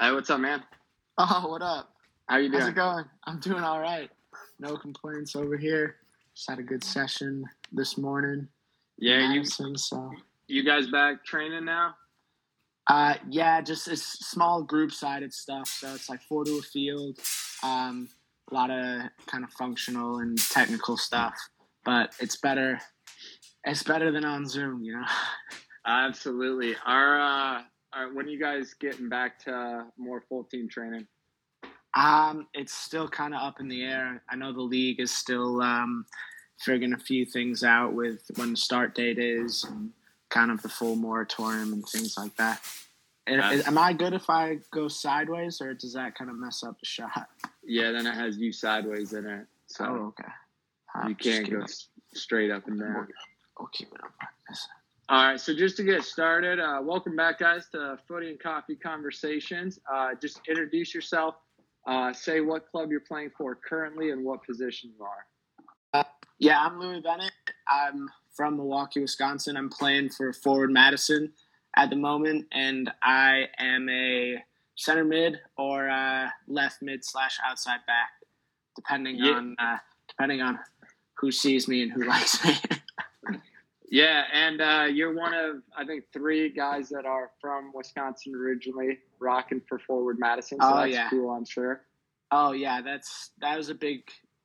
Hey, 0.00 0.12
what's 0.12 0.30
up, 0.30 0.40
man? 0.40 0.62
Oh, 1.18 1.48
what 1.50 1.60
up? 1.60 1.92
How 2.26 2.38
you 2.38 2.48
doing? 2.48 2.62
How's 2.62 2.70
it 2.70 2.74
going? 2.74 3.04
I'm 3.24 3.38
doing 3.38 3.62
all 3.62 3.80
right. 3.80 4.08
No 4.58 4.74
complaints 4.78 5.36
over 5.36 5.58
here. 5.58 5.96
Just 6.34 6.48
had 6.48 6.58
a 6.58 6.62
good 6.62 6.82
session 6.82 7.44
this 7.70 7.98
morning. 7.98 8.48
Yeah, 8.96 9.30
you 9.30 9.40
Madison, 9.40 9.76
so 9.76 10.10
you 10.46 10.64
guys 10.64 10.86
back 10.86 11.22
training 11.22 11.66
now? 11.66 11.96
uh, 12.86 13.16
yeah, 13.28 13.60
just 13.60 13.88
it's 13.88 14.02
small 14.26 14.62
group 14.62 14.90
sided 14.90 15.34
stuff. 15.34 15.68
So 15.68 15.94
it's 15.94 16.08
like 16.08 16.22
four 16.22 16.46
to 16.46 16.56
a 16.56 16.62
field, 16.62 17.18
um, 17.62 18.08
a 18.50 18.54
lot 18.54 18.70
of 18.70 19.02
kind 19.26 19.44
of 19.44 19.50
functional 19.50 20.20
and 20.20 20.38
technical 20.38 20.96
stuff. 20.96 21.34
But 21.84 22.14
it's 22.20 22.36
better. 22.36 22.80
It's 23.64 23.82
better 23.82 24.10
than 24.10 24.24
on 24.24 24.48
Zoom, 24.48 24.82
you 24.82 24.94
know. 24.94 25.04
Absolutely. 25.86 26.74
Our 26.86 27.20
uh, 27.20 27.62
are 27.92 28.12
when 28.12 28.26
are 28.26 28.30
you 28.30 28.38
guys 28.38 28.74
getting 28.74 29.08
back 29.08 29.38
to 29.44 29.86
more 29.96 30.20
full 30.28 30.44
team 30.44 30.68
training? 30.68 31.06
Um, 31.94 32.46
it's 32.54 32.72
still 32.72 33.08
kind 33.08 33.34
of 33.34 33.42
up 33.42 33.60
in 33.60 33.68
the 33.68 33.82
air. 33.82 34.22
I 34.30 34.36
know 34.36 34.52
the 34.52 34.60
league 34.60 35.00
is 35.00 35.10
still 35.10 35.60
um, 35.60 36.06
figuring 36.60 36.92
a 36.92 36.98
few 36.98 37.26
things 37.26 37.64
out 37.64 37.94
with 37.94 38.22
when 38.36 38.52
the 38.52 38.56
start 38.56 38.94
date 38.94 39.18
is 39.18 39.64
and 39.64 39.90
kind 40.28 40.50
of 40.50 40.62
the 40.62 40.68
full 40.68 40.94
moratorium 40.94 41.72
and 41.72 41.84
things 41.86 42.16
like 42.16 42.36
that. 42.36 42.60
Am 43.26 43.78
I 43.78 43.92
good 43.92 44.12
if 44.12 44.28
I 44.28 44.58
go 44.72 44.88
sideways, 44.88 45.60
or 45.60 45.74
does 45.74 45.92
that 45.94 46.14
kind 46.16 46.30
of 46.30 46.36
mess 46.36 46.64
up 46.64 46.78
the 46.80 46.86
shot? 46.86 47.28
Yeah, 47.62 47.92
then 47.92 48.06
it 48.06 48.14
has 48.14 48.38
you 48.38 48.52
sideways 48.52 49.12
in 49.12 49.26
it, 49.26 49.46
so 49.66 49.84
Oh, 49.84 50.06
okay. 50.06 50.32
Uh, 50.94 51.08
you 51.08 51.14
can't 51.14 51.48
go 51.48 51.64
straight 52.14 52.50
up 52.50 52.66
and 52.66 52.80
down. 52.80 53.06
I'll 53.58 53.66
keep 53.66 53.88
it 53.92 54.02
up 54.02 54.12
like 54.20 54.30
this. 54.48 54.66
All 55.10 55.24
right, 55.24 55.40
so 55.40 55.52
just 55.52 55.76
to 55.78 55.82
get 55.82 56.04
started, 56.04 56.60
uh, 56.60 56.78
welcome 56.82 57.16
back, 57.16 57.40
guys, 57.40 57.66
to 57.72 57.98
Footy 58.06 58.30
and 58.30 58.38
Coffee 58.38 58.76
Conversations. 58.76 59.80
Uh, 59.92 60.10
just 60.22 60.40
introduce 60.48 60.94
yourself, 60.94 61.34
uh, 61.88 62.12
say 62.12 62.40
what 62.40 62.70
club 62.70 62.92
you're 62.92 63.00
playing 63.00 63.30
for 63.36 63.56
currently, 63.56 64.10
and 64.12 64.24
what 64.24 64.44
position 64.46 64.92
you 64.96 65.04
are. 65.04 66.06
Yeah, 66.38 66.60
I'm 66.64 66.78
Louis 66.78 67.00
Bennett. 67.00 67.32
I'm 67.68 68.08
from 68.36 68.56
Milwaukee, 68.56 69.00
Wisconsin. 69.00 69.56
I'm 69.56 69.68
playing 69.68 70.10
for 70.10 70.32
Forward 70.32 70.70
Madison 70.70 71.32
at 71.76 71.90
the 71.90 71.96
moment, 71.96 72.46
and 72.52 72.88
I 73.02 73.46
am 73.58 73.88
a 73.90 74.36
center 74.76 75.04
mid 75.04 75.40
or 75.58 75.90
uh, 75.90 76.28
left 76.46 76.82
mid 76.82 77.04
slash 77.04 77.36
outside 77.44 77.80
back, 77.86 78.10
depending 78.76 79.16
Yeah. 79.16 79.32
on 79.32 79.56
uh, 79.58 79.78
depending 80.08 80.40
on 80.40 80.60
who 81.18 81.32
sees 81.32 81.66
me 81.66 81.82
and 81.82 81.92
who 81.92 82.04
likes 82.08 82.42
me. 82.44 82.54
Yeah, 83.90 84.22
and 84.32 84.60
uh, 84.60 84.86
you're 84.90 85.12
one 85.14 85.34
of 85.34 85.56
I 85.76 85.84
think 85.84 86.04
three 86.12 86.48
guys 86.48 86.88
that 86.90 87.04
are 87.06 87.30
from 87.40 87.72
Wisconsin 87.74 88.34
originally, 88.36 88.98
rocking 89.18 89.60
for 89.68 89.78
Forward 89.80 90.18
Madison. 90.18 90.58
So 90.60 90.68
Oh, 90.68 90.76
that's 90.76 90.92
yeah. 90.92 91.10
cool, 91.10 91.30
I'm 91.30 91.44
sure. 91.44 91.82
oh 92.30 92.52
yeah, 92.52 92.80
that's 92.80 93.30
that 93.40 93.56
was 93.56 93.68
a 93.68 93.74
big 93.74 94.02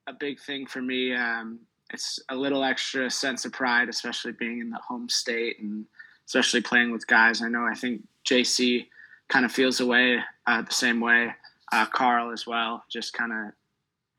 a 0.07 0.13
big 0.13 0.39
thing 0.39 0.65
for 0.65 0.81
me. 0.81 1.13
Um, 1.15 1.59
it's 1.93 2.19
a 2.29 2.35
little 2.35 2.63
extra 2.63 3.09
sense 3.11 3.45
of 3.45 3.52
pride, 3.53 3.87
especially 3.89 4.31
being 4.31 4.59
in 4.59 4.71
the 4.71 4.79
home 4.79 5.07
state 5.09 5.57
and 5.59 5.85
especially 6.25 6.61
playing 6.61 6.91
with 6.91 7.05
guys. 7.05 7.43
I 7.43 7.47
know 7.47 7.65
I 7.71 7.75
think 7.75 8.02
JC 8.27 8.87
kind 9.30 9.45
of 9.45 9.52
feels 9.52 9.80
away 9.80 10.19
uh, 10.47 10.63
the 10.63 10.73
same 10.73 10.99
way. 10.99 11.33
Uh, 11.71 11.85
Carl 11.85 12.31
as 12.31 12.47
well. 12.47 12.83
Just 12.91 13.13
kind 13.13 13.31
of 13.31 13.53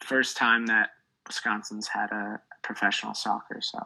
first 0.06 0.36
time 0.36 0.66
that 0.66 0.90
Wisconsin's 1.26 1.88
had 1.88 2.10
a 2.12 2.40
professional 2.62 3.14
soccer. 3.14 3.58
So 3.60 3.78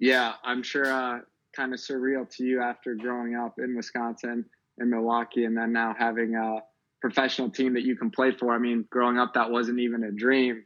Yeah, 0.00 0.32
I'm 0.42 0.62
sure. 0.62 0.86
Uh, 0.92 1.20
kind 1.54 1.74
of 1.74 1.80
surreal 1.80 2.28
to 2.36 2.44
you 2.44 2.62
after 2.62 2.94
growing 2.94 3.34
up 3.34 3.58
in 3.58 3.76
Wisconsin 3.76 4.44
in 4.78 4.90
Milwaukee, 4.90 5.44
and 5.44 5.56
then 5.56 5.72
now 5.72 5.94
having 5.98 6.34
a 6.36 6.60
professional 7.00 7.50
team 7.50 7.74
that 7.74 7.82
you 7.82 7.96
can 7.96 8.10
play 8.10 8.30
for. 8.32 8.54
I 8.54 8.58
mean, 8.58 8.86
growing 8.90 9.18
up, 9.18 9.34
that 9.34 9.50
wasn't 9.50 9.80
even 9.80 10.04
a 10.04 10.10
dream 10.12 10.64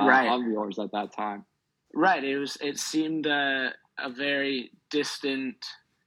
uh, 0.00 0.04
Right. 0.04 0.28
of 0.30 0.42
yours 0.46 0.78
at 0.78 0.92
that 0.92 1.12
time. 1.12 1.44
right, 1.94 2.22
it 2.22 2.38
was. 2.38 2.56
It 2.60 2.78
seemed 2.78 3.26
uh, 3.26 3.70
a 3.98 4.10
very 4.10 4.70
distant, 4.90 5.64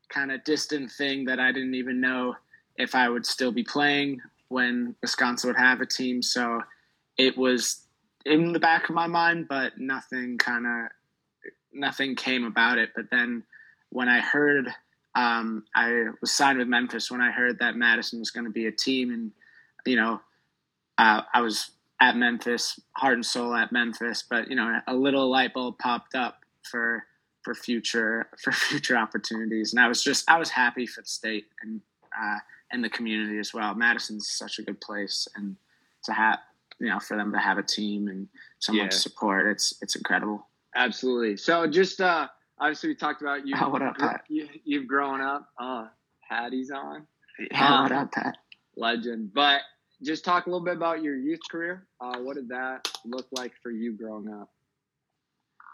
kind 0.10 0.32
of 0.32 0.44
distant 0.44 0.92
thing 0.92 1.26
that 1.26 1.40
I 1.40 1.52
didn't 1.52 1.76
even 1.76 2.00
know 2.00 2.36
if 2.76 2.94
I 2.94 3.10
would 3.10 3.26
still 3.26 3.52
be 3.52 3.64
playing 3.64 4.22
when 4.50 4.96
Wisconsin 5.02 5.50
would 5.50 5.58
have 5.58 5.82
a 5.82 5.86
team. 5.86 6.22
So 6.22 6.62
it 7.18 7.38
was 7.38 7.86
in 8.26 8.54
the 8.54 8.60
back 8.60 8.90
of 8.90 8.96
my 8.96 9.08
mind, 9.08 9.48
but 9.48 9.80
nothing 9.80 10.38
kind 10.38 10.66
of 10.68 10.92
nothing 11.80 12.16
came 12.16 12.44
about 12.44 12.78
it. 12.78 12.92
But 12.96 13.10
then 13.10 13.44
when 13.90 14.10
I 14.10 14.20
heard 14.20 14.70
um, 15.16 15.64
I 15.76 16.06
was 16.22 16.32
signed 16.32 16.60
with 16.60 16.68
Memphis, 16.68 17.10
when 17.10 17.22
I 17.22 17.32
heard 17.32 17.60
that 17.60 17.76
Madison 17.76 18.20
was 18.20 18.32
going 18.32 18.46
to 18.46 18.52
be 18.52 18.68
a 18.68 18.72
team, 18.72 19.12
and 19.12 19.32
you 19.86 19.96
know, 19.96 20.22
uh, 20.98 21.22
I 21.34 21.42
was 21.42 21.72
at 22.02 22.16
Memphis, 22.16 22.80
heart 22.94 23.16
and 23.16 23.26
soul 23.26 23.54
at 23.56 23.72
Memphis, 23.72 24.24
but 24.30 24.50
you 24.50 24.56
know, 24.56 24.80
a 24.88 24.94
little 24.96 25.30
light 25.30 25.54
bulb 25.54 25.78
popped 25.80 26.16
up 26.16 26.46
for 26.70 27.04
for 27.42 27.56
future 27.56 28.28
for 28.42 28.52
future 28.52 28.96
opportunities, 28.98 29.74
and 29.74 29.80
I 29.82 29.88
was 29.88 30.04
just 30.04 30.30
I 30.30 30.38
was 30.38 30.50
happy 30.50 30.86
for 30.86 31.02
the 31.02 31.08
state 31.08 31.48
and 31.64 31.82
uh, 32.22 32.38
and 32.72 32.84
the 32.84 32.90
community 32.90 33.40
as 33.40 33.54
well. 33.54 33.74
Madison's 33.74 34.30
such 34.30 34.60
a 34.60 34.62
good 34.62 34.80
place, 34.80 35.28
and 35.36 35.56
to 36.04 36.14
have 36.14 36.40
you 36.80 36.88
know 36.88 37.00
for 37.00 37.18
them 37.18 37.32
to 37.34 37.40
have 37.40 37.58
a 37.58 37.64
team 37.64 38.08
and 38.08 38.28
someone 38.60 38.86
Yeah. 38.86 38.90
to 38.92 38.98
support, 38.98 39.48
it's 39.48 39.74
it's 39.82 39.96
incredible. 39.96 40.46
Absolutely. 40.76 41.38
So 41.38 41.68
just 41.68 42.00
uh, 42.02 42.28
obviously 42.60 42.90
we 42.90 42.96
talked 42.96 43.22
about 43.22 43.46
you. 43.48 43.56
Oh, 43.60 43.70
what 43.70 43.82
up, 43.82 43.98
Pat? 43.98 44.22
you 44.30 44.48
you've 44.64 44.88
grown 44.88 45.22
up. 45.22 45.50
Uh, 45.60 45.88
Patty's 46.30 46.72
on. 46.72 47.06
Yeah, 47.52 47.76
Um, 47.76 47.84
what 47.84 47.92
up, 47.92 48.12
Pat? 48.12 48.36
legend. 48.76 49.34
But 49.34 49.62
just 50.04 50.24
talk 50.24 50.46
a 50.46 50.50
little 50.50 50.64
bit 50.64 50.78
about 50.78 51.02
your 51.04 51.16
youth 51.16 51.40
career. 51.50 51.88
Uh, 52.00 52.20
what 52.20 52.36
did 52.36 52.50
that 52.50 52.88
look 53.06 53.28
like 53.32 53.52
for 53.62 53.72
you 53.72 53.94
growing 53.94 54.30
up? 54.32 54.50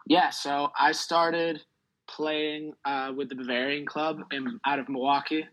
Yeah, 0.08 0.30
so 0.30 0.72
I 0.80 0.92
started 0.92 1.62
playing 2.08 2.74
uh, 2.86 3.12
with 3.16 3.30
the 3.30 3.36
Bavarian 3.36 3.86
Club 3.86 4.20
in, 4.32 4.60
out 4.66 4.80
of 4.80 4.88
Milwaukee. 4.90 5.46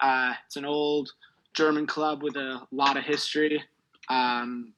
Uh, 0.00 0.32
it's 0.46 0.56
an 0.56 0.64
old 0.64 1.10
German 1.54 1.86
club 1.86 2.22
with 2.22 2.36
a 2.36 2.60
lot 2.72 2.96
of 2.96 3.04
history. 3.04 3.62
Um, 4.08 4.72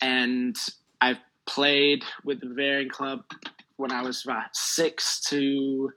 and 0.00 0.56
I 1.00 1.18
played 1.58 2.04
with 2.24 2.40
the 2.40 2.46
Bavarian 2.46 2.90
Club 2.90 3.20
when 3.76 3.90
I 3.90 4.02
was 4.02 4.22
about 4.24 4.54
6 4.54 5.20
to 5.30 5.90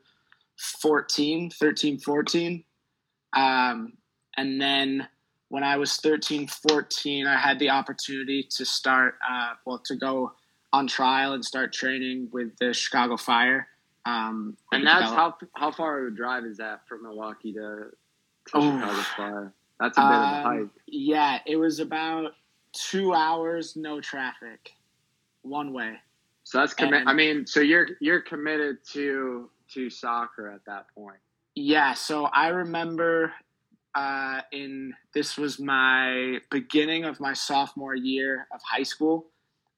14, 0.82 1.50
13, 1.50 2.00
14. 2.00 2.64
Um, 3.34 3.94
and 4.38 4.62
then 4.62 5.08
when 5.50 5.64
I 5.64 5.78
was 5.78 5.98
13, 5.98 6.48
14, 6.48 7.28
I 7.28 7.38
had 7.38 7.60
the 7.60 7.70
opportunity 7.70 8.44
to 8.52 8.66
start, 8.66 9.16
uh, 9.30 9.54
well, 9.66 9.80
to 9.86 9.96
go 9.96 10.32
on 10.74 10.88
trial 10.88 11.34
and 11.34 11.44
start 11.44 11.74
training 11.74 12.30
with 12.32 12.56
the 12.60 12.74
Chicago 12.74 13.18
Fire. 13.18 13.68
Um, 14.06 14.56
And 14.72 14.88
that's 14.88 15.10
develop- 15.10 15.42
how 15.54 15.62
how 15.68 15.72
far 15.72 16.00
of 16.08 16.14
a 16.14 16.16
drive 16.16 16.46
is 16.46 16.58
that 16.58 16.88
from 16.88 17.04
Milwaukee 17.04 17.54
to, 17.54 17.60
to 17.60 18.52
Oh. 18.54 18.80
Chicago 18.80 19.02
Fire? 19.18 19.54
That's 19.80 19.98
a 19.98 20.02
bit 20.02 20.08
of 20.08 20.22
a 20.22 20.26
Um, 20.26 20.44
hike. 20.44 20.70
Yeah, 20.88 21.40
it 21.46 21.56
was 21.58 21.80
about 21.80 22.34
two 22.72 23.14
hours, 23.14 23.76
no 23.76 24.00
traffic, 24.00 24.74
one 25.42 25.74
way. 25.74 25.96
So 26.44 26.60
that's 26.60 26.74
commit. 26.74 27.04
I 27.08 27.14
mean, 27.14 27.46
so 27.46 27.60
you're 27.60 27.90
you're 28.00 28.22
committed 28.22 28.78
to 28.94 29.50
to 29.74 29.90
soccer 29.90 30.50
at 30.50 30.66
that 30.66 30.88
point. 30.96 31.18
Yeah, 31.56 31.94
so 31.94 32.26
I 32.26 32.48
remember 32.48 33.34
uh, 33.94 34.42
in 34.52 34.94
this 35.14 35.38
was 35.38 35.60
my 35.60 36.40
beginning 36.50 37.04
of 37.04 37.20
my 37.20 37.34
sophomore 37.34 37.96
year 37.96 38.48
of 38.54 38.62
high 38.64 38.84
school. 38.84 39.28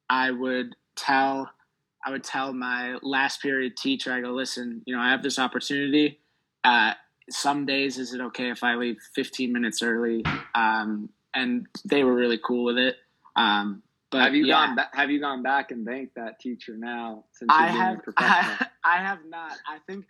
I 0.09 0.31
would 0.31 0.75
tell 0.95 1.49
I 2.05 2.11
would 2.11 2.23
tell 2.23 2.53
my 2.53 2.97
last 3.01 3.41
period 3.41 3.77
teacher, 3.77 4.11
I 4.11 4.21
go, 4.21 4.31
listen, 4.31 4.81
you 4.85 4.95
know, 4.95 5.01
I 5.01 5.11
have 5.11 5.23
this 5.23 5.39
opportunity. 5.39 6.19
Uh, 6.63 6.93
some 7.29 7.65
days, 7.65 7.97
is 7.97 8.13
it 8.13 8.19
okay 8.19 8.49
if 8.49 8.63
I 8.63 8.75
leave 8.75 8.97
15 9.15 9.53
minutes 9.53 9.81
early? 9.81 10.23
Um, 10.53 11.09
and 11.33 11.65
they 11.85 12.03
were 12.03 12.13
really 12.13 12.39
cool 12.43 12.65
with 12.65 12.77
it. 12.77 12.97
Um, 13.37 13.83
but 14.13 14.21
have 14.23 14.35
you 14.35 14.45
yeah. 14.45 14.67
gone 14.67 14.75
ba- 14.75 14.89
Have 14.93 15.11
you 15.11 15.19
gone 15.19 15.43
back 15.43 15.71
and 15.71 15.85
thanked 15.85 16.15
that 16.15 16.39
teacher 16.39 16.77
now 16.77 17.25
since 17.33 17.49
I 17.53 17.67
have? 17.67 17.99
I, 18.17 18.67
I 18.83 18.97
have 18.97 19.19
not. 19.27 19.57
I 19.67 19.79
think 19.87 20.05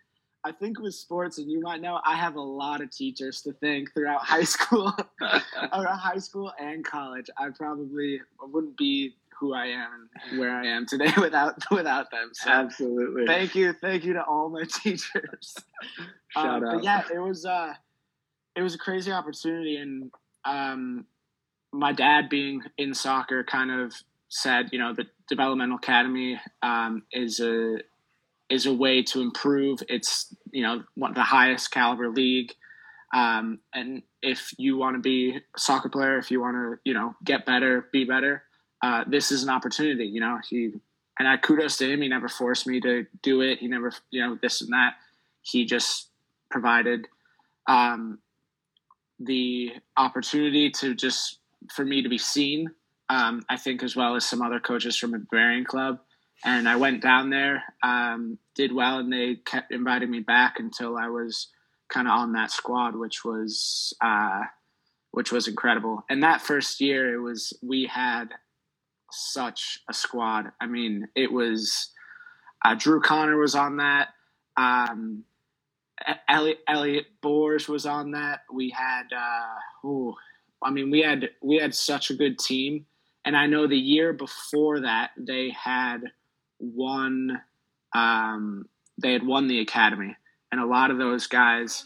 I 0.45 0.51
think 0.51 0.79
with 0.79 0.94
sports, 0.94 1.38
and 1.38 1.50
you 1.50 1.61
might 1.61 1.81
know, 1.81 2.00
I 2.05 2.15
have 2.15 2.35
a 2.35 2.41
lot 2.41 2.81
of 2.81 2.91
teachers 2.91 3.41
to 3.44 3.53
thank 3.53 3.94
throughout 3.94 4.21
high 4.23 4.44
school, 4.44 4.94
or 5.21 5.85
high 5.88 6.17
school 6.17 6.51
and 6.59 6.83
college. 6.83 7.29
I 7.38 7.50
probably 7.50 8.19
wouldn't 8.41 8.77
be 8.77 9.15
who 9.39 9.53
I 9.53 9.65
am 9.67 10.09
and 10.29 10.39
where 10.39 10.51
I 10.51 10.67
am 10.67 10.85
today 10.85 11.11
without 11.19 11.61
without 11.71 12.11
them. 12.11 12.31
So 12.33 12.49
Absolutely. 12.49 13.25
thank 13.25 13.56
you, 13.56 13.73
thank 13.73 14.03
you 14.03 14.13
to 14.13 14.23
all 14.23 14.49
my 14.49 14.63
teachers. 14.63 15.56
Shout 16.29 16.45
Um, 16.45 16.63
out. 16.65 16.75
But 16.75 16.83
yeah, 16.83 17.03
it 17.13 17.19
was 17.19 17.45
uh, 17.45 17.73
it 18.56 18.61
was 18.61 18.75
a 18.75 18.77
crazy 18.77 19.11
opportunity, 19.11 19.77
and 19.77 20.11
um, 20.45 21.06
my 21.73 21.91
dad 21.91 22.29
being 22.29 22.61
in 22.77 22.93
soccer 22.93 23.43
kind 23.43 23.71
of 23.71 23.93
said, 24.29 24.69
you 24.71 24.79
know, 24.79 24.93
the 24.93 25.05
developmental 25.27 25.77
academy 25.77 26.39
um, 26.61 27.03
is 27.11 27.39
a 27.39 27.79
is 28.49 28.65
a 28.65 28.73
way 28.73 29.01
to 29.01 29.21
improve. 29.21 29.81
It's 29.89 30.33
you 30.51 30.61
know 30.61 30.83
one 30.95 31.11
of 31.11 31.15
the 31.15 31.23
highest 31.23 31.71
caliber 31.71 32.09
league. 32.09 32.53
Um, 33.13 33.59
and 33.73 34.03
if 34.21 34.53
you 34.57 34.77
want 34.77 34.95
to 34.95 35.01
be 35.01 35.37
a 35.37 35.59
soccer 35.59 35.89
player, 35.89 36.17
if 36.17 36.31
you 36.31 36.41
want 36.41 36.55
to, 36.55 36.79
you 36.83 36.95
know, 36.95 37.15
get 37.23 37.45
better, 37.45 37.87
be 37.91 38.05
better, 38.05 38.43
uh, 38.81 39.03
this 39.07 39.31
is 39.31 39.43
an 39.43 39.49
opportunity. 39.49 40.05
You 40.05 40.19
know, 40.19 40.39
he 40.47 40.73
and 41.19 41.27
I 41.27 41.37
kudos 41.37 41.77
to 41.77 41.91
him. 41.91 42.01
He 42.01 42.07
never 42.07 42.27
forced 42.27 42.65
me 42.65 42.79
to 42.81 43.05
do 43.21 43.41
it. 43.41 43.59
He 43.59 43.67
never, 43.67 43.91
you 44.09 44.21
know, 44.21 44.37
this 44.41 44.61
and 44.61 44.71
that. 44.73 44.95
He 45.41 45.65
just 45.65 46.09
provided 46.49 47.07
um, 47.67 48.19
the 49.19 49.73
opportunity 49.95 50.71
to 50.71 50.95
just 50.95 51.39
for 51.71 51.86
me 51.86 52.01
to 52.01 52.10
be 52.10 52.18
seen. 52.18 52.71
Um, 53.10 53.44
I 53.50 53.57
think 53.57 53.83
as 53.83 53.95
well 53.95 54.15
as 54.15 54.25
some 54.25 54.42
other 54.42 54.60
coaches 54.60 54.98
from 54.98 55.13
a 55.13 55.19
Bavarian 55.19 55.65
club. 55.65 56.00
And 56.45 56.68
I 56.68 56.75
went 56.75 57.01
down 57.01 57.30
there, 57.30 57.63
um, 57.83 58.38
did 58.56 58.74
well, 58.74 59.00
and 59.00 59.12
they 59.12 59.36
kept 59.45 59.71
inviting 59.71 60.12
me 60.12 60.19
back 60.19 60.60
until 60.60 60.98
I 60.98 61.07
was 61.07 61.48
kind 61.89 62.07
of 62.07 62.13
on 62.13 62.33
that 62.33 62.51
squad, 62.51 62.95
which 62.95 63.24
was 63.24 63.94
uh, 64.01 64.42
which 65.12 65.31
was 65.31 65.48
incredible. 65.48 66.04
And 66.10 66.24
that 66.24 66.42
first 66.42 66.81
year, 66.81 67.13
it 67.13 67.19
was 67.19 67.54
we 67.62 67.86
had 67.86 68.30
such 69.12 69.80
a 69.89 69.94
squad. 69.94 70.51
I 70.59 70.66
mean, 70.66 71.07
it 71.16 71.31
was 71.31 71.92
uh, 72.66 72.75
Drew 72.75 73.00
Conner 73.00 73.38
was 73.38 73.56
on 73.56 73.77
that. 73.77 74.09
Um, 74.57 75.24
Elliot, 76.27 76.59
Elliot 76.68 77.06
Bors 77.21 77.68
was 77.68 77.86
on 77.86 78.12
that. 78.12 78.42
We 78.51 78.69
had, 78.69 79.04
uh, 79.16 79.88
ooh, 79.88 80.16
I 80.63 80.71
mean, 80.71 80.89
we 80.89 81.01
had 81.01 81.30
we 81.42 81.57
had 81.57 81.75
such 81.75 82.10
a 82.10 82.15
good 82.15 82.39
team, 82.39 82.86
and 83.25 83.36
I 83.36 83.48
know 83.48 83.68
the 83.68 83.77
year 83.77 84.13
before 84.13 84.81
that 84.81 85.12
they 85.18 85.51
had 85.51 86.01
won. 86.60 87.42
Um, 87.94 88.68
they 88.98 89.13
had 89.13 89.25
won 89.25 89.48
the 89.48 89.60
academy, 89.60 90.15
and 90.51 90.62
a 90.62 90.65
lot 90.65 90.92
of 90.92 90.98
those 90.98 91.27
guys 91.27 91.86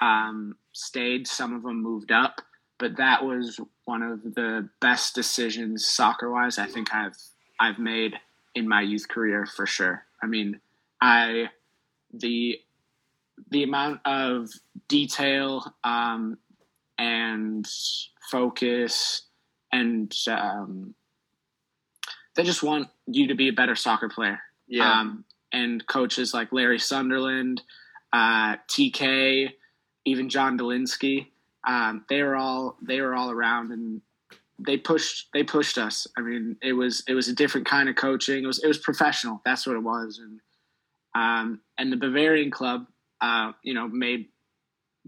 um, 0.00 0.56
stayed. 0.72 1.26
Some 1.26 1.54
of 1.54 1.62
them 1.62 1.82
moved 1.82 2.12
up, 2.12 2.40
but 2.78 2.96
that 2.96 3.24
was 3.24 3.60
one 3.84 4.02
of 4.02 4.22
the 4.34 4.68
best 4.80 5.14
decisions 5.14 5.86
soccer 5.86 6.30
wise 6.30 6.58
I 6.58 6.66
think 6.66 6.94
I've 6.94 7.16
I've 7.58 7.78
made 7.78 8.14
in 8.54 8.68
my 8.68 8.82
youth 8.82 9.08
career 9.08 9.46
for 9.46 9.66
sure. 9.66 10.04
I 10.22 10.26
mean, 10.26 10.60
I 11.00 11.50
the 12.12 12.58
the 13.50 13.62
amount 13.62 14.00
of 14.04 14.50
detail 14.88 15.74
um, 15.84 16.38
and 16.98 17.66
focus 18.30 19.22
and 19.72 20.14
um, 20.28 20.94
they 22.36 22.42
just 22.44 22.62
want 22.62 22.88
you 23.06 23.28
to 23.28 23.34
be 23.34 23.48
a 23.48 23.52
better 23.52 23.74
soccer 23.74 24.08
player. 24.08 24.40
Yeah. 24.66 25.00
Um, 25.00 25.24
and 25.52 25.86
coaches 25.86 26.34
like 26.34 26.52
Larry 26.52 26.78
Sunderland, 26.78 27.62
uh, 28.12 28.56
TK, 28.68 29.50
even 30.04 30.28
John 30.28 30.58
Dolinsky, 30.58 31.26
um, 31.66 32.04
they 32.08 32.22
were 32.22 32.36
all 32.36 32.76
they 32.80 33.00
were 33.00 33.14
all 33.14 33.30
around 33.30 33.72
and 33.72 34.00
they 34.58 34.76
pushed 34.76 35.28
they 35.32 35.42
pushed 35.42 35.78
us. 35.78 36.06
I 36.16 36.20
mean, 36.20 36.56
it 36.62 36.72
was 36.72 37.02
it 37.08 37.14
was 37.14 37.28
a 37.28 37.34
different 37.34 37.66
kind 37.66 37.88
of 37.88 37.96
coaching. 37.96 38.44
It 38.44 38.46
was 38.46 38.62
it 38.62 38.66
was 38.66 38.78
professional. 38.78 39.40
That's 39.44 39.66
what 39.66 39.76
it 39.76 39.82
was. 39.82 40.20
And 40.22 40.40
um, 41.14 41.60
and 41.78 41.92
the 41.92 41.96
Bavarian 41.96 42.50
club, 42.50 42.86
uh, 43.20 43.52
you 43.62 43.74
know, 43.74 43.88
made 43.88 44.28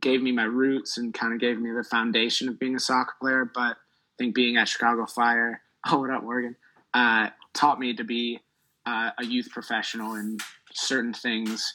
gave 0.00 0.22
me 0.22 0.32
my 0.32 0.44
roots 0.44 0.98
and 0.98 1.12
kind 1.14 1.32
of 1.32 1.40
gave 1.40 1.58
me 1.58 1.70
the 1.70 1.84
foundation 1.84 2.48
of 2.48 2.58
being 2.58 2.74
a 2.74 2.80
soccer 2.80 3.14
player. 3.20 3.50
But 3.52 3.60
I 3.60 4.16
think 4.18 4.34
being 4.34 4.56
at 4.56 4.68
Chicago 4.68 5.06
Fire, 5.06 5.62
oh, 5.90 6.00
what 6.00 6.10
up, 6.10 6.22
Morgan, 6.22 6.56
uh, 6.94 7.28
taught 7.54 7.78
me 7.78 7.94
to 7.94 8.04
be 8.04 8.40
uh, 8.86 9.10
a 9.18 9.24
youth 9.24 9.50
professional 9.50 10.14
and 10.14 10.40
certain 10.72 11.12
things, 11.12 11.74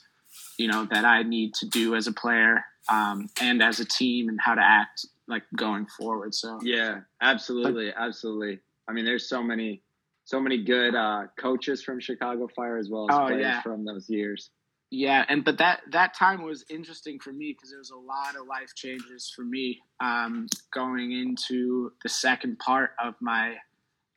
you 0.57 0.67
know, 0.67 0.85
that 0.85 1.05
I 1.05 1.23
need 1.23 1.53
to 1.55 1.67
do 1.67 1.95
as 1.95 2.07
a 2.07 2.13
player 2.13 2.63
um, 2.89 3.29
and 3.41 3.61
as 3.61 3.79
a 3.79 3.85
team 3.85 4.29
and 4.29 4.39
how 4.39 4.55
to 4.55 4.61
act 4.61 5.05
like 5.27 5.43
going 5.55 5.85
forward. 5.85 6.33
So 6.33 6.59
yeah, 6.61 7.01
absolutely, 7.21 7.91
but, 7.95 8.03
absolutely. 8.03 8.59
I 8.87 8.93
mean, 8.93 9.05
there's 9.05 9.27
so 9.27 9.41
many, 9.41 9.81
so 10.25 10.39
many 10.39 10.63
good 10.63 10.95
uh, 10.95 11.23
coaches 11.39 11.83
from 11.83 11.99
Chicago 11.99 12.47
Fire 12.55 12.77
as 12.77 12.89
well 12.89 13.09
as 13.09 13.15
oh, 13.15 13.25
players 13.27 13.41
yeah. 13.41 13.61
from 13.61 13.85
those 13.85 14.09
years. 14.09 14.51
Yeah, 14.91 15.25
and 15.27 15.43
but 15.43 15.57
that 15.57 15.81
that 15.91 16.13
time 16.13 16.43
was 16.43 16.63
interesting 16.69 17.19
for 17.19 17.33
me 17.33 17.53
because 17.53 17.71
there 17.71 17.79
was 17.79 17.89
a 17.89 17.97
lot 17.97 18.35
of 18.39 18.47
life 18.47 18.73
changes 18.75 19.31
for 19.35 19.43
me 19.43 19.81
um, 19.99 20.47
going 20.71 21.11
into 21.11 21.91
the 22.03 22.09
second 22.09 22.59
part 22.59 22.91
of 23.03 23.15
my 23.19 23.55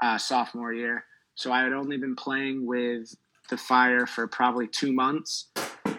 uh, 0.03 0.19
sophomore 0.19 0.73
year. 0.73 1.05
So 1.35 1.53
I 1.53 1.63
had 1.63 1.73
only 1.73 1.97
been 1.97 2.17
playing 2.17 2.67
with 2.67 3.15
the 3.49 3.57
Fire 3.57 4.07
for 4.07 4.27
probably 4.27 4.69
two 4.69 4.93
months, 4.93 5.51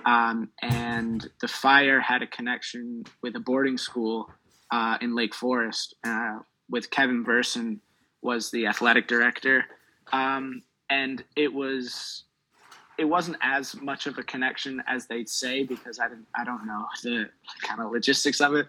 um, 0.06 0.50
and 0.62 1.28
the 1.42 1.48
Fire 1.48 2.00
had 2.00 2.22
a 2.22 2.28
connection 2.28 3.04
with 3.24 3.36
a 3.36 3.40
boarding 3.40 3.78
school 3.78 4.32
uh, 4.72 4.98
in 5.02 5.16
Lake 5.16 5.34
Forest 5.34 5.96
uh, 6.06 6.40
with 6.70 6.92
Kevin 6.92 7.26
Verson 7.26 7.80
was 8.22 8.52
the 8.52 8.68
athletic 8.68 9.08
director, 9.08 9.66
um, 10.12 10.62
and 10.90 11.24
it 11.36 11.54
was 11.54 12.26
it 13.00 13.06
wasn't 13.06 13.38
as 13.42 13.76
much 13.82 14.08
of 14.08 14.18
a 14.18 14.24
connection 14.24 14.84
as 14.86 15.08
they'd 15.08 15.30
say 15.30 15.64
because 15.64 16.00
I 16.00 16.10
didn't 16.10 16.28
I 16.36 16.44
don't 16.44 16.68
know 16.68 16.86
the 17.02 17.30
kind 17.62 17.82
of 17.82 17.92
logistics 17.92 18.42
of 18.42 18.54
it, 18.56 18.68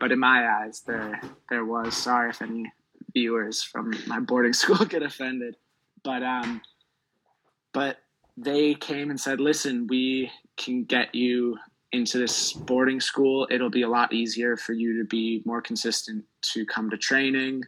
but 0.00 0.10
in 0.10 0.18
my 0.18 0.48
eyes 0.48 0.80
there 0.80 1.20
there 1.48 1.64
was. 1.64 1.96
Sorry 1.96 2.30
if 2.30 2.42
any 2.42 2.70
viewers 3.14 3.62
from 3.62 3.94
my 4.06 4.18
boarding 4.18 4.52
school 4.62 4.84
get 4.84 5.02
offended, 5.02 5.56
but 6.02 6.24
um, 6.24 6.60
but 7.72 7.98
they 8.36 8.74
came 8.74 9.10
and 9.10 9.20
said, 9.20 9.40
"Listen, 9.40 9.86
we 9.86 10.30
can 10.56 10.82
get 10.84 11.14
you 11.14 11.56
into 11.92 12.18
this 12.18 12.52
boarding 12.52 13.00
school. 13.00 13.46
It'll 13.48 13.70
be 13.70 13.82
a 13.82 13.88
lot 13.88 14.12
easier 14.12 14.56
for 14.56 14.72
you 14.72 14.98
to 14.98 15.04
be 15.04 15.42
more 15.44 15.62
consistent 15.62 16.24
to 16.52 16.66
come 16.66 16.90
to 16.90 16.96
training." 16.96 17.62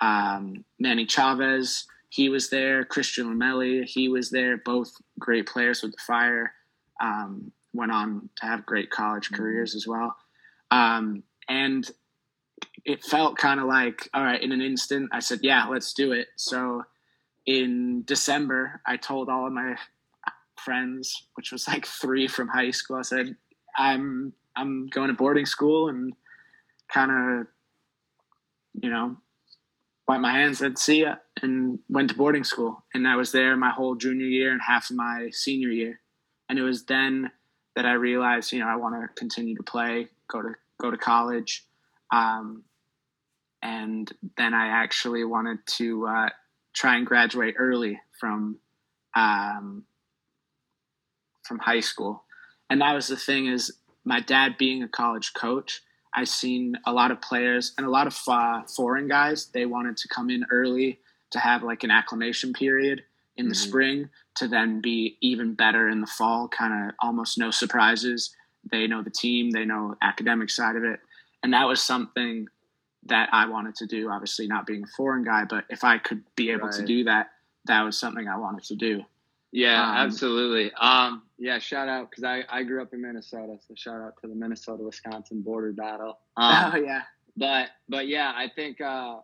Um, 0.00 0.64
Manny 0.80 1.06
Chavez, 1.06 1.86
he 2.16 2.30
was 2.30 2.48
there. 2.48 2.82
Christian 2.82 3.26
Lamelli, 3.26 3.84
he 3.84 4.08
was 4.08 4.30
there. 4.30 4.56
Both 4.56 4.90
great 5.18 5.46
players 5.46 5.82
with 5.82 5.92
the 5.92 6.02
Fire. 6.06 6.54
Um, 6.98 7.52
went 7.74 7.92
on 7.92 8.30
to 8.36 8.46
have 8.46 8.64
great 8.64 8.88
college 8.90 9.26
mm-hmm. 9.26 9.36
careers 9.36 9.74
as 9.74 9.86
well. 9.86 10.16
Um, 10.70 11.22
and 11.46 11.88
it 12.86 13.04
felt 13.04 13.36
kind 13.36 13.60
of 13.60 13.66
like, 13.66 14.08
all 14.14 14.24
right, 14.24 14.42
in 14.42 14.50
an 14.50 14.62
instant, 14.62 15.10
I 15.12 15.20
said, 15.20 15.40
yeah, 15.42 15.66
let's 15.66 15.92
do 15.92 16.12
it. 16.12 16.28
So 16.36 16.84
in 17.44 18.02
December, 18.06 18.80
I 18.86 18.96
told 18.96 19.28
all 19.28 19.46
of 19.46 19.52
my 19.52 19.76
friends, 20.56 21.28
which 21.34 21.52
was 21.52 21.68
like 21.68 21.84
three 21.84 22.26
from 22.28 22.48
high 22.48 22.70
school. 22.70 22.96
I 22.96 23.02
said, 23.02 23.36
"I'm 23.76 24.32
I'm 24.56 24.86
going 24.88 25.08
to 25.08 25.14
boarding 25.14 25.46
school," 25.46 25.88
and 25.88 26.14
kind 26.88 27.10
of, 27.10 27.46
you 28.82 28.90
know, 28.90 29.16
wiped 30.06 30.22
my 30.22 30.32
hands, 30.32 30.58
said, 30.58 30.78
"See 30.78 31.02
ya," 31.02 31.16
and 31.42 31.78
went 31.88 32.10
to 32.10 32.16
boarding 32.16 32.44
school. 32.44 32.84
And 32.94 33.06
I 33.06 33.16
was 33.16 33.32
there 33.32 33.56
my 33.56 33.70
whole 33.70 33.94
junior 33.94 34.26
year 34.26 34.52
and 34.52 34.60
half 34.60 34.90
of 34.90 34.96
my 34.96 35.30
senior 35.30 35.70
year. 35.70 36.00
And 36.48 36.58
it 36.58 36.62
was 36.62 36.84
then 36.84 37.30
that 37.74 37.86
I 37.86 37.92
realized, 37.92 38.52
you 38.52 38.60
know, 38.60 38.68
I 38.68 38.76
want 38.76 38.94
to 38.94 39.08
continue 39.14 39.56
to 39.56 39.62
play, 39.62 40.08
go 40.28 40.42
to 40.42 40.54
go 40.80 40.90
to 40.90 40.96
college, 40.96 41.64
um, 42.10 42.64
and 43.62 44.10
then 44.36 44.54
I 44.54 44.68
actually 44.68 45.24
wanted 45.24 45.58
to 45.78 46.06
uh, 46.06 46.28
try 46.74 46.96
and 46.96 47.06
graduate 47.06 47.56
early 47.58 48.00
from 48.18 48.58
um, 49.14 49.84
from 51.42 51.58
high 51.58 51.80
school. 51.80 52.24
And 52.68 52.80
that 52.80 52.94
was 52.94 53.08
the 53.08 53.16
thing 53.16 53.46
is 53.46 53.72
my 54.04 54.20
dad 54.20 54.56
being 54.58 54.82
a 54.82 54.88
college 54.88 55.32
coach, 55.34 55.80
I 56.16 56.24
seen 56.24 56.76
a 56.86 56.92
lot 56.92 57.10
of 57.10 57.20
players 57.20 57.74
and 57.76 57.86
a 57.86 57.90
lot 57.90 58.06
of 58.06 58.18
uh, 58.26 58.62
foreign 58.62 59.06
guys. 59.06 59.46
They 59.46 59.66
wanted 59.66 59.98
to 59.98 60.08
come 60.08 60.30
in 60.30 60.46
early 60.50 60.98
to 61.30 61.38
have 61.38 61.62
like 61.62 61.84
an 61.84 61.90
acclimation 61.90 62.54
period 62.54 63.02
in 63.36 63.44
mm-hmm. 63.44 63.50
the 63.50 63.54
spring 63.54 64.08
to 64.36 64.48
then 64.48 64.80
be 64.80 65.18
even 65.20 65.54
better 65.54 65.88
in 65.88 66.00
the 66.00 66.06
fall. 66.06 66.48
Kind 66.48 66.88
of 66.88 66.94
almost 67.00 67.36
no 67.36 67.50
surprises. 67.50 68.34
They 68.70 68.86
know 68.86 69.02
the 69.02 69.10
team. 69.10 69.50
They 69.50 69.66
know 69.66 69.94
academic 70.02 70.48
side 70.48 70.76
of 70.76 70.84
it, 70.84 71.00
and 71.42 71.52
that 71.52 71.68
was 71.68 71.82
something 71.82 72.48
that 73.04 73.28
I 73.32 73.48
wanted 73.48 73.76
to 73.76 73.86
do. 73.86 74.10
Obviously, 74.10 74.46
not 74.46 74.66
being 74.66 74.84
a 74.84 74.96
foreign 74.96 75.22
guy, 75.22 75.44
but 75.44 75.64
if 75.68 75.84
I 75.84 75.98
could 75.98 76.24
be 76.34 76.50
able 76.50 76.68
right. 76.68 76.76
to 76.76 76.84
do 76.84 77.04
that, 77.04 77.30
that 77.66 77.82
was 77.82 77.98
something 77.98 78.26
I 78.26 78.38
wanted 78.38 78.64
to 78.64 78.74
do. 78.74 79.04
Yeah, 79.52 79.82
um, 79.82 79.96
absolutely. 79.96 80.72
Um, 80.74 81.22
yeah, 81.38 81.58
shout 81.58 81.88
out 81.88 82.10
because 82.10 82.24
I, 82.24 82.44
I 82.48 82.62
grew 82.62 82.82
up 82.82 82.92
in 82.92 83.02
Minnesota, 83.02 83.56
so 83.66 83.74
shout 83.74 84.00
out 84.00 84.14
to 84.20 84.28
the 84.28 84.34
Minnesota 84.34 84.82
Wisconsin 84.82 85.42
border 85.42 85.72
battle. 85.72 86.18
Um, 86.36 86.72
oh 86.74 86.76
yeah. 86.76 87.02
But 87.36 87.68
but 87.88 88.08
yeah, 88.08 88.32
I 88.34 88.50
think 88.54 88.80
uh, 88.80 89.16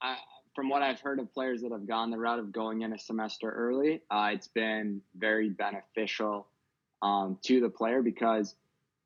I, 0.00 0.16
from 0.54 0.68
what 0.68 0.82
I've 0.82 1.00
heard 1.00 1.20
of 1.20 1.32
players 1.32 1.62
that 1.62 1.72
have 1.72 1.86
gone 1.86 2.10
the 2.10 2.18
route 2.18 2.38
of 2.38 2.52
going 2.52 2.82
in 2.82 2.92
a 2.92 2.98
semester 2.98 3.50
early, 3.50 4.02
uh, 4.10 4.30
it's 4.32 4.48
been 4.48 5.02
very 5.16 5.50
beneficial 5.50 6.46
um, 7.02 7.38
to 7.42 7.60
the 7.60 7.68
player 7.68 8.02
because 8.02 8.54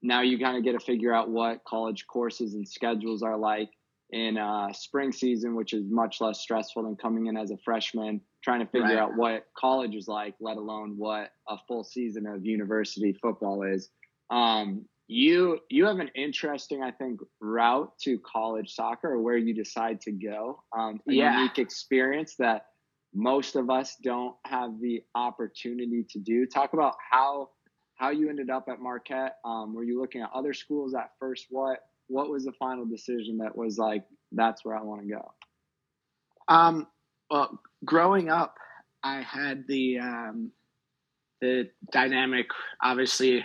now 0.03 0.23
you 0.23 0.39
kind 0.39 0.57
of 0.57 0.65
get 0.65 0.73
to 0.73 0.81
figure 0.81 1.13
out 1.13 1.29
what 1.29 1.65
college 1.65 2.07
courses 2.07 2.55
and 2.55 2.67
schedules 2.67 3.23
are 3.23 3.37
like 3.37 3.71
in 4.11 4.39
uh, 4.39 4.73
spring 4.73 5.13
season, 5.13 5.55
which 5.55 5.73
is 5.73 5.85
much 5.89 6.21
less 6.21 6.41
stressful 6.41 6.83
than 6.85 6.97
coming 6.97 7.27
in 7.27 7.37
as 7.37 7.51
a 7.51 7.57
freshman 7.59 8.21
trying 8.43 8.61
to 8.61 8.67
figure 8.67 8.89
right. 8.89 8.99
out 8.99 9.17
what 9.17 9.47
college 9.57 9.95
is 9.95 10.09
like, 10.09 10.35
let 10.41 10.57
alone 10.57 10.95
what 10.97 11.31
a 11.49 11.57
full 11.69 11.85
season 11.85 12.27
of 12.27 12.45
university 12.45 13.13
football 13.21 13.63
is. 13.63 13.91
Um, 14.31 14.87
you 15.09 15.59
you 15.69 15.87
have 15.87 15.99
an 15.99 16.11
interesting, 16.15 16.83
I 16.83 16.93
think, 16.93 17.21
route 17.41 17.93
to 18.03 18.19
college 18.21 18.75
soccer, 18.75 19.13
or 19.13 19.21
where 19.21 19.37
you 19.37 19.55
decide 19.55 20.01
to 20.03 20.13
go. 20.13 20.63
Um, 20.77 21.01
a 21.09 21.13
Yeah. 21.13 21.37
unique 21.37 21.59
experience 21.59 22.37
that 22.37 22.67
most 23.13 23.57
of 23.57 23.71
us 23.71 23.97
don't 23.97 24.37
have 24.45 24.81
the 24.81 25.03
opportunity 25.17 26.05
to 26.11 26.19
do. 26.21 26.47
Talk 26.47 26.75
about 26.75 26.95
how 27.11 27.51
how 27.97 28.11
you 28.11 28.31
ended 28.31 28.51
up 28.51 28.69
at 28.69 28.81
Marquette. 28.81 29.37
Um, 29.45 29.75
were 29.75 29.83
you 29.83 30.01
looking 30.01 30.23
at 30.23 30.31
other 30.33 30.55
schools 30.55 30.95
at 30.95 31.11
first? 31.19 31.47
What 31.51 31.81
what 32.07 32.31
was 32.31 32.45
the 32.45 32.53
final 32.53 32.87
decision 32.87 33.39
that 33.39 33.57
was 33.57 33.79
like 33.79 34.05
that's 34.33 34.65
where 34.65 34.77
I 34.77 34.83
want 34.83 35.03
to 35.03 35.09
go? 35.09 35.35
Um, 36.47 36.87
well, 37.31 37.61
growing 37.85 38.29
up, 38.29 38.57
I 39.03 39.23
had 39.23 39.67
the 39.67 39.99
um, 39.99 40.53
the 41.41 41.71
dynamic, 41.91 42.49
obviously, 42.83 43.45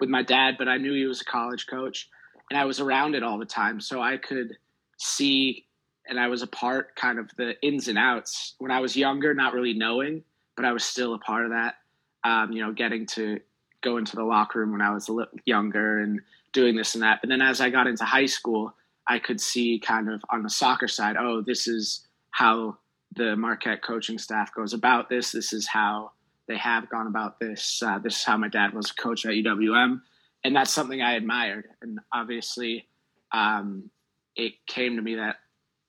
with 0.00 0.08
my 0.08 0.22
dad, 0.22 0.56
but 0.58 0.68
I 0.68 0.78
knew 0.78 0.92
he 0.92 1.04
was 1.04 1.20
a 1.20 1.24
college 1.24 1.66
coach, 1.66 2.08
and 2.50 2.58
I 2.58 2.64
was 2.64 2.80
around 2.80 3.14
it 3.14 3.22
all 3.22 3.38
the 3.38 3.46
time, 3.46 3.80
so 3.80 4.00
I 4.00 4.16
could 4.16 4.56
see, 4.98 5.66
and 6.08 6.18
I 6.18 6.28
was 6.28 6.42
a 6.42 6.46
part, 6.46 6.96
kind 6.96 7.18
of 7.18 7.30
the 7.36 7.60
ins 7.62 7.88
and 7.88 7.98
outs. 7.98 8.54
When 8.58 8.70
I 8.70 8.80
was 8.80 8.96
younger, 8.96 9.34
not 9.34 9.54
really 9.54 9.74
knowing, 9.74 10.24
but 10.56 10.64
I 10.64 10.72
was 10.72 10.84
still 10.84 11.14
a 11.14 11.18
part 11.18 11.44
of 11.44 11.50
that. 11.52 11.76
Um, 12.24 12.50
you 12.50 12.64
know, 12.64 12.72
getting 12.72 13.06
to 13.08 13.38
go 13.82 13.98
into 13.98 14.16
the 14.16 14.24
locker 14.24 14.58
room 14.58 14.72
when 14.72 14.80
I 14.80 14.90
was 14.90 15.08
a 15.08 15.12
little 15.12 15.38
younger 15.44 16.00
and 16.00 16.20
doing 16.52 16.74
this 16.74 16.94
and 16.94 17.02
that. 17.04 17.20
But 17.20 17.28
then 17.28 17.40
as 17.42 17.60
I 17.60 17.70
got 17.70 17.86
into 17.86 18.04
high 18.04 18.26
school, 18.26 18.74
I 19.06 19.20
could 19.20 19.40
see 19.40 19.78
kind 19.78 20.10
of 20.10 20.24
on 20.30 20.42
the 20.42 20.50
soccer 20.50 20.88
side, 20.88 21.16
oh, 21.16 21.42
this 21.42 21.68
is 21.68 22.04
how 22.30 22.78
the 23.16 23.36
Marquette 23.36 23.82
coaching 23.82 24.18
staff 24.18 24.54
goes 24.54 24.72
about 24.72 25.08
this. 25.08 25.32
This 25.32 25.52
is 25.52 25.66
how 25.66 26.12
they 26.48 26.56
have 26.56 26.88
gone 26.88 27.06
about 27.06 27.40
this. 27.40 27.82
Uh, 27.84 27.98
this 27.98 28.16
is 28.16 28.24
how 28.24 28.36
my 28.36 28.48
dad 28.48 28.72
was 28.72 28.90
a 28.90 29.02
coach 29.02 29.26
at 29.26 29.32
UWM, 29.32 30.00
and 30.44 30.54
that's 30.54 30.72
something 30.72 31.02
I 31.02 31.14
admired. 31.14 31.66
And 31.82 31.98
obviously, 32.12 32.86
um, 33.32 33.90
it 34.36 34.52
came 34.66 34.96
to 34.96 35.02
me 35.02 35.16
that 35.16 35.36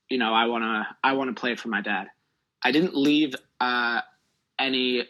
you 0.09 0.17
know 0.17 0.33
I 0.33 0.45
want 0.45 0.63
to 0.63 0.87
I 1.03 1.13
want 1.13 1.35
to 1.35 1.39
play 1.39 1.55
for 1.55 1.67
my 1.67 1.81
dad. 1.81 2.07
I 2.63 2.71
didn't 2.71 2.95
leave 2.95 3.35
uh, 3.59 4.01
any 4.57 5.03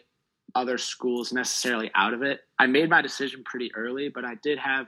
other 0.54 0.78
schools 0.78 1.32
necessarily 1.32 1.90
out 1.94 2.14
of 2.14 2.22
it. 2.22 2.40
I 2.58 2.66
made 2.66 2.90
my 2.90 3.00
decision 3.00 3.42
pretty 3.44 3.70
early, 3.74 4.08
but 4.08 4.24
I 4.24 4.34
did 4.42 4.58
have 4.58 4.86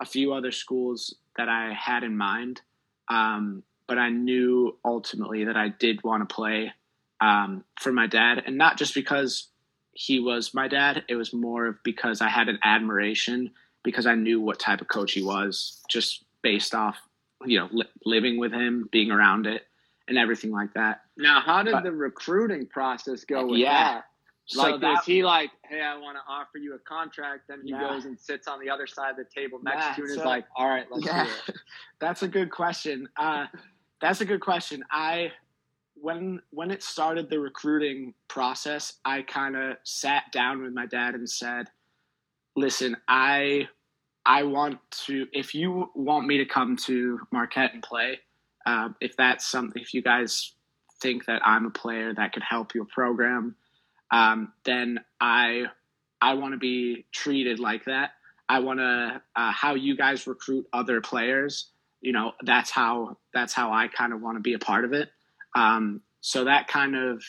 a 0.00 0.06
few 0.06 0.32
other 0.32 0.52
schools 0.52 1.14
that 1.36 1.48
I 1.48 1.74
had 1.74 2.04
in 2.04 2.16
mind. 2.16 2.62
Um, 3.08 3.62
but 3.90 3.98
I 3.98 4.08
knew 4.08 4.78
ultimately 4.84 5.46
that 5.46 5.56
I 5.56 5.68
did 5.68 6.04
want 6.04 6.26
to 6.26 6.32
play 6.32 6.72
um, 7.20 7.64
for 7.80 7.90
my 7.90 8.06
dad, 8.06 8.40
and 8.46 8.56
not 8.56 8.78
just 8.78 8.94
because 8.94 9.48
he 9.94 10.20
was 10.20 10.54
my 10.54 10.68
dad. 10.68 11.02
It 11.08 11.16
was 11.16 11.34
more 11.34 11.66
of 11.66 11.82
because 11.82 12.20
I 12.20 12.28
had 12.28 12.48
an 12.48 12.60
admiration 12.62 13.50
because 13.82 14.06
I 14.06 14.14
knew 14.14 14.40
what 14.40 14.60
type 14.60 14.80
of 14.80 14.86
coach 14.86 15.10
he 15.12 15.22
was, 15.22 15.82
just 15.90 16.24
based 16.40 16.72
off 16.72 16.96
you 17.44 17.58
know 17.58 17.68
li- 17.72 17.88
living 18.06 18.38
with 18.38 18.52
him, 18.52 18.88
being 18.92 19.10
around 19.10 19.48
it, 19.48 19.66
and 20.06 20.16
everything 20.16 20.52
like 20.52 20.72
that. 20.74 21.00
Now, 21.18 21.40
how 21.40 21.64
did 21.64 21.72
But- 21.72 21.82
the 21.82 21.90
recruiting 21.92 22.66
process 22.68 23.24
go 23.24 23.44
with 23.44 23.58
Yeah. 23.58 23.94
that? 23.94 24.04
So 24.46 24.62
Like, 24.62 24.80
that- 24.80 24.98
is 25.00 25.04
he 25.04 25.22
like, 25.24 25.50
hey, 25.68 25.80
I 25.80 25.96
want 25.96 26.16
to 26.16 26.22
offer 26.28 26.58
you 26.58 26.74
a 26.74 26.78
contract? 26.80 27.48
Then 27.48 27.60
he 27.64 27.70
goes 27.72 28.04
and 28.04 28.18
sits 28.18 28.46
on 28.48 28.58
the 28.60 28.68
other 28.70 28.86
side 28.86 29.10
of 29.10 29.16
the 29.16 29.24
table 29.24 29.60
next 29.62 29.96
to 29.96 30.02
you 30.02 30.08
and 30.10 30.18
is 30.18 30.24
like, 30.24 30.44
all 30.56 30.68
right, 30.68 30.86
let's 30.90 31.06
yeah, 31.06 31.24
do 31.24 31.30
it. 31.48 31.56
that's 32.00 32.22
a 32.22 32.28
good 32.28 32.50
question. 32.50 33.08
Uh, 33.16 33.46
that's 34.00 34.20
a 34.20 34.24
good 34.24 34.40
question. 34.40 34.82
I 34.90 35.32
when 35.94 36.40
when 36.50 36.70
it 36.70 36.82
started 36.82 37.28
the 37.28 37.38
recruiting 37.38 38.14
process, 38.28 38.94
I 39.04 39.22
kind 39.22 39.56
of 39.56 39.76
sat 39.84 40.24
down 40.32 40.62
with 40.62 40.72
my 40.72 40.86
dad 40.86 41.14
and 41.14 41.28
said, 41.28 41.66
"Listen, 42.56 42.96
I 43.08 43.68
I 44.24 44.44
want 44.44 44.78
to. 45.06 45.26
If 45.32 45.54
you 45.54 45.90
want 45.94 46.26
me 46.26 46.38
to 46.38 46.46
come 46.46 46.76
to 46.86 47.20
Marquette 47.30 47.74
and 47.74 47.82
play, 47.82 48.20
uh, 48.66 48.90
if 49.00 49.16
that's 49.16 49.46
something, 49.46 49.80
if 49.80 49.94
you 49.94 50.02
guys 50.02 50.54
think 51.00 51.26
that 51.26 51.42
I'm 51.44 51.66
a 51.66 51.70
player 51.70 52.14
that 52.14 52.32
could 52.32 52.42
help 52.42 52.74
your 52.74 52.84
program, 52.86 53.56
um, 54.10 54.52
then 54.64 55.00
I 55.20 55.64
I 56.20 56.34
want 56.34 56.52
to 56.52 56.58
be 56.58 57.06
treated 57.12 57.58
like 57.58 57.84
that. 57.86 58.10
I 58.48 58.58
want 58.60 58.80
to 58.80 59.22
uh, 59.36 59.52
how 59.52 59.74
you 59.74 59.96
guys 59.96 60.26
recruit 60.26 60.66
other 60.72 61.00
players. 61.00 61.70
You 62.00 62.12
know, 62.12 62.32
that's 62.42 62.70
how 62.70 63.16
that's 63.34 63.52
how 63.52 63.72
I 63.72 63.88
kind 63.88 64.12
of 64.12 64.20
want 64.20 64.36
to 64.36 64.40
be 64.40 64.54
a 64.54 64.58
part 64.58 64.84
of 64.84 64.92
it. 64.92 65.10
Um, 65.54 66.00
so 66.20 66.44
that 66.44 66.68
kind 66.68 66.96
of 66.96 67.22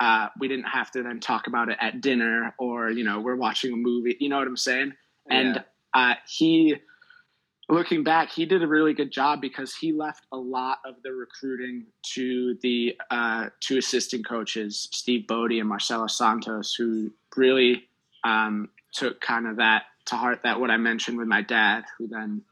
uh, 0.00 0.28
we 0.38 0.48
didn't 0.48 0.64
have 0.64 0.90
to 0.92 1.02
then 1.02 1.20
talk 1.20 1.46
about 1.46 1.68
it 1.68 1.78
at 1.80 2.00
dinner 2.00 2.54
or 2.58 2.90
you 2.90 3.04
know 3.04 3.20
we're 3.20 3.36
watching 3.36 3.72
a 3.72 3.76
movie. 3.76 4.16
You 4.20 4.28
know 4.28 4.38
what 4.38 4.46
I'm 4.46 4.56
saying? 4.56 4.92
And 5.30 5.56
Yeah. 5.56 5.62
uh, 5.94 6.14
he, 6.26 6.76
looking 7.68 8.02
back, 8.02 8.30
he 8.32 8.44
did 8.44 8.62
a 8.62 8.66
really 8.66 8.92
good 8.94 9.12
job 9.12 9.40
because 9.40 9.74
he 9.74 9.92
left 9.92 10.24
a 10.32 10.36
lot 10.36 10.78
of 10.84 10.96
the 11.04 11.12
recruiting 11.12 11.86
to 12.14 12.56
the 12.62 12.96
uh, 13.10 13.50
two 13.60 13.78
assistant 13.78 14.26
coaches, 14.28 14.88
Steve 14.92 15.26
Bodie 15.26 15.60
and 15.60 15.68
Marcelo 15.68 16.06
Santos, 16.08 16.74
who 16.74 17.12
really 17.36 17.84
um, 18.24 18.68
took 18.92 19.20
kind 19.20 19.46
of 19.46 19.56
that 19.56 19.84
to 20.06 20.16
heart. 20.16 20.40
That 20.42 20.58
what 20.60 20.70
I 20.70 20.76
mentioned 20.76 21.16
with 21.18 21.28
my 21.28 21.42
dad, 21.42 21.84
who 21.96 22.08
then 22.08 22.42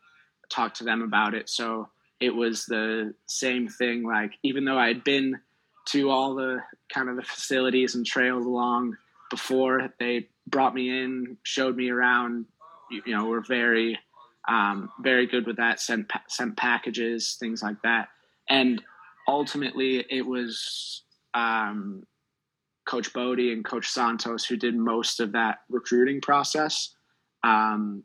talked 0.51 0.77
to 0.77 0.85
them 0.85 1.03
about 1.03 1.35
it. 1.35 1.49
So 1.49 1.89
it 2.21 2.35
was 2.35 2.67
the 2.67 3.15
same 3.27 3.69
thing. 3.69 4.05
Like 4.05 4.33
even 4.43 4.65
though 4.65 4.79
I 4.79 4.89
had 4.89 5.05
been 5.05 5.41
to 5.87 6.11
all 6.11 6.35
the 6.35 6.59
kind 6.93 7.09
of 7.09 7.17
the 7.17 7.23
facilities 7.23 7.95
and 7.95 8.05
trails 8.05 8.45
along 8.45 8.97
before, 9.31 9.93
they 9.99 10.29
brought 10.47 10.75
me 10.75 10.91
in, 10.91 11.39
showed 11.43 11.77
me 11.77 11.91
around. 11.91 12.47
You, 12.91 13.03
you 13.07 13.17
know, 13.17 13.25
were 13.27 13.41
very, 13.41 13.99
um, 14.49 14.91
very 15.01 15.27
good 15.27 15.47
with 15.47 15.57
that. 15.57 15.81
Sent 15.81 16.09
pa- 16.09 16.25
sent 16.29 16.57
packages, 16.57 17.37
things 17.39 17.63
like 17.63 17.81
that. 17.83 18.09
And 18.49 18.83
ultimately, 19.29 20.05
it 20.11 20.27
was 20.27 21.03
um, 21.35 22.03
Coach 22.85 23.13
Bodie 23.13 23.53
and 23.53 23.65
Coach 23.65 23.89
Santos 23.89 24.45
who 24.45 24.57
did 24.57 24.75
most 24.75 25.21
of 25.21 25.33
that 25.33 25.61
recruiting 25.69 26.21
process. 26.21 26.95
Um, 27.45 28.03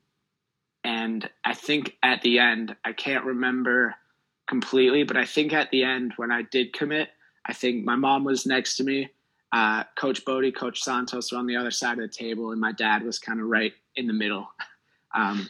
and 0.86 1.28
I 1.44 1.56
think 1.56 1.98
at 2.04 2.22
the 2.22 2.38
end, 2.38 2.76
I 2.86 2.94
can't 2.94 3.26
remember 3.26 3.96
completely, 4.48 5.04
but 5.04 5.18
I 5.18 5.26
think 5.26 5.52
at 5.52 5.72
the 5.72 5.84
end 5.84 6.14
when 6.18 6.32
I 6.32 6.44
did 6.44 6.74
commit, 6.74 7.10
I 7.44 7.54
think 7.54 7.84
my 7.84 7.96
mom 7.96 8.24
was 8.24 8.46
next 8.46 8.76
to 8.78 8.84
me. 8.84 9.10
Uh, 9.52 9.84
Coach 9.98 10.24
Bodie, 10.26 10.52
Coach 10.52 10.84
Santos 10.84 11.32
were 11.32 11.40
on 11.40 11.48
the 11.48 11.56
other 11.56 11.72
side 11.72 11.98
of 11.98 12.04
the 12.04 12.16
table, 12.16 12.52
and 12.52 12.62
my 12.62 12.72
dad 12.72 13.02
was 13.02 13.18
kind 13.18 13.40
of 13.40 13.48
right 13.48 13.74
in 13.96 14.08
the 14.08 14.14
middle. 14.14 14.48
Um, 15.14 15.50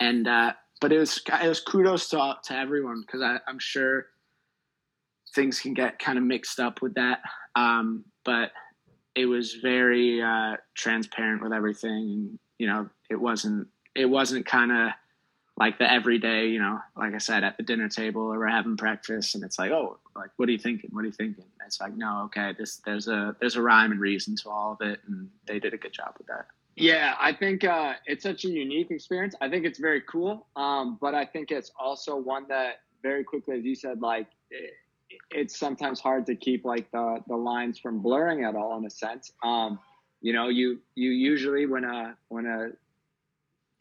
and 0.00 0.26
uh, 0.26 0.54
but 0.80 0.90
it 0.90 0.98
was 0.98 1.20
it 1.42 1.46
was 1.46 1.60
kudos 1.60 2.08
to 2.08 2.38
to 2.44 2.56
everyone 2.56 3.02
because 3.02 3.20
I'm 3.46 3.58
sure 3.58 4.06
things 5.34 5.60
can 5.60 5.74
get 5.74 5.98
kind 5.98 6.16
of 6.16 6.24
mixed 6.24 6.58
up 6.58 6.80
with 6.80 6.94
that. 6.94 7.18
Um, 7.54 8.06
but 8.24 8.52
it 9.14 9.26
was 9.26 9.56
very 9.56 10.22
uh, 10.22 10.56
transparent 10.74 11.42
with 11.42 11.52
everything, 11.52 11.90
and 11.90 12.38
you 12.58 12.66
know 12.66 12.88
it 13.10 13.20
wasn't 13.20 13.68
it 13.94 14.06
wasn't 14.06 14.46
kind 14.46 14.72
of 14.72 14.92
like 15.56 15.78
the 15.78 15.90
everyday, 15.90 16.48
you 16.48 16.58
know, 16.58 16.80
like 16.96 17.14
I 17.14 17.18
said, 17.18 17.44
at 17.44 17.56
the 17.56 17.62
dinner 17.62 17.88
table 17.88 18.22
or 18.22 18.38
we're 18.38 18.48
having 18.48 18.74
breakfast 18.74 19.34
and 19.34 19.44
it's 19.44 19.58
like, 19.58 19.70
oh, 19.70 19.98
like 20.16 20.30
what 20.36 20.48
are 20.48 20.52
you 20.52 20.58
thinking? 20.58 20.90
What 20.92 21.02
are 21.02 21.06
you 21.06 21.12
thinking? 21.12 21.44
It's 21.64 21.80
like, 21.80 21.96
no, 21.96 22.22
okay, 22.24 22.54
this 22.58 22.76
there's 22.84 23.08
a 23.08 23.36
there's 23.40 23.56
a 23.56 23.62
rhyme 23.62 23.92
and 23.92 24.00
reason 24.00 24.34
to 24.36 24.50
all 24.50 24.72
of 24.72 24.86
it, 24.86 25.00
and 25.06 25.28
they 25.46 25.58
did 25.58 25.72
a 25.72 25.76
good 25.76 25.92
job 25.92 26.14
with 26.18 26.26
that. 26.26 26.46
Yeah, 26.76 27.14
I 27.20 27.32
think 27.32 27.62
uh, 27.62 27.94
it's 28.06 28.24
such 28.24 28.44
a 28.44 28.48
unique 28.48 28.90
experience. 28.90 29.36
I 29.40 29.48
think 29.48 29.64
it's 29.64 29.78
very 29.78 30.00
cool, 30.02 30.46
um, 30.56 30.98
but 31.00 31.14
I 31.14 31.24
think 31.24 31.52
it's 31.52 31.70
also 31.78 32.16
one 32.16 32.46
that 32.48 32.80
very 33.02 33.22
quickly, 33.22 33.58
as 33.58 33.64
you 33.64 33.76
said, 33.76 34.02
like 34.02 34.26
it, 34.50 34.72
it's 35.30 35.56
sometimes 35.56 36.00
hard 36.00 36.26
to 36.26 36.34
keep 36.34 36.64
like 36.64 36.90
the 36.90 37.22
the 37.28 37.36
lines 37.36 37.78
from 37.78 38.00
blurring 38.00 38.44
at 38.44 38.56
all 38.56 38.76
in 38.76 38.84
a 38.84 38.90
sense. 38.90 39.32
Um, 39.44 39.78
you 40.20 40.32
know, 40.32 40.48
you 40.48 40.80
you 40.96 41.10
usually 41.10 41.66
when 41.66 41.84
a 41.84 42.16
when 42.28 42.46
a 42.46 42.70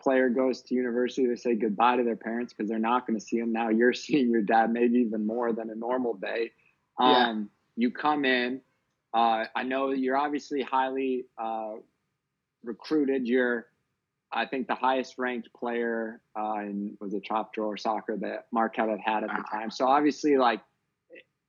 player 0.03 0.29
goes 0.29 0.61
to 0.63 0.75
university, 0.75 1.25
they 1.27 1.35
say 1.35 1.55
goodbye 1.55 1.97
to 1.97 2.03
their 2.03 2.15
parents 2.15 2.53
because 2.53 2.69
they're 2.69 2.79
not 2.79 3.07
going 3.07 3.17
to 3.17 3.25
see 3.25 3.39
them. 3.39 3.53
Now 3.53 3.69
you're 3.69 3.93
seeing 4.05 4.29
your 4.29 4.41
dad 4.41 4.71
maybe 4.71 4.99
even 4.99 5.25
more 5.25 5.53
than 5.53 5.69
a 5.69 5.75
normal 5.75 6.15
day. 6.15 6.51
Um, 6.99 7.11
Yeah. 7.11 7.43
You 7.75 7.91
come 7.91 8.23
in. 8.23 8.61
Uh, 9.15 9.45
I 9.55 9.63
know 9.63 9.91
you're 9.91 10.17
obviously 10.17 10.61
highly 10.61 11.25
uh, 11.41 11.73
recruited. 12.63 13.27
You're, 13.27 13.65
I 14.31 14.45
think, 14.45 14.67
the 14.67 14.75
highest 14.75 15.15
ranked 15.17 15.49
player 15.53 16.21
uh, 16.37 16.57
in 16.59 16.97
was 16.99 17.13
it 17.13 17.23
Top 17.27 17.53
Drawer 17.53 17.77
Soccer 17.77 18.17
that 18.17 18.45
Marquette 18.51 18.89
had 18.89 18.99
had 19.03 19.23
at 19.23 19.29
the 19.29 19.43
time. 19.51 19.71
So 19.71 19.87
obviously, 19.87 20.37
like 20.37 20.61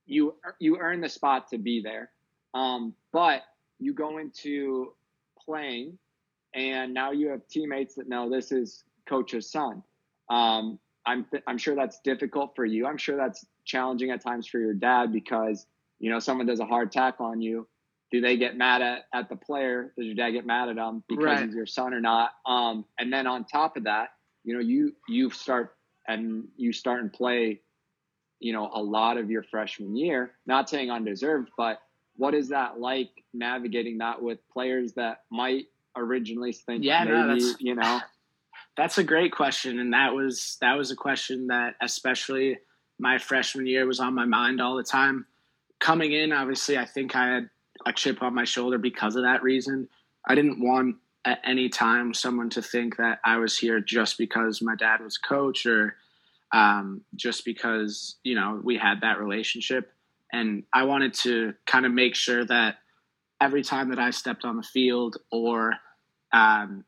you 0.05 0.35
you 0.59 0.77
earn 0.79 1.01
the 1.01 1.09
spot 1.09 1.49
to 1.49 1.57
be 1.57 1.81
there. 1.83 2.11
Um, 2.53 2.93
but 3.11 3.41
you 3.79 3.93
go 3.93 4.17
into 4.17 4.93
playing, 5.45 5.97
and 6.55 6.93
now 6.93 7.11
you 7.11 7.29
have 7.29 7.47
teammates 7.47 7.95
that 7.95 8.07
know 8.09 8.29
this 8.29 8.51
is 8.51 8.83
coach's 9.07 9.51
son. 9.51 9.83
Um, 10.29 10.79
I'm 11.05 11.25
th- 11.25 11.43
I'm 11.47 11.57
sure 11.57 11.75
that's 11.75 11.99
difficult 12.03 12.55
for 12.55 12.65
you. 12.65 12.87
I'm 12.87 12.97
sure 12.97 13.15
that's 13.17 13.45
challenging 13.65 14.09
at 14.11 14.21
times 14.21 14.47
for 14.47 14.59
your 14.59 14.73
dad 14.73 15.11
because 15.11 15.67
you 15.99 16.09
know 16.09 16.19
someone 16.19 16.47
does 16.47 16.59
a 16.59 16.65
hard 16.65 16.91
tackle 16.91 17.27
on 17.27 17.41
you. 17.41 17.67
Do 18.11 18.21
they 18.21 18.37
get 18.37 18.55
mad 18.55 18.81
at, 18.81 19.03
at 19.13 19.29
the 19.29 19.35
player? 19.35 19.93
Does 19.97 20.05
your 20.05 20.15
dad 20.15 20.31
get 20.31 20.45
mad 20.45 20.69
at 20.69 20.75
them 20.77 21.03
because 21.09 21.25
Right. 21.25 21.45
he's 21.45 21.55
your 21.55 21.65
son 21.65 21.93
or 21.93 21.99
not? 22.01 22.31
Um, 22.45 22.85
and 22.97 23.11
then 23.11 23.27
on 23.27 23.45
top 23.45 23.77
of 23.77 23.83
that, 23.83 24.09
you 24.43 24.53
know, 24.53 24.61
you 24.61 24.95
you 25.07 25.29
start 25.31 25.75
and 26.07 26.47
you 26.55 26.71
start 26.71 27.01
and 27.01 27.11
play, 27.11 27.61
you 28.39 28.53
know, 28.53 28.69
a 28.73 28.81
lot 28.81 29.17
of 29.17 29.29
your 29.29 29.43
freshman 29.43 29.95
year. 29.95 30.31
Not 30.45 30.69
saying 30.69 30.89
undeserved, 30.91 31.49
but 31.57 31.79
what 32.15 32.33
is 32.33 32.49
that 32.49 32.79
like 32.79 33.09
navigating 33.33 33.97
that 33.99 34.21
with 34.21 34.39
players 34.51 34.93
that 34.93 35.23
might 35.31 35.65
originally 35.95 36.53
think 36.53 36.83
yeah, 36.83 37.03
maybe, 37.03 37.17
no, 37.17 37.27
that's, 37.27 37.55
you 37.59 37.75
know? 37.75 37.99
That's 38.77 38.97
a 38.97 39.05
great 39.05 39.31
question. 39.31 39.79
And 39.79 39.93
that 39.93 40.13
was 40.13 40.57
that 40.59 40.73
was 40.73 40.91
a 40.91 40.97
question 40.97 41.47
that 41.47 41.75
especially 41.81 42.57
my 42.99 43.17
freshman 43.17 43.67
year 43.67 43.85
was 43.85 44.01
on 44.01 44.13
my 44.13 44.25
mind 44.25 44.59
all 44.59 44.75
the 44.75 44.83
time. 44.83 45.25
Coming 45.79 46.11
in, 46.11 46.33
obviously 46.33 46.77
I 46.77 46.85
think 46.85 47.15
I 47.15 47.35
had 47.35 47.49
a 47.85 47.93
chip 47.93 48.21
on 48.21 48.35
my 48.35 48.43
shoulder 48.43 48.77
because 48.77 49.15
of 49.15 49.23
that 49.23 49.43
reason. 49.43 49.87
I 50.27 50.35
didn't 50.35 50.59
want 50.59 50.97
at 51.23 51.39
any 51.43 51.69
time 51.69 52.13
someone 52.13 52.49
to 52.51 52.61
think 52.61 52.97
that 52.97 53.19
I 53.23 53.37
was 53.37 53.57
here 53.57 53.79
just 53.79 54.17
because 54.17 54.61
my 54.61 54.75
dad 54.75 55.01
was 55.01 55.17
coach 55.17 55.65
or 55.65 55.95
um, 56.51 57.01
just 57.15 57.45
because 57.45 58.15
you 58.23 58.35
know 58.35 58.59
we 58.63 58.77
had 58.77 59.01
that 59.01 59.19
relationship. 59.19 59.91
And 60.31 60.63
I 60.73 60.83
wanted 60.83 61.13
to 61.15 61.53
kind 61.65 61.85
of 61.85 61.93
make 61.93 62.15
sure 62.15 62.45
that 62.45 62.75
every 63.41 63.63
time 63.63 63.89
that 63.89 63.99
I 63.99 64.09
stepped 64.11 64.45
on 64.45 64.57
the 64.57 64.63
field 64.63 65.17
or 65.31 65.73
um, 66.31 66.85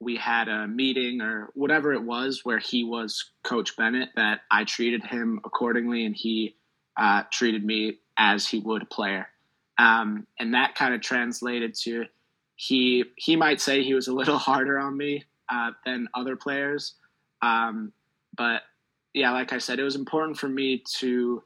we 0.00 0.16
had 0.16 0.48
a 0.48 0.66
meeting 0.66 1.20
or 1.20 1.50
whatever 1.54 1.92
it 1.92 2.02
was 2.02 2.40
where 2.44 2.58
he 2.58 2.84
was 2.84 3.30
Coach 3.42 3.76
Bennett, 3.76 4.10
that 4.16 4.40
I 4.50 4.64
treated 4.64 5.04
him 5.04 5.40
accordingly 5.44 6.04
and 6.04 6.14
he 6.14 6.56
uh, 6.96 7.22
treated 7.30 7.64
me 7.64 7.98
as 8.18 8.46
he 8.46 8.58
would 8.58 8.82
a 8.82 8.86
player. 8.86 9.28
Um, 9.78 10.26
and 10.38 10.54
that 10.54 10.74
kind 10.74 10.94
of 10.94 11.00
translated 11.00 11.74
to 11.82 12.06
he 12.56 13.04
he 13.16 13.34
might 13.34 13.60
say 13.60 13.82
he 13.82 13.94
was 13.94 14.08
a 14.08 14.12
little 14.14 14.38
harder 14.48 14.78
on 14.78 14.96
me 14.96 15.24
uh, 15.48 15.72
than 15.84 16.08
other 16.14 16.36
players, 16.36 16.94
um, 17.40 17.92
but 18.36 18.62
yeah, 19.14 19.32
like 19.32 19.52
I 19.52 19.58
said, 19.58 19.78
it 19.78 19.82
was 19.82 19.96
important 19.96 20.38
for 20.38 20.48
me 20.48 20.82
to 20.98 21.42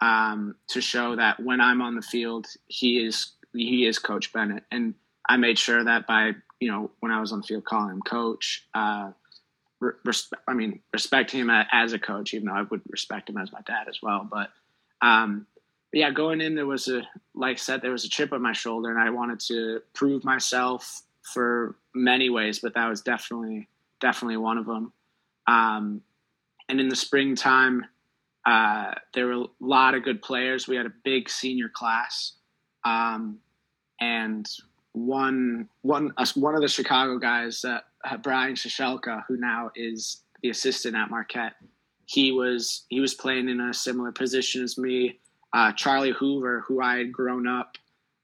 um, 0.00 0.56
to 0.68 0.80
show 0.80 1.16
that 1.16 1.40
when 1.40 1.60
I'm 1.60 1.80
on 1.80 1.94
the 1.94 2.02
field, 2.02 2.46
he 2.66 2.98
is 2.98 3.32
he 3.54 3.86
is 3.86 3.98
Coach 3.98 4.32
Bennett, 4.32 4.64
and 4.70 4.94
I 5.28 5.36
made 5.36 5.58
sure 5.58 5.84
that 5.84 6.06
by 6.06 6.32
you 6.60 6.70
know 6.70 6.90
when 7.00 7.12
I 7.12 7.20
was 7.20 7.32
on 7.32 7.40
the 7.40 7.46
field 7.46 7.64
calling 7.64 7.90
him 7.90 8.02
coach. 8.02 8.66
Uh, 8.74 9.12
I 10.48 10.54
mean, 10.54 10.80
respecting 10.92 11.40
him 11.40 11.50
as 11.50 11.92
a 11.92 11.98
coach, 11.98 12.32
even 12.32 12.46
though 12.46 12.54
I 12.54 12.62
would 12.62 12.80
respect 12.88 13.28
him 13.28 13.36
as 13.36 13.52
my 13.52 13.60
dad 13.66 13.88
as 13.88 14.00
well. 14.02 14.26
But 14.30 14.50
um, 15.02 15.46
yeah, 15.92 16.10
going 16.10 16.40
in 16.40 16.54
there 16.54 16.66
was 16.66 16.88
a 16.88 17.02
like 17.34 17.56
I 17.56 17.58
said, 17.58 17.82
there 17.82 17.92
was 17.92 18.04
a 18.04 18.08
chip 18.08 18.32
on 18.32 18.42
my 18.42 18.52
shoulder, 18.52 18.90
and 18.90 18.98
I 18.98 19.10
wanted 19.10 19.40
to 19.48 19.80
prove 19.94 20.24
myself 20.24 21.02
for 21.22 21.76
many 21.94 22.30
ways, 22.30 22.60
but 22.60 22.74
that 22.74 22.88
was 22.88 23.02
definitely 23.02 23.68
definitely 24.00 24.36
one 24.36 24.58
of 24.58 24.66
them. 24.66 24.92
Um, 25.46 26.02
and 26.68 26.80
in 26.80 26.88
the 26.88 26.96
springtime, 26.96 27.86
uh, 28.44 28.94
there 29.14 29.26
were 29.26 29.44
a 29.44 29.46
lot 29.60 29.94
of 29.94 30.02
good 30.02 30.22
players. 30.22 30.68
We 30.68 30.76
had 30.76 30.86
a 30.86 30.92
big 31.04 31.28
senior 31.28 31.68
class, 31.68 32.32
um, 32.84 33.38
and 34.00 34.46
one 34.96 35.68
one 35.82 36.12
uh, 36.16 36.26
one 36.34 36.54
of 36.54 36.62
the 36.62 36.68
Chicago 36.68 37.18
guys, 37.18 37.64
uh, 37.64 37.80
Bryan 38.22 38.54
Ciesiulka, 38.54 39.24
who 39.28 39.36
now 39.36 39.70
is 39.76 40.22
the 40.42 40.50
assistant 40.50 40.96
at 40.96 41.10
Marquette. 41.10 41.54
He 42.06 42.32
was 42.32 42.84
he 42.88 43.00
was 43.00 43.14
playing 43.14 43.48
in 43.48 43.60
a 43.60 43.74
similar 43.74 44.10
position 44.10 44.62
as 44.62 44.78
me 44.78 45.18
uh, 45.52 45.72
Charlie 45.72 46.12
Hoover, 46.12 46.64
who 46.66 46.82
I 46.82 46.98
had 46.98 47.12
grown 47.12 47.46
up 47.46 47.78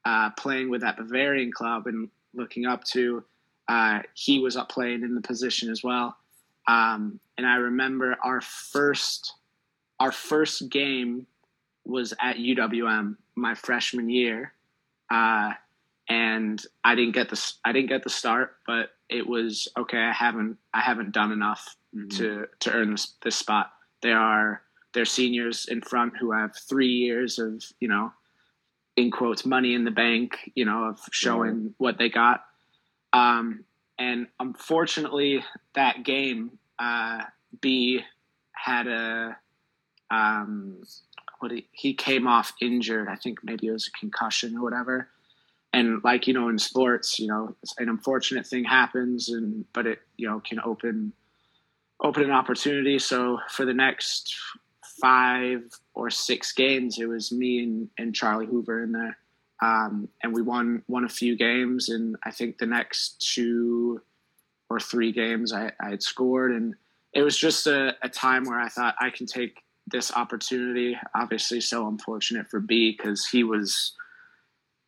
uh, 0.05 0.29
playing 0.31 0.69
with 0.69 0.83
at 0.83 0.97
Bavarian 0.97 1.51
Club 1.51 1.87
and 1.87 2.09
looking 2.33 2.65
up 2.65 2.83
to, 2.85 3.23
uh, 3.67 3.99
he 4.13 4.39
was 4.39 4.57
up 4.57 4.69
playing 4.69 5.03
in 5.03 5.15
the 5.15 5.21
position 5.21 5.71
as 5.71 5.83
well. 5.83 6.17
Um, 6.67 7.19
and 7.37 7.47
I 7.47 7.55
remember 7.55 8.17
our 8.23 8.41
first 8.41 9.33
our 9.99 10.11
first 10.11 10.69
game 10.69 11.27
was 11.85 12.13
at 12.21 12.37
UWM 12.37 13.15
my 13.35 13.55
freshman 13.55 14.09
year, 14.09 14.53
uh, 15.09 15.53
and 16.09 16.63
I 16.83 16.95
didn't 16.95 17.13
get 17.13 17.29
the 17.29 17.53
I 17.63 17.71
didn't 17.71 17.89
get 17.89 18.03
the 18.03 18.09
start, 18.09 18.57
but 18.65 18.89
it 19.09 19.27
was 19.27 19.67
okay. 19.77 19.99
I 19.99 20.11
haven't 20.11 20.57
I 20.73 20.81
haven't 20.81 21.11
done 21.11 21.31
enough 21.31 21.75
mm-hmm. 21.95 22.09
to 22.17 22.47
to 22.59 22.71
earn 22.71 22.91
this, 22.91 23.13
this 23.21 23.35
spot. 23.35 23.71
There 24.01 24.19
are 24.19 24.61
their 24.93 25.05
seniors 25.05 25.65
in 25.67 25.81
front 25.81 26.13
who 26.17 26.31
have 26.31 26.55
three 26.55 26.91
years 26.91 27.39
of 27.39 27.63
you 27.79 27.87
know 27.87 28.13
in 28.95 29.11
quotes 29.11 29.45
money 29.45 29.73
in 29.73 29.83
the 29.83 29.91
bank 29.91 30.51
you 30.55 30.65
know 30.65 30.85
of 30.85 30.99
showing 31.11 31.63
yeah. 31.63 31.69
what 31.77 31.97
they 31.97 32.09
got 32.09 32.45
um, 33.11 33.63
and 33.99 34.27
unfortunately 34.39 35.43
that 35.73 36.03
game 36.03 36.57
uh, 36.79 37.23
b 37.59 38.01
had 38.51 38.87
a 38.87 39.35
um, 40.11 40.81
what 41.39 41.51
he, 41.51 41.67
he 41.71 41.93
came 41.93 42.27
off 42.27 42.53
injured 42.61 43.07
i 43.09 43.15
think 43.15 43.39
maybe 43.43 43.67
it 43.67 43.71
was 43.71 43.87
a 43.87 43.99
concussion 43.99 44.57
or 44.57 44.61
whatever 44.61 45.09
and 45.73 46.03
like 46.03 46.27
you 46.27 46.33
know 46.33 46.49
in 46.49 46.57
sports 46.57 47.19
you 47.19 47.27
know 47.27 47.55
an 47.77 47.89
unfortunate 47.89 48.45
thing 48.45 48.63
happens 48.63 49.29
and 49.29 49.65
but 49.73 49.87
it 49.87 49.99
you 50.17 50.27
know 50.27 50.39
can 50.39 50.59
open 50.63 51.11
open 52.01 52.23
an 52.23 52.31
opportunity 52.31 52.99
so 52.99 53.39
for 53.49 53.65
the 53.65 53.73
next 53.73 54.35
five 55.03 55.63
or 55.93 56.09
six 56.09 56.53
games, 56.53 56.97
it 56.97 57.07
was 57.07 57.31
me 57.31 57.63
and, 57.63 57.89
and 57.97 58.15
Charlie 58.15 58.45
Hoover 58.45 58.83
in 58.83 58.93
there. 58.93 59.17
Um, 59.61 60.09
and 60.21 60.33
we 60.33 60.41
won 60.41 60.83
won 60.87 61.05
a 61.05 61.09
few 61.09 61.37
games, 61.37 61.89
and 61.89 62.15
I 62.23 62.31
think 62.31 62.57
the 62.57 62.65
next 62.65 63.33
two 63.33 64.01
or 64.69 64.79
three 64.79 65.11
games 65.11 65.53
I, 65.53 65.71
I 65.81 65.91
had 65.91 66.03
scored, 66.03 66.51
and 66.51 66.75
it 67.13 67.21
was 67.21 67.37
just 67.37 67.67
a, 67.67 67.95
a, 68.01 68.09
time 68.09 68.43
where 68.45 68.59
I 68.59 68.67
thought 68.67 68.95
I 68.99 69.09
can 69.09 69.25
take 69.25 69.57
this 69.87 70.11
opportunity. 70.11 70.97
Obviously, 71.15 71.61
so 71.61 71.87
unfortunate 71.87 72.49
for 72.49 72.59
B 72.59 72.95
because 72.97 73.25
he 73.27 73.43
was, 73.43 73.93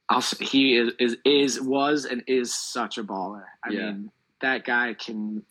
also, 0.09 0.43
he 0.43 0.77
is, 0.77 0.93
is 0.99 1.17
is 1.25 1.61
was 1.61 2.05
and 2.05 2.23
is 2.27 2.53
such 2.53 2.97
a 2.97 3.03
baller. 3.03 3.45
I 3.63 3.71
yeah. 3.71 3.85
mean, 3.91 4.11
that 4.41 4.65
guy 4.65 4.93
can 4.93 5.43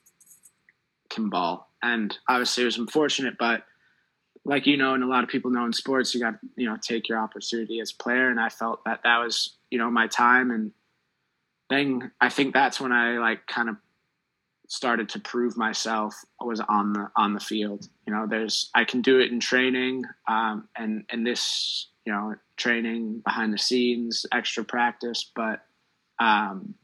can 1.10 1.28
ball, 1.28 1.70
and 1.82 2.16
obviously 2.28 2.62
it 2.62 2.66
was 2.66 2.78
unfortunate, 2.78 3.36
but 3.38 3.64
like 4.44 4.66
you 4.66 4.76
know, 4.76 4.94
and 4.94 5.02
a 5.02 5.08
lot 5.08 5.24
of 5.24 5.30
people 5.30 5.50
know 5.50 5.64
in 5.64 5.72
sports, 5.72 6.14
you 6.14 6.20
got 6.20 6.34
you 6.56 6.66
know 6.66 6.76
take 6.80 7.08
your 7.08 7.18
opportunity 7.18 7.80
as 7.80 7.92
a 7.92 8.02
player, 8.02 8.28
and 8.28 8.38
I 8.38 8.48
felt 8.48 8.84
that 8.84 9.00
that 9.04 9.18
was 9.18 9.56
you 9.70 9.78
know 9.78 9.90
my 9.90 10.06
time, 10.06 10.50
and 10.50 10.72
then 11.70 12.12
I 12.20 12.28
think 12.28 12.54
that's 12.54 12.80
when 12.80 12.92
I 12.92 13.18
like 13.18 13.46
kind 13.46 13.68
of 13.68 13.76
started 14.68 15.08
to 15.10 15.20
prove 15.20 15.56
myself 15.56 16.14
was 16.40 16.60
on 16.60 16.92
the 16.92 17.10
on 17.16 17.32
the 17.34 17.40
field. 17.40 17.88
You 18.06 18.12
know, 18.12 18.26
there's 18.26 18.70
I 18.74 18.84
can 18.84 19.02
do 19.02 19.18
it 19.18 19.32
in 19.32 19.40
training, 19.40 20.04
um, 20.28 20.68
and 20.76 21.04
and 21.08 21.26
this 21.26 21.88
you 22.04 22.12
know 22.12 22.34
training 22.56 23.20
behind 23.24 23.52
the 23.52 23.58
scenes, 23.58 24.26
extra 24.32 24.64
practice, 24.64 25.30
but 25.34 25.60
um, 26.18 26.74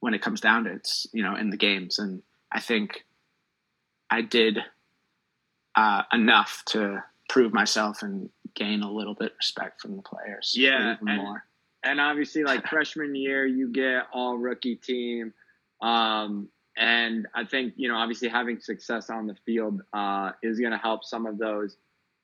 when 0.00 0.14
it 0.14 0.22
comes 0.22 0.40
down 0.40 0.64
to 0.64 0.70
it, 0.70 0.76
it's 0.76 1.06
you 1.12 1.22
know 1.22 1.36
in 1.36 1.50
the 1.50 1.56
games, 1.56 1.98
and 1.98 2.22
I 2.50 2.60
think 2.60 3.04
I 4.10 4.22
did 4.22 4.58
uh, 5.74 6.02
enough 6.12 6.62
to 6.66 7.02
prove 7.28 7.52
myself 7.52 8.02
and 8.02 8.28
gain 8.54 8.82
a 8.82 8.90
little 8.90 9.14
bit 9.14 9.32
respect 9.38 9.80
from 9.80 9.96
the 9.96 10.02
players. 10.02 10.52
Yeah, 10.54 10.96
and, 11.00 11.16
more. 11.16 11.44
And 11.82 12.00
obviously, 12.00 12.44
like 12.44 12.66
freshman 12.68 13.14
year, 13.14 13.46
you 13.46 13.72
get 13.72 14.04
all 14.12 14.36
rookie 14.36 14.76
team, 14.76 15.32
um, 15.80 16.48
and 16.76 17.26
I 17.34 17.44
think 17.44 17.74
you 17.76 17.88
know 17.88 17.96
obviously 17.96 18.28
having 18.28 18.60
success 18.60 19.08
on 19.08 19.26
the 19.26 19.36
field 19.46 19.82
uh, 19.92 20.32
is 20.42 20.58
going 20.58 20.72
to 20.72 20.78
help 20.78 21.04
some 21.04 21.26
of 21.26 21.38
those 21.38 21.76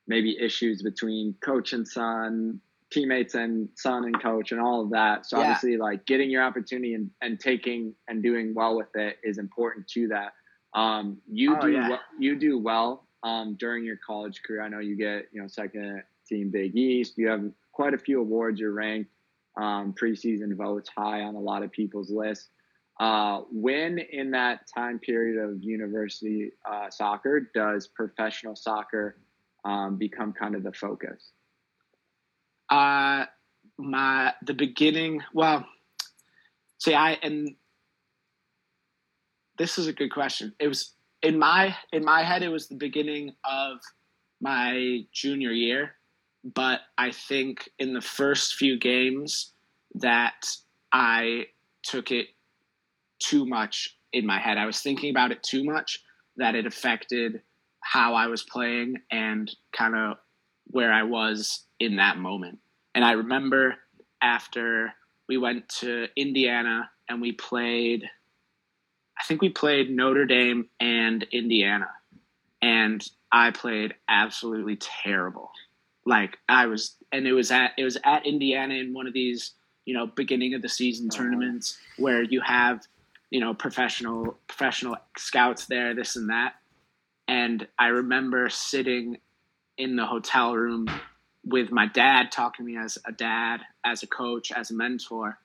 maybe 0.09 0.37
issues 0.41 0.83
between 0.83 1.35
coach 1.41 1.73
and 1.73 1.87
son, 1.87 2.61
teammates 2.91 3.35
and 3.35 3.69
son 3.77 4.05
and 4.05 4.21
coach, 4.21 4.51
and 4.51 4.61
all 4.61 4.81
of 4.81 4.91
that. 4.91 5.27
So 5.27 5.39
yeah. 5.39 5.45
obviously, 5.45 5.77
like 5.77 6.07
getting 6.07 6.31
your 6.31 6.43
opportunity 6.43 6.95
and, 6.95 7.11
and 7.21 7.39
taking 7.39 7.95
and 8.09 8.23
doing 8.23 8.55
well 8.55 8.77
with 8.77 8.95
it 8.97 9.19
is 9.23 9.39
important 9.39 9.87
to 9.89 10.09
that. 10.09 10.33
Um, 10.75 11.19
you 11.31 11.57
oh, 11.57 11.61
do 11.61 11.73
yeah. 11.73 11.99
you 12.19 12.37
do 12.37 12.59
well 12.59 13.07
um, 13.23 13.57
during 13.59 13.85
your 13.85 13.99
college 14.05 14.43
career? 14.43 14.63
I 14.63 14.69
know 14.69 14.81
you 14.81 14.97
get 14.97 15.29
you 15.33 15.41
know 15.41 15.49
second 15.49 16.03
team 16.27 16.51
Big 16.51 16.77
East. 16.77 17.17
You 17.17 17.29
have 17.29 17.45
quite 17.73 17.95
a 17.95 17.99
few 17.99 18.21
awards. 18.21 18.59
You're 18.59 18.73
ranked 18.73 19.11
um, 19.57 19.93
preseason 19.93 20.57
votes 20.57 20.91
high 20.97 21.23
on 21.23 21.35
a 21.35 21.41
lot 21.41 21.63
of 21.63 21.71
people's 21.71 22.11
lists. 22.11 22.49
Uh, 23.01 23.43
when 23.53 23.99
in 23.99 24.33
that 24.33 24.67
time 24.75 24.99
period 24.99 25.39
of 25.39 25.63
university 25.63 26.51
uh, 26.69 26.91
soccer 26.91 27.49
does 27.55 27.87
professional 27.87 28.57
soccer 28.57 29.17
um, 29.65 29.97
become 29.97 30.33
kind 30.33 30.55
of 30.55 30.63
the 30.63 30.73
focus? 30.73 31.33
Uh, 32.71 33.25
my 33.79 34.33
the 34.43 34.55
beginning. 34.55 35.23
Well, 35.33 35.67
see, 36.79 36.95
I 36.95 37.13
and 37.23 37.57
this 39.59 39.79
is 39.79 39.87
a 39.87 39.93
good 39.93 40.11
question. 40.13 40.55
It 40.59 40.69
was 40.69 40.95
in 41.23 41.39
my 41.39 41.77
in 41.93 42.05
my 42.05 42.23
head 42.23 42.43
it 42.43 42.49
was 42.49 42.69
the 42.69 42.77
beginning 42.77 43.33
of 43.45 43.79
my 44.41 45.01
junior 45.13 45.51
year 45.51 45.95
but 46.45 46.81
i 46.97 47.11
think 47.11 47.69
in 47.79 47.93
the 47.93 48.01
first 48.01 48.55
few 48.55 48.79
games 48.79 49.53
that 49.95 50.47
i 50.93 51.45
took 51.83 52.11
it 52.11 52.27
too 53.19 53.45
much 53.47 53.97
in 54.13 54.25
my 54.25 54.39
head 54.39 54.59
i 54.59 54.67
was 54.67 54.81
thinking 54.81 55.11
about 55.11 55.33
it 55.33 55.43
too 55.43 55.65
much 55.65 56.01
that 56.37 56.55
it 56.55 56.67
affected 56.67 57.43
how 57.89 58.15
I 58.15 58.27
was 58.27 58.43
playing 58.43 58.97
and 59.11 59.51
kind 59.73 59.97
of 59.97 60.19
where 60.67 60.93
I 60.93 61.05
was 61.05 61.65
in 61.81 61.97
that 61.97 62.19
moment. 62.19 62.59
And 62.95 63.03
I 63.03 63.13
remember 63.13 63.77
after 64.21 64.93
we 65.27 65.39
went 65.39 65.71
to 65.81 66.07
Indiana 66.15 66.91
and 67.09 67.23
we 67.23 67.33
played, 67.33 68.05
I 69.19 69.25
think 69.25 69.41
we 69.41 69.49
played 69.49 69.91
Notre 69.91 70.27
Dame 70.27 70.69
and 70.79 71.23
Indiana. 71.33 71.89
And 72.61 73.03
I 73.33 73.53
played 73.53 73.95
absolutely 74.07 74.77
terrible. 74.77 75.51
Like 76.05 76.37
I 76.47 76.67
was, 76.67 76.95
and 77.11 77.27
it 77.27 77.33
was 77.33 77.51
at 77.51 77.71
it 77.79 77.85
was 77.85 77.97
at 78.05 78.27
Indiana 78.27 78.75
in 78.75 78.93
one 78.93 79.07
of 79.07 79.15
these 79.15 79.53
you 79.87 79.95
know 79.95 80.07
beginning 80.07 80.53
of 80.53 80.61
the 80.61 80.69
season 80.69 81.09
uh-huh. 81.11 81.23
tournaments 81.23 81.79
where 81.97 82.23
you 82.23 82.43
have 82.43 82.87
you 83.31 83.41
know 83.41 83.55
professional 83.55 84.37
professional 84.47 84.97
scouts 85.17 85.65
there, 85.67 85.95
this 85.95 86.17
and 86.17 86.29
that. 86.29 86.55
And 87.29 87.69
I 87.79 87.89
remember 87.89 88.49
sitting 88.49 89.19
in 89.77 89.97
the 89.97 90.07
hotel 90.07 90.55
room 90.55 90.89
with 91.45 91.71
my 91.71 91.87
dad 91.87 92.33
talking 92.33 92.67
to 92.67 92.73
me 92.73 92.79
as 92.79 92.99
a 93.07 93.13
dad, 93.13 93.61
as 93.85 94.03
a 94.03 94.07
coach, 94.07 94.51
as 94.51 94.71
a 94.71 94.75
mentor. 94.75 95.39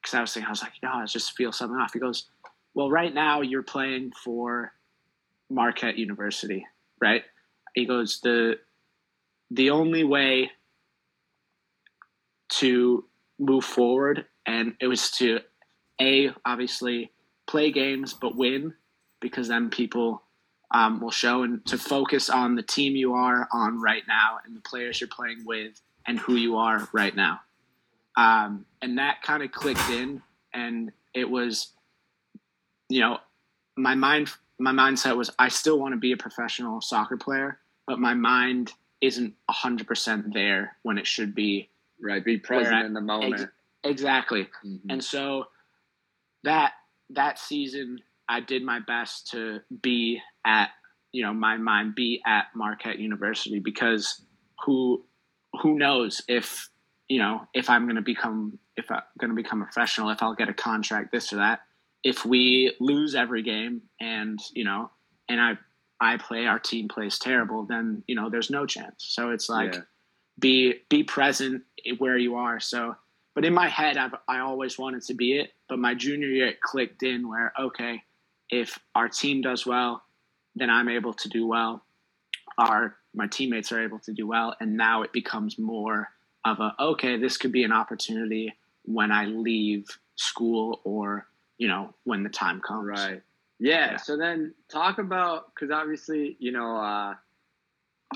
Because 0.00 0.14
I 0.14 0.20
was 0.22 0.32
thinking, 0.32 0.46
I 0.46 0.50
was 0.50 0.62
like, 0.62 0.72
no, 0.82 0.90
I 0.92 1.04
just 1.04 1.36
feel 1.36 1.52
something 1.52 1.78
off. 1.78 1.92
He 1.92 1.98
goes, 1.98 2.26
well, 2.74 2.90
right 2.90 3.12
now 3.12 3.42
you're 3.42 3.62
playing 3.62 4.12
for 4.12 4.72
Marquette 5.50 5.98
University, 5.98 6.66
right? 7.00 7.22
He 7.74 7.86
goes, 7.86 8.20
the 8.20 8.58
the 9.50 9.70
only 9.70 10.02
way 10.02 10.50
to 12.48 13.04
move 13.38 13.64
forward, 13.64 14.26
and 14.46 14.74
it 14.80 14.86
was 14.86 15.10
to 15.12 15.40
a 16.00 16.30
obviously 16.44 17.12
play 17.46 17.70
games 17.70 18.12
but 18.12 18.36
win, 18.36 18.74
because 19.20 19.48
then 19.48 19.70
people 19.70 20.22
um, 20.70 21.00
will 21.00 21.10
show 21.10 21.42
and 21.42 21.64
to 21.66 21.78
focus 21.78 22.28
on 22.28 22.54
the 22.54 22.62
team 22.62 22.96
you 22.96 23.14
are 23.14 23.48
on 23.52 23.80
right 23.80 24.02
now 24.08 24.38
and 24.44 24.56
the 24.56 24.60
players 24.60 25.00
you're 25.00 25.08
playing 25.08 25.44
with 25.44 25.80
and 26.06 26.18
who 26.18 26.34
you 26.34 26.56
are 26.56 26.88
right 26.92 27.14
now. 27.14 27.40
Um, 28.16 28.64
and 28.80 28.98
that 28.98 29.22
kind 29.22 29.42
of 29.42 29.52
clicked 29.52 29.90
in, 29.90 30.22
and 30.54 30.90
it 31.12 31.28
was, 31.28 31.72
you 32.88 33.00
know, 33.00 33.18
my 33.76 33.94
mind, 33.94 34.30
my 34.58 34.72
mindset 34.72 35.16
was 35.16 35.30
I 35.38 35.48
still 35.48 35.78
want 35.78 35.92
to 35.92 35.98
be 35.98 36.12
a 36.12 36.16
professional 36.16 36.80
soccer 36.80 37.16
player, 37.16 37.58
but 37.86 37.98
my 37.98 38.14
mind 38.14 38.72
isn't 39.02 39.34
hundred 39.50 39.86
percent 39.86 40.32
there 40.32 40.76
when 40.82 40.98
it 40.98 41.06
should 41.06 41.34
be. 41.34 41.68
Right, 42.00 42.24
be 42.24 42.38
present 42.38 42.84
in 42.84 42.92
the 42.92 43.00
moment. 43.00 43.34
Ex- 43.34 43.50
exactly, 43.84 44.48
mm-hmm. 44.64 44.90
and 44.90 45.04
so 45.04 45.46
that 46.44 46.72
that 47.10 47.38
season 47.38 48.00
I 48.28 48.40
did 48.40 48.62
my 48.62 48.80
best 48.80 49.30
to 49.32 49.60
be 49.82 50.20
at 50.44 50.70
you 51.12 51.22
know 51.22 51.32
my 51.32 51.56
mind 51.56 51.94
be 51.94 52.22
at 52.26 52.46
Marquette 52.54 52.98
University 52.98 53.58
because 53.58 54.22
who 54.64 55.04
who 55.62 55.78
knows 55.78 56.22
if 56.28 56.68
you 57.08 57.18
know 57.18 57.46
if 57.54 57.70
I'm 57.70 57.84
going 57.84 57.96
to 57.96 58.02
become 58.02 58.58
if 58.76 58.90
I'm 58.90 59.02
going 59.18 59.30
to 59.30 59.34
become 59.34 59.62
a 59.62 59.64
professional 59.64 60.10
if 60.10 60.22
I'll 60.22 60.34
get 60.34 60.48
a 60.48 60.54
contract 60.54 61.12
this 61.12 61.32
or 61.32 61.36
that. 61.36 61.60
If 62.04 62.24
we 62.24 62.74
lose 62.78 63.14
every 63.14 63.42
game 63.42 63.82
and 64.00 64.38
you 64.52 64.64
know 64.64 64.90
and 65.28 65.40
I 65.40 65.58
I 66.00 66.18
play 66.18 66.46
our 66.46 66.58
team 66.58 66.88
plays 66.88 67.18
terrible 67.18 67.64
then 67.64 68.02
you 68.06 68.14
know 68.14 68.28
there's 68.28 68.50
no 68.50 68.66
chance. 68.66 68.96
So 68.98 69.30
it's 69.30 69.48
like 69.48 69.74
yeah. 69.74 69.80
be 70.38 70.74
be 70.88 71.04
present 71.04 71.62
where 71.98 72.18
you 72.18 72.36
are. 72.36 72.60
So 72.60 72.96
but 73.34 73.44
in 73.44 73.54
my 73.54 73.68
head 73.68 73.96
I've 73.96 74.14
I 74.28 74.40
always 74.40 74.78
wanted 74.78 75.02
to 75.04 75.14
be 75.14 75.38
it 75.38 75.52
but 75.68 75.78
my 75.78 75.94
junior 75.94 76.28
year 76.28 76.48
it 76.48 76.60
clicked 76.60 77.02
in 77.02 77.28
where 77.28 77.52
okay 77.58 78.02
if 78.50 78.78
our 78.94 79.08
team 79.08 79.42
does 79.42 79.66
well, 79.66 80.02
then 80.54 80.70
I'm 80.70 80.88
able 80.88 81.12
to 81.14 81.28
do 81.28 81.46
well. 81.46 81.84
Our 82.58 82.96
my 83.14 83.26
teammates 83.26 83.72
are 83.72 83.82
able 83.82 83.98
to 84.00 84.12
do 84.12 84.26
well, 84.26 84.54
and 84.60 84.76
now 84.76 85.02
it 85.02 85.12
becomes 85.12 85.58
more 85.58 86.08
of 86.44 86.60
a 86.60 86.74
okay, 86.80 87.18
this 87.18 87.36
could 87.36 87.52
be 87.52 87.64
an 87.64 87.72
opportunity 87.72 88.52
when 88.84 89.10
I 89.10 89.26
leave 89.26 89.86
school 90.16 90.80
or 90.84 91.26
you 91.58 91.68
know 91.68 91.94
when 92.04 92.22
the 92.22 92.30
time 92.30 92.60
comes. 92.60 92.88
Right. 92.88 93.22
Yeah. 93.58 93.92
yeah. 93.92 93.96
So 93.96 94.16
then 94.16 94.54
talk 94.70 94.98
about 94.98 95.54
because 95.54 95.70
obviously 95.70 96.36
you 96.38 96.52
know 96.52 96.76
uh, 96.76 97.14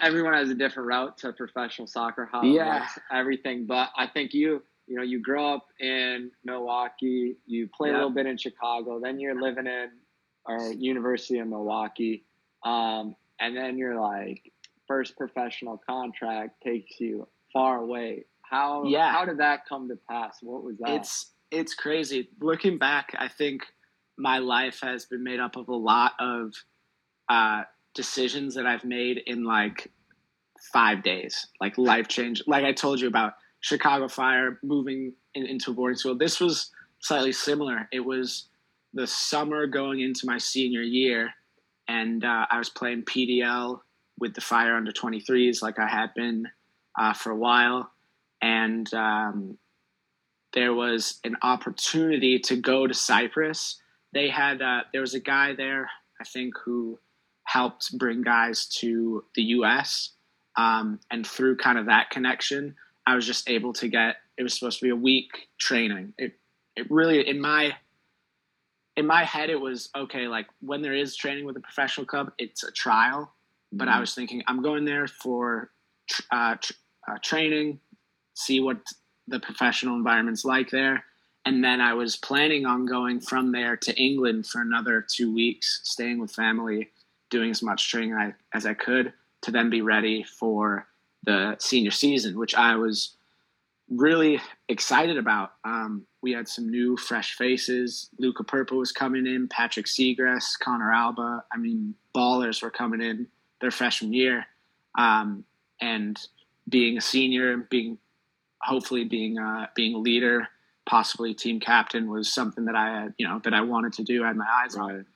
everyone 0.03 0.35
has 0.35 0.51
a 0.51 0.55
different 0.55 0.89
route 0.89 1.19
to 1.19 1.33
professional 1.33 1.87
soccer. 1.87 2.29
How 2.31 2.43
yeah. 2.43 2.87
everything, 3.13 3.67
but 3.67 3.91
I 3.97 4.07
think 4.07 4.33
you 4.33 4.63
you 4.87 4.97
know 4.97 5.03
you 5.03 5.21
grow 5.21 5.55
up 5.55 5.67
in 5.79 6.31
Milwaukee, 6.45 7.37
you 7.47 7.69
play 7.69 7.91
a 7.91 7.95
little 7.95 8.11
bit 8.11 8.27
in 8.27 8.37
Chicago, 8.37 9.01
then 9.01 9.21
you're 9.21 9.41
living 9.41 9.67
in 9.67 9.91
or 10.47 10.73
University 10.73 11.39
of 11.39 11.49
Milwaukee. 11.49 12.25
Um, 12.65 13.17
and 13.39 13.57
then 13.57 13.79
you're 13.79 14.01
like, 14.01 14.53
first 14.87 15.17
professional 15.17 15.81
contract 15.89 16.63
takes 16.63 16.99
you 17.01 17.27
far 17.53 17.79
away. 17.79 18.25
How 18.43 18.85
yeah. 18.85 19.13
how 19.13 19.25
did 19.25 19.39
that 19.39 19.67
come 19.69 19.89
to 19.89 19.99
pass? 20.09 20.39
What 20.43 20.65
was 20.65 20.77
that? 20.79 20.91
It's 20.91 21.31
it's 21.51 21.75
crazy. 21.75 22.29
Looking 22.41 22.79
back, 22.79 23.15
I 23.19 23.29
think 23.29 23.63
my 24.19 24.39
life 24.39 24.81
has 24.83 25.07
been 25.07 25.23
made 25.23 25.41
up 25.41 25.57
of 25.57 25.69
a 25.69 25.75
lot 25.75 26.13
of 26.19 26.53
uh, 27.29 27.63
decisions 27.95 28.55
that 28.57 28.67
I've 28.67 28.85
made 28.85 29.23
in 29.27 29.45
like 29.45 29.91
five 30.73 31.03
days, 31.03 31.47
like 31.61 31.79
life 31.79 32.09
change. 32.09 32.43
Like 32.47 32.65
I 32.65 32.73
told 32.73 33.01
you 33.01 33.09
about 33.09 33.35
Chicago 33.61 34.09
Fire 34.09 34.59
moving 34.63 35.13
in, 35.35 35.47
into 35.47 35.71
a 35.71 35.75
boarding 35.75 35.97
school. 35.97 36.17
This 36.17 36.41
was 36.41 36.71
slightly 37.01 37.33
similar. 37.33 37.89
It 37.93 38.01
was 38.01 38.49
the 38.93 39.07
summer 39.07 39.67
going 39.67 40.01
into 40.01 40.27
my 40.27 40.39
senior 40.39 40.83
year, 40.83 41.31
and 41.89 42.25
uh, 42.25 42.47
I 42.51 42.59
was 42.59 42.69
playing 42.69 43.03
PDL 43.05 43.81
with 44.19 44.35
the 44.35 44.41
Fire 44.41 44.77
under 44.77 44.93
23s 44.93 45.63
like 45.63 45.79
I 45.79 45.89
had 45.89 46.13
been 46.15 46.49
uh, 46.99 47.13
for 47.13 47.31
a 47.31 47.37
while, 47.37 47.91
and 48.43 48.93
um, 48.95 49.59
there 50.53 50.75
was 50.75 51.21
an 51.25 51.37
opportunity 51.43 52.39
to 52.41 52.57
go 52.57 52.87
to 52.87 52.95
Cyprus. 52.95 53.81
They 54.13 54.29
had 54.29 54.61
uh, 54.61 54.83
there 54.93 55.01
was 55.01 55.15
a 55.15 55.21
guy 55.21 55.55
there 55.55 55.89
I 56.21 56.25
think 56.25 56.55
who 56.65 56.99
helped 57.45 57.97
bring 57.99 58.23
guys 58.23 58.67
to 58.67 59.25
the 59.35 59.43
U.S. 59.43 60.11
Um, 60.57 61.01
and 61.11 61.27
through 61.27 61.57
kind 61.57 61.79
of 61.79 61.87
that 61.87 62.11
connection, 62.11 62.77
I 63.07 63.15
was 63.15 63.27
just 63.27 63.49
able 63.49 63.73
to 63.75 63.89
get. 63.89 64.17
It 64.37 64.43
was 64.43 64.55
supposed 64.55 64.79
to 64.81 64.85
be 64.85 64.91
a 64.91 64.97
week 64.97 65.49
training. 65.59 66.13
It 66.19 66.35
it 66.77 66.91
really 66.91 67.27
in 67.27 67.41
my 67.41 67.75
in 68.97 69.07
my 69.07 69.25
head 69.25 69.51
it 69.51 69.61
was 69.61 69.89
okay 69.97 70.27
like 70.29 70.47
when 70.61 70.83
there 70.83 70.95
is 70.95 71.17
training 71.17 71.45
with 71.45 71.57
a 71.57 71.61
professional 71.61 72.07
club 72.07 72.33
it's 72.39 72.65
a 72.65 72.73
trial 72.73 73.33
but 73.73 73.87
mm-hmm. 73.87 73.97
i 73.97 74.01
was 74.01 74.15
thinking 74.15 74.43
i'm 74.47 74.63
going 74.63 74.85
there 74.85 75.07
for 75.07 75.71
uh, 76.31 76.57
tr- 76.61 76.73
uh, 77.09 77.19
training 77.23 77.79
see 78.35 78.61
what 78.61 78.79
the 79.29 79.41
professional 79.41 79.97
environment's 79.97 80.45
like 80.45 80.71
there 80.71 81.05
and 81.45 81.63
then 81.63 81.81
i 81.81 81.95
was 81.95 82.17
planning 82.17 82.67
on 82.67 82.87
going 82.87 83.21
from 83.21 83.53
there 83.53 83.77
to 83.77 83.95
england 84.01 84.47
for 84.47 84.61
another 84.61 85.05
two 85.09 85.33
weeks 85.33 85.81
staying 85.85 86.19
with 86.19 86.33
family 86.33 86.91
doing 87.31 87.51
as 87.51 87.63
much 87.63 87.91
training 87.91 88.15
I, 88.15 88.35
as 88.53 88.67
i 88.67 88.75
could 88.75 89.13
to 89.43 89.51
then 89.51 89.71
be 89.71 89.83
ready 89.83 90.25
for 90.25 90.87
the 91.25 91.57
senior 91.59 91.91
season 91.91 92.39
which 92.39 92.55
i 92.55 92.75
was 92.75 93.17
really 93.91 94.41
excited 94.69 95.19
about. 95.19 95.53
Um, 95.65 96.07
we 96.23 96.33
had 96.33 96.49
some 96.49 96.71
new, 96.71 96.97
fresh 96.97 97.35
faces. 97.35 98.09
Luca 98.19 98.45
Purpo 98.45 98.77
was 98.77 98.93
coming 98.93 99.27
in, 99.27 99.49
Patrick 99.49 99.87
Seagrist, 99.87 100.59
Connor 100.61 100.93
Alba. 100.93 101.45
I 101.53 101.57
mean, 101.57 101.95
ballers 102.17 102.63
were 102.63 102.71
coming 102.71 103.01
in 103.01 103.27
their 103.61 103.71
freshman 103.71 104.13
year. 104.13 104.47
Um, 104.97 105.45
and 105.81 106.19
being 106.69 106.99
a 106.99 107.01
senior, 107.01 107.57
being 107.57 107.99
hopefully 108.63 109.05
being 109.05 109.39
uh, 109.39 109.67
being 109.75 109.95
a 109.95 109.99
leader, 109.99 110.49
possibly 110.87 111.35
team 111.35 111.59
captain, 111.59 112.11
was 112.11 112.33
something 112.33 112.67
that 112.67 112.77
I 112.77 112.89
had, 112.89 113.15
you 113.19 113.27
know, 113.27 113.41
that 113.45 113.55
I 113.55 113.63
wanted 113.63 113.95
to 113.95 114.05
do. 114.05 114.25
I 114.25 114.29
had 114.29 114.37
my 114.37 114.47
eyes 114.47 114.77
right. 114.77 114.93
on. 114.93 115.07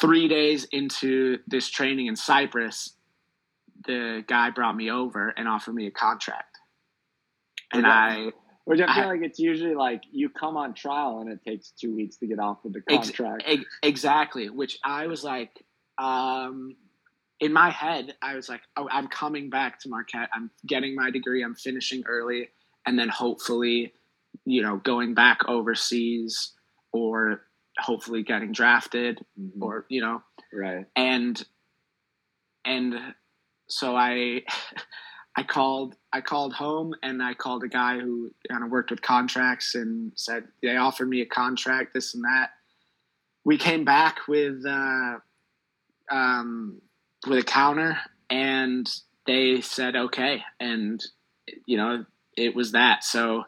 Three 0.00 0.28
days 0.28 0.64
into 0.64 1.38
this 1.46 1.68
training 1.68 2.06
in 2.06 2.16
Cyprus, 2.16 2.94
the 3.86 4.24
guy 4.26 4.50
brought 4.50 4.76
me 4.76 4.90
over 4.90 5.28
and 5.36 5.46
offered 5.46 5.74
me 5.74 5.86
a 5.86 5.90
contract 5.90 6.53
and 7.74 7.86
I 7.86 8.32
which 8.64 8.80
I 8.80 8.94
feel 8.94 9.04
I, 9.04 9.06
like 9.08 9.22
it's 9.22 9.38
usually 9.38 9.74
like 9.74 10.02
you 10.10 10.30
come 10.30 10.56
on 10.56 10.72
trial 10.72 11.20
and 11.20 11.30
it 11.30 11.44
takes 11.44 11.70
two 11.70 11.94
weeks 11.94 12.16
to 12.16 12.26
get 12.26 12.38
off 12.38 12.64
of 12.64 12.72
the 12.72 12.80
contract. 12.80 13.42
Ex- 13.46 13.64
exactly. 13.82 14.48
Which 14.48 14.78
I 14.82 15.06
was 15.06 15.22
like, 15.22 15.50
um, 15.98 16.74
in 17.40 17.52
my 17.52 17.68
head, 17.68 18.14
I 18.22 18.36
was 18.36 18.48
like, 18.48 18.62
oh, 18.76 18.88
I'm 18.90 19.08
coming 19.08 19.50
back 19.50 19.80
to 19.80 19.90
Marquette. 19.90 20.30
I'm 20.32 20.50
getting 20.66 20.94
my 20.94 21.10
degree. 21.10 21.44
I'm 21.44 21.54
finishing 21.54 22.04
early, 22.06 22.48
and 22.86 22.98
then 22.98 23.10
hopefully, 23.10 23.92
you 24.46 24.62
know, 24.62 24.76
going 24.78 25.14
back 25.14 25.40
overseas 25.46 26.52
or 26.92 27.42
hopefully 27.78 28.22
getting 28.22 28.52
drafted 28.52 29.18
mm-hmm. 29.38 29.62
or 29.62 29.84
you 29.90 30.00
know, 30.00 30.22
right. 30.52 30.86
And 30.96 31.44
and 32.64 32.94
so 33.68 33.94
I. 33.94 34.42
I 35.36 35.42
called 35.42 35.96
I 36.12 36.20
called 36.20 36.52
home 36.52 36.94
and 37.02 37.22
I 37.22 37.34
called 37.34 37.64
a 37.64 37.68
guy 37.68 37.98
who 37.98 38.30
kind 38.48 38.62
of 38.62 38.70
worked 38.70 38.90
with 38.90 39.02
contracts 39.02 39.74
and 39.74 40.12
said 40.14 40.44
they 40.62 40.76
offered 40.76 41.08
me 41.08 41.20
a 41.22 41.26
contract, 41.26 41.92
this 41.92 42.14
and 42.14 42.24
that. 42.24 42.50
We 43.44 43.58
came 43.58 43.84
back 43.84 44.28
with 44.28 44.64
uh, 44.64 45.16
um, 46.10 46.80
with 47.26 47.38
a 47.38 47.42
counter, 47.42 47.98
and 48.30 48.88
they 49.26 49.60
said 49.60 49.96
okay, 49.96 50.42
and 50.60 51.04
you 51.66 51.76
know 51.76 52.04
it 52.36 52.54
was 52.54 52.72
that. 52.72 53.04
So 53.04 53.44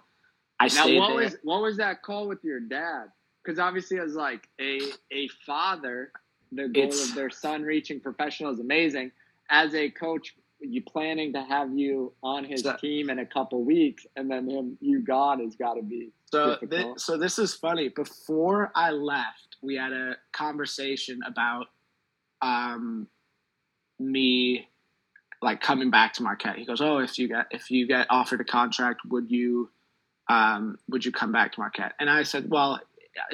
I 0.58 0.68
now, 0.68 0.98
what 0.98 1.08
there. 1.08 1.16
was 1.16 1.36
what 1.42 1.62
was 1.62 1.76
that 1.76 2.02
call 2.02 2.28
with 2.28 2.42
your 2.42 2.60
dad? 2.60 3.06
Because 3.44 3.58
obviously, 3.58 3.98
as 4.00 4.14
like 4.14 4.48
a 4.60 4.80
a 5.12 5.28
father, 5.46 6.10
the 6.50 6.68
goal 6.68 6.84
It's- 6.84 7.08
of 7.08 7.14
their 7.14 7.30
son 7.30 7.62
reaching 7.62 8.00
professional 8.00 8.52
is 8.52 8.58
amazing. 8.60 9.12
As 9.48 9.74
a 9.74 9.88
coach, 9.90 10.34
you 10.60 10.82
planning 10.82 11.32
to 11.34 11.42
have 11.42 11.76
you 11.76 12.12
on 12.22 12.44
his 12.44 12.62
So- 12.62 12.76
team 12.76 13.10
in 13.10 13.18
a 13.18 13.26
couple 13.26 13.62
weeks, 13.64 14.06
and 14.16 14.30
then 14.30 14.48
him 14.48 14.78
you 14.80 15.00
gone 15.00 15.40
has 15.40 15.54
got 15.56 15.74
to 15.74 15.82
be 15.82 16.12
So, 16.32 16.56
thi- 16.56 16.66
difficult. 16.66 17.00
so 17.00 17.16
this 17.18 17.38
is 17.38 17.54
funny. 17.54 17.88
Before 17.88 18.72
I 18.74 18.90
left, 18.90 19.56
we 19.62 19.76
had 19.76 19.92
a 19.92 20.16
conversation 20.32 21.20
about 21.26 21.66
um, 22.42 23.08
me 23.98 24.68
like 25.42 25.60
coming 25.60 25.90
back 25.90 26.12
to 26.14 26.22
Marquette. 26.22 26.56
He 26.56 26.64
goes, 26.64 26.80
"Oh, 26.80 26.98
if 26.98 27.18
you 27.18 27.28
get 27.28 27.46
if 27.50 27.70
you 27.70 27.86
get 27.86 28.06
offered 28.10 28.40
a 28.40 28.44
contract, 28.44 29.00
would 29.06 29.30
you 29.30 29.70
um, 30.28 30.78
would 30.88 31.04
you 31.04 31.12
come 31.12 31.32
back 31.32 31.52
to 31.52 31.60
Marquette?" 31.60 31.94
And 32.00 32.10
I 32.10 32.22
said, 32.22 32.50
"Well, 32.50 32.80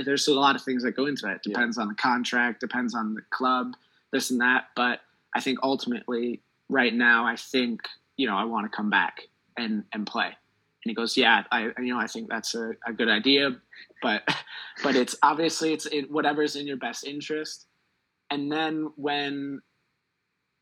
there's 0.05 0.29
a 0.29 0.35
lot 0.35 0.55
of 0.57 0.63
things 0.63 0.83
that 0.85 0.93
go 0.93 1.07
into 1.07 1.29
it. 1.29 1.41
Yeah. 1.45 1.55
Depends 1.55 1.79
on 1.79 1.89
the 1.89 1.95
contract, 1.95 2.61
depends 2.61 2.95
on 2.95 3.15
the 3.15 3.23
club, 3.31 3.75
this 4.13 4.31
and 4.31 4.41
that. 4.41 4.67
But 4.77 5.01
I 5.35 5.41
think 5.41 5.59
ultimately, 5.63 6.43
right 6.73 6.95
now, 6.95 7.25
I 7.27 7.37
think 7.37 7.83
you 8.17 8.27
know 8.27 8.37
I 8.37 8.45
want 8.45 8.71
to 8.71 8.77
come 8.77 8.91
back 8.91 9.29
and 9.57 9.85
and 9.93 10.07
play." 10.07 10.27
And 10.27 10.91
he 10.91 10.95
goes, 10.95 11.17
"Yeah, 11.17 11.45
I 11.53 11.71
you 11.79 11.95
know 11.95 11.99
I 11.99 12.07
think 12.07 12.29
that's 12.29 12.55
a, 12.55 12.73
a 12.87 12.93
good 12.93 13.09
idea, 13.09 13.57
but 14.01 14.23
but 14.83 14.97
it's 14.97 15.17
obviously 15.23 15.73
it's 15.73 15.87
it, 15.87 16.11
whatever's 16.11 16.57
in 16.57 16.67
your 16.67 16.79
best 16.79 17.05
interest." 17.05 17.67
And 18.31 18.51
then 18.51 18.91
when 18.97 19.61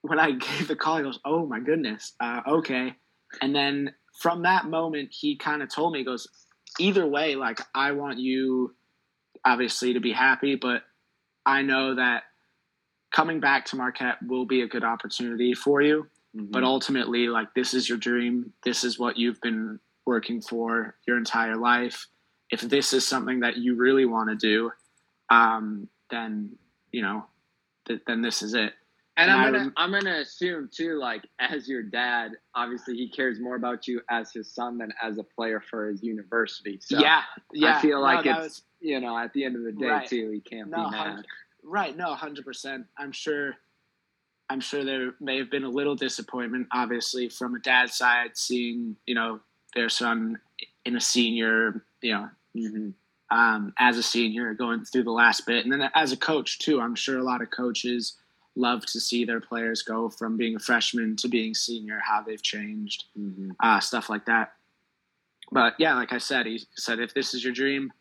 when 0.02 0.18
I 0.18 0.30
gave 0.48 0.68
the 0.68 0.76
call, 0.76 0.98
he 0.98 1.04
goes, 1.04 1.20
"Oh 1.24 1.46
my 1.46 1.60
goodness, 1.60 2.12
uh, 2.20 2.40
okay." 2.46 2.94
And 3.40 3.54
then 3.54 3.94
from 4.20 4.42
that 4.42 4.66
moment, 4.66 5.10
he 5.12 5.36
kind 5.36 5.62
of 5.62 5.72
told 5.72 5.92
me, 5.92 6.00
he 6.00 6.04
"goes 6.04 6.28
either 6.78 7.06
way, 7.06 7.36
like 7.36 7.60
I 7.74 7.92
want 7.92 8.18
you 8.18 8.74
obviously 9.44 9.94
to 9.94 10.00
be 10.00 10.12
happy, 10.12 10.56
but 10.56 10.82
I 11.46 11.62
know 11.62 11.94
that 11.94 12.24
coming 13.10 13.40
back 13.40 13.64
to 13.66 13.76
Marquette 13.76 14.18
will 14.26 14.46
be 14.46 14.62
a 14.62 14.66
good 14.68 14.84
opportunity 14.84 15.54
for 15.54 15.80
you." 15.82 16.06
Mm-hmm. 16.36 16.52
but 16.52 16.62
ultimately 16.62 17.26
like 17.26 17.52
this 17.54 17.74
is 17.74 17.88
your 17.88 17.98
dream 17.98 18.52
this 18.62 18.84
is 18.84 19.00
what 19.00 19.18
you've 19.18 19.40
been 19.40 19.80
working 20.06 20.40
for 20.40 20.94
your 21.04 21.18
entire 21.18 21.56
life 21.56 22.06
if 22.50 22.60
this 22.60 22.92
is 22.92 23.04
something 23.04 23.40
that 23.40 23.56
you 23.56 23.74
really 23.74 24.04
want 24.04 24.30
to 24.30 24.36
do 24.36 24.70
um, 25.28 25.88
then 26.08 26.50
you 26.92 27.02
know 27.02 27.24
th- 27.88 28.00
then 28.06 28.22
this 28.22 28.42
is 28.42 28.54
it 28.54 28.74
And 29.16 29.28
And 29.28 29.32
I'm 29.32 29.44
gonna 29.46 29.58
rem- 29.58 29.72
I'm 29.76 29.90
gonna 29.90 30.18
assume 30.20 30.70
too, 30.72 30.98
like 31.00 31.22
as 31.40 31.68
your 31.68 31.82
dad, 31.82 32.30
obviously 32.54 32.94
he 32.96 33.08
cares 33.10 33.40
more 33.40 33.56
about 33.56 33.88
you 33.88 34.00
as 34.08 34.32
his 34.32 34.54
son 34.54 34.78
than 34.78 34.92
as 35.02 35.18
a 35.18 35.24
player 35.24 35.60
for 35.68 35.88
his 35.88 36.00
university. 36.02 36.78
So 36.80 37.00
yeah 37.00 37.22
yeah 37.52 37.76
I 37.78 37.82
feel 37.82 37.96
No, 37.98 38.02
like 38.02 38.24
it's 38.26 38.38
was- 38.38 38.62
you 38.80 39.00
know 39.00 39.18
at 39.18 39.32
the 39.32 39.44
end 39.44 39.56
of 39.56 39.64
the 39.64 39.72
day 39.72 39.86
Right. 39.88 40.08
too, 40.08 40.30
he 40.30 40.40
can't 40.40 40.70
No, 40.70 40.84
be 40.84 40.96
mad. 40.96 41.24
Right 41.64 41.96
no 41.96 42.14
100% 42.14 42.84
i'm 42.98 43.12
sure 43.12 43.54
i'm 44.48 44.60
sure 44.60 44.84
there 44.84 45.14
may 45.20 45.38
have 45.38 45.50
been 45.50 45.64
a 45.64 45.68
little 45.68 45.94
disappointment 45.94 46.66
obviously 46.72 47.28
from 47.28 47.54
a 47.54 47.58
dad's 47.60 47.94
side 47.94 48.30
seeing 48.34 48.96
you 49.06 49.14
know 49.14 49.40
their 49.74 49.88
son 49.88 50.38
in 50.84 50.96
a 50.96 51.00
senior 51.00 51.84
you 52.02 52.12
know 52.12 52.28
Mm-hmm. 52.56 52.88
um, 53.38 53.72
as 53.78 53.96
a 53.96 54.02
senior 54.02 54.54
going 54.54 54.84
through 54.84 55.04
the 55.04 55.12
last 55.12 55.46
bit. 55.46 55.64
And 55.64 55.72
then 55.72 55.88
as 55.94 56.10
a 56.10 56.16
coach, 56.16 56.58
too, 56.58 56.80
I'm 56.80 56.96
sure 56.96 57.16
a 57.16 57.22
lot 57.22 57.42
of 57.42 57.50
coaches 57.52 58.16
love 58.56 58.84
to 58.86 58.98
see 58.98 59.24
their 59.24 59.40
players 59.40 59.82
go 59.82 60.08
from 60.10 60.36
being 60.36 60.56
a 60.56 60.58
freshman 60.58 61.14
to 61.14 61.28
being 61.28 61.54
senior, 61.54 62.00
how 62.04 62.22
they've 62.22 62.42
changed, 62.42 63.04
Mm-hmm. 63.16 63.52
uh, 63.60 63.78
stuff 63.78 64.10
like 64.10 64.24
that. 64.26 64.54
But 65.52 65.74
yeah, 65.78 65.94
like 65.94 66.12
I 66.12 66.18
said, 66.18 66.46
he 66.46 66.60
said, 66.74 66.98
if 66.98 67.14
this 67.14 67.32
is 67.32 67.44
your 67.44 67.52
dream. 67.52 67.92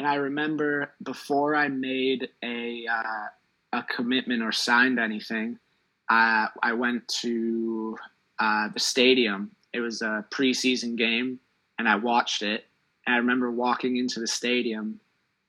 And 0.00 0.08
I 0.08 0.14
remember 0.14 0.94
before 1.02 1.54
I 1.54 1.68
made 1.68 2.30
a, 2.42 2.86
uh, 2.90 3.78
a 3.78 3.82
commitment 3.82 4.42
or 4.42 4.50
signed 4.50 4.98
anything, 4.98 5.58
uh, 6.08 6.46
I 6.62 6.72
went 6.72 7.06
to 7.20 7.98
uh, 8.38 8.68
the 8.72 8.80
stadium. 8.80 9.50
It 9.74 9.80
was 9.80 10.00
a 10.00 10.24
preseason 10.30 10.96
game, 10.96 11.38
and 11.78 11.86
I 11.86 11.96
watched 11.96 12.40
it. 12.40 12.64
And 13.06 13.14
I 13.14 13.18
remember 13.18 13.50
walking 13.50 13.98
into 13.98 14.20
the 14.20 14.26
stadium, 14.26 15.00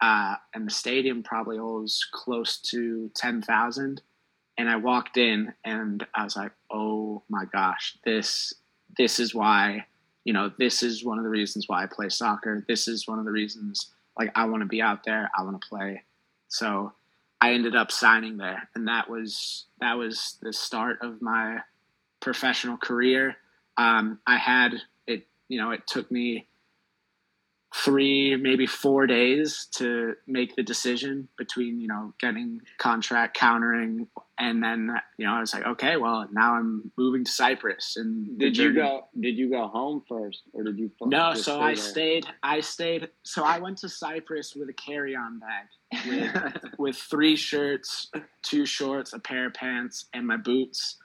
uh, 0.02 0.36
and 0.54 0.68
the 0.68 0.74
stadium 0.74 1.24
probably 1.24 1.58
holds 1.58 2.06
close 2.12 2.58
to 2.72 3.10
10,000. 3.16 4.02
And 4.58 4.70
I 4.70 4.76
walked 4.76 5.16
in, 5.16 5.54
and 5.64 6.06
I 6.14 6.26
was 6.26 6.36
like, 6.36 6.52
oh 6.70 7.24
my 7.30 7.46
gosh, 7.46 7.98
this 8.04 8.54
this 8.98 9.18
is 9.18 9.34
why, 9.34 9.86
you 10.26 10.34
know, 10.34 10.52
this 10.60 10.84
is 10.84 11.06
one 11.06 11.20
of 11.20 11.24
the 11.24 11.30
reasons 11.30 11.70
why 11.70 11.84
I 11.84 11.86
play 11.86 12.10
soccer. 12.10 12.66
This 12.68 12.90
is 12.90 13.08
one 13.08 13.18
of 13.18 13.24
the 13.24 13.32
reasons, 13.32 13.94
like, 14.22 14.32
I 14.36 14.46
want 14.46 14.62
to 14.62 14.68
be 14.68 14.82
out 14.84 15.04
there, 15.04 15.32
I 15.36 15.44
want 15.44 15.60
to 15.60 15.68
play. 15.68 16.04
So 16.48 16.94
I 17.40 17.54
ended 17.54 17.76
up 17.76 17.92
signing 17.92 18.38
there, 18.38 18.70
and 18.76 18.88
that 18.88 19.10
was 19.10 19.66
that 19.80 19.98
was 19.98 20.38
the 20.44 20.54
start 20.54 21.00
of 21.02 21.22
my 21.22 21.62
professional 22.20 22.78
career. 22.78 23.38
Um, 23.78 24.20
I 24.28 24.38
had 24.38 24.74
it, 25.08 25.28
you 25.48 25.60
know, 25.60 25.72
it 25.72 25.88
took 25.88 26.12
me 26.12 26.48
three, 27.74 28.36
maybe 28.36 28.68
four 28.68 29.08
days 29.08 29.68
to 29.72 30.16
make 30.28 30.56
the 30.56 30.62
decision 30.62 31.30
between, 31.36 31.80
you 31.80 31.88
know, 31.88 32.14
getting 32.20 32.62
contract 32.78 33.36
countering, 33.36 34.08
and 34.38 34.64
then, 34.64 34.96
you 35.18 35.26
know, 35.26 35.34
I 35.34 35.40
was 35.40 35.54
like, 35.54 35.66
okay, 35.66 35.98
well, 35.98 36.28
now 36.32 36.56
I'm 36.56 36.92
moving 36.98 37.24
to 37.24 37.32
Cyprus. 37.32 37.96
And 37.98 38.40
Did 38.40 38.58
you 38.58 38.74
go? 38.74 39.08
Did 39.20 39.38
you 39.38 39.50
go 39.50 39.68
home 39.68 40.04
first, 40.08 40.44
or 40.54 40.64
did 40.64 40.80
you? 40.80 40.90
No, 41.02 41.34
so 41.34 41.42
stay 41.42 41.60
I 41.60 41.66
there? 41.68 41.76
stayed. 41.76 42.26
I 42.42 42.60
stayed. 42.62 43.10
So 43.24 43.44
I 43.44 43.60
went 43.60 43.78
to 43.80 43.90
Cyprus 43.90 44.56
with 44.56 44.70
a 44.70 44.74
carry-on 44.74 45.40
bag 45.40 46.08
with, 46.08 46.64
with 46.80 46.96
three 46.96 47.36
shirts, 47.36 48.10
two 48.42 48.66
shorts, 48.66 49.14
a 49.14 49.20
pair 49.20 49.48
of 49.48 49.54
pants, 49.54 50.06
and 50.14 50.26
my 50.26 50.38
boots. 50.38 50.98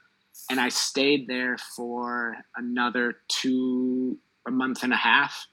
And 0.50 0.60
I 0.60 0.68
stayed 0.68 1.26
there 1.26 1.58
for 1.58 2.36
another 2.56 3.18
two, 3.28 4.18
a 4.46 4.50
month 4.50 4.82
and 4.82 4.92
a 4.92 4.96
half. 4.96 5.46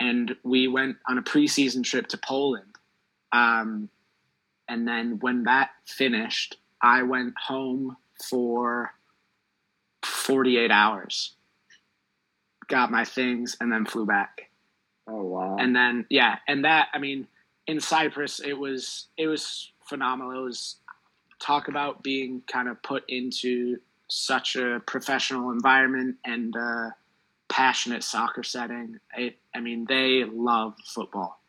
And 0.00 0.36
we 0.44 0.68
went 0.68 0.96
on 1.08 1.18
a 1.18 1.22
preseason 1.22 1.82
trip 1.82 2.08
to 2.08 2.18
Poland. 2.18 2.76
Um, 3.32 3.88
and 4.68 4.86
then 4.86 5.18
when 5.20 5.44
that 5.44 5.70
finished, 5.86 6.58
I 6.82 7.02
went 7.02 7.34
home 7.46 7.96
for 8.28 8.92
48 10.04 10.70
hours, 10.70 11.34
got 12.68 12.90
my 12.90 13.04
things, 13.04 13.56
and 13.60 13.72
then 13.72 13.84
flew 13.84 14.06
back. 14.06 14.50
Oh 15.10 15.22
wow! 15.22 15.56
and 15.58 15.74
then 15.74 16.04
yeah 16.10 16.36
and 16.46 16.66
that 16.66 16.88
i 16.92 16.98
mean 16.98 17.26
in 17.66 17.80
cyprus 17.80 18.40
it 18.40 18.52
was 18.52 19.06
it 19.16 19.26
was 19.26 19.72
phenomenal. 19.88 20.38
It 20.38 20.44
was 20.44 20.76
talk 21.40 21.68
about 21.68 22.02
being 22.02 22.42
kind 22.46 22.68
of 22.68 22.82
put 22.82 23.04
into 23.08 23.78
such 24.08 24.56
a 24.56 24.80
professional 24.86 25.50
environment 25.50 26.16
and 26.24 26.54
uh, 26.56 26.90
passionate 27.48 28.04
soccer 28.04 28.42
setting. 28.42 28.98
It, 29.16 29.36
i 29.54 29.60
mean 29.60 29.86
they 29.88 30.24
love 30.24 30.74
football. 30.84 31.40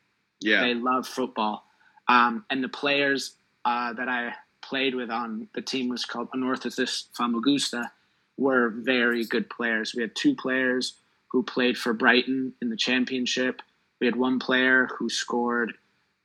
Yeah. 0.42 0.62
they 0.62 0.74
love 0.74 1.06
football. 1.06 1.65
Um, 2.08 2.46
and 2.50 2.63
the 2.63 2.70
players 2.70 3.36
uh, 3.65 3.94
that 3.94 4.08
i 4.08 4.34
played 4.69 4.95
with 4.95 5.10
on 5.10 5.47
the 5.55 5.62
team 5.62 5.89
was 5.89 6.05
called 6.05 6.29
anorthosis 6.32 7.05
famagusta 7.17 7.91
were 8.38 8.69
very 8.69 9.25
good 9.25 9.49
players 9.49 9.93
we 9.95 10.01
had 10.01 10.15
two 10.15 10.36
players 10.36 10.95
who 11.29 11.43
played 11.43 11.77
for 11.77 11.93
Brighton 11.93 12.53
in 12.62 12.69
the 12.69 12.75
championship. 12.75 13.62
We 13.99 14.08
had 14.08 14.15
one 14.15 14.39
player 14.39 14.89
who 14.97 15.10
scored 15.10 15.73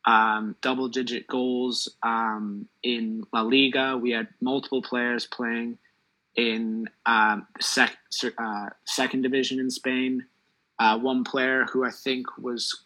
um, 0.07 0.57
double 0.61 0.88
digit 0.88 1.26
goals 1.26 1.88
um, 2.02 2.68
in 2.83 3.24
La 3.33 3.42
Liga. 3.42 3.96
We 3.96 4.11
had 4.11 4.28
multiple 4.40 4.83
players 4.83 5.26
playing 5.26 5.78
in 6.37 6.88
um, 7.07 7.46
sec- 7.61 7.98
uh, 8.38 8.70
second 8.85 9.22
division 9.22 9.61
in 9.61 9.70
Spain. 9.70 10.24
Uh, 10.78 10.98
one 10.98 11.22
player 11.22 11.66
who 11.70 11.85
I 11.85 11.90
think 11.90 12.26
was 12.38 12.85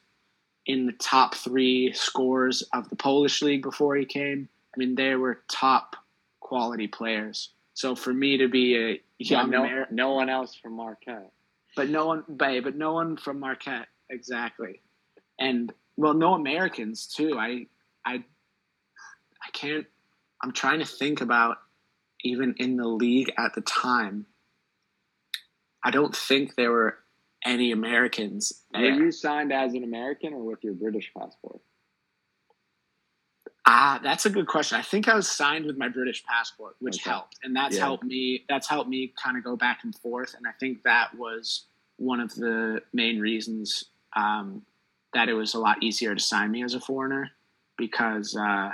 in 0.66 0.86
the 0.86 0.92
top 0.92 1.34
three 1.34 1.92
scores 1.94 2.62
of 2.74 2.88
the 2.90 2.96
Polish 2.96 3.40
league 3.42 3.62
before 3.62 3.96
he 3.96 4.04
came. 4.04 4.48
I 4.78 4.86
mean, 4.86 4.94
they 4.94 5.16
were 5.16 5.42
top 5.50 5.96
quality 6.38 6.86
players. 6.86 7.50
So 7.74 7.96
for 7.96 8.14
me 8.14 8.36
to 8.36 8.48
be 8.48 8.76
a 8.76 9.00
Yeah, 9.18 9.44
no, 9.44 9.64
Amer- 9.64 9.88
no 9.90 10.12
one 10.12 10.28
else 10.28 10.54
from 10.54 10.74
Marquette. 10.74 11.32
but 11.74 11.88
no 11.88 12.06
one, 12.06 12.22
but, 12.28 12.62
but 12.62 12.76
no 12.76 12.92
one 12.92 13.16
from 13.16 13.40
Marquette 13.40 13.88
exactly, 14.08 14.80
and 15.40 15.72
well, 15.96 16.14
no 16.14 16.34
Americans 16.34 17.08
too. 17.08 17.36
I, 17.36 17.66
I, 18.06 18.22
I 19.42 19.50
can't. 19.52 19.84
I'm 20.44 20.52
trying 20.52 20.78
to 20.78 20.86
think 20.86 21.22
about 21.22 21.56
even 22.22 22.54
in 22.58 22.76
the 22.76 22.86
league 22.86 23.32
at 23.36 23.54
the 23.54 23.62
time. 23.62 24.26
I 25.82 25.90
don't 25.90 26.14
think 26.14 26.54
there 26.54 26.70
were 26.70 26.98
any 27.44 27.72
Americans. 27.72 28.52
Were 28.72 28.80
you 28.80 29.10
signed 29.10 29.52
as 29.52 29.74
an 29.74 29.82
American 29.82 30.34
or 30.34 30.44
with 30.44 30.62
your 30.62 30.74
British 30.74 31.10
passport? 31.16 31.60
Ah, 33.70 34.00
that's 34.02 34.24
a 34.24 34.30
good 34.30 34.46
question. 34.46 34.78
I 34.78 34.82
think 34.82 35.08
I 35.08 35.14
was 35.14 35.30
signed 35.30 35.66
with 35.66 35.76
my 35.76 35.88
British 35.88 36.24
passport, 36.24 36.76
which 36.80 37.00
Okay. 37.02 37.10
helped, 37.10 37.38
and 37.42 37.54
that's 37.54 37.76
Yeah. 37.76 37.82
helped 37.84 38.02
me. 38.02 38.46
That's 38.48 38.66
helped 38.66 38.88
me 38.88 39.08
kind 39.22 39.36
of 39.36 39.44
go 39.44 39.56
back 39.56 39.84
and 39.84 39.94
forth, 39.94 40.34
and 40.34 40.46
I 40.46 40.52
think 40.52 40.82
that 40.84 41.14
was 41.14 41.66
one 41.98 42.18
of 42.18 42.34
the 42.34 42.82
main 42.94 43.20
reasons 43.20 43.84
um, 44.16 44.64
that 45.12 45.28
it 45.28 45.34
was 45.34 45.52
a 45.52 45.58
lot 45.58 45.82
easier 45.82 46.14
to 46.14 46.20
sign 46.20 46.50
me 46.50 46.62
as 46.62 46.72
a 46.72 46.80
foreigner 46.80 47.30
because 47.76 48.34
uh, 48.34 48.70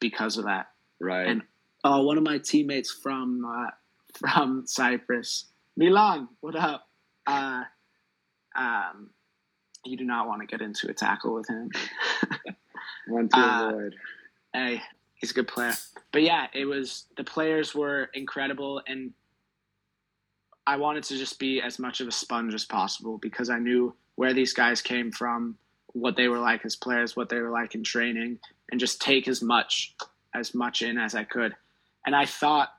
because 0.00 0.36
of 0.36 0.46
that. 0.46 0.72
Right. 0.98 1.28
And 1.28 1.42
uh, 1.84 2.02
one 2.02 2.18
of 2.18 2.24
my 2.24 2.38
teammates 2.38 2.90
from 2.90 3.44
uh, 3.44 3.70
from 4.18 4.66
Cyprus, 4.66 5.52
Milan, 5.76 6.28
what 6.40 6.56
up? 6.56 6.88
Uh, 7.24 7.62
um, 8.56 9.10
you 9.84 9.96
do 9.96 10.04
not 10.04 10.26
want 10.26 10.40
to 10.40 10.46
get 10.46 10.60
into 10.60 10.90
a 10.90 10.94
tackle 10.94 11.34
with 11.34 11.46
him. 11.48 11.70
One 13.08 13.28
to 13.28 13.36
uh, 13.38 13.68
avoid. 13.68 13.94
Hey, 14.54 14.80
he's 15.16 15.32
a 15.32 15.34
good 15.34 15.48
player. 15.48 15.74
But 16.12 16.22
yeah, 16.22 16.46
it 16.54 16.64
was 16.64 17.06
the 17.16 17.24
players 17.24 17.74
were 17.74 18.08
incredible, 18.14 18.80
and 18.86 19.12
I 20.66 20.76
wanted 20.76 21.02
to 21.04 21.18
just 21.18 21.38
be 21.38 21.60
as 21.60 21.78
much 21.78 22.00
of 22.00 22.08
a 22.08 22.12
sponge 22.12 22.54
as 22.54 22.64
possible 22.64 23.18
because 23.18 23.50
I 23.50 23.58
knew 23.58 23.94
where 24.14 24.32
these 24.32 24.54
guys 24.54 24.80
came 24.80 25.10
from, 25.10 25.58
what 25.88 26.16
they 26.16 26.28
were 26.28 26.38
like 26.38 26.64
as 26.64 26.76
players, 26.76 27.16
what 27.16 27.28
they 27.28 27.40
were 27.40 27.50
like 27.50 27.74
in 27.74 27.82
training, 27.82 28.38
and 28.70 28.80
just 28.80 29.02
take 29.02 29.28
as 29.28 29.42
much 29.42 29.94
as 30.34 30.54
much 30.54 30.82
in 30.82 30.96
as 30.96 31.14
I 31.14 31.24
could. 31.24 31.54
And 32.06 32.14
I 32.14 32.26
thought, 32.26 32.70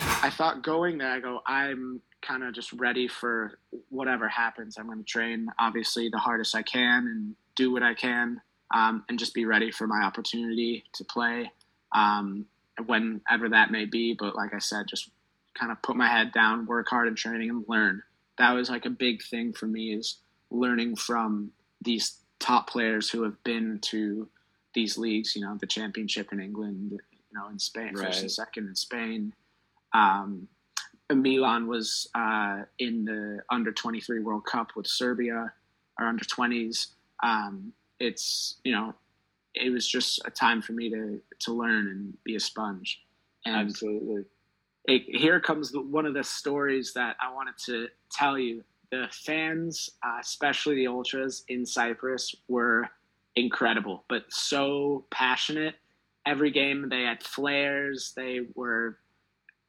I 0.00 0.30
thought 0.30 0.62
going 0.62 0.98
there, 0.98 1.12
I 1.12 1.20
go, 1.20 1.40
I'm 1.46 2.00
kind 2.22 2.44
of 2.44 2.54
just 2.54 2.72
ready 2.72 3.08
for 3.08 3.58
whatever 3.88 4.28
happens. 4.28 4.78
I'm 4.78 4.86
going 4.86 4.98
to 4.98 5.04
train 5.04 5.48
obviously 5.58 6.08
the 6.08 6.18
hardest 6.18 6.54
I 6.54 6.62
can 6.62 7.06
and 7.06 7.36
do 7.56 7.72
what 7.72 7.82
I 7.82 7.94
can 7.94 8.40
um, 8.72 9.04
and 9.08 9.18
just 9.18 9.34
be 9.34 9.44
ready 9.44 9.70
for 9.70 9.86
my 9.86 10.02
opportunity 10.02 10.84
to 10.94 11.04
play 11.04 11.50
um, 11.94 12.46
whenever 12.86 13.48
that 13.50 13.70
may 13.70 13.84
be. 13.84 14.14
But 14.18 14.34
like 14.34 14.54
I 14.54 14.58
said, 14.58 14.86
just 14.88 15.10
kind 15.58 15.70
of 15.70 15.80
put 15.82 15.96
my 15.96 16.08
head 16.08 16.32
down, 16.32 16.66
work 16.66 16.88
hard 16.88 17.08
in 17.08 17.14
training, 17.14 17.50
and 17.50 17.64
learn. 17.68 18.02
That 18.38 18.52
was 18.52 18.70
like 18.70 18.86
a 18.86 18.90
big 18.90 19.22
thing 19.22 19.52
for 19.52 19.66
me 19.66 19.94
is 19.94 20.18
learning 20.50 20.96
from 20.96 21.52
these 21.80 22.18
top 22.38 22.68
players 22.68 23.10
who 23.10 23.22
have 23.22 23.42
been 23.44 23.78
to 23.82 24.28
these 24.74 24.96
leagues. 24.96 25.36
You 25.36 25.42
know, 25.42 25.56
the 25.60 25.66
championship 25.66 26.32
in 26.32 26.40
England, 26.40 26.92
you 26.92 27.38
know, 27.38 27.48
in 27.48 27.58
Spain, 27.58 27.94
first 27.96 28.22
and 28.22 28.30
second 28.30 28.68
in 28.68 28.74
Spain. 28.74 29.34
Um, 29.92 30.48
Milan 31.10 31.66
was 31.66 32.08
uh, 32.14 32.62
in 32.78 33.04
the 33.04 33.42
under 33.50 33.72
23 33.72 34.20
World 34.20 34.46
Cup 34.46 34.72
with 34.74 34.86
Serbia, 34.86 35.52
or 35.98 36.06
under 36.06 36.24
20s. 36.24 36.88
Um, 37.22 37.74
it's 38.02 38.56
you 38.64 38.72
know, 38.72 38.94
it 39.54 39.70
was 39.70 39.86
just 39.86 40.20
a 40.24 40.30
time 40.30 40.60
for 40.60 40.72
me 40.72 40.90
to 40.90 41.20
to 41.40 41.52
learn 41.52 41.88
and 41.88 42.16
be 42.24 42.36
a 42.36 42.40
sponge. 42.40 43.02
And 43.44 43.68
Absolutely. 43.68 44.24
it, 44.84 45.02
here 45.08 45.40
comes 45.40 45.72
the, 45.72 45.80
one 45.80 46.06
of 46.06 46.14
the 46.14 46.22
stories 46.22 46.92
that 46.94 47.16
I 47.20 47.32
wanted 47.32 47.58
to 47.66 47.88
tell 48.10 48.38
you. 48.38 48.62
The 48.90 49.08
fans, 49.10 49.88
uh, 50.04 50.18
especially 50.20 50.76
the 50.76 50.86
ultras 50.86 51.44
in 51.48 51.64
Cyprus, 51.64 52.34
were 52.48 52.90
incredible, 53.36 54.04
but 54.08 54.24
so 54.28 55.06
passionate. 55.10 55.76
Every 56.26 56.50
game 56.50 56.88
they 56.88 57.02
had 57.02 57.22
flares. 57.22 58.12
They 58.14 58.40
were 58.54 58.98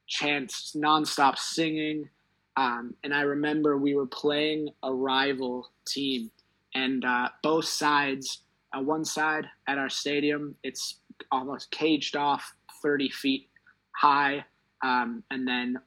chants 0.08 0.76
nonstop 0.76 1.38
singing. 1.38 2.10
Um, 2.58 2.94
and 3.04 3.14
I 3.14 3.22
remember 3.22 3.78
we 3.78 3.96
were 3.96 4.06
playing 4.06 4.70
a 4.84 4.94
rival 4.94 5.70
team, 5.86 6.30
and 6.76 7.04
uh, 7.06 7.30
both 7.42 7.66
sides. 7.66 8.40
Uh, 8.76 8.82
one 8.82 9.06
side 9.06 9.46
at 9.68 9.78
our 9.78 9.90
stadium, 9.90 10.56
it's 10.64 10.98
almost 11.32 11.70
caged 11.70 12.16
off, 12.16 12.54
thirty 12.82 13.10
feet 13.10 13.48
high, 13.96 14.44
um, 14.84 15.24
and 15.30 15.48
then 15.48 15.78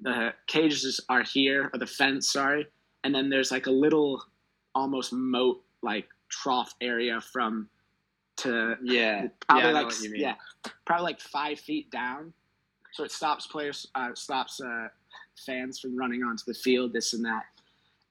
the 0.00 0.32
cages 0.48 1.00
are 1.08 1.22
here, 1.22 1.70
or 1.72 1.78
the 1.78 1.86
fence, 1.86 2.28
sorry, 2.32 2.66
and 3.04 3.14
then 3.14 3.28
there's 3.30 3.50
like 3.52 3.66
a 3.66 3.70
little, 3.70 4.22
almost 4.74 5.12
moat 5.12 5.62
like 5.82 6.08
trough 6.28 6.74
area 6.80 7.20
from 7.20 7.68
to 8.36 8.76
Yeah. 8.82 9.28
probably 9.46 9.68
yeah, 9.68 9.72
like 9.72 9.86
what 9.86 10.00
you 10.00 10.10
mean. 10.10 10.20
yeah, 10.20 10.34
probably 10.84 11.04
like 11.04 11.20
five 11.20 11.58
feet 11.60 11.90
down. 11.90 12.32
So 12.92 13.04
it 13.04 13.12
stops 13.12 13.46
players, 13.46 13.86
uh, 13.94 14.14
stops 14.14 14.60
uh, 14.60 14.88
fans 15.46 15.78
from 15.78 15.96
running 15.96 16.22
onto 16.24 16.44
the 16.46 16.54
field, 16.54 16.92
this 16.92 17.12
and 17.12 17.24
that. 17.24 17.44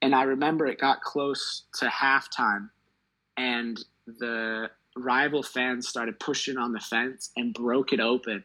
And 0.01 0.13
I 0.13 0.23
remember 0.23 0.67
it 0.67 0.79
got 0.79 1.01
close 1.01 1.63
to 1.79 1.87
halftime, 1.87 2.69
and 3.37 3.83
the 4.05 4.69
rival 4.95 5.43
fans 5.43 5.87
started 5.87 6.19
pushing 6.19 6.57
on 6.57 6.71
the 6.71 6.79
fence 6.79 7.31
and 7.35 7.53
broke 7.53 7.93
it 7.93 7.99
open. 7.99 8.43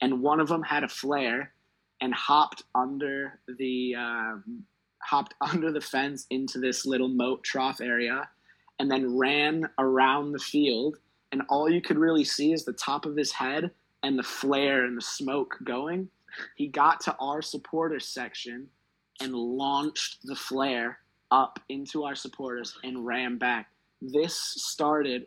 And 0.00 0.22
one 0.22 0.40
of 0.40 0.48
them 0.48 0.62
had 0.62 0.84
a 0.84 0.88
flare 0.88 1.52
and 2.00 2.14
hopped 2.14 2.62
under 2.74 3.38
the 3.58 3.94
um, 3.96 4.64
hopped 5.02 5.34
under 5.40 5.72
the 5.72 5.80
fence 5.80 6.26
into 6.30 6.58
this 6.58 6.84
little 6.84 7.08
moat 7.08 7.44
trough 7.44 7.80
area, 7.80 8.28
and 8.78 8.90
then 8.90 9.16
ran 9.16 9.68
around 9.78 10.32
the 10.32 10.38
field 10.38 10.98
and 11.32 11.42
all 11.48 11.68
you 11.68 11.80
could 11.80 11.98
really 11.98 12.24
see 12.24 12.52
is 12.52 12.64
the 12.64 12.72
top 12.72 13.06
of 13.06 13.16
his 13.16 13.32
head 13.32 13.70
and 14.02 14.18
the 14.18 14.22
flare 14.22 14.84
and 14.84 14.96
the 14.96 15.02
smoke 15.02 15.56
going. 15.64 16.08
He 16.56 16.68
got 16.68 17.00
to 17.02 17.16
our 17.16 17.42
supporters 17.42 18.06
section 18.06 18.68
and 19.20 19.34
launched 19.34 20.18
the 20.24 20.36
flare 20.36 20.98
up 21.30 21.60
into 21.68 22.04
our 22.04 22.14
supporters 22.14 22.76
and 22.82 23.04
ran 23.04 23.38
back. 23.38 23.68
This 24.00 24.34
started 24.36 25.26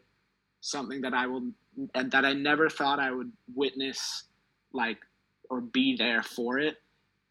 something 0.61 1.01
that 1.01 1.13
I 1.13 1.27
will 1.27 1.51
and 1.95 2.11
that 2.11 2.25
I 2.25 2.33
never 2.33 2.69
thought 2.69 2.99
I 2.99 3.11
would 3.11 3.31
witness 3.53 4.23
like 4.73 4.97
or 5.49 5.61
be 5.61 5.95
there 5.95 6.23
for 6.23 6.59
it. 6.59 6.77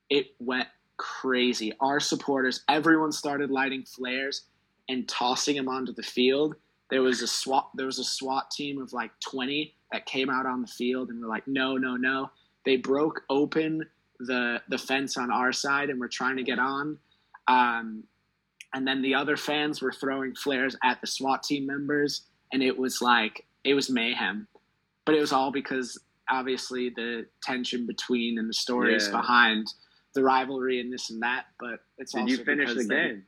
It 0.08 0.34
went 0.38 0.68
crazy. 0.96 1.72
Our 1.80 2.00
supporters, 2.00 2.62
everyone 2.68 3.12
started 3.12 3.50
lighting 3.50 3.84
flares 3.84 4.46
and 4.88 5.08
tossing 5.08 5.56
them 5.56 5.68
onto 5.68 5.92
the 5.92 6.02
field 6.02 6.56
there 6.90 7.02
was 7.02 7.22
a 7.22 7.26
SWAT 7.26 7.70
there 7.74 7.86
was 7.86 7.98
a 7.98 8.04
SWAT 8.04 8.50
team 8.50 8.80
of 8.82 8.92
like 8.92 9.12
20 9.20 9.74
that 9.92 10.06
came 10.06 10.28
out 10.28 10.46
on 10.46 10.60
the 10.60 10.66
field 10.66 11.08
and 11.08 11.20
were 11.20 11.28
like 11.28 11.46
no 11.46 11.76
no 11.76 11.96
no 11.96 12.30
they 12.64 12.76
broke 12.76 13.22
open 13.30 13.82
the 14.20 14.60
the 14.68 14.78
fence 14.78 15.16
on 15.16 15.30
our 15.30 15.52
side 15.52 15.90
and 15.90 15.98
were 16.00 16.08
trying 16.08 16.36
to 16.36 16.42
get 16.42 16.58
on 16.58 16.98
um, 17.48 18.04
and 18.74 18.86
then 18.86 19.02
the 19.02 19.14
other 19.14 19.36
fans 19.36 19.82
were 19.82 19.92
throwing 19.92 20.34
flares 20.34 20.76
at 20.84 21.00
the 21.00 21.06
SWAT 21.06 21.42
team 21.42 21.66
members 21.66 22.22
and 22.52 22.62
it 22.62 22.76
was 22.76 23.00
like 23.02 23.44
it 23.64 23.74
was 23.74 23.90
mayhem 23.90 24.46
but 25.06 25.14
it 25.14 25.20
was 25.20 25.32
all 25.32 25.50
because 25.50 25.98
obviously 26.30 26.90
the 26.90 27.26
tension 27.42 27.86
between 27.86 28.38
and 28.38 28.48
the 28.48 28.54
stories 28.54 29.06
Yeah. 29.06 29.20
behind 29.20 29.66
the 30.14 30.22
rivalry 30.22 30.80
and 30.80 30.92
this 30.92 31.10
and 31.10 31.22
that 31.22 31.46
but 31.58 31.80
it's 31.98 32.12
Did 32.12 32.22
also 32.22 32.32
you 32.36 32.44
finish 32.44 32.68
the 32.74 32.84
they- 32.84 32.94
game? 32.94 33.24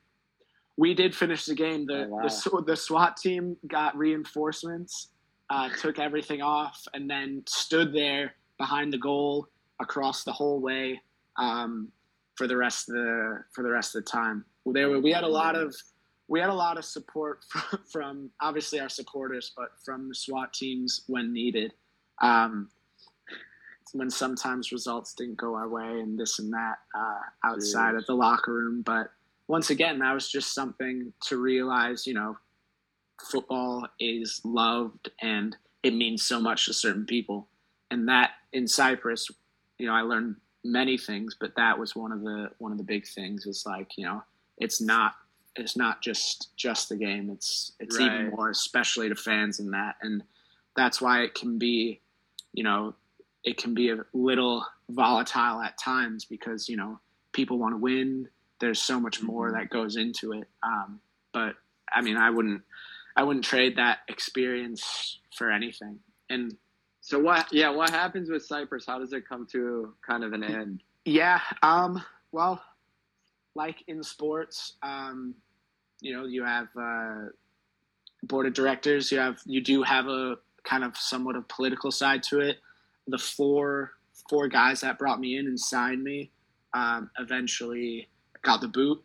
we 0.79 0.95
did 0.95 1.15
finish 1.15 1.45
the 1.45 1.55
game. 1.55 1.85
The 1.85 2.07
Oh, 2.07 2.09
wow. 2.09 2.23
the, 2.23 2.65
the 2.69 2.77
SWAT 2.77 3.19
team 3.19 3.59
got 3.67 3.95
reinforcements, 3.95 5.09
uh, 5.51 5.69
took 5.79 5.99
everything 5.99 6.41
off, 6.41 6.83
and 6.95 7.09
then 7.11 7.43
stood 7.47 7.93
there 7.93 8.33
behind 8.57 8.91
the 8.91 8.97
goal 8.99 9.49
across 9.81 10.25
the 10.25 10.33
whole 10.33 10.61
way 10.61 11.01
um, 11.37 11.89
for 12.37 12.47
the 12.47 12.57
rest 12.57 12.89
of 12.89 12.95
the 12.95 13.45
for 13.55 13.63
the 13.63 13.71
rest 13.71 13.95
of 13.95 14.05
the 14.05 14.11
time. 14.11 14.45
There 14.67 14.89
were, 14.89 15.01
we 15.01 15.13
had 15.13 15.25
a 15.25 15.29
lot 15.29 15.57
of 15.57 15.75
we 16.29 16.41
had 16.41 16.51
a 16.51 16.55
lot 16.55 16.79
of 16.79 16.85
support 16.85 17.45
from, 17.49 17.79
from 17.91 18.31
obviously 18.41 18.81
our 18.81 18.89
supporters, 18.89 19.53
but 19.57 19.71
from 19.85 20.09
the 20.09 20.15
SWAT 20.15 20.53
teams 20.53 21.03
when 21.07 21.33
needed. 21.33 21.73
Um, 22.21 22.69
when 23.95 24.09
sometimes 24.09 24.73
results 24.73 25.13
didn't 25.13 25.37
go 25.37 25.55
our 25.55 25.69
way 25.69 26.01
and 26.01 26.19
this 26.19 26.39
and 26.39 26.51
that 26.53 26.77
uh, 26.95 27.19
outside 27.45 27.95
of 27.95 28.07
the 28.07 28.15
locker 28.15 28.53
room, 28.53 28.81
but 28.81 29.11
once 29.49 29.69
again, 29.69 29.99
that 29.99 30.15
was 30.15 30.31
just 30.31 30.55
something 30.55 31.13
to 31.21 31.37
realize, 31.37 32.07
you 32.07 32.15
know, 32.15 32.39
football 33.31 33.87
is 34.01 34.41
loved 34.45 35.11
and 35.21 35.57
it 35.83 35.95
means 35.95 36.23
so 36.25 36.41
much 36.41 36.67
to 36.67 36.73
certain 36.73 37.05
people. 37.05 37.49
And 37.91 38.09
that 38.09 38.31
in 38.53 38.67
Cyprus, 38.67 39.31
you 39.83 39.89
know, 39.89 39.95
I 39.95 40.03
learned 40.03 40.37
many 40.63 40.97
things, 40.97 41.37
but 41.39 41.57
that 41.57 41.77
was 41.77 41.97
one 41.97 42.13
of 42.13 42.21
the 42.21 42.51
one 42.59 42.71
of 42.71 42.79
the 42.79 42.85
big 42.85 43.05
things 43.05 43.47
is 43.47 43.65
like, 43.67 43.99
you 43.99 44.05
know, 44.05 44.23
it's 44.57 44.81
not 44.81 45.15
it's 45.57 45.77
not 45.77 46.01
just 46.01 46.57
just 46.57 46.89
the 46.89 46.95
game. 46.95 47.29
It's 47.31 47.73
it's 47.81 47.99
even 47.99 48.31
more 48.31 48.49
especially 48.49 49.09
to 49.09 49.17
fans 49.17 49.59
in 49.59 49.73
that. 49.73 49.97
And 50.01 50.23
that's 50.77 51.01
why 51.01 51.23
it 51.23 51.35
can 51.35 51.59
be, 51.59 52.01
you 52.53 52.63
know, 52.63 52.95
it 53.43 53.57
can 53.57 53.75
be 53.75 53.91
a 53.91 54.05
little 54.13 54.65
volatile 54.89 55.61
at 55.61 55.79
times 55.79 56.27
because, 56.27 56.69
you 56.69 56.77
know, 56.77 57.01
people 57.33 57.59
want 57.59 57.75
to 57.75 57.79
win, 57.79 58.29
there's 58.61 58.81
so 58.81 59.01
much 59.01 59.21
more 59.21 59.51
that 59.51 59.69
goes 59.69 59.97
into 59.97 60.33
it. 60.33 60.47
Um, 60.63 61.01
but 61.33 61.57
I 61.93 62.03
mean, 62.03 62.17
I 62.17 62.31
wouldn't, 62.31 62.63
I 63.17 63.25
wouldn't 63.25 63.45
trade 63.45 63.79
that 63.79 63.99
experience 64.09 65.19
for 65.37 65.51
anything. 65.51 65.99
And 66.31 66.57
So 67.03 67.19
what? 67.19 67.53
Yeah, 67.53 67.71
what 67.71 67.91
happens 67.91 68.31
with 68.31 68.47
Cyprus? 68.47 68.87
How 68.87 68.99
does 69.01 69.13
it 69.13 69.29
come 69.29 69.45
to 69.53 69.93
kind 70.07 70.23
of 70.25 70.33
an 70.33 70.45
end? 70.45 70.83
yeah, 71.05 71.41
um, 71.63 72.03
well, 72.31 72.63
like 73.57 73.83
in 73.89 74.03
sports, 74.05 74.75
um, 74.83 75.35
you 76.01 76.17
know, 76.17 76.27
you 76.27 76.45
have 76.45 76.69
uh, 76.81 77.27
board 78.23 78.47
of 78.47 78.55
directors. 78.55 79.11
You 79.11 79.19
have, 79.19 79.41
you 79.45 79.61
do 79.61 79.83
have 79.83 80.07
a 80.07 80.37
kind 80.63 80.85
of 80.85 80.97
somewhat 80.97 81.35
of 81.35 81.47
political 81.49 81.91
side 81.91 82.23
to 82.25 82.39
it. 82.39 82.59
The 83.09 83.19
four 83.19 83.93
four 84.31 84.47
guys 84.47 84.83
that 84.83 84.97
brought 84.97 85.19
me 85.19 85.37
in 85.37 85.47
and 85.47 85.59
signed 85.59 86.05
me 86.05 86.31
um, 86.73 87.11
eventually 87.19 88.09
got 88.43 88.61
the 88.61 88.69
boot, 88.69 89.03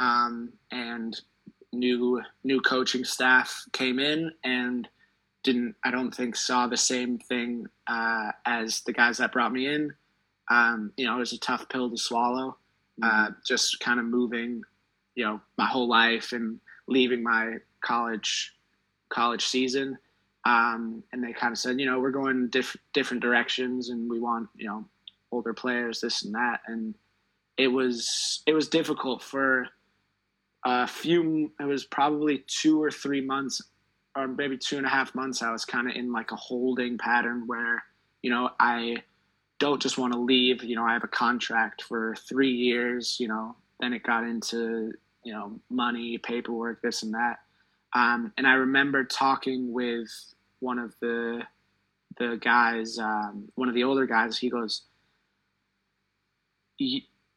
um, 0.00 0.52
and 0.72 1.20
new 1.72 2.20
new 2.42 2.60
coaching 2.60 3.04
staff 3.04 3.64
came 3.72 4.00
in 4.00 4.32
and 4.42 4.88
didn't 5.52 5.74
I 5.82 5.90
don't 5.90 6.14
think 6.14 6.36
saw 6.36 6.66
the 6.66 6.76
same 6.76 7.18
thing 7.18 7.66
uh, 7.86 8.32
as 8.44 8.82
the 8.82 8.92
guys 8.92 9.16
that 9.16 9.32
brought 9.32 9.52
me 9.52 9.66
in. 9.66 9.94
Um, 10.50 10.92
you 10.98 11.06
know, 11.06 11.16
it 11.16 11.20
was 11.20 11.32
a 11.32 11.38
tough 11.38 11.68
pill 11.70 11.90
to 11.90 11.96
swallow. 11.96 12.56
Uh, 13.02 13.06
mm-hmm. 13.06 13.32
just 13.46 13.80
kind 13.80 14.00
of 14.00 14.06
moving, 14.06 14.62
you 15.14 15.24
know, 15.24 15.40
my 15.56 15.66
whole 15.66 15.88
life 15.88 16.32
and 16.32 16.58
leaving 16.86 17.22
my 17.22 17.54
college 17.80 18.52
college 19.08 19.46
season. 19.46 19.96
Um, 20.44 21.02
and 21.12 21.24
they 21.24 21.32
kind 21.32 21.52
of 21.52 21.58
said, 21.58 21.80
you 21.80 21.86
know, 21.86 21.98
we're 21.98 22.10
going 22.10 22.48
diff- 22.48 22.76
different 22.92 23.22
directions, 23.22 23.88
and 23.88 24.10
we 24.10 24.20
want 24.20 24.48
you 24.54 24.66
know 24.66 24.84
older 25.32 25.54
players, 25.54 26.00
this 26.00 26.24
and 26.24 26.34
that. 26.34 26.60
And 26.66 26.94
it 27.56 27.68
was 27.68 28.42
it 28.46 28.52
was 28.52 28.68
difficult 28.68 29.22
for 29.22 29.66
a 30.66 30.86
few. 30.86 31.52
It 31.58 31.64
was 31.64 31.84
probably 31.86 32.44
two 32.46 32.82
or 32.82 32.90
three 32.90 33.22
months 33.22 33.62
or 34.18 34.28
maybe 34.28 34.58
two 34.58 34.76
and 34.76 34.86
a 34.86 34.90
half 34.90 35.14
months, 35.14 35.42
I 35.42 35.52
was 35.52 35.64
kind 35.64 35.88
of 35.88 35.96
in 35.96 36.12
like 36.12 36.32
a 36.32 36.36
holding 36.36 36.98
pattern 36.98 37.46
where, 37.46 37.84
you 38.22 38.30
know, 38.30 38.50
I 38.58 39.02
don't 39.58 39.80
just 39.80 39.98
want 39.98 40.12
to 40.12 40.18
leave. 40.18 40.64
You 40.64 40.76
know, 40.76 40.84
I 40.84 40.92
have 40.92 41.04
a 41.04 41.08
contract 41.08 41.82
for 41.82 42.16
three 42.28 42.50
years, 42.50 43.18
you 43.20 43.28
know, 43.28 43.56
then 43.80 43.92
it 43.92 44.02
got 44.02 44.24
into, 44.24 44.92
you 45.24 45.32
know, 45.32 45.60
money, 45.70 46.18
paperwork, 46.18 46.82
this 46.82 47.02
and 47.02 47.14
that. 47.14 47.38
Um, 47.94 48.32
and 48.36 48.46
I 48.46 48.54
remember 48.54 49.04
talking 49.04 49.72
with 49.72 50.10
one 50.60 50.78
of 50.78 50.94
the 51.00 51.42
the 52.18 52.36
guys, 52.40 52.98
um, 52.98 53.48
one 53.54 53.68
of 53.68 53.74
the 53.76 53.84
older 53.84 54.04
guys. 54.04 54.36
He 54.36 54.50
goes, 54.50 54.82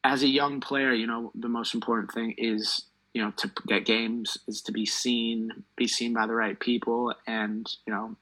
as 0.04 0.22
a 0.22 0.28
young 0.28 0.60
player, 0.60 0.92
you 0.92 1.06
know, 1.06 1.30
the 1.36 1.48
most 1.48 1.74
important 1.74 2.10
thing 2.12 2.34
is 2.36 2.86
you 3.14 3.22
know 3.22 3.30
to 3.36 3.50
get 3.66 3.84
games 3.84 4.38
is 4.48 4.62
to 4.62 4.72
be 4.72 4.86
seen 4.86 5.50
be 5.76 5.86
seen 5.86 6.12
by 6.12 6.26
the 6.26 6.34
right 6.34 6.58
people 6.60 7.14
and 7.26 7.70
you 7.86 7.92
know 7.92 8.16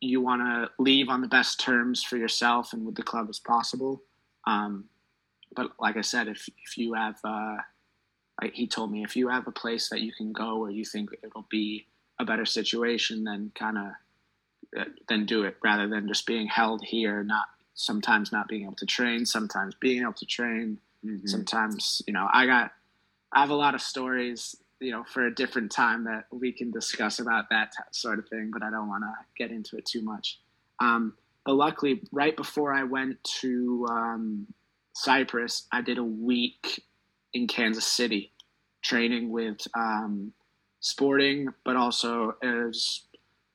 you 0.00 0.20
want 0.20 0.42
to 0.42 0.70
leave 0.82 1.08
on 1.08 1.20
the 1.20 1.28
best 1.28 1.60
terms 1.60 2.02
for 2.02 2.16
yourself 2.16 2.72
and 2.72 2.84
with 2.84 2.94
the 2.94 3.02
club 3.02 3.26
as 3.28 3.38
possible 3.38 4.02
um, 4.46 4.84
but 5.54 5.70
like 5.78 5.96
i 5.96 6.00
said 6.00 6.28
if 6.28 6.48
if 6.64 6.78
you 6.78 6.94
have 6.94 7.16
uh, 7.24 7.56
like 8.42 8.54
he 8.54 8.66
told 8.66 8.90
me 8.90 9.04
if 9.04 9.16
you 9.16 9.28
have 9.28 9.46
a 9.46 9.52
place 9.52 9.88
that 9.88 10.00
you 10.00 10.12
can 10.12 10.32
go 10.32 10.58
where 10.58 10.70
you 10.70 10.84
think 10.84 11.10
it'll 11.22 11.46
be 11.50 11.86
a 12.18 12.24
better 12.24 12.46
situation 12.46 13.24
then 13.24 13.52
kind 13.54 13.78
of 13.78 13.84
uh, 14.78 14.84
then 15.08 15.26
do 15.26 15.44
it 15.44 15.56
rather 15.62 15.88
than 15.88 16.08
just 16.08 16.26
being 16.26 16.46
held 16.46 16.82
here 16.82 17.22
not 17.22 17.46
sometimes 17.74 18.32
not 18.32 18.48
being 18.48 18.62
able 18.62 18.74
to 18.74 18.86
train 18.86 19.26
sometimes 19.26 19.74
being 19.80 20.02
able 20.02 20.12
to 20.12 20.26
train 20.26 20.78
mm-hmm. 21.04 21.26
sometimes 21.26 22.02
you 22.06 22.12
know 22.12 22.28
i 22.32 22.46
got 22.46 22.72
I 23.34 23.40
have 23.40 23.50
a 23.50 23.54
lot 23.54 23.74
of 23.74 23.82
stories, 23.82 24.56
you 24.80 24.92
know, 24.92 25.04
for 25.04 25.26
a 25.26 25.34
different 25.34 25.72
time 25.72 26.04
that 26.04 26.26
we 26.30 26.52
can 26.52 26.70
discuss 26.70 27.18
about 27.18 27.50
that 27.50 27.72
sort 27.92 28.18
of 28.18 28.28
thing, 28.28 28.50
but 28.52 28.62
I 28.62 28.70
don't 28.70 28.88
want 28.88 29.02
to 29.02 29.12
get 29.36 29.50
into 29.50 29.76
it 29.76 29.84
too 29.84 30.02
much. 30.02 30.38
Um, 30.80 31.14
but 31.44 31.54
luckily, 31.54 32.02
right 32.12 32.36
before 32.36 32.72
I 32.72 32.84
went 32.84 33.22
to 33.40 33.86
um, 33.90 34.46
Cyprus, 34.94 35.66
I 35.72 35.82
did 35.82 35.98
a 35.98 36.04
week 36.04 36.82
in 37.34 37.46
Kansas 37.46 37.86
City 37.86 38.32
training 38.82 39.30
with 39.30 39.58
um, 39.74 40.32
Sporting, 40.80 41.48
but 41.64 41.76
also 41.76 42.36
was, 42.42 43.02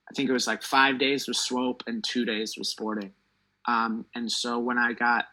I 0.09 0.13
think 0.15 0.29
it 0.29 0.33
was 0.33 0.47
like 0.47 0.61
five 0.61 0.99
days 0.99 1.27
with 1.27 1.37
Swope 1.37 1.83
and 1.87 2.03
two 2.03 2.25
days 2.25 2.55
with 2.57 2.67
Sporting. 2.67 3.13
Um, 3.67 4.05
and 4.15 4.31
so 4.31 4.59
when 4.59 4.77
I 4.77 4.93
got 4.93 5.25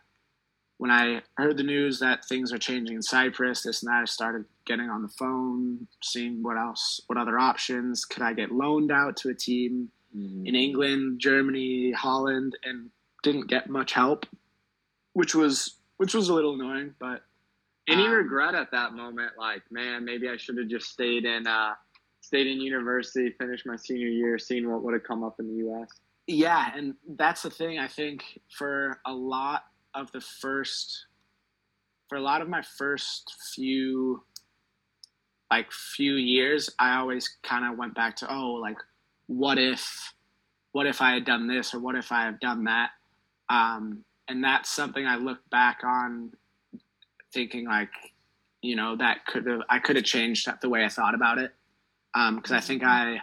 when 0.79 0.91
I 0.91 1.23
heard 1.35 1.57
the 1.57 1.63
news 1.63 2.01
that 2.01 2.25
things 2.27 2.53
are 2.53 2.59
changing 2.59 2.97
in 2.97 3.03
Cyprus, 3.03 3.63
this 3.63 3.83
and 3.83 3.91
that, 3.91 4.03
I 4.03 4.05
started 4.05 4.45
getting 4.67 4.91
on 4.91 5.03
the 5.03 5.09
phone, 5.09 5.87
seeing 6.03 6.43
what 6.43 6.59
else, 6.59 7.01
what 7.07 7.19
other 7.19 7.39
options 7.39 8.05
could 8.05 8.23
I 8.23 8.35
get 8.35 8.53
loaned 8.53 8.93
out 8.93 9.17
to 9.19 9.31
a 9.31 9.35
team 9.35 9.91
mm-hmm. 10.17 10.47
in 10.47 10.55
England, 10.55 11.21
Germany, 11.21 11.93
Holland, 11.93 12.59
and 12.65 12.91
didn't 13.23 13.49
get 13.49 13.71
much 13.71 13.93
help, 13.93 14.27
which 15.15 15.35
was 15.35 15.77
which 15.97 16.15
was 16.15 16.29
a 16.29 16.35
little 16.35 16.55
annoying. 16.55 16.95
But 17.01 17.23
any 17.89 18.05
um, 18.05 18.13
regret 18.13 18.55
at 18.55 18.71
that 18.73 18.93
moment? 18.93 19.33
Like, 19.39 19.63
man, 19.71 20.05
maybe 20.05 20.29
I 20.29 20.37
should 20.37 20.59
have 20.59 20.69
just 20.69 20.91
stayed 20.91 21.25
in 21.25 21.47
uh, 21.47 21.73
stayed 22.21 22.47
in 22.47 22.61
university, 22.61 23.31
finished 23.39 23.67
my 23.67 23.77
senior 23.77 24.09
year, 24.09 24.39
seen 24.39 24.71
what 24.71 24.83
would 24.83 24.93
have 24.93 25.05
come 25.05 25.25
up 25.25 25.37
in 25.41 25.49
the 25.49 25.55
U.S. 25.65 25.89
Yeah, 26.27 26.71
and 26.75 26.95
that's 27.17 27.43
the 27.43 27.51
thing. 27.51 27.79
I 27.79 27.89
think 27.89 28.41
for 28.51 29.01
a 29.07 29.13
lot 29.13 29.63
of 29.97 30.13
the 30.13 30.21
first 30.21 31.07
for 32.09 32.17
a 32.17 32.21
lot 32.21 32.43
of 32.43 32.49
my 32.49 32.63
first 32.63 33.35
few 33.55 34.23
like 35.51 35.73
few 35.73 36.15
years 36.15 36.71
i 36.79 36.97
always 36.97 37.37
kind 37.43 37.65
of 37.65 37.79
went 37.79 37.95
back 37.95 38.15
to 38.15 38.33
oh 38.33 38.53
like 38.53 38.77
what 39.27 39.59
if 39.59 40.13
what 40.73 40.87
if 40.87 41.01
i 41.01 41.13
had 41.13 41.25
done 41.25 41.49
this 41.49 41.75
or 41.75 41.81
what 41.81 41.97
if 41.97 42.13
i 42.13 42.23
have 42.23 42.39
done 42.39 42.65
that? 42.65 42.91
Um, 43.49 44.05
and 44.29 44.43
that's 44.43 44.71
something 44.71 45.07
i 45.07 45.17
look 45.17 45.39
back 45.51 45.79
on 45.85 46.33
thinking 47.33 47.67
like 47.67 47.91
you 48.61 48.77
know 48.77 48.97
that 48.97 49.25
could 49.27 49.47
have 49.47 49.63
i 49.69 49.79
could 49.79 49.97
have 49.97 50.05
changed 50.05 50.49
the 50.61 50.69
way 50.69 50.85
i 50.85 50.89
thought 50.89 51.15
about 51.15 51.39
it. 51.39 51.53
Because 52.13 52.51
um, 52.51 52.57
i 52.57 52.61
think 52.61 52.83
i 52.85 53.21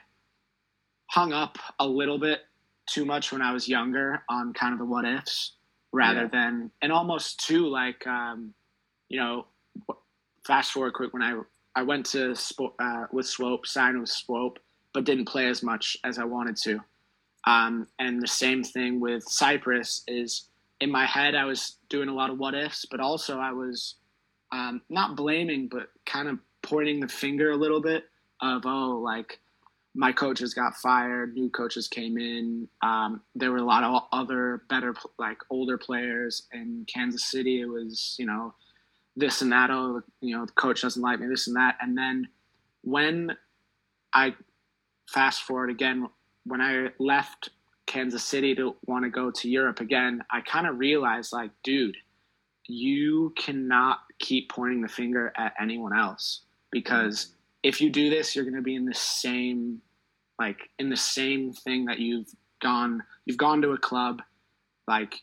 hung 1.07 1.33
up 1.33 1.57
a 1.79 1.85
little 1.85 2.17
bit 2.17 2.41
too 2.87 3.05
much 3.05 3.31
when 3.31 3.41
i 3.41 3.51
was 3.51 3.67
younger 3.67 4.23
on 4.29 4.53
kind 4.53 4.73
of 4.73 4.79
the 4.79 4.85
what 4.85 5.05
ifs 5.05 5.53
rather 5.93 6.21
yeah. 6.21 6.27
than 6.27 6.71
and 6.81 6.91
almost 6.91 7.39
too 7.39 7.67
like 7.67 8.05
um, 8.07 8.53
you 9.07 9.19
know 9.19 9.45
fast 10.45 10.73
forward 10.73 10.93
quick 10.93 11.13
when 11.13 11.21
I 11.21 11.39
I 11.75 11.83
went 11.83 12.05
to 12.07 12.35
uh, 12.79 13.05
with 13.11 13.25
Swope 13.25 13.65
signed 13.65 13.99
with 13.99 14.09
Swope 14.09 14.59
but 14.93 15.05
didn't 15.05 15.25
play 15.25 15.47
as 15.47 15.63
much 15.63 15.95
as 16.03 16.19
I 16.19 16.25
wanted 16.25 16.57
to 16.57 16.79
um, 17.45 17.87
and 17.99 18.21
the 18.21 18.27
same 18.27 18.63
thing 18.63 18.99
with 18.99 19.23
Cyprus 19.23 20.03
is 20.07 20.49
in 20.81 20.91
my 20.91 21.05
head 21.05 21.35
I 21.35 21.45
was 21.45 21.77
doing 21.89 22.09
a 22.09 22.13
lot 22.13 22.31
of 22.31 22.39
what 22.39 22.55
ifs 22.55 22.85
but 22.89 22.99
also 22.99 23.39
I 23.39 23.51
was 23.51 23.95
um, 24.51 24.81
not 24.89 25.15
blaming 25.15 25.69
but 25.71 25.89
kind 26.05 26.27
of 26.27 26.39
pointing 26.63 26.99
the 26.99 27.07
finger 27.07 27.51
a 27.51 27.57
little 27.57 27.81
bit 27.81 28.05
of 28.41 28.63
oh 28.65 28.99
like 29.03 29.39
my 29.95 30.11
coaches 30.11 30.53
got 30.53 30.75
fired, 30.75 31.33
new 31.35 31.49
coaches 31.49 31.87
came 31.87 32.17
in. 32.17 32.67
Um, 32.81 33.21
there 33.35 33.51
were 33.51 33.57
a 33.57 33.63
lot 33.63 33.83
of 33.83 34.03
other 34.11 34.63
better, 34.69 34.95
like 35.19 35.37
older 35.49 35.77
players 35.77 36.47
in 36.51 36.85
Kansas 36.91 37.25
City. 37.25 37.61
It 37.61 37.67
was, 37.67 38.15
you 38.17 38.25
know, 38.25 38.55
this 39.15 39.41
and 39.41 39.51
that. 39.51 39.69
Oh, 39.69 40.01
you 40.21 40.35
know, 40.35 40.45
the 40.45 40.51
coach 40.53 40.81
doesn't 40.81 41.01
like 41.01 41.19
me, 41.19 41.27
this 41.27 41.47
and 41.47 41.55
that. 41.55 41.77
And 41.79 41.97
then 41.97 42.27
when 42.81 43.37
I 44.13 44.33
fast 45.07 45.43
forward 45.43 45.69
again, 45.69 46.07
when 46.45 46.59
I 46.59 46.87
left 46.99 47.49
Kansas 47.85 48.23
City 48.23 48.55
to 48.55 48.75
want 48.85 49.05
to 49.05 49.09
go 49.09 49.29
to 49.29 49.49
Europe 49.49 49.79
again, 49.79 50.23
I 50.31 50.41
kind 50.41 50.65
of 50.65 50.79
realized, 50.79 51.31
like, 51.31 51.51
dude, 51.63 51.97
you 52.67 53.33
cannot 53.37 53.99
keep 54.19 54.49
pointing 54.49 54.81
the 54.81 54.87
finger 54.87 55.31
at 55.37 55.53
anyone 55.61 55.95
else 55.95 56.41
because 56.71 57.35
if 57.63 57.79
you 57.79 57.89
do 57.89 58.09
this, 58.09 58.35
you're 58.35 58.45
going 58.45 58.55
to 58.55 58.61
be 58.61 58.75
in 58.75 58.85
the 58.85 58.93
same, 58.93 59.81
like 60.39 60.69
in 60.79 60.89
the 60.89 60.97
same 60.97 61.53
thing 61.53 61.85
that 61.85 61.99
you've 61.99 62.29
gone. 62.61 63.03
You've 63.25 63.37
gone 63.37 63.61
to 63.61 63.71
a 63.71 63.77
club, 63.77 64.21
like 64.87 65.15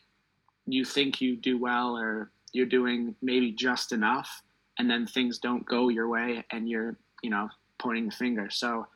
you 0.65 0.83
think 0.83 1.21
you 1.21 1.37
do 1.37 1.57
well, 1.57 1.95
or 1.95 2.31
you're 2.51 2.65
doing 2.65 3.15
maybe 3.21 3.51
just 3.51 3.91
enough, 3.91 4.41
and 4.79 4.89
then 4.89 5.05
things 5.05 5.37
don't 5.37 5.65
go 5.65 5.89
your 5.89 6.09
way, 6.09 6.43
and 6.51 6.67
you're, 6.67 6.97
you 7.21 7.29
know, 7.29 7.47
pointing 7.79 8.05
the 8.07 8.11
finger. 8.11 8.49
So 8.49 8.87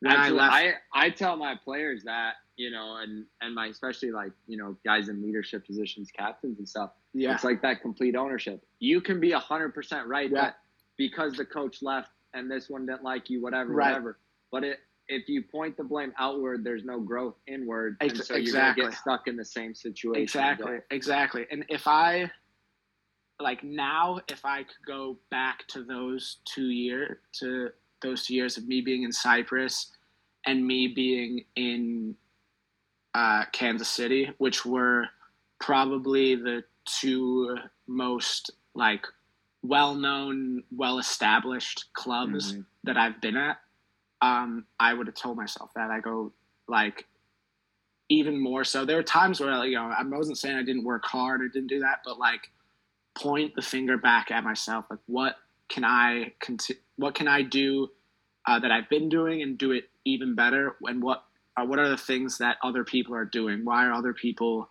when 0.00 0.16
I 0.16 0.30
left, 0.30 0.54
I 0.54 0.72
I 0.94 1.10
tell 1.10 1.36
my 1.36 1.54
players 1.62 2.04
that 2.04 2.34
you 2.56 2.70
know, 2.70 2.96
and 3.02 3.24
and 3.40 3.54
my 3.54 3.66
especially 3.66 4.10
like 4.10 4.32
you 4.46 4.56
know 4.56 4.76
guys 4.84 5.08
in 5.08 5.22
leadership 5.22 5.66
positions, 5.66 6.10
captains 6.10 6.58
and 6.58 6.68
stuff. 6.68 6.90
Yeah, 7.12 7.34
it's 7.34 7.44
like 7.44 7.62
that 7.62 7.82
complete 7.82 8.16
ownership. 8.16 8.64
You 8.80 9.00
can 9.00 9.20
be 9.20 9.30
hundred 9.30 9.74
percent 9.74 10.06
right 10.08 10.30
yeah. 10.30 10.40
that 10.40 10.58
because 10.96 11.34
the 11.34 11.44
coach 11.44 11.82
left 11.82 12.10
and 12.34 12.50
this 12.50 12.68
one 12.68 12.86
didn't 12.86 13.02
like 13.02 13.30
you, 13.30 13.42
whatever, 13.42 13.72
right. 13.72 13.88
whatever. 13.88 14.18
But 14.50 14.64
it, 14.64 14.78
if 15.08 15.28
you 15.28 15.42
point 15.42 15.76
the 15.76 15.84
blame 15.84 16.12
outward, 16.18 16.64
there's 16.64 16.84
no 16.84 17.00
growth 17.00 17.36
inward, 17.46 17.96
and 18.00 18.10
so 18.10 18.34
exactly. 18.34 18.42
you're 18.42 18.54
gonna 18.54 18.74
get 18.90 18.94
stuck 18.94 19.26
in 19.26 19.36
the 19.36 19.44
same 19.44 19.74
situation. 19.74 20.22
Exactly, 20.22 20.78
exactly. 20.90 21.46
And 21.50 21.64
if 21.68 21.86
I, 21.86 22.30
like 23.40 23.64
now, 23.64 24.20
if 24.28 24.44
I 24.44 24.64
could 24.64 24.86
go 24.86 25.18
back 25.30 25.66
to 25.68 25.82
those 25.82 26.38
two 26.44 26.68
year 26.68 27.20
to 27.40 27.70
those 28.02 28.26
two 28.26 28.34
years 28.34 28.58
of 28.58 28.66
me 28.68 28.80
being 28.80 29.02
in 29.02 29.12
Cyprus 29.12 29.92
and 30.46 30.64
me 30.64 30.88
being 30.88 31.44
in 31.56 32.14
uh, 33.14 33.44
Kansas 33.52 33.88
City, 33.88 34.30
which 34.38 34.64
were 34.64 35.06
probably 35.60 36.36
the 36.36 36.62
two 36.84 37.56
most 37.86 38.52
like 38.74 39.04
well-known, 39.62 40.62
well-established 40.74 41.86
clubs 41.92 42.52
mm-hmm. 42.52 42.62
that 42.84 42.96
I've 42.96 43.20
been 43.20 43.36
at, 43.36 43.58
um, 44.20 44.64
I 44.78 44.94
would 44.94 45.06
have 45.06 45.16
told 45.16 45.36
myself 45.36 45.70
that 45.74 45.90
I 45.90 46.00
go 46.00 46.32
like, 46.68 47.06
even 48.08 48.40
more 48.40 48.64
so. 48.64 48.84
There 48.84 48.96
were 48.96 49.02
times 49.02 49.40
where 49.40 49.64
you 49.66 49.76
know 49.76 49.92
I 49.96 50.02
wasn't 50.04 50.38
saying 50.38 50.56
I 50.56 50.62
didn't 50.62 50.84
work 50.84 51.04
hard 51.04 51.42
or 51.42 51.48
didn't 51.48 51.68
do 51.68 51.80
that, 51.80 52.00
but 52.04 52.18
like 52.18 52.50
point 53.14 53.54
the 53.54 53.62
finger 53.62 53.98
back 53.98 54.30
at 54.30 54.44
myself. 54.44 54.86
Like 54.90 55.00
what 55.06 55.36
can 55.68 55.84
I 55.84 56.32
conti- 56.40 56.78
what 56.96 57.14
can 57.14 57.28
I 57.28 57.42
do 57.42 57.88
uh, 58.46 58.58
that 58.60 58.70
I've 58.70 58.88
been 58.88 59.08
doing 59.08 59.42
and 59.42 59.58
do 59.58 59.72
it 59.72 59.90
even 60.04 60.34
better? 60.34 60.76
And 60.82 61.02
what 61.02 61.24
uh, 61.56 61.64
what 61.64 61.78
are 61.78 61.88
the 61.88 61.96
things 61.96 62.38
that 62.38 62.56
other 62.62 62.84
people 62.84 63.14
are 63.14 63.24
doing? 63.24 63.64
Why 63.64 63.86
are 63.86 63.92
other 63.92 64.14
people 64.14 64.70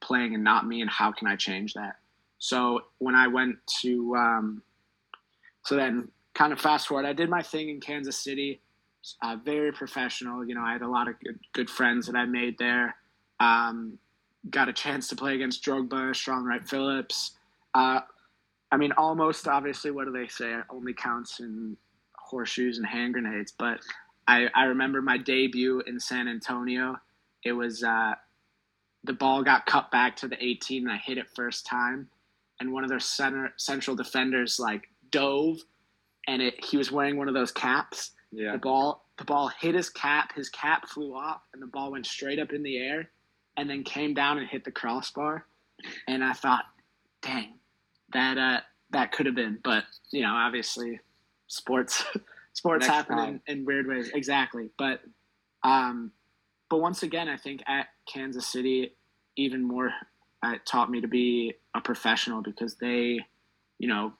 playing 0.00 0.34
and 0.34 0.44
not 0.44 0.66
me? 0.66 0.80
And 0.80 0.90
how 0.90 1.12
can 1.12 1.26
I 1.26 1.36
change 1.36 1.74
that? 1.74 1.96
So 2.38 2.80
when 2.98 3.14
I 3.14 3.28
went 3.28 3.56
to 3.82 4.14
um, 4.16 4.62
so 5.64 5.76
then 5.76 6.08
kind 6.34 6.52
of 6.52 6.60
fast 6.60 6.86
forward, 6.88 7.06
I 7.06 7.12
did 7.12 7.28
my 7.30 7.42
thing 7.42 7.68
in 7.68 7.80
Kansas 7.80 8.18
City 8.18 8.60
uh, 9.22 9.36
very 9.44 9.72
professional. 9.72 10.44
You 10.44 10.54
know, 10.54 10.62
I 10.62 10.72
had 10.72 10.82
a 10.82 10.88
lot 10.88 11.08
of 11.08 11.18
good, 11.20 11.38
good 11.52 11.70
friends 11.70 12.06
that 12.06 12.16
I 12.16 12.24
made 12.24 12.58
there. 12.58 12.96
Um, 13.40 13.98
got 14.50 14.68
a 14.68 14.72
chance 14.72 15.08
to 15.08 15.16
play 15.16 15.34
against 15.34 15.64
Drogba, 15.64 16.14
Shaun 16.14 16.44
Wright-Phillips. 16.44 17.32
Uh, 17.74 18.00
I 18.72 18.76
mean, 18.76 18.92
almost 18.96 19.46
obviously, 19.48 19.90
what 19.90 20.06
do 20.06 20.12
they 20.12 20.28
say? 20.28 20.52
It 20.52 20.64
only 20.70 20.94
counts 20.94 21.40
in 21.40 21.76
horseshoes 22.16 22.78
and 22.78 22.86
hand 22.86 23.14
grenades. 23.14 23.52
But 23.56 23.78
I, 24.26 24.48
I 24.54 24.64
remember 24.64 25.02
my 25.02 25.18
debut 25.18 25.82
in 25.86 26.00
San 26.00 26.28
Antonio. 26.28 26.96
It 27.44 27.52
was 27.52 27.84
uh, 27.84 28.14
the 29.04 29.12
ball 29.12 29.42
got 29.44 29.66
cut 29.66 29.90
back 29.90 30.16
to 30.16 30.28
the 30.28 30.42
18, 30.42 30.82
and 30.82 30.92
I 30.92 30.96
hit 30.96 31.18
it 31.18 31.26
first 31.34 31.66
time. 31.66 32.08
And 32.60 32.72
one 32.72 32.84
of 32.84 32.90
their 32.90 33.00
center 33.00 33.52
central 33.56 33.96
defenders 33.96 34.58
like 34.58 34.88
dove, 35.10 35.58
and 36.26 36.40
it 36.40 36.64
he 36.64 36.76
was 36.76 36.90
wearing 36.90 37.16
one 37.16 37.28
of 37.28 37.34
those 37.34 37.52
caps 37.52 38.12
yeah. 38.32 38.52
The 38.52 38.58
ball 38.58 39.06
the 39.18 39.24
ball 39.24 39.50
hit 39.60 39.74
his 39.74 39.88
cap, 39.88 40.34
his 40.34 40.48
cap 40.50 40.88
flew 40.88 41.14
off, 41.14 41.40
and 41.52 41.62
the 41.62 41.66
ball 41.66 41.92
went 41.92 42.06
straight 42.06 42.38
up 42.38 42.52
in 42.52 42.62
the 42.62 42.76
air 42.76 43.10
and 43.56 43.68
then 43.68 43.82
came 43.82 44.12
down 44.12 44.38
and 44.38 44.46
hit 44.46 44.64
the 44.64 44.70
crossbar. 44.70 45.46
And 46.06 46.22
I 46.22 46.34
thought, 46.34 46.64
dang, 47.22 47.54
that 48.12 48.36
uh 48.36 48.60
that 48.90 49.12
could 49.12 49.26
have 49.26 49.34
been. 49.34 49.58
But, 49.62 49.84
you 50.10 50.22
know, 50.22 50.34
obviously 50.34 51.00
sports 51.46 52.04
sports 52.52 52.86
Next 52.86 52.94
happen 52.94 53.18
in, 53.18 53.40
in 53.46 53.64
weird 53.64 53.86
ways. 53.86 54.10
Exactly. 54.12 54.70
But 54.76 55.00
um 55.62 56.12
but 56.68 56.78
once 56.78 57.02
again 57.02 57.28
I 57.28 57.36
think 57.36 57.62
at 57.66 57.86
Kansas 58.12 58.46
City 58.46 58.94
even 59.36 59.62
more 59.62 59.92
it 60.54 60.66
taught 60.66 60.90
me 60.90 61.00
to 61.00 61.08
be 61.08 61.54
a 61.74 61.80
professional 61.80 62.42
because 62.42 62.76
they, 62.76 63.20
you 63.78 63.88
know, 63.88 64.12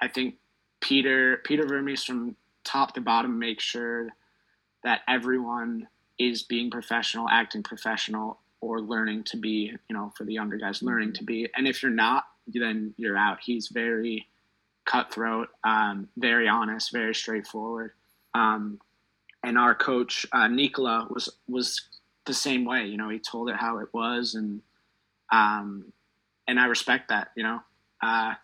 I 0.00 0.08
think 0.08 0.36
Peter 0.80 1.38
Peter 1.44 1.66
Vermes 1.66 2.04
from 2.04 2.36
top 2.64 2.94
to 2.94 3.00
bottom 3.00 3.38
make 3.38 3.60
sure 3.60 4.10
that 4.84 5.00
everyone 5.08 5.88
is 6.18 6.42
being 6.42 6.70
professional, 6.70 7.28
acting 7.28 7.62
professional, 7.62 8.40
or 8.60 8.80
learning 8.80 9.24
to 9.24 9.36
be, 9.36 9.72
you 9.88 9.96
know, 9.96 10.12
for 10.16 10.24
the 10.24 10.32
younger 10.32 10.56
guys, 10.56 10.82
learning 10.82 11.12
to 11.14 11.24
be. 11.24 11.48
And 11.56 11.66
if 11.66 11.82
you're 11.82 11.92
not, 11.92 12.24
then 12.46 12.94
you're 12.96 13.16
out. 13.16 13.38
He's 13.44 13.68
very 13.68 14.26
cutthroat, 14.84 15.48
um, 15.64 16.08
very 16.16 16.48
honest, 16.48 16.92
very 16.92 17.14
straightforward. 17.14 17.92
Um, 18.34 18.80
and 19.42 19.58
our 19.58 19.74
coach 19.74 20.26
uh, 20.32 20.48
Nikola 20.48 21.06
was 21.10 21.28
was 21.48 21.82
the 22.24 22.34
same 22.34 22.64
way. 22.64 22.86
You 22.86 22.96
know, 22.96 23.08
he 23.08 23.18
told 23.18 23.48
it 23.48 23.56
how 23.56 23.78
it 23.78 23.88
was, 23.92 24.34
and 24.34 24.62
um, 25.32 25.92
and 26.46 26.58
I 26.58 26.66
respect 26.66 27.08
that. 27.08 27.28
You 27.36 27.42
know, 27.42 27.60
uh, 28.02 28.34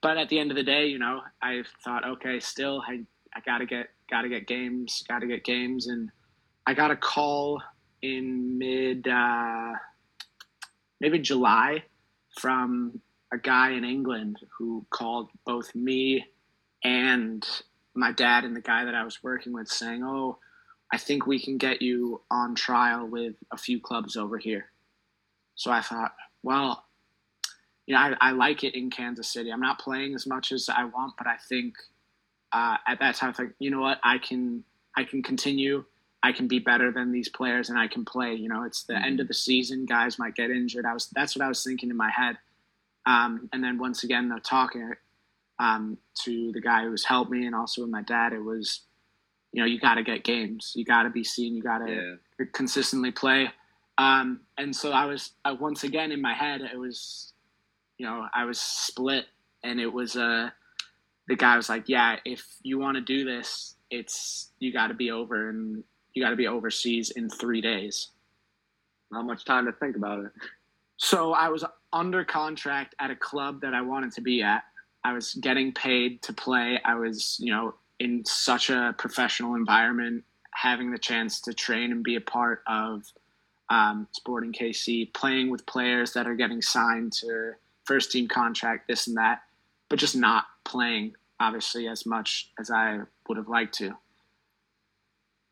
but 0.00 0.16
at 0.16 0.28
the 0.28 0.38
end 0.38 0.50
of 0.50 0.56
the 0.56 0.62
day, 0.62 0.86
you 0.86 0.98
know, 0.98 1.20
I 1.42 1.62
thought, 1.84 2.06
okay, 2.06 2.40
still, 2.40 2.82
I 2.86 3.00
I 3.34 3.40
gotta 3.44 3.66
get 3.66 3.88
gotta 4.10 4.28
get 4.28 4.46
games, 4.46 5.02
gotta 5.08 5.26
get 5.26 5.44
games, 5.44 5.86
and 5.86 6.10
I 6.66 6.74
got 6.74 6.90
a 6.90 6.96
call 6.96 7.62
in 8.02 8.58
mid 8.58 9.08
uh, 9.08 9.72
maybe 11.00 11.18
July 11.18 11.82
from 12.38 13.00
a 13.32 13.38
guy 13.38 13.70
in 13.72 13.84
England 13.84 14.38
who 14.56 14.86
called 14.90 15.28
both 15.44 15.74
me 15.74 16.24
and 16.84 17.46
my 17.94 18.12
dad 18.12 18.44
and 18.44 18.54
the 18.54 18.60
guy 18.60 18.84
that 18.84 18.94
I 18.94 19.04
was 19.04 19.22
working 19.22 19.52
with 19.52 19.68
saying, 19.68 20.02
"Oh, 20.04 20.38
I 20.92 20.98
think 20.98 21.26
we 21.26 21.38
can 21.38 21.58
get 21.58 21.82
you 21.82 22.22
on 22.30 22.54
trial 22.54 23.06
with 23.06 23.34
a 23.52 23.58
few 23.58 23.80
clubs 23.80 24.16
over 24.16 24.38
here." 24.38 24.70
So 25.56 25.72
I 25.72 25.80
thought, 25.80 26.12
well, 26.42 26.84
you 27.86 27.94
know, 27.94 28.00
I, 28.00 28.14
I 28.20 28.30
like 28.32 28.64
it 28.64 28.74
in 28.74 28.90
Kansas 28.90 29.32
City. 29.32 29.50
I'm 29.50 29.60
not 29.60 29.78
playing 29.78 30.14
as 30.14 30.26
much 30.26 30.52
as 30.52 30.68
I 30.68 30.84
want, 30.84 31.14
but 31.16 31.26
I 31.26 31.36
think 31.48 31.74
uh, 32.52 32.76
at 32.86 32.98
that 33.00 33.14
time, 33.14 33.34
I 33.38 33.42
like, 33.42 33.52
you 33.58 33.70
know 33.70 33.80
what, 33.80 33.98
I 34.02 34.18
can 34.18 34.64
I 34.96 35.04
can 35.04 35.22
continue. 35.22 35.84
I 36.22 36.32
can 36.32 36.48
be 36.48 36.58
better 36.58 36.90
than 36.90 37.12
these 37.12 37.28
players, 37.28 37.70
and 37.70 37.78
I 37.78 37.86
can 37.86 38.04
play. 38.04 38.34
You 38.34 38.48
know, 38.48 38.64
it's 38.64 38.82
the 38.82 38.94
mm-hmm. 38.94 39.04
end 39.04 39.20
of 39.20 39.28
the 39.28 39.34
season. 39.34 39.86
Guys 39.86 40.18
might 40.18 40.34
get 40.34 40.50
injured. 40.50 40.84
I 40.84 40.92
was 40.92 41.08
that's 41.14 41.36
what 41.36 41.44
I 41.44 41.48
was 41.48 41.62
thinking 41.62 41.90
in 41.90 41.96
my 41.96 42.10
head. 42.10 42.36
Um, 43.06 43.48
and 43.52 43.62
then 43.62 43.78
once 43.78 44.04
again, 44.04 44.28
the 44.28 44.40
talking 44.40 44.92
um, 45.58 45.98
to 46.24 46.52
the 46.52 46.60
guy 46.60 46.84
who's 46.84 47.04
helped 47.04 47.30
me, 47.30 47.46
and 47.46 47.54
also 47.54 47.82
with 47.82 47.90
my 47.90 48.02
dad, 48.02 48.32
it 48.32 48.42
was, 48.42 48.82
you 49.52 49.62
know, 49.62 49.66
you 49.66 49.78
got 49.78 49.94
to 49.94 50.02
get 50.02 50.24
games. 50.24 50.72
You 50.74 50.84
got 50.84 51.04
to 51.04 51.10
be 51.10 51.24
seen. 51.24 51.54
You 51.54 51.62
got 51.62 51.78
to 51.78 52.18
yeah. 52.38 52.46
consistently 52.52 53.12
play. 53.12 53.50
Um, 53.98 54.40
and 54.56 54.74
so 54.74 54.92
I 54.92 55.04
was 55.06 55.32
I, 55.44 55.52
once 55.52 55.84
again 55.84 56.12
in 56.12 56.22
my 56.22 56.32
head. 56.32 56.60
It 56.60 56.78
was, 56.78 57.32
you 57.98 58.06
know, 58.06 58.26
I 58.32 58.44
was 58.44 58.60
split, 58.60 59.26
and 59.64 59.80
it 59.80 59.92
was. 59.92 60.16
Uh, 60.16 60.50
the 61.26 61.36
guy 61.36 61.56
was 61.56 61.68
like, 61.68 61.88
"Yeah, 61.88 62.16
if 62.24 62.46
you 62.62 62.78
want 62.78 62.94
to 62.94 63.00
do 63.00 63.24
this, 63.24 63.74
it's 63.90 64.50
you 64.60 64.72
got 64.72 64.86
to 64.86 64.94
be 64.94 65.10
over 65.10 65.50
and 65.50 65.82
you 66.14 66.22
got 66.22 66.30
to 66.30 66.36
be 66.36 66.46
overseas 66.46 67.10
in 67.10 67.28
three 67.28 67.60
days." 67.60 68.10
Not 69.10 69.24
much 69.24 69.44
time 69.44 69.66
to 69.66 69.72
think 69.72 69.96
about 69.96 70.24
it. 70.24 70.32
So 70.96 71.32
I 71.32 71.48
was 71.48 71.64
under 71.92 72.24
contract 72.24 72.94
at 73.00 73.10
a 73.10 73.16
club 73.16 73.60
that 73.62 73.74
I 73.74 73.80
wanted 73.80 74.12
to 74.12 74.20
be 74.20 74.42
at. 74.42 74.62
I 75.04 75.12
was 75.12 75.34
getting 75.34 75.72
paid 75.72 76.22
to 76.22 76.32
play. 76.32 76.80
I 76.84 76.94
was, 76.94 77.36
you 77.40 77.52
know, 77.52 77.74
in 77.98 78.24
such 78.24 78.68
a 78.68 78.94
professional 78.98 79.54
environment, 79.54 80.24
having 80.52 80.90
the 80.90 80.98
chance 80.98 81.40
to 81.42 81.54
train 81.54 81.92
and 81.92 82.02
be 82.02 82.16
a 82.16 82.20
part 82.20 82.62
of 82.66 83.02
um, 83.70 84.08
Sporting 84.12 84.52
KC, 84.52 85.12
playing 85.12 85.50
with 85.50 85.66
players 85.66 86.12
that 86.12 86.26
are 86.26 86.34
getting 86.34 86.62
signed 86.62 87.12
to 87.14 87.52
first 87.84 88.12
team 88.12 88.28
contract, 88.28 88.88
this 88.88 89.06
and 89.06 89.16
that, 89.16 89.42
but 89.88 89.98
just 89.98 90.16
not 90.16 90.44
playing 90.64 91.14
obviously 91.40 91.88
as 91.88 92.04
much 92.04 92.50
as 92.58 92.70
I 92.70 93.00
would 93.28 93.38
have 93.38 93.48
liked 93.48 93.74
to. 93.78 93.96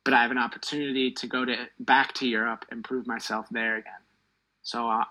But 0.04 0.14
I 0.14 0.22
have 0.22 0.30
an 0.30 0.38
opportunity 0.38 1.10
to 1.12 1.26
go 1.26 1.44
to 1.44 1.66
back 1.80 2.12
to 2.14 2.28
Europe 2.28 2.64
and 2.70 2.84
prove 2.84 3.06
myself 3.06 3.46
there 3.50 3.76
again. 3.76 3.92
So 4.62 4.88
uh, 4.88 5.04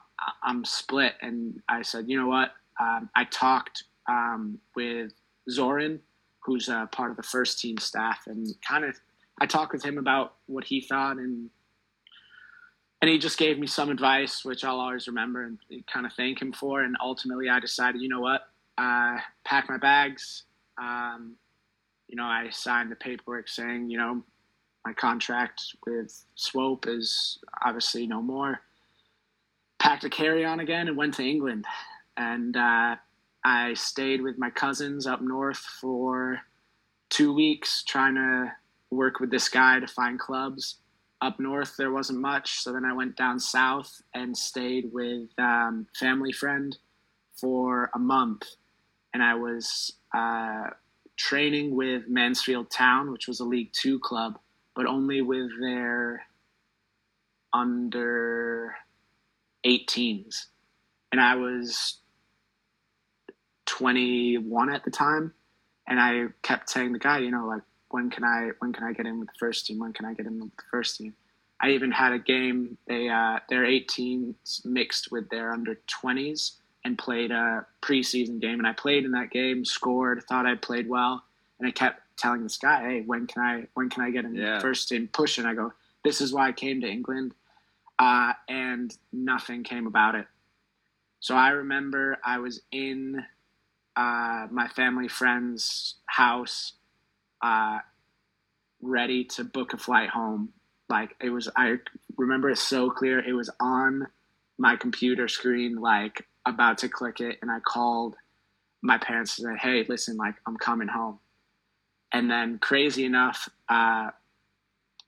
I'm 0.43 0.65
split, 0.65 1.13
and 1.21 1.61
I 1.67 1.81
said, 1.81 2.09
you 2.09 2.19
know 2.19 2.27
what? 2.27 2.51
Um, 2.79 3.09
I 3.15 3.25
talked 3.25 3.83
um, 4.07 4.59
with 4.75 5.13
Zoran, 5.49 5.99
who's 6.39 6.69
a 6.69 6.89
part 6.91 7.11
of 7.11 7.17
the 7.17 7.23
first 7.23 7.59
team 7.59 7.77
staff, 7.77 8.23
and 8.27 8.47
kind 8.67 8.85
of 8.85 8.99
I 9.39 9.45
talked 9.45 9.73
with 9.73 9.83
him 9.83 9.97
about 9.97 10.35
what 10.45 10.63
he 10.63 10.81
thought, 10.81 11.17
and 11.17 11.49
and 13.01 13.09
he 13.09 13.17
just 13.17 13.37
gave 13.37 13.59
me 13.59 13.67
some 13.67 13.89
advice, 13.89 14.43
which 14.43 14.63
I'll 14.63 14.79
always 14.79 15.07
remember 15.07 15.43
and 15.43 15.59
kind 15.91 16.05
of 16.05 16.13
thank 16.13 16.41
him 16.41 16.53
for. 16.53 16.81
And 16.81 16.95
ultimately, 17.01 17.49
I 17.49 17.59
decided, 17.59 18.01
you 18.01 18.09
know 18.09 18.21
what? 18.21 18.41
uh, 18.77 19.17
pack 19.43 19.69
my 19.69 19.77
bags. 19.77 20.43
Um, 20.77 21.35
you 22.07 22.15
know, 22.15 22.25
I 22.25 22.49
signed 22.51 22.91
the 22.91 22.95
paperwork 22.95 23.47
saying, 23.47 23.89
you 23.89 23.97
know, 23.97 24.23
my 24.85 24.93
contract 24.93 25.61
with 25.85 26.25
Swope 26.35 26.85
is 26.87 27.39
obviously 27.65 28.05
no 28.05 28.21
more. 28.21 28.61
Packed 29.79 30.03
a 30.03 30.09
carry 30.09 30.45
on 30.45 30.59
again 30.59 30.87
and 30.87 30.97
went 30.97 31.15
to 31.15 31.23
England. 31.23 31.65
And 32.17 32.55
uh, 32.55 32.95
I 33.43 33.73
stayed 33.73 34.21
with 34.21 34.37
my 34.37 34.49
cousins 34.49 35.07
up 35.07 35.21
north 35.21 35.57
for 35.57 36.39
two 37.09 37.33
weeks 37.33 37.83
trying 37.83 38.15
to 38.15 38.51
work 38.91 39.19
with 39.19 39.31
this 39.31 39.49
guy 39.49 39.79
to 39.79 39.87
find 39.87 40.19
clubs. 40.19 40.77
Up 41.25 41.39
north, 41.39 41.75
there 41.77 41.91
wasn't 41.91 42.19
much. 42.19 42.59
So 42.59 42.71
then 42.71 42.85
I 42.85 42.93
went 42.93 43.17
down 43.17 43.39
south 43.39 44.01
and 44.13 44.37
stayed 44.37 44.91
with 44.93 45.29
um, 45.39 45.87
family 45.99 46.31
friend 46.31 46.77
for 47.33 47.89
a 47.95 47.99
month 47.99 48.43
and 49.15 49.23
I 49.23 49.35
was 49.35 49.93
uh, 50.13 50.71
training 51.15 51.73
with 51.73 52.09
Mansfield 52.09 52.69
Town, 52.69 53.13
which 53.13 53.29
was 53.29 53.39
a 53.39 53.45
League 53.45 53.71
Two 53.71 53.97
club, 53.97 54.37
but 54.75 54.85
only 54.85 55.21
with 55.21 55.49
their 55.61 56.23
under 57.53 58.75
18s. 59.65 60.47
And 61.13 61.21
I 61.21 61.35
was 61.35 61.99
21 63.67 64.69
at 64.69 64.83
the 64.83 64.91
time. 64.91 65.33
And 65.87 65.97
I 65.97 66.25
kept 66.41 66.69
saying 66.69 66.91
the 66.91 66.99
guy, 66.99 67.19
you 67.19 67.31
know, 67.31 67.45
like, 67.47 67.63
when 67.95 68.09
can 68.09 68.23
I 68.25 68.49
when 68.59 68.73
can 68.73 68.83
I 68.83 68.91
get 68.91 69.05
in 69.05 69.19
with 69.19 69.29
the 69.29 69.39
first 69.39 69.65
team? 69.65 69.79
When 69.79 69.93
can 69.93 70.05
I 70.05 70.13
get 70.13 70.25
in 70.25 70.35
with 70.41 70.55
the 70.57 70.63
first 70.69 70.97
team? 70.97 71.13
I 71.61 71.69
even 71.71 71.91
had 71.91 72.11
a 72.11 72.19
game. 72.19 72.77
They 72.87 73.07
uh, 73.07 73.39
their 73.49 73.63
18s 73.63 74.65
mixed 74.65 75.11
with 75.13 75.29
their 75.29 75.51
under 75.53 75.79
20s, 76.03 76.57
and 76.83 76.97
played 76.97 77.31
a 77.31 77.65
preseason 77.81 78.41
game. 78.41 78.59
And 78.59 78.67
I 78.67 78.73
played 78.73 79.05
in 79.05 79.11
that 79.11 79.31
game, 79.31 79.63
scored, 79.63 80.23
thought 80.27 80.45
I 80.45 80.55
played 80.55 80.89
well, 80.89 81.23
and 81.57 81.67
I 81.69 81.71
kept 81.71 82.01
telling 82.17 82.43
this 82.43 82.57
guy, 82.57 82.81
"Hey, 82.87 83.01
when 83.05 83.27
can 83.27 83.41
I 83.41 83.67
when 83.75 83.89
can 83.89 84.03
I 84.03 84.09
get 84.11 84.25
in 84.25 84.35
yeah. 84.35 84.59
first 84.59 84.89
team 84.89 85.07
push?" 85.07 85.37
And 85.37 85.47
I 85.47 85.53
go, 85.53 85.71
"This 86.03 86.19
is 86.19 86.33
why 86.33 86.49
I 86.49 86.51
came 86.51 86.81
to 86.81 86.87
England. 86.87 87.33
uh, 87.97 88.33
and 88.49 88.95
nothing 89.13 89.63
came 89.63 89.87
about 89.87 90.15
it. 90.15 90.27
So 91.21 91.35
I 91.35 91.49
remember 91.49 92.17
I 92.25 92.39
was 92.39 92.61
in 92.71 93.23
uh, 93.95 94.47
my 94.51 94.67
family 94.67 95.07
friend's 95.07 95.95
house, 96.05 96.73
uh, 97.45 97.77
ready 98.81 99.23
to 99.23 99.43
book 99.43 99.73
a 99.73 99.77
flight 99.77 100.09
home. 100.09 100.49
Like 100.89 101.15
it 101.21 101.29
was, 101.29 101.47
I 101.55 101.75
remember 102.17 102.49
it 102.49 102.57
so 102.57 102.89
clear. 102.89 103.19
It 103.19 103.33
was 103.33 103.51
on 103.59 104.07
my 104.57 104.75
computer 104.75 105.27
screen, 105.27 105.75
like 105.75 106.25
about 106.47 106.79
to 106.79 106.89
click 106.89 107.19
it, 107.19 107.37
and 107.41 107.51
I 107.51 107.59
called 107.59 108.15
my 108.81 108.97
parents 108.97 109.37
and 109.37 109.47
said, 109.47 109.59
"Hey, 109.59 109.85
listen, 109.87 110.17
like 110.17 110.35
I'm 110.47 110.57
coming 110.57 110.87
home." 110.87 111.19
And 112.11 112.29
then, 112.31 112.59
crazy 112.59 113.05
enough, 113.05 113.49
uh, 113.69 114.09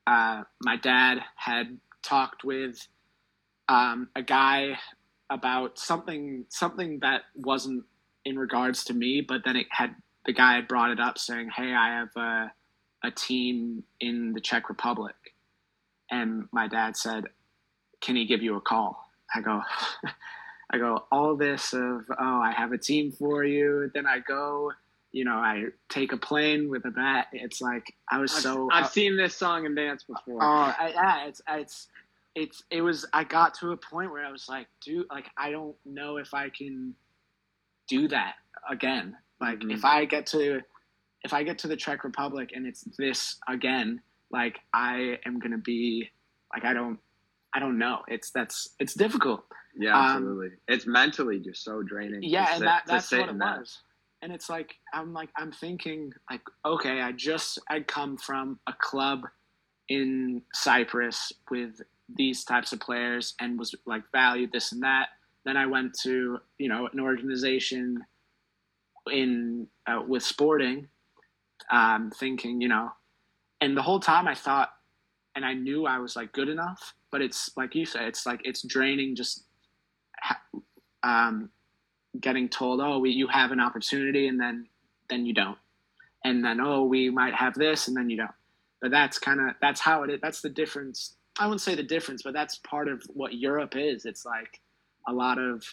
uh, 0.05 0.43
my 0.61 0.75
dad 0.77 1.19
had 1.35 1.77
talked 2.03 2.43
with 2.43 2.87
um, 3.69 4.09
a 4.15 4.21
guy 4.21 4.77
about 5.29 5.79
something 5.79 6.45
something 6.49 6.99
that 6.99 7.21
wasn't 7.35 7.83
in 8.25 8.37
regards 8.37 8.83
to 8.85 8.93
me, 8.93 9.21
but 9.21 9.41
then 9.45 9.55
it 9.55 9.67
had 9.69 9.95
the 10.27 10.33
guy 10.33 10.55
had 10.55 10.67
brought 10.67 10.91
it 10.91 10.99
up 10.99 11.17
saying, 11.17 11.49
"Hey, 11.55 11.73
I 11.73 11.89
have 11.97 12.15
a, 12.15 12.51
a 13.03 13.11
team 13.11 13.83
in 13.99 14.33
the 14.33 14.41
Czech 14.41 14.69
Republic," 14.69 15.15
and 16.11 16.47
my 16.51 16.67
dad 16.67 16.95
said, 16.95 17.25
"Can 18.01 18.15
he 18.15 18.25
give 18.25 18.43
you 18.43 18.55
a 18.55 18.61
call?" 18.61 19.09
I 19.33 19.41
go, 19.41 19.61
I 20.69 20.77
go 20.77 21.05
all 21.11 21.35
this 21.35 21.73
of 21.73 22.05
oh, 22.11 22.41
I 22.41 22.51
have 22.55 22.71
a 22.71 22.77
team 22.77 23.11
for 23.11 23.43
you. 23.43 23.89
Then 23.93 24.05
I 24.05 24.19
go 24.19 24.71
you 25.11 25.25
know, 25.25 25.35
I 25.35 25.65
take 25.89 26.11
a 26.11 26.17
plane 26.17 26.69
with 26.69 26.85
a 26.85 26.91
bat. 26.91 27.27
It's 27.31 27.61
like 27.61 27.95
I 28.11 28.19
was 28.19 28.33
I've, 28.35 28.41
so. 28.41 28.69
I've 28.71 28.85
uh, 28.85 28.89
seen 28.89 29.17
this 29.17 29.35
song 29.35 29.65
and 29.65 29.75
dance 29.75 30.03
before. 30.03 30.39
Oh, 30.41 30.75
uh, 30.79 30.89
yeah, 30.93 31.27
it's 31.27 31.41
it's 31.47 31.87
it's 32.35 32.63
it 32.69 32.81
was. 32.81 33.05
I 33.13 33.23
got 33.23 33.55
to 33.55 33.71
a 33.71 33.77
point 33.77 34.11
where 34.11 34.25
I 34.25 34.31
was 34.31 34.47
like, 34.49 34.67
dude, 34.81 35.07
like 35.09 35.25
I 35.37 35.51
don't 35.51 35.75
know 35.85 36.17
if 36.17 36.33
I 36.33 36.49
can 36.49 36.93
do 37.87 38.07
that 38.09 38.35
again. 38.69 39.15
Like 39.39 39.59
mm-hmm. 39.59 39.71
if 39.71 39.85
I 39.85 40.05
get 40.05 40.25
to 40.27 40.61
if 41.23 41.33
I 41.33 41.43
get 41.43 41.57
to 41.59 41.67
the 41.67 41.75
Czech 41.75 42.03
Republic 42.03 42.51
and 42.53 42.67
it's 42.67 42.83
this 42.97 43.37
again, 43.47 44.01
like 44.31 44.59
I 44.73 45.19
am 45.25 45.39
gonna 45.39 45.57
be 45.57 46.09
like 46.53 46.65
I 46.65 46.73
don't 46.73 46.99
I 47.53 47.59
don't 47.59 47.77
know. 47.77 47.99
It's 48.07 48.31
that's 48.31 48.69
it's 48.79 48.93
difficult. 48.93 49.43
Yeah, 49.79 49.97
um, 49.97 50.05
absolutely. 50.05 50.47
Um, 50.47 50.57
it's 50.67 50.87
mentally 50.87 51.39
just 51.39 51.63
so 51.63 51.81
draining. 51.83 52.23
Yeah, 52.23 52.47
and 52.49 52.59
sit, 52.59 52.65
that, 52.65 52.83
that's 52.87 53.11
what 53.11 53.29
it 53.29 53.37
that. 53.37 53.59
was 53.59 53.79
and 54.21 54.31
it's 54.31 54.49
like 54.49 54.75
i'm 54.93 55.13
like 55.13 55.29
i'm 55.37 55.51
thinking 55.51 56.11
like 56.29 56.41
okay 56.65 57.01
i 57.01 57.11
just 57.11 57.59
i'd 57.69 57.87
come 57.87 58.17
from 58.17 58.59
a 58.67 58.73
club 58.73 59.23
in 59.89 60.41
cyprus 60.53 61.31
with 61.49 61.81
these 62.15 62.43
types 62.43 62.71
of 62.71 62.79
players 62.79 63.35
and 63.39 63.59
was 63.59 63.75
like 63.85 64.03
valued 64.11 64.51
this 64.51 64.71
and 64.71 64.81
that 64.83 65.09
then 65.45 65.57
i 65.57 65.65
went 65.65 65.93
to 65.93 66.39
you 66.57 66.69
know 66.69 66.87
an 66.91 66.99
organization 66.99 68.03
in 69.07 69.67
uh, 69.87 70.01
with 70.07 70.23
sporting 70.23 70.87
um, 71.71 72.11
thinking 72.11 72.61
you 72.61 72.67
know 72.67 72.91
and 73.61 73.75
the 73.75 73.81
whole 73.81 73.99
time 73.99 74.27
i 74.27 74.35
thought 74.35 74.69
and 75.35 75.43
i 75.43 75.53
knew 75.53 75.85
i 75.85 75.99
was 75.99 76.15
like 76.15 76.31
good 76.33 76.49
enough 76.49 76.93
but 77.11 77.21
it's 77.21 77.49
like 77.57 77.75
you 77.75 77.85
said 77.85 78.03
it's 78.03 78.25
like 78.25 78.41
it's 78.43 78.61
draining 78.63 79.15
just 79.15 79.43
um, 81.03 81.49
getting 82.19 82.49
told, 82.49 82.81
"Oh, 82.81 82.99
we, 82.99 83.11
you 83.11 83.27
have 83.27 83.51
an 83.51 83.59
opportunity," 83.59 84.27
and 84.27 84.39
then 84.39 84.67
then 85.09 85.25
you 85.25 85.33
don't, 85.33 85.57
and 86.23 86.43
then 86.43 86.59
oh, 86.59 86.83
we 86.83 87.09
might 87.09 87.33
have 87.33 87.53
this, 87.53 87.87
and 87.87 87.95
then 87.95 88.09
you 88.09 88.17
don't. 88.17 88.31
But 88.81 88.91
that's 88.91 89.17
kind 89.17 89.39
of 89.39 89.55
that's 89.61 89.81
how 89.81 90.03
it 90.03 90.09
is. 90.09 90.19
That's 90.21 90.41
the 90.41 90.49
difference. 90.49 91.15
I 91.39 91.45
wouldn't 91.45 91.61
say 91.61 91.75
the 91.75 91.83
difference, 91.83 92.23
but 92.23 92.33
that's 92.33 92.57
part 92.59 92.87
of 92.87 93.03
what 93.13 93.35
Europe 93.35 93.75
is. 93.75 94.05
It's 94.05 94.25
like 94.25 94.59
a 95.07 95.13
lot 95.13 95.37
of, 95.37 95.63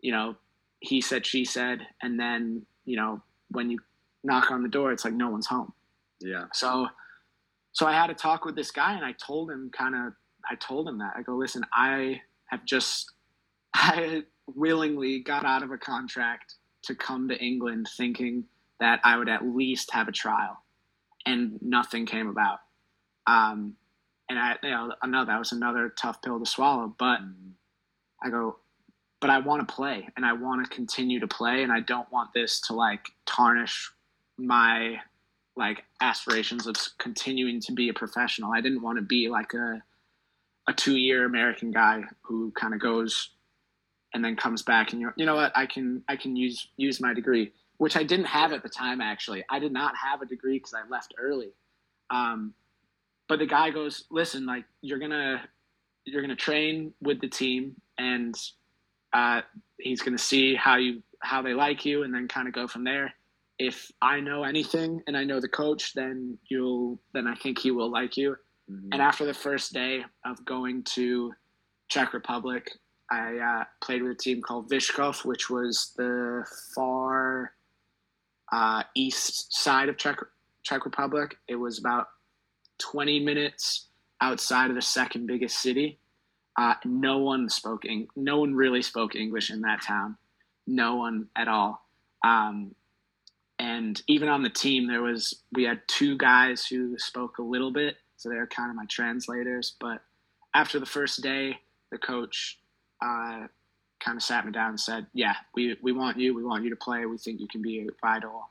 you 0.00 0.12
know, 0.12 0.34
he 0.80 1.00
said, 1.00 1.26
she 1.26 1.44
said, 1.44 1.80
and 2.02 2.18
then 2.18 2.66
you 2.84 2.96
know 2.96 3.22
when 3.50 3.70
you 3.70 3.78
knock 4.24 4.50
on 4.50 4.62
the 4.62 4.68
door, 4.68 4.92
it's 4.92 5.04
like 5.04 5.14
no 5.14 5.30
one's 5.30 5.46
home. 5.46 5.72
Yeah. 6.20 6.46
So, 6.52 6.88
so 7.72 7.86
I 7.86 7.92
had 7.92 8.10
a 8.10 8.14
talk 8.14 8.44
with 8.44 8.56
this 8.56 8.70
guy, 8.70 8.94
and 8.94 9.04
I 9.04 9.12
told 9.12 9.50
him 9.50 9.70
kind 9.76 9.94
of. 9.94 10.12
I 10.50 10.54
told 10.54 10.88
him 10.88 10.98
that 10.98 11.12
I 11.16 11.22
go, 11.22 11.36
listen, 11.36 11.62
I 11.74 12.22
have 12.46 12.64
just 12.64 13.12
I 13.74 14.22
willingly 14.46 15.20
got 15.20 15.44
out 15.44 15.62
of 15.62 15.70
a 15.70 15.78
contract 15.78 16.54
to 16.84 16.94
come 16.94 17.28
to 17.28 17.38
England 17.38 17.88
thinking 17.96 18.44
that 18.80 19.00
I 19.04 19.16
would 19.18 19.28
at 19.28 19.44
least 19.44 19.92
have 19.92 20.08
a 20.08 20.12
trial, 20.12 20.62
and 21.26 21.58
nothing 21.60 22.06
came 22.06 22.28
about. 22.28 22.58
Um, 23.26 23.74
and 24.30 24.38
I, 24.38 24.56
you 24.62 24.70
know, 24.70 24.92
I 25.02 25.06
know 25.06 25.24
that 25.24 25.38
was 25.38 25.52
another 25.52 25.92
tough 25.96 26.22
pill 26.22 26.38
to 26.38 26.46
swallow, 26.46 26.94
but 26.98 27.20
I 28.22 28.30
go, 28.30 28.58
but 29.20 29.30
I 29.30 29.38
want 29.38 29.66
to 29.66 29.74
play 29.74 30.08
and 30.16 30.24
I 30.24 30.32
want 30.32 30.64
to 30.64 30.74
continue 30.74 31.20
to 31.20 31.28
play, 31.28 31.62
and 31.62 31.72
I 31.72 31.80
don't 31.80 32.10
want 32.12 32.30
this 32.34 32.60
to 32.62 32.74
like 32.74 33.06
tarnish 33.26 33.90
my 34.36 34.96
like 35.56 35.84
aspirations 36.00 36.66
of 36.66 36.76
continuing 36.98 37.60
to 37.60 37.72
be 37.72 37.88
a 37.88 37.94
professional. 37.94 38.52
I 38.52 38.60
didn't 38.60 38.82
want 38.82 38.98
to 38.98 39.02
be 39.02 39.28
like 39.28 39.54
a 39.54 39.82
a 40.68 40.72
two 40.72 40.96
year 40.96 41.24
American 41.24 41.70
guy 41.70 42.02
who 42.22 42.50
kind 42.52 42.74
of 42.74 42.80
goes 42.80 43.30
and 44.14 44.24
then 44.24 44.36
comes 44.36 44.62
back 44.62 44.92
and 44.92 45.00
you 45.00 45.10
you 45.16 45.26
know 45.26 45.36
what? 45.36 45.52
I 45.56 45.66
can 45.66 46.02
I 46.08 46.16
can 46.16 46.36
use 46.36 46.68
use 46.76 47.00
my 47.00 47.14
degree 47.14 47.52
which 47.78 47.96
I 47.96 48.02
didn't 48.02 48.26
have 48.26 48.52
at 48.52 48.62
the 48.62 48.68
time 48.68 49.00
actually. 49.00 49.44
I 49.48 49.58
did 49.58 49.72
not 49.72 49.94
have 49.96 50.20
a 50.20 50.26
degree 50.26 50.58
because 50.58 50.74
I 50.74 50.86
left 50.88 51.14
early. 51.18 51.52
Um, 52.10 52.52
but 53.28 53.38
the 53.38 53.46
guy 53.46 53.70
goes 53.70 54.04
listen 54.10 54.46
like 54.46 54.64
you're 54.82 54.98
gonna 54.98 55.42
you're 56.04 56.22
gonna 56.22 56.36
train 56.36 56.92
with 57.00 57.20
the 57.20 57.28
team 57.28 57.76
and 57.98 58.34
uh, 59.12 59.42
he's 59.78 60.02
gonna 60.02 60.18
see 60.18 60.54
how 60.54 60.76
you 60.76 61.02
how 61.20 61.42
they 61.42 61.54
like 61.54 61.84
you 61.84 62.04
and 62.04 62.14
then 62.14 62.28
kind 62.28 62.46
of 62.46 62.54
go 62.54 62.66
from 62.68 62.84
there 62.84 63.12
if 63.58 63.90
I 64.00 64.20
know 64.20 64.44
anything 64.44 65.02
and 65.08 65.16
I 65.16 65.24
know 65.24 65.40
the 65.40 65.48
coach 65.48 65.92
then 65.94 66.38
you'll 66.48 67.00
then 67.12 67.26
I 67.26 67.34
think 67.34 67.58
he 67.58 67.72
will 67.72 67.90
like 67.90 68.16
you 68.16 68.36
mm-hmm. 68.70 68.88
and 68.92 69.02
after 69.02 69.24
the 69.26 69.34
first 69.34 69.72
day 69.72 70.04
of 70.24 70.44
going 70.44 70.84
to 70.94 71.32
Czech 71.88 72.12
Republic 72.12 72.70
I 73.10 73.38
uh, 73.38 73.64
played 73.80 74.02
with 74.02 74.12
a 74.12 74.14
team 74.14 74.42
called 74.42 74.70
Vyškov, 74.70 75.24
which 75.24 75.48
was 75.48 75.92
the 75.96 76.44
far 76.74 77.52
uh, 78.52 78.82
east 78.94 79.54
side 79.54 79.88
of 79.88 79.96
Czech, 79.96 80.18
Czech 80.62 80.84
Republic. 80.84 81.36
It 81.48 81.56
was 81.56 81.78
about 81.78 82.08
20 82.78 83.24
minutes 83.24 83.88
outside 84.20 84.70
of 84.70 84.76
the 84.76 84.82
second 84.82 85.26
biggest 85.26 85.60
city. 85.60 85.98
Uh, 86.58 86.74
no 86.84 87.18
one 87.18 87.48
spoke, 87.48 87.84
Eng- 87.86 88.08
no 88.16 88.40
one 88.40 88.52
really 88.52 88.82
spoke 88.82 89.14
English 89.14 89.50
in 89.50 89.60
that 89.60 89.80
town. 89.80 90.16
No 90.66 90.96
one 90.96 91.28
at 91.36 91.46
all. 91.46 91.86
Um, 92.24 92.74
and 93.60 94.02
even 94.08 94.28
on 94.28 94.42
the 94.42 94.50
team, 94.50 94.88
there 94.88 95.02
was 95.02 95.42
we 95.52 95.62
had 95.62 95.80
two 95.86 96.18
guys 96.18 96.66
who 96.66 96.98
spoke 96.98 97.38
a 97.38 97.42
little 97.42 97.72
bit, 97.72 97.96
so 98.16 98.28
they 98.28 98.34
were 98.34 98.46
kind 98.48 98.70
of 98.70 98.76
my 98.76 98.86
translators. 98.86 99.76
But 99.80 100.02
after 100.52 100.80
the 100.80 100.86
first 100.86 101.22
day, 101.22 101.58
the 101.92 101.98
coach 101.98 102.58
uh, 103.00 103.46
kind 104.00 104.16
of 104.16 104.22
sat 104.22 104.44
me 104.44 104.50
down 104.50 104.70
and 104.70 104.80
said, 104.80 105.06
"Yeah, 105.12 105.34
we 105.54 105.76
we 105.80 105.92
want 105.92 106.18
you. 106.18 106.34
We 106.34 106.44
want 106.44 106.64
you 106.64 106.70
to 106.70 106.76
play. 106.76 107.06
We 107.06 107.18
think 107.18 107.40
you 107.40 107.48
can 107.48 107.62
be 107.62 107.88
vital 108.00 108.48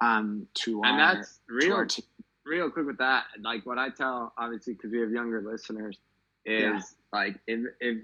um, 0.00 0.48
to 0.54 0.82
and 0.82 1.00
our 1.00 1.14
that's 1.14 1.38
real 1.48 1.86
team. 1.86 2.04
real 2.44 2.70
quick 2.70 2.86
with 2.86 2.98
that. 2.98 3.24
Like 3.40 3.64
what 3.66 3.78
I 3.78 3.90
tell, 3.90 4.32
obviously, 4.36 4.74
because 4.74 4.90
we 4.90 5.00
have 5.00 5.10
younger 5.10 5.40
listeners, 5.40 5.96
is 6.44 6.62
yeah. 6.62 6.80
Like 7.16 7.40
if 7.46 7.60
if 7.80 7.98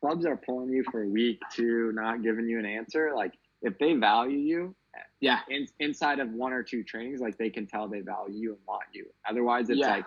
clubs 0.00 0.26
are 0.26 0.36
pulling 0.36 0.70
you 0.70 0.84
for 0.90 1.02
a 1.02 1.08
week 1.08 1.40
to 1.54 1.92
not 1.94 2.22
giving 2.22 2.48
you 2.48 2.58
an 2.58 2.66
answer, 2.66 3.12
like 3.14 3.32
if 3.62 3.78
they 3.78 3.94
value 3.94 4.38
you, 4.38 4.74
yeah, 5.20 5.40
in, 5.48 5.66
inside 5.80 6.18
of 6.18 6.30
one 6.32 6.52
or 6.52 6.62
two 6.62 6.82
trainings, 6.82 7.20
like 7.20 7.38
they 7.38 7.50
can 7.50 7.66
tell 7.66 7.88
they 7.88 8.00
value 8.00 8.38
you 8.38 8.50
and 8.50 8.58
want 8.66 8.84
you. 8.92 9.06
Otherwise, 9.28 9.70
it's 9.70 9.80
yeah. 9.80 9.96
like 9.96 10.04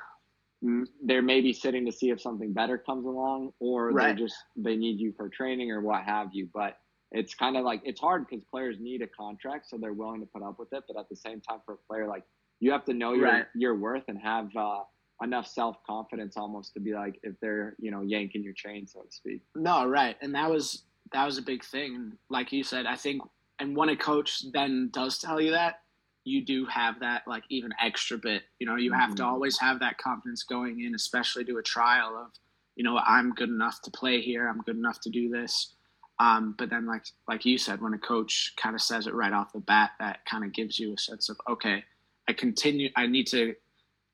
they're 1.04 1.22
maybe 1.22 1.54
sitting 1.54 1.86
to 1.86 1.92
see 1.92 2.10
if 2.10 2.22
something 2.22 2.54
better 2.54 2.78
comes 2.78 3.06
along 3.06 3.52
or 3.60 3.92
right. 3.92 4.16
they 4.16 4.22
just 4.22 4.36
they 4.56 4.76
need 4.76 5.00
you 5.00 5.12
for 5.18 5.28
training 5.28 5.72
or 5.72 5.82
what 5.82 6.04
have 6.04 6.28
you 6.34 6.48
but 6.54 6.78
it's 7.12 7.34
kind 7.34 7.58
of 7.58 7.66
like 7.66 7.82
it's 7.84 8.00
hard 8.00 8.28
because 8.28 8.44
players 8.46 8.78
need 8.80 9.02
a 9.02 9.08
contract 9.08 9.68
so 9.68 9.76
they're 9.80 9.92
willing 9.92 10.20
to 10.20 10.28
put 10.28 10.44
up 10.44 10.60
with 10.60 10.72
it 10.72 10.84
but 10.88 11.00
at 11.00 11.10
the 11.10 11.16
same 11.16 11.42
time 11.42 11.58
for 11.66 11.74
a 11.74 11.78
player 11.90 12.08
like 12.08 12.22
you 12.60 12.72
have 12.72 12.86
to 12.86 12.94
know 12.94 13.14
your 13.14 13.26
right. 13.26 13.46
your 13.56 13.76
worth 13.76 14.04
and 14.08 14.20
have 14.20 14.56
uh, 14.56 14.82
enough 15.24 15.48
self-confidence 15.48 16.36
almost 16.38 16.74
to 16.74 16.80
be 16.80 16.94
like 16.94 17.20
if 17.24 17.40
they're 17.42 17.76
you 17.80 17.92
know 17.92 18.02
yanking 18.02 18.44
your 18.44 18.54
chain 18.54 18.88
so 18.88 19.02
to 19.02 19.12
speak 19.12 19.42
no 19.56 19.88
right 19.88 20.18
and 20.22 20.34
that 20.34 20.50
was 20.50 20.84
that 21.14 21.26
was 21.26 21.38
a 21.38 21.42
big 21.42 21.64
thing 21.64 22.12
like 22.30 22.52
you 22.52 22.64
said 22.64 22.86
i 22.86 22.96
think 22.96 23.22
and 23.60 23.76
when 23.76 23.90
a 23.90 23.96
coach 23.96 24.44
then 24.52 24.90
does 24.92 25.20
tell 25.20 25.40
you 25.40 25.52
that 25.52 25.82
you 26.24 26.44
do 26.44 26.66
have 26.66 27.00
that 27.00 27.24
like 27.28 27.44
even 27.50 27.72
extra 27.82 28.18
bit. 28.18 28.44
You 28.60 28.68
know, 28.68 28.76
you 28.76 28.92
have 28.94 29.10
mm-hmm. 29.10 29.16
to 29.16 29.26
always 29.26 29.58
have 29.60 29.80
that 29.80 29.98
confidence 29.98 30.44
going 30.44 30.82
in, 30.82 30.96
especially 30.96 31.44
to 31.46 31.58
a 31.58 31.64
trial 31.64 32.16
of, 32.16 32.32
you 32.76 32.84
know, 32.84 32.98
I'm 32.98 33.34
good 33.34 33.50
enough 33.50 33.82
to 33.84 33.92
play 33.92 34.22
here. 34.22 34.48
I'm 34.48 34.62
good 34.62 34.78
enough 34.78 35.00
to 35.02 35.10
do 35.10 35.30
this. 35.30 35.74
Um, 36.20 36.54
but 36.58 36.70
then, 36.70 36.86
like 36.86 37.06
like 37.28 37.46
you 37.46 37.58
said, 37.58 37.82
when 37.82 37.94
a 37.94 37.98
coach 37.98 38.54
kind 38.56 38.76
of 38.76 38.82
says 38.82 39.08
it 39.08 39.14
right 39.14 39.34
off 39.34 39.54
the 39.54 39.60
bat, 39.60 39.92
that 40.00 40.24
kind 40.26 40.44
of 40.44 40.54
gives 40.54 40.78
you 40.78 40.94
a 40.94 40.98
sense 40.98 41.30
of 41.30 41.38
okay, 41.50 41.84
I 42.30 42.34
continue. 42.34 42.90
I 42.96 43.08
need 43.08 43.26
to 43.28 43.56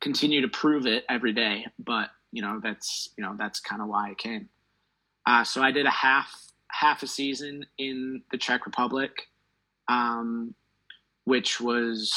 continue 0.02 0.42
to 0.42 0.48
prove 0.48 0.86
it 0.86 1.06
every 1.10 1.34
day, 1.34 1.66
but 1.80 2.10
you 2.32 2.42
know 2.42 2.60
that's 2.62 3.10
you 3.18 3.24
know 3.24 3.36
that's 3.38 3.60
kind 3.60 3.82
of 3.82 3.88
why 3.88 4.12
I 4.12 4.14
came. 4.14 4.50
Uh, 5.26 5.44
so 5.44 5.62
I 5.62 5.72
did 5.72 5.86
a 5.86 5.92
half 5.92 6.34
half 6.72 7.04
a 7.04 7.08
season 7.08 7.66
in 7.78 8.22
the 8.32 8.38
Czech 8.38 8.66
Republic, 8.66 9.28
um, 9.88 10.54
which 11.26 11.60
was, 11.60 12.14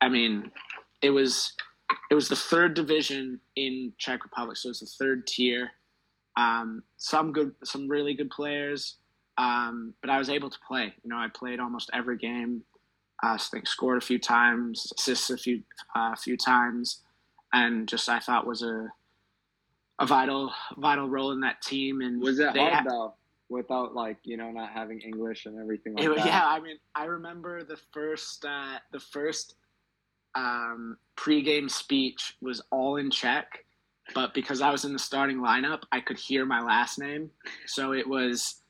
I 0.00 0.08
mean, 0.08 0.50
it 1.02 1.10
was 1.10 1.54
it 2.10 2.14
was 2.14 2.28
the 2.28 2.36
third 2.36 2.74
division 2.74 3.40
in 3.56 3.92
Czech 3.98 4.24
Republic, 4.24 4.56
so 4.56 4.70
it's 4.70 4.80
the 4.80 4.86
third 4.86 5.26
tier. 5.26 5.70
Um, 6.36 6.82
some 6.98 7.32
good, 7.32 7.52
some 7.64 7.88
really 7.88 8.14
good 8.14 8.30
players, 8.30 8.96
um, 9.38 9.94
but 10.00 10.10
I 10.10 10.18
was 10.18 10.28
able 10.28 10.50
to 10.50 10.58
play. 10.66 10.92
You 11.02 11.10
know, 11.10 11.16
I 11.16 11.28
played 11.34 11.60
almost 11.60 11.90
every 11.92 12.16
game. 12.16 12.62
Uh, 13.22 13.34
I 13.34 13.38
think 13.38 13.66
scored 13.66 13.98
a 13.98 14.04
few 14.06 14.18
times, 14.18 14.92
assists 14.96 15.30
a 15.30 15.36
few 15.36 15.62
a 15.96 15.98
uh, 15.98 16.16
few 16.16 16.36
times, 16.36 17.02
and 17.52 17.88
just 17.88 18.08
I 18.08 18.20
thought 18.20 18.46
was 18.46 18.62
a 18.62 18.88
a 19.98 20.06
vital 20.06 20.52
vital 20.76 21.08
role 21.08 21.32
in 21.32 21.40
that 21.40 21.60
team. 21.62 22.00
And 22.00 22.20
was 22.20 22.38
it 22.38 22.56
hard 22.56 22.86
though, 22.86 23.14
without 23.48 23.94
like 23.94 24.18
you 24.24 24.36
know 24.36 24.50
not 24.50 24.70
having 24.70 25.00
English 25.00 25.46
and 25.46 25.58
everything 25.58 25.94
like 25.94 26.04
it, 26.04 26.16
that? 26.16 26.26
Yeah, 26.26 26.46
I 26.46 26.60
mean, 26.60 26.76
I 26.94 27.04
remember 27.04 27.64
the 27.64 27.78
first 27.92 28.44
uh, 28.44 28.78
the 28.92 29.00
first 29.00 29.56
um, 30.34 30.96
pregame 31.16 31.70
speech 31.70 32.36
was 32.40 32.62
all 32.70 32.96
in 32.96 33.10
Czech, 33.10 33.64
but 34.14 34.34
because 34.34 34.60
I 34.60 34.70
was 34.70 34.84
in 34.84 34.92
the 34.92 34.98
starting 34.98 35.38
lineup, 35.38 35.82
I 35.90 36.00
could 36.00 36.18
hear 36.18 36.46
my 36.46 36.60
last 36.60 36.98
name, 36.98 37.30
so 37.66 37.92
it 37.92 38.08
was 38.08 38.62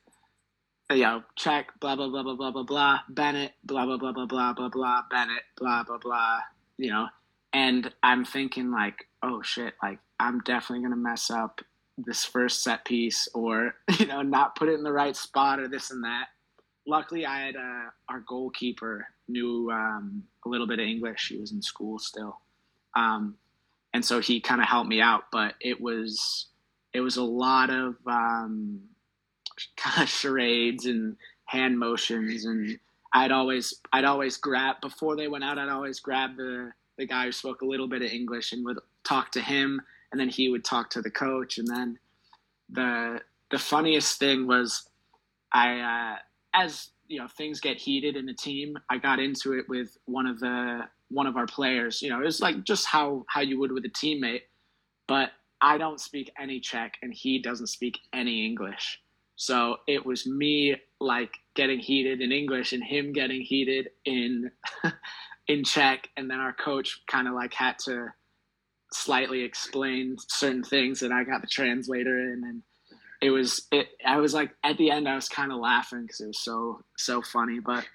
you 0.91 1.01
know, 1.03 1.23
Czech, 1.35 1.79
blah 1.79 1.95
blah 1.95 2.09
blah 2.09 2.23
blah 2.23 2.35
blah 2.35 2.51
blah 2.51 2.63
blah, 2.63 2.99
Bennett, 3.09 3.53
blah 3.63 3.85
blah 3.85 3.97
blah 3.97 4.11
blah 4.11 4.25
blah 4.25 4.53
blah 4.53 4.69
blah, 4.69 5.01
Bennett, 5.09 5.43
blah 5.57 5.83
blah 5.83 5.97
blah, 5.97 6.39
you 6.77 6.89
know, 6.89 7.07
and 7.53 7.93
I'm 8.03 8.25
thinking 8.25 8.71
like, 8.71 9.07
oh 9.23 9.41
shit, 9.41 9.73
like 9.83 9.99
I'm 10.19 10.39
definitely 10.41 10.83
gonna 10.83 10.95
mess 10.95 11.29
up 11.29 11.61
this 11.97 12.23
first 12.23 12.63
set 12.63 12.85
piece 12.85 13.27
or 13.33 13.75
you 13.99 14.05
know 14.05 14.21
not 14.21 14.55
put 14.55 14.69
it 14.69 14.73
in 14.73 14.83
the 14.83 14.91
right 14.91 15.15
spot 15.15 15.59
or 15.59 15.67
this 15.67 15.91
and 15.91 16.03
that. 16.03 16.27
Luckily, 16.87 17.25
I 17.25 17.45
had 17.45 17.55
uh, 17.55 17.89
our 18.07 18.23
goalkeeper 18.27 19.05
knew 19.27 19.69
um, 19.71 20.23
a 20.45 20.49
little 20.49 20.65
bit 20.65 20.79
of 20.79 20.85
English. 20.85 21.27
He 21.29 21.37
was 21.37 21.51
in 21.51 21.61
school 21.61 21.99
still, 21.99 22.39
um, 22.95 23.35
and 23.93 24.03
so 24.03 24.19
he 24.19 24.41
kind 24.41 24.61
of 24.61 24.67
helped 24.67 24.89
me 24.89 25.01
out. 25.01 25.25
But 25.31 25.53
it 25.59 25.79
was 25.79 26.47
it 26.93 27.01
was 27.01 27.17
a 27.17 27.23
lot 27.23 27.69
of 27.69 27.95
um, 28.07 28.81
kind 29.77 30.03
of 30.03 30.09
charades 30.09 30.85
and 30.85 31.15
hand 31.45 31.79
motions, 31.79 32.45
and 32.45 32.79
I'd 33.13 33.31
always 33.31 33.73
I'd 33.91 34.05
always 34.05 34.37
grab 34.37 34.77
before 34.81 35.15
they 35.15 35.27
went 35.27 35.43
out. 35.43 35.57
I'd 35.57 35.69
always 35.69 35.99
grab 35.99 36.37
the 36.37 36.71
the 36.97 37.05
guy 37.05 37.25
who 37.25 37.31
spoke 37.31 37.61
a 37.61 37.65
little 37.65 37.87
bit 37.87 38.01
of 38.01 38.11
English 38.11 38.51
and 38.51 38.65
would 38.65 38.79
talk 39.03 39.31
to 39.31 39.41
him, 39.41 39.81
and 40.11 40.19
then 40.19 40.29
he 40.29 40.49
would 40.49 40.65
talk 40.65 40.89
to 40.91 41.01
the 41.01 41.11
coach, 41.11 41.57
and 41.57 41.67
then 41.67 41.97
the 42.69 43.21
the 43.51 43.59
funniest 43.59 44.19
thing 44.19 44.47
was 44.47 44.87
I 45.51 45.79
uh, 45.79 46.17
as 46.53 46.89
you 47.07 47.19
know 47.19 47.27
things 47.27 47.59
get 47.59 47.77
heated 47.77 48.15
in 48.15 48.29
a 48.29 48.33
team. 48.33 48.77
I 48.89 48.97
got 48.97 49.19
into 49.19 49.53
it 49.53 49.67
with 49.67 49.97
one 50.05 50.27
of 50.27 50.39
the 50.39 50.81
one 51.09 51.27
of 51.27 51.37
our 51.37 51.47
players. 51.47 52.01
You 52.01 52.09
know, 52.09 52.21
it 52.21 52.25
was 52.25 52.41
like 52.41 52.63
just 52.63 52.85
how 52.85 53.25
how 53.27 53.41
you 53.41 53.59
would 53.59 53.71
with 53.71 53.85
a 53.85 53.89
teammate, 53.89 54.43
but 55.07 55.31
I 55.61 55.77
don't 55.77 55.99
speak 55.99 56.31
any 56.39 56.59
Czech 56.59 56.93
and 57.01 57.13
he 57.13 57.39
doesn't 57.39 57.67
speak 57.67 57.99
any 58.13 58.45
English. 58.45 59.01
So 59.39 59.77
it 59.87 60.05
was 60.05 60.27
me 60.27 60.75
like 60.99 61.31
getting 61.55 61.79
heated 61.79 62.19
in 62.19 62.33
English 62.33 62.73
and 62.73 62.83
him 62.83 63.13
getting 63.13 63.39
heated 63.39 63.87
in 64.03 64.51
in 65.47 65.63
Czech, 65.63 66.09
and 66.17 66.29
then 66.29 66.39
our 66.39 66.51
coach 66.51 67.01
kind 67.09 67.25
of 67.25 67.33
like 67.33 67.53
had 67.53 67.79
to 67.85 68.07
slightly 68.91 69.43
explain 69.43 70.17
certain 70.27 70.61
things, 70.61 71.03
and 71.03 71.13
I 71.13 71.23
got 71.23 71.39
the 71.39 71.47
translator 71.47 72.19
in, 72.19 72.43
and 72.43 72.63
it 73.21 73.29
was 73.29 73.65
it. 73.71 73.87
I 74.05 74.17
was 74.17 74.33
like 74.33 74.51
at 74.61 74.77
the 74.77 74.91
end, 74.91 75.07
I 75.07 75.15
was 75.15 75.29
kind 75.29 75.53
of 75.53 75.59
laughing 75.59 76.01
because 76.01 76.19
it 76.19 76.27
was 76.27 76.41
so 76.41 76.81
so 76.97 77.21
funny. 77.21 77.59
But 77.65 77.87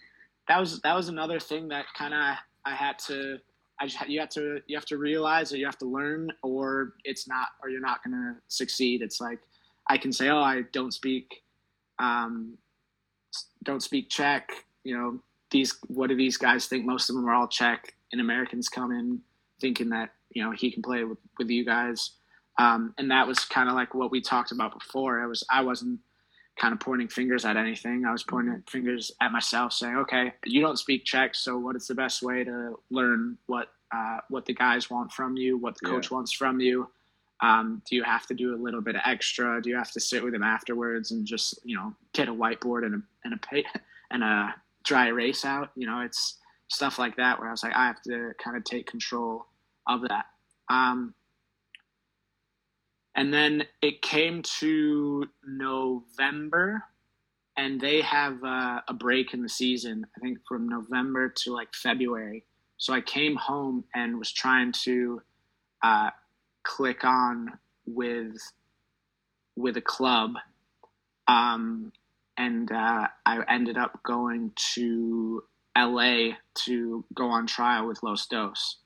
that 0.48 0.58
was 0.58 0.80
that 0.80 0.96
was 0.96 1.08
another 1.08 1.38
thing 1.38 1.68
that 1.68 1.84
kind 1.94 2.14
of 2.14 2.38
I 2.64 2.74
had 2.74 2.98
to. 3.08 3.36
I 3.78 3.86
just 3.86 4.08
you 4.08 4.18
have 4.20 4.30
to 4.30 4.60
you 4.66 4.78
have 4.78 4.86
to 4.86 4.96
realize 4.96 5.52
or 5.52 5.58
you 5.58 5.66
have 5.66 5.78
to 5.80 5.86
learn, 5.86 6.30
or 6.42 6.94
it's 7.04 7.28
not, 7.28 7.48
or 7.62 7.68
you're 7.68 7.82
not 7.82 8.02
gonna 8.02 8.36
succeed. 8.48 9.02
It's 9.02 9.20
like 9.20 9.40
I 9.88 9.98
can 9.98 10.12
say, 10.12 10.28
oh, 10.28 10.38
I 10.40 10.62
don't 10.72 10.92
speak, 10.92 11.42
um, 11.98 12.56
don't 13.62 13.82
speak 13.82 14.08
Czech, 14.08 14.50
you 14.82 14.96
know, 14.96 15.20
these 15.50 15.78
what 15.86 16.08
do 16.08 16.16
these 16.16 16.36
guys 16.36 16.66
think? 16.66 16.84
Most 16.84 17.08
of 17.08 17.16
them 17.16 17.26
are 17.28 17.34
all 17.34 17.48
Czech, 17.48 17.94
and 18.12 18.20
Americans 18.20 18.68
come 18.68 18.92
in 18.92 19.20
thinking 19.60 19.88
that 19.90 20.10
you 20.30 20.42
know 20.42 20.50
he 20.50 20.70
can 20.70 20.82
play 20.82 21.04
with 21.04 21.18
with 21.38 21.48
you 21.48 21.64
guys, 21.64 22.10
um, 22.58 22.92
and 22.98 23.10
that 23.10 23.26
was 23.26 23.38
kind 23.40 23.68
of 23.68 23.74
like 23.74 23.94
what 23.94 24.10
we 24.10 24.20
talked 24.20 24.52
about 24.52 24.74
before. 24.74 25.22
I 25.22 25.26
was 25.26 25.44
I 25.50 25.62
wasn't 25.62 26.00
kind 26.60 26.72
of 26.72 26.80
pointing 26.80 27.08
fingers 27.08 27.44
at 27.44 27.56
anything. 27.56 28.04
I 28.04 28.12
was 28.12 28.22
pointing 28.22 28.62
fingers 28.68 29.12
at 29.22 29.32
myself, 29.32 29.72
saying, 29.72 29.96
"Okay, 29.96 30.34
you 30.44 30.60
don't 30.60 30.78
speak 30.78 31.04
Czech, 31.04 31.34
so 31.34 31.56
what 31.56 31.76
is 31.76 31.86
the 31.86 31.94
best 31.94 32.22
way 32.22 32.42
to 32.44 32.74
learn 32.90 33.38
what 33.46 33.68
uh, 33.94 34.18
what 34.28 34.46
the 34.46 34.54
guys 34.54 34.90
want 34.90 35.12
from 35.12 35.36
you, 35.36 35.56
what 35.56 35.76
the 35.80 35.86
coach 35.86 36.10
yeah. 36.10 36.16
wants 36.16 36.32
from 36.32 36.60
you? 36.60 36.88
Um, 37.44 37.82
do 37.88 37.94
you 37.96 38.02
have 38.04 38.26
to 38.28 38.34
do 38.34 38.54
a 38.54 38.62
little 38.62 38.80
bit 38.80 38.94
of 38.94 39.02
extra? 39.04 39.60
Do 39.60 39.68
you 39.68 39.76
have 39.76 39.90
to 39.92 40.00
sit 40.00 40.24
with 40.24 40.34
him 40.34 40.42
afterwards 40.42 41.10
and 41.10 41.26
just 41.26 41.58
you 41.64 41.76
know 41.76 41.94
get 42.12 42.28
a 42.28 42.32
whiteboard 42.32 42.86
and 42.86 42.94
a 42.94 43.02
and 43.24 43.34
a 43.34 43.62
and 44.10 44.22
a 44.22 44.54
dry 44.84 45.08
erase 45.08 45.44
out. 45.44 45.70
You 45.74 45.86
know, 45.86 46.00
it's 46.00 46.38
stuff 46.68 46.98
like 46.98 47.16
that 47.16 47.38
where 47.38 47.48
I 47.48 47.50
was 47.50 47.62
like, 47.62 47.74
I 47.74 47.86
have 47.86 48.02
to 48.02 48.32
kind 48.42 48.56
of 48.56 48.64
take 48.64 48.86
control 48.86 49.46
of 49.88 50.02
that. 50.02 50.26
Um, 50.70 51.14
and 53.16 53.32
then 53.32 53.64
it 53.82 54.02
came 54.02 54.42
to 54.60 55.26
November, 55.46 56.82
and 57.56 57.80
they 57.80 58.00
have 58.00 58.42
uh, 58.42 58.80
a 58.88 58.94
break 58.94 59.34
in 59.34 59.42
the 59.42 59.48
season, 59.48 60.04
I 60.16 60.20
think 60.20 60.38
from 60.48 60.68
November 60.68 61.32
to 61.44 61.52
like 61.52 61.68
February. 61.74 62.44
So 62.76 62.92
I 62.92 63.00
came 63.00 63.36
home 63.36 63.84
and 63.94 64.18
was 64.18 64.32
trying 64.32 64.72
to 64.84 65.22
uh, 65.82 66.10
click 66.64 67.04
on 67.04 67.58
with 67.86 68.36
with 69.56 69.76
a 69.76 69.82
club. 69.82 70.32
Um, 71.28 71.92
and 72.36 72.70
uh, 72.72 73.06
I 73.24 73.40
ended 73.48 73.78
up 73.78 74.02
going 74.02 74.52
to 74.74 75.44
LA 75.76 76.30
to 76.66 77.04
go 77.14 77.28
on 77.28 77.46
trial 77.46 77.86
with 77.86 78.02
Los 78.02 78.26
Dos, 78.26 78.78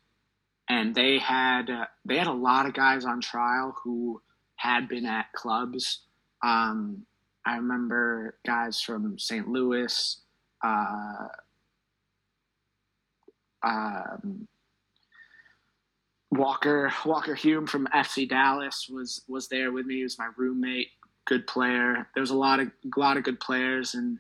and 0.69 0.95
they 0.95 1.19
had 1.19 1.71
uh, 1.71 1.87
they 2.05 2.19
had 2.19 2.27
a 2.27 2.33
lot 2.33 2.67
of 2.67 2.75
guys 2.75 3.05
on 3.05 3.21
trial 3.21 3.75
who 3.83 4.21
had 4.57 4.89
been 4.89 5.07
at 5.07 5.33
clubs. 5.33 6.01
Um, 6.43 7.07
I 7.47 7.57
remember 7.57 8.37
guys 8.47 8.81
from 8.81 9.19
St. 9.19 9.49
Louis. 9.49 10.21
Uh, 10.63 11.29
um, 13.63 14.47
Walker 16.31 16.93
Walker 17.05 17.35
Hume 17.35 17.67
from 17.67 17.87
FC 17.95 18.29
Dallas 18.29 18.89
was 18.89 19.23
was 19.29 19.49
there 19.49 19.73
with 19.73 19.87
me. 19.87 19.97
He 19.97 20.03
was 20.03 20.19
my 20.19 20.29
roommate 20.37 20.89
good 21.29 21.47
player. 21.47 22.09
There 22.15 22.21
was 22.21 22.31
a 22.31 22.37
lot 22.37 22.61
of 22.61 22.69
a 22.69 23.01
lot 23.01 23.17
of 23.17 23.23
good 23.23 23.41
players, 23.41 23.95
and 23.95 24.19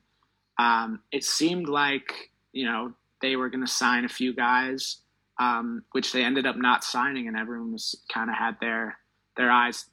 um, 0.58 1.00
it 1.10 1.24
seemed 1.24 1.68
like 1.68 2.30
you 2.52 2.66
know 2.66 2.92
they 3.20 3.36
were 3.36 3.48
going 3.48 3.64
to 3.64 3.72
sign 3.72 4.04
a 4.04 4.08
few 4.08 4.32
guys, 4.32 4.98
um, 5.38 5.82
which 5.92 6.12
they 6.12 6.22
ended 6.22 6.46
up 6.46 6.56
not 6.56 6.84
signing, 6.84 7.28
and 7.28 7.36
everyone 7.36 7.72
was 7.72 7.96
kind 8.12 8.30
of 8.30 8.36
had 8.36 8.56
their 8.60 8.98
their 9.36 9.50
eyes 9.50 9.86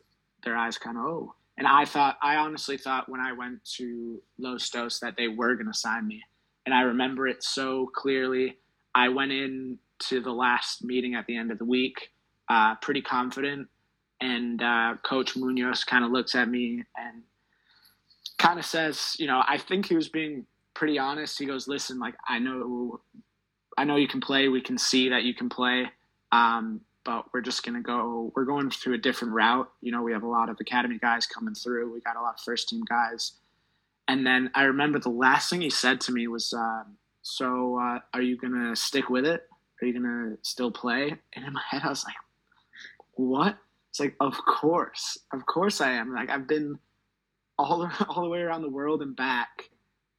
their 0.43 0.55
eyes 0.55 0.77
kind 0.77 0.97
of 0.97 1.05
oh. 1.05 1.35
And 1.57 1.67
I 1.67 1.85
thought 1.85 2.17
I 2.21 2.35
honestly 2.35 2.77
thought 2.77 3.09
when 3.09 3.21
I 3.21 3.31
went 3.31 3.63
to 3.77 4.21
Los 4.37 4.69
Dos 4.69 4.99
that 4.99 5.15
they 5.17 5.29
were 5.29 5.55
going 5.55 5.67
to 5.67 5.73
sign 5.73 6.05
me, 6.07 6.21
and 6.65 6.75
I 6.75 6.81
remember 6.81 7.27
it 7.27 7.43
so 7.43 7.89
clearly. 7.93 8.57
I 8.93 9.09
went 9.09 9.33
in 9.33 9.77
to 9.99 10.21
the 10.21 10.31
last 10.31 10.83
meeting 10.83 11.15
at 11.15 11.25
the 11.25 11.35
end 11.35 11.51
of 11.51 11.57
the 11.57 11.65
week, 11.65 12.11
uh, 12.49 12.75
pretty 12.75 13.01
confident 13.01 13.67
and 14.21 14.61
uh, 14.61 14.95
Coach 15.03 15.35
Munoz 15.35 15.83
kind 15.83 16.05
of 16.05 16.11
looks 16.11 16.35
at 16.35 16.49
me 16.49 16.83
and 16.97 17.23
kind 18.37 18.59
of 18.59 18.65
says, 18.65 19.15
you 19.19 19.27
know, 19.27 19.43
I 19.47 19.57
think 19.57 19.87
he 19.87 19.95
was 19.95 20.09
being 20.09 20.45
pretty 20.73 20.97
honest. 20.97 21.37
He 21.39 21.45
goes, 21.45 21.67
"Listen, 21.67 21.99
like 21.99 22.15
I 22.27 22.39
know, 22.39 23.01
I 23.77 23.83
know 23.83 23.95
you 23.97 24.07
can 24.07 24.21
play. 24.21 24.47
We 24.47 24.61
can 24.61 24.77
see 24.77 25.09
that 25.09 25.23
you 25.23 25.33
can 25.33 25.49
play, 25.49 25.89
um, 26.31 26.81
but 27.03 27.25
we're 27.33 27.41
just 27.41 27.63
gonna 27.63 27.81
go. 27.81 28.31
We're 28.35 28.45
going 28.45 28.69
through 28.69 28.95
a 28.95 28.99
different 28.99 29.33
route. 29.33 29.69
You 29.81 29.91
know, 29.91 30.01
we 30.01 30.11
have 30.13 30.23
a 30.23 30.27
lot 30.27 30.49
of 30.49 30.57
academy 30.59 30.97
guys 30.97 31.25
coming 31.25 31.55
through. 31.55 31.91
We 31.93 32.01
got 32.01 32.15
a 32.15 32.21
lot 32.21 32.35
of 32.35 32.41
first 32.41 32.69
team 32.69 32.83
guys." 32.87 33.33
And 34.07 34.25
then 34.25 34.51
I 34.53 34.63
remember 34.63 34.99
the 34.99 35.09
last 35.09 35.49
thing 35.49 35.61
he 35.61 35.69
said 35.69 35.99
to 36.01 36.11
me 36.11 36.27
was, 36.27 36.53
uh, 36.53 36.83
"So, 37.21 37.79
uh, 37.79 37.99
are 38.13 38.21
you 38.21 38.37
gonna 38.37 38.75
stick 38.75 39.09
with 39.09 39.25
it? 39.25 39.49
Are 39.85 39.87
you 39.87 39.93
gonna 39.93 40.37
still 40.41 40.71
play?" 40.71 41.15
And 41.35 41.45
in 41.45 41.53
my 41.53 41.61
head, 41.69 41.83
I 41.83 41.89
was 41.89 42.03
like, 42.03 42.15
"What?" 43.13 43.57
It's 43.91 43.99
like, 43.99 44.15
of 44.19 44.35
course, 44.45 45.17
of 45.31 45.45
course 45.45 45.79
I 45.79 45.91
am. 45.91 46.13
Like 46.13 46.29
I've 46.29 46.47
been 46.47 46.77
all 47.57 47.79
the, 47.79 48.05
all 48.09 48.23
the 48.23 48.29
way 48.29 48.39
around 48.41 48.63
the 48.63 48.69
world 48.69 49.01
and 49.01 49.15
back, 49.15 49.69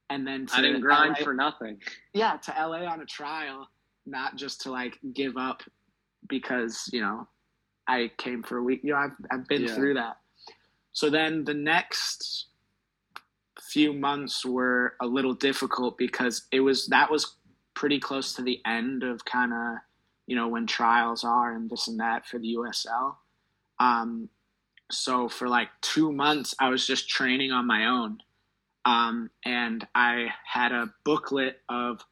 and 0.09 0.25
then 0.25 0.47
I 0.53 0.61
didn't 0.61 0.81
grind 0.81 1.15
LA, 1.19 1.23
for 1.23 1.33
nothing. 1.33 1.79
Yeah, 2.13 2.37
to 2.37 2.51
LA 2.57 2.85
on 2.85 3.01
a 3.01 3.05
trial, 3.05 3.67
not 4.05 4.35
just 4.37 4.61
to 4.61 4.71
like 4.71 4.97
give 5.13 5.37
up 5.37 5.61
because 6.29 6.89
you 6.91 7.01
know 7.01 7.27
I 7.87 8.11
came 8.17 8.41
for 8.41 8.57
a 8.57 8.63
week. 8.63 8.81
You 8.83 8.91
know, 8.93 8.97
I've 8.99 9.15
I've 9.31 9.47
been 9.47 9.63
Yeah. 9.63 9.75
through 9.75 9.95
that. 9.95 10.17
So 10.93 11.09
then 11.09 11.43
the 11.43 11.53
next 11.53 12.47
few 13.61 13.93
months 13.93 14.45
were 14.45 14.95
a 15.01 15.05
little 15.05 15.33
difficult 15.33 15.97
because 15.97 16.47
it 16.51 16.61
was 16.61 16.87
that 16.87 17.11
was 17.11 17.35
pretty 17.77 17.99
close 17.99 18.33
to 18.33 18.41
the 18.41 18.59
end 18.65 19.03
of 19.03 19.23
kind 19.23 19.53
of 19.53 19.77
you 20.25 20.35
know 20.35 20.47
when 20.47 20.65
trials 20.65 21.23
are 21.23 21.53
and 21.53 21.69
this 21.69 21.87
and 21.87 21.99
that 21.99 22.25
for 22.25 22.39
the 22.39 22.55
USL. 22.55 23.15
Um, 23.79 24.29
so 24.91 25.29
for 25.29 25.47
like 25.47 25.69
two 25.81 26.11
months, 26.11 26.55
I 26.59 26.69
was 26.69 26.87
just 26.87 27.07
training 27.07 27.51
on 27.51 27.67
my 27.67 27.85
own, 27.85 28.17
um, 28.83 29.29
and 29.45 29.87
I 29.93 30.29
had 30.43 30.71
a 30.71 30.91
booklet 31.05 31.61
of 31.69 32.03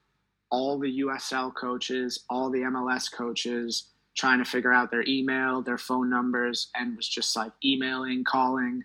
all 0.51 0.77
the 0.77 0.99
USL 0.99 1.51
coaches, 1.55 2.23
all 2.29 2.51
the 2.51 2.59
MLS 2.59 3.11
coaches, 3.11 3.85
trying 4.15 4.37
to 4.37 4.45
figure 4.45 4.71
out 4.71 4.91
their 4.91 5.03
email, 5.07 5.63
their 5.63 5.79
phone 5.79 6.11
numbers, 6.11 6.69
and 6.75 6.95
was 6.95 7.07
just 7.07 7.35
like 7.35 7.51
emailing, 7.63 8.23
calling, 8.23 8.83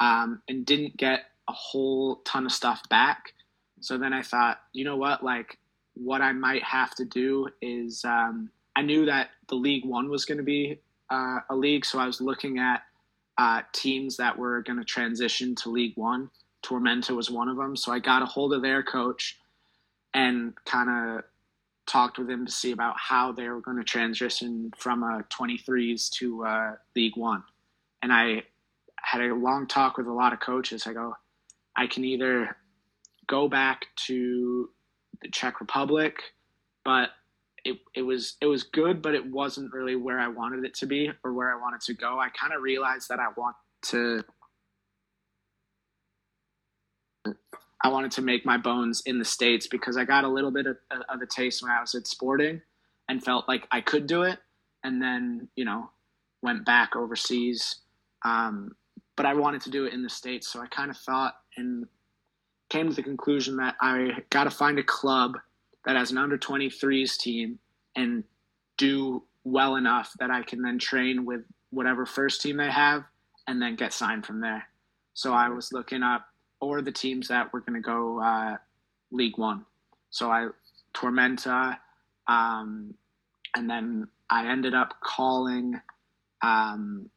um, 0.00 0.40
and 0.48 0.64
didn't 0.64 0.96
get 0.96 1.24
a 1.48 1.52
whole 1.52 2.16
ton 2.24 2.46
of 2.46 2.52
stuff 2.52 2.80
back. 2.88 3.34
So 3.80 3.98
then 3.98 4.14
I 4.14 4.22
thought, 4.22 4.60
you 4.72 4.84
know 4.84 4.96
what, 4.96 5.22
like 5.22 5.58
what 5.94 6.20
I 6.20 6.32
might 6.32 6.62
have 6.62 6.94
to 6.96 7.04
do 7.04 7.48
is 7.62 8.04
um, 8.04 8.50
I 8.76 8.82
knew 8.82 9.06
that 9.06 9.30
the 9.48 9.54
League 9.54 9.84
One 9.84 10.10
was 10.10 10.24
going 10.24 10.38
to 10.38 10.44
be 10.44 10.80
uh, 11.10 11.38
a 11.50 11.54
league, 11.54 11.84
so 11.84 11.98
I 11.98 12.06
was 12.06 12.20
looking 12.20 12.58
at 12.58 12.82
uh, 13.38 13.62
teams 13.72 14.16
that 14.16 14.36
were 14.36 14.62
going 14.62 14.78
to 14.78 14.84
transition 14.84 15.54
to 15.56 15.70
League 15.70 15.96
One. 15.96 16.30
Tormenta 16.64 17.14
was 17.14 17.30
one 17.30 17.48
of 17.48 17.56
them, 17.56 17.76
so 17.76 17.92
I 17.92 17.98
got 17.98 18.22
a 18.22 18.26
hold 18.26 18.52
of 18.52 18.62
their 18.62 18.82
coach 18.82 19.38
and 20.14 20.54
kind 20.64 20.90
of 20.90 21.24
talked 21.86 22.18
with 22.18 22.30
him 22.30 22.46
to 22.46 22.52
see 22.52 22.72
about 22.72 22.94
how 22.98 23.32
they 23.32 23.48
were 23.48 23.60
going 23.60 23.76
to 23.76 23.84
transition 23.84 24.72
from 24.76 25.02
a 25.02 25.24
23s 25.30 26.10
to 26.10 26.44
uh, 26.44 26.72
League 26.96 27.16
One. 27.16 27.42
And 28.02 28.12
I 28.12 28.42
had 28.96 29.20
a 29.20 29.34
long 29.34 29.66
talk 29.66 29.98
with 29.98 30.06
a 30.06 30.12
lot 30.12 30.32
of 30.32 30.40
coaches. 30.40 30.86
I 30.86 30.92
go, 30.92 31.14
I 31.76 31.86
can 31.86 32.04
either 32.04 32.56
go 33.26 33.48
back 33.48 33.86
to 34.06 34.70
Czech 35.32 35.60
Republic, 35.60 36.16
but 36.84 37.10
it, 37.64 37.78
it 37.94 38.02
was 38.02 38.36
it 38.40 38.46
was 38.46 38.62
good, 38.62 39.00
but 39.02 39.14
it 39.14 39.24
wasn't 39.24 39.72
really 39.72 39.96
where 39.96 40.18
I 40.18 40.28
wanted 40.28 40.64
it 40.64 40.74
to 40.74 40.86
be 40.86 41.10
or 41.24 41.32
where 41.32 41.54
I 41.54 41.60
wanted 41.60 41.80
to 41.82 41.94
go. 41.94 42.18
I 42.18 42.28
kind 42.28 42.52
of 42.52 42.62
realized 42.62 43.08
that 43.08 43.18
I 43.20 43.28
want 43.36 43.56
to 43.86 44.22
I 47.84 47.88
wanted 47.88 48.12
to 48.12 48.22
make 48.22 48.46
my 48.46 48.56
bones 48.56 49.02
in 49.04 49.18
the 49.18 49.24
states 49.24 49.66
because 49.66 49.98
I 49.98 50.04
got 50.04 50.24
a 50.24 50.28
little 50.28 50.50
bit 50.50 50.66
of, 50.66 50.76
of 50.90 51.20
a 51.20 51.26
taste 51.26 51.62
when 51.62 51.70
I 51.70 51.80
was 51.80 51.94
at 51.94 52.06
Sporting 52.06 52.62
and 53.10 53.22
felt 53.22 53.46
like 53.46 53.68
I 53.70 53.82
could 53.82 54.06
do 54.06 54.22
it, 54.22 54.38
and 54.82 55.00
then 55.02 55.48
you 55.56 55.64
know 55.64 55.90
went 56.42 56.64
back 56.64 56.96
overseas. 56.96 57.76
Um, 58.24 58.72
but 59.16 59.26
I 59.26 59.34
wanted 59.34 59.60
to 59.62 59.70
do 59.70 59.84
it 59.84 59.92
in 59.92 60.02
the 60.02 60.08
states, 60.08 60.52
so 60.52 60.60
I 60.60 60.66
kind 60.66 60.90
of 60.90 60.96
thought 60.96 61.34
and 61.56 61.86
came 62.68 62.88
to 62.88 62.94
the 62.94 63.02
conclusion 63.02 63.56
that 63.58 63.76
I 63.80 64.22
got 64.30 64.44
to 64.44 64.50
find 64.50 64.78
a 64.78 64.82
club 64.82 65.38
that 65.84 65.96
has 65.96 66.10
an 66.10 66.18
under 66.18 66.38
23s 66.38 67.16
team 67.18 67.58
and 67.96 68.24
do 68.76 69.22
well 69.44 69.76
enough 69.76 70.12
that 70.18 70.30
I 70.30 70.42
can 70.42 70.62
then 70.62 70.78
train 70.78 71.24
with 71.24 71.42
whatever 71.70 72.06
first 72.06 72.40
team 72.40 72.56
they 72.56 72.70
have 72.70 73.04
and 73.46 73.60
then 73.60 73.76
get 73.76 73.92
signed 73.92 74.24
from 74.24 74.40
there. 74.40 74.66
So 75.12 75.32
I 75.32 75.48
was 75.48 75.72
looking 75.72 76.02
up 76.02 76.26
or 76.60 76.80
the 76.80 76.92
teams 76.92 77.28
that 77.28 77.52
were 77.52 77.60
going 77.60 77.80
to 77.80 77.86
go 77.86 78.20
uh, 78.20 78.56
League 79.10 79.38
One. 79.38 79.64
So 80.10 80.30
I 80.30 80.48
Tormenta, 80.94 81.76
um, 82.26 82.94
and 83.54 83.68
then 83.68 84.08
I 84.30 84.50
ended 84.50 84.74
up 84.74 84.94
calling 85.02 85.80
um, 86.42 87.10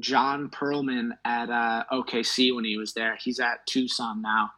John 0.00 0.50
Perlman 0.50 1.10
at 1.24 1.50
uh, 1.50 1.84
OKC 1.92 2.54
when 2.54 2.64
he 2.64 2.76
was 2.76 2.92
there. 2.92 3.16
He's 3.22 3.40
at 3.40 3.66
Tucson 3.66 4.22
now, 4.22 4.50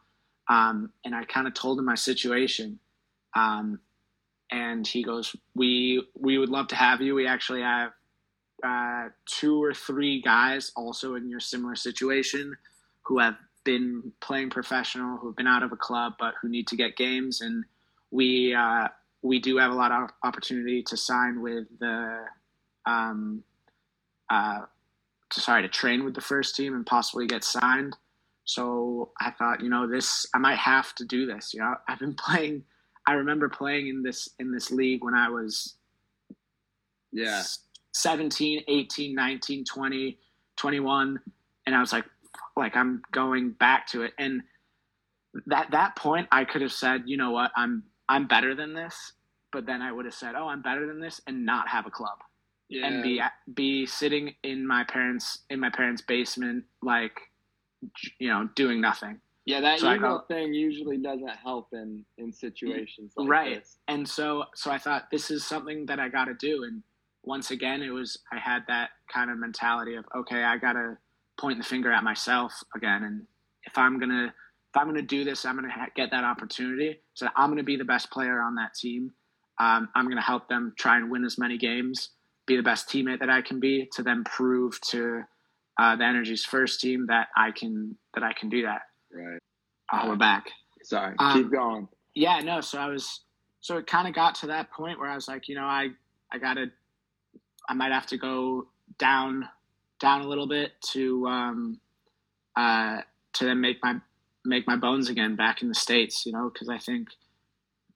um, 0.49 0.93
and 1.05 1.14
I 1.14 1.24
kind 1.24 1.47
of 1.47 1.55
told 1.55 1.78
him 1.78 1.84
my 1.84 1.95
situation. 1.95 2.78
Um, 3.34 3.80
and 4.51 4.86
he 4.86 5.03
goes, 5.03 5.34
"We 5.55 6.07
we 6.14 6.38
would 6.38 6.51
love 6.51 6.68
to 6.68 6.76
have 6.76 7.01
you. 7.01 7.14
We 7.14 7.26
actually 7.26 7.62
have 7.62 7.93
uh, 8.62 9.09
two 9.26 9.62
or 9.62 9.74
three 9.74 10.20
guys 10.20 10.72
also 10.76 11.14
in 11.14 11.28
your 11.28 11.40
similar 11.40 11.74
situation 11.74 12.57
who 13.03 13.18
have 13.18 13.34
been 13.64 14.12
playing 14.20 14.51
professional, 14.51 15.16
who 15.16 15.28
have 15.28 15.36
been 15.36 15.47
out 15.47 15.62
of 15.62 15.72
a 15.72 15.76
club, 15.76 16.14
but 16.18 16.34
who 16.40 16.49
need 16.49 16.66
to 16.68 16.76
get 16.76 16.97
games. 16.97 17.40
And 17.40 17.64
we 18.11 18.55
uh, 18.55 18.88
we 19.22 19.40
do 19.40 19.57
have 19.57 19.70
a 19.70 19.74
lot 19.74 19.93
of 19.93 20.11
opportunity 20.22 20.82
to 20.84 20.97
sign 20.97 21.40
with 21.40 21.66
the 21.78 22.24
um, 22.86 23.43
uh, 24.28 24.61
sorry 25.41 25.62
to 25.62 25.68
train 25.68 26.05
with 26.05 26.14
the 26.14 26.20
first 26.20 26.57
team 26.57 26.74
and 26.74 26.85
possibly 26.87 27.26
get 27.26 27.45
signed. 27.45 27.97
So 28.45 29.12
I 29.20 29.30
thought, 29.30 29.61
you 29.62 29.68
know, 29.70 29.87
this 29.87 30.26
I 30.35 30.39
might 30.39 30.59
have 30.59 30.95
to 30.97 31.05
do 31.05 31.26
this. 31.26 31.55
You 31.55 31.61
know, 31.61 31.74
I've 31.89 31.99
been 31.99 32.14
playing. 32.18 32.64
I 33.07 33.14
remember 33.14 33.49
playing 33.49 33.89
in 33.89 34.03
this 34.03 34.28
in 34.39 34.53
this 34.53 34.70
league 34.70 35.05
when 35.05 35.14
I 35.14 35.28
was 35.28 35.76
Yeah. 37.12 37.43
17, 37.95 38.64
18, 38.68 39.14
19, 39.14 39.64
20, 39.64 40.18
21 40.57 41.20
and 41.66 41.76
I 41.76 41.80
was 41.80 41.93
like 41.93 42.05
like 42.57 42.76
I'm 42.76 43.03
going 43.12 43.53
back 43.53 43.87
to 43.89 44.03
it 44.03 44.12
and 44.18 44.43
that 45.47 45.70
that 45.72 45.97
point 45.97 46.28
I 46.33 46.45
could 46.45 46.62
have 46.62 46.72
said, 46.72 47.05
you 47.07 47.16
know 47.16 47.30
what, 47.33 47.53
I'm 47.57 47.85
I'm 48.09 48.26
better 48.28 48.55
than 48.55 48.74
this, 48.74 49.12
but 49.53 49.66
then 49.66 49.83
I 49.83 49.93
would 49.93 50.05
have 50.07 50.14
said, 50.14 50.35
"Oh, 50.37 50.49
I'm 50.49 50.62
better 50.62 50.87
than 50.87 51.01
this" 51.01 51.20
and 51.26 51.47
not 51.47 51.68
have 51.68 51.87
a 51.87 51.91
club 51.91 52.18
Yeah. 52.73 52.87
and 52.87 53.03
be 53.03 53.20
be 53.55 53.87
sitting 53.87 54.35
in 54.43 54.66
my 54.66 54.85
parents 54.85 55.41
in 55.51 55.61
my 55.61 55.70
parents' 55.70 56.03
basement 56.03 56.64
like 56.83 57.20
you 58.18 58.29
know, 58.29 58.49
doing 58.55 58.81
nothing. 58.81 59.20
yeah, 59.45 59.61
that 59.61 59.81
So 59.81 59.93
ego 59.93 60.18
go- 60.18 60.25
thing 60.29 60.55
usually 60.55 60.99
doesn't 60.99 61.37
help 61.43 61.68
in 61.73 62.05
in 62.18 62.33
situations 62.33 63.12
like 63.16 63.29
Right. 63.29 63.55
this. 63.57 63.79
and 63.89 64.09
so 64.09 64.45
so 64.55 64.70
i 64.70 64.79
thought 64.79 65.11
this 65.11 65.31
is 65.33 65.45
something 65.45 65.85
that 65.87 65.99
i 65.99 66.09
got 66.09 66.27
to 66.27 66.35
do 66.35 66.62
and 66.64 66.83
once 67.25 67.51
again 67.51 67.83
it 67.83 67.91
was 67.91 68.16
i 68.33 68.39
had 68.39 68.62
that 68.68 68.91
kind 69.12 69.31
of 69.33 69.39
mentality 69.39 69.95
of 69.97 70.05
okay 70.14 70.43
i 70.45 70.57
got 70.57 70.75
to 70.75 70.97
point 71.41 71.59
the 71.59 71.64
finger 71.64 71.91
at 71.93 72.05
myself 72.05 72.53
again 72.77 73.03
and 73.03 73.27
if 73.64 73.77
i'm 73.77 73.99
gonna 73.99 74.27
if 74.70 74.77
i'm 74.77 74.87
gonna 74.87 75.03
do 75.03 75.25
this 75.25 75.45
i'm 75.45 75.57
gonna 75.57 75.70
ha- 75.70 75.89
get 75.97 76.11
that 76.12 76.23
opportunity 76.25 77.01
so 77.14 77.27
i'm 77.37 77.51
gonna 77.51 77.62
be 77.75 77.77
the 77.77 77.85
best 77.95 78.11
player 78.12 78.41
on 78.41 78.55
that 78.55 78.73
team 78.75 79.11
um, 79.59 79.89
i'm 79.97 80.09
gonna 80.09 80.23
help 80.33 80.49
them 80.49 80.73
try 80.79 80.97
and 80.99 81.11
win 81.11 81.25
as 81.25 81.37
many 81.37 81.59
games 81.59 82.11
be 82.53 82.57
the 82.57 82.62
best 82.62 82.88
teammate 82.88 83.18
that 83.20 83.30
i 83.30 83.40
can 83.40 83.59
be 83.61 83.88
to 83.94 84.03
then 84.03 84.22
prove 84.24 84.78
to 84.82 85.22
uh, 85.80 85.96
the 85.96 86.05
energy's 86.05 86.44
first 86.44 86.80
team 86.80 87.07
that 87.09 87.28
i 87.36 87.50
can 87.50 87.96
that 88.14 88.22
i 88.22 88.32
can 88.32 88.48
do 88.48 88.62
that 88.62 88.82
Right. 89.14 89.38
oh, 89.92 90.09
we're 90.09 90.16
back 90.16 90.46
Sorry. 90.84 91.14
Um, 91.18 91.32
Keep 91.42 91.53
going. 91.53 91.88
yeah 92.14 92.40
no 92.40 92.61
so 92.61 92.78
i 92.78 92.86
was 92.88 93.20
so 93.61 93.76
it 93.78 93.86
kind 93.86 94.07
of 94.09 94.14
got 94.14 94.34
to 94.36 94.46
that 94.48 94.70
point 94.70 94.98
where 94.98 95.09
i 95.09 95.14
was 95.14 95.28
like 95.28 95.48
you 95.48 95.55
know 95.55 95.64
i 95.64 95.88
i 96.32 96.38
gotta 96.38 96.66
i 97.68 97.74
might 97.74 97.92
have 97.92 98.07
to 98.07 98.18
go 98.18 98.66
down 98.98 99.48
down 100.00 100.20
a 100.22 100.26
little 100.28 100.48
bit 100.48 100.72
to 100.92 101.26
um 101.26 101.80
uh 102.57 102.98
to 103.32 103.44
then 103.46 103.61
make 103.61 103.78
my 103.82 103.94
make 104.44 104.66
my 104.66 104.76
bones 104.76 105.09
again 105.09 105.36
back 105.36 105.62
in 105.62 105.68
the 105.68 105.74
states 105.74 106.26
you 106.26 106.32
know 106.32 106.50
because 106.53 106.68
i 106.68 106.76
think 106.78 107.09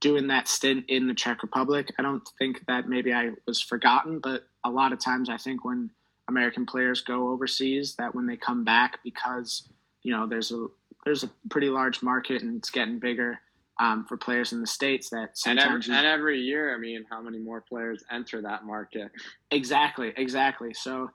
doing 0.01 0.27
that 0.27 0.47
stint 0.49 0.85
in 0.89 1.07
the 1.07 1.15
czech 1.15 1.43
republic 1.43 1.93
i 1.99 2.03
don't 2.03 2.29
think 2.39 2.65
that 2.67 2.89
maybe 2.89 3.13
i 3.13 3.31
was 3.47 3.61
forgotten 3.61 4.19
but 4.19 4.45
a 4.65 4.71
lot 4.71 4.93
of 4.93 4.99
times 4.99 5.29
i 5.31 5.37
think 5.37 5.65
when 5.65 5.91
american 6.29 6.67
players 6.67 7.01
go 7.01 7.29
overseas 7.29 7.95
that 7.97 8.15
when 8.15 8.27
they 8.27 8.37
come 8.37 8.65
back 8.65 8.99
because 9.05 9.69
you 10.03 10.13
know 10.13 10.27
there's 10.27 10.53
a 10.53 10.67
there's 11.05 11.23
a 11.25 11.31
pretty 11.51 11.69
large 11.69 12.03
market 12.03 12.43
and 12.43 12.57
it's 12.57 12.71
getting 12.71 12.99
bigger 12.99 13.39
um, 13.79 14.07
for 14.07 14.17
players 14.17 14.53
in 14.53 14.61
the 14.61 14.67
states 14.67 15.11
that 15.11 15.35
And 15.47 15.59
every, 15.59 15.81
you- 15.83 15.93
and 15.95 16.07
every 16.07 16.41
year, 16.41 16.75
I 16.75 16.79
mean, 16.79 17.05
how 17.11 17.21
many 17.21 17.39
more 17.39 17.61
players 17.61 18.03
enter 18.11 18.41
that 18.41 18.65
market? 18.65 19.11
exactly 19.51 20.13
exactly 20.17 20.73
so 20.75 21.11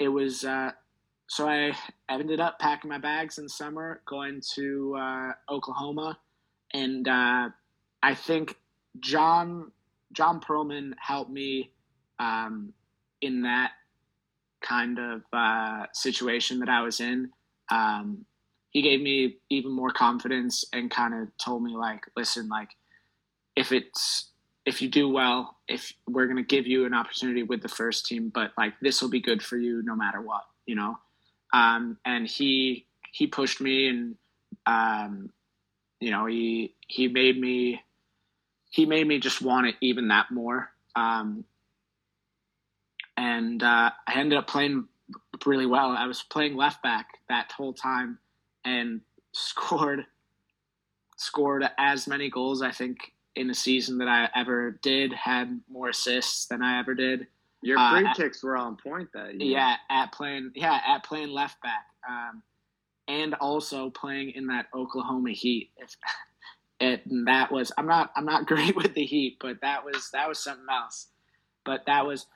it 0.00 0.08
was 0.08 0.44
uh, 0.44 0.72
so 1.28 1.48
I 1.48 1.72
ended 2.10 2.40
up 2.40 2.58
packing 2.58 2.90
my 2.90 2.98
bags 2.98 3.38
in 3.38 3.48
summer 3.48 4.02
going 4.06 4.42
to 4.56 4.96
uh, 4.98 5.32
oklahoma 5.48 6.18
and 6.74 7.06
uh, 7.08 7.48
i 8.02 8.14
think 8.14 8.56
john 9.00 9.70
john 10.12 10.40
perlman 10.40 10.92
helped 10.98 11.30
me 11.30 11.70
um, 12.18 12.72
in 13.20 13.42
that 13.42 13.72
kind 14.60 14.98
of 14.98 15.22
uh, 15.32 15.86
situation 15.92 16.60
that 16.60 16.68
i 16.68 16.82
was 16.82 17.00
in. 17.00 17.30
Um, 17.70 18.26
he 18.70 18.80
gave 18.82 19.00
me 19.00 19.38
even 19.50 19.70
more 19.72 19.90
confidence 19.90 20.64
and 20.72 20.90
kind 20.90 21.14
of 21.14 21.28
told 21.38 21.62
me 21.62 21.74
like 21.76 22.04
listen 22.16 22.48
like 22.48 22.70
if 23.56 23.72
it's 23.72 24.30
if 24.64 24.80
you 24.80 24.88
do 24.88 25.08
well 25.08 25.56
if 25.68 25.92
we're 26.08 26.26
to 26.26 26.42
give 26.42 26.66
you 26.66 26.86
an 26.86 26.94
opportunity 26.94 27.42
with 27.42 27.62
the 27.62 27.68
first 27.68 28.06
team 28.06 28.30
but 28.34 28.52
like 28.56 28.74
this 28.80 29.02
will 29.02 29.10
be 29.10 29.20
good 29.20 29.42
for 29.42 29.56
you 29.56 29.82
no 29.84 29.94
matter 29.94 30.20
what 30.20 30.42
you 30.66 30.74
know? 30.74 30.98
Um, 31.52 31.98
and 32.04 32.26
he 32.26 32.86
he 33.12 33.26
pushed 33.26 33.60
me 33.60 33.88
and 33.88 34.14
um, 34.66 35.30
you 36.00 36.10
know 36.10 36.26
he 36.26 36.74
he 36.88 37.08
made 37.08 37.38
me 37.38 37.80
he 38.72 38.84
made 38.84 39.06
me 39.06 39.20
just 39.20 39.40
want 39.40 39.68
it 39.68 39.76
even 39.80 40.08
that 40.08 40.30
more 40.32 40.72
um, 40.96 41.44
and 43.16 43.62
uh, 43.62 43.90
I 44.06 44.14
ended 44.14 44.38
up 44.38 44.46
playing 44.46 44.88
really 45.44 45.66
well. 45.66 45.90
I 45.90 46.06
was 46.06 46.22
playing 46.22 46.56
left 46.56 46.82
back 46.82 47.18
that 47.28 47.52
whole 47.52 47.72
time 47.72 48.18
and 48.64 49.00
scored 49.32 50.06
scored 51.16 51.64
as 51.78 52.08
many 52.08 52.28
goals 52.28 52.62
I 52.62 52.72
think 52.72 53.12
in 53.36 53.48
a 53.48 53.54
season 53.54 53.98
that 53.98 54.08
I 54.08 54.28
ever 54.34 54.78
did. 54.82 55.12
Had 55.12 55.60
more 55.70 55.90
assists 55.90 56.46
than 56.46 56.62
I 56.62 56.78
ever 56.78 56.94
did. 56.94 57.26
Your 57.62 57.78
uh, 57.78 57.92
free 57.92 58.06
uh, 58.06 58.14
kicks 58.14 58.42
were 58.42 58.56
on 58.56 58.76
point 58.76 59.08
that 59.14 59.40
year. 59.40 59.52
Yeah, 59.58 59.76
at 59.88 60.12
playing 60.12 60.52
yeah 60.54 60.80
at 60.86 61.04
playing 61.04 61.30
left 61.30 61.62
back, 61.62 61.86
um, 62.08 62.42
and 63.08 63.34
also 63.34 63.90
playing 63.90 64.30
in 64.30 64.46
that 64.48 64.66
Oklahoma 64.74 65.30
Heat. 65.30 65.70
If 65.76 65.96
it 66.82 67.02
that 67.26 67.52
was 67.52 67.70
I'm 67.78 67.86
not 67.86 68.10
I'm 68.16 68.24
not 68.24 68.46
great 68.52 68.76
with 68.76 68.94
the 68.94 69.04
Heat, 69.04 69.38
but 69.40 69.60
that 69.60 69.84
was 69.84 70.10
that 70.12 70.28
was 70.28 70.38
something 70.38 70.66
else. 70.70 71.08
But 71.64 71.86
that 71.86 72.04
was 72.04 72.26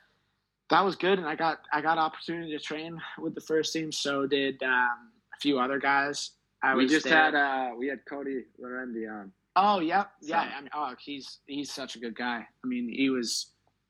that 0.69 0.83
was 0.83 0.95
good, 0.95 1.19
and 1.19 1.27
I 1.27 1.35
got 1.35 1.59
I 1.71 1.81
got 1.81 1.97
opportunity 1.97 2.57
to 2.57 2.63
train 2.63 2.99
with 3.19 3.35
the 3.35 3.41
first 3.41 3.73
team. 3.73 3.91
So 3.91 4.25
did 4.25 4.63
um, 4.63 5.11
a 5.35 5.39
few 5.41 5.59
other 5.59 5.79
guys. 5.79 6.31
I 6.63 6.75
we 6.75 6.87
just 6.87 7.05
there. 7.05 7.13
had 7.13 7.35
uh, 7.35 7.71
we 7.77 7.87
had 7.87 7.99
Cody 8.05 8.45
Laurendi 8.61 9.11
on. 9.11 9.31
Oh 9.55 9.79
yeah, 9.79 10.05
yeah. 10.21 10.51
I 10.55 10.61
mean, 10.61 10.69
oh, 10.73 10.93
he's 10.99 11.39
he's 11.45 11.71
such 11.71 11.95
a 11.95 11.99
good 11.99 12.15
guy. 12.15 12.45
I 12.63 12.67
mean, 12.67 12.89
he 12.89 13.09
was 13.09 13.47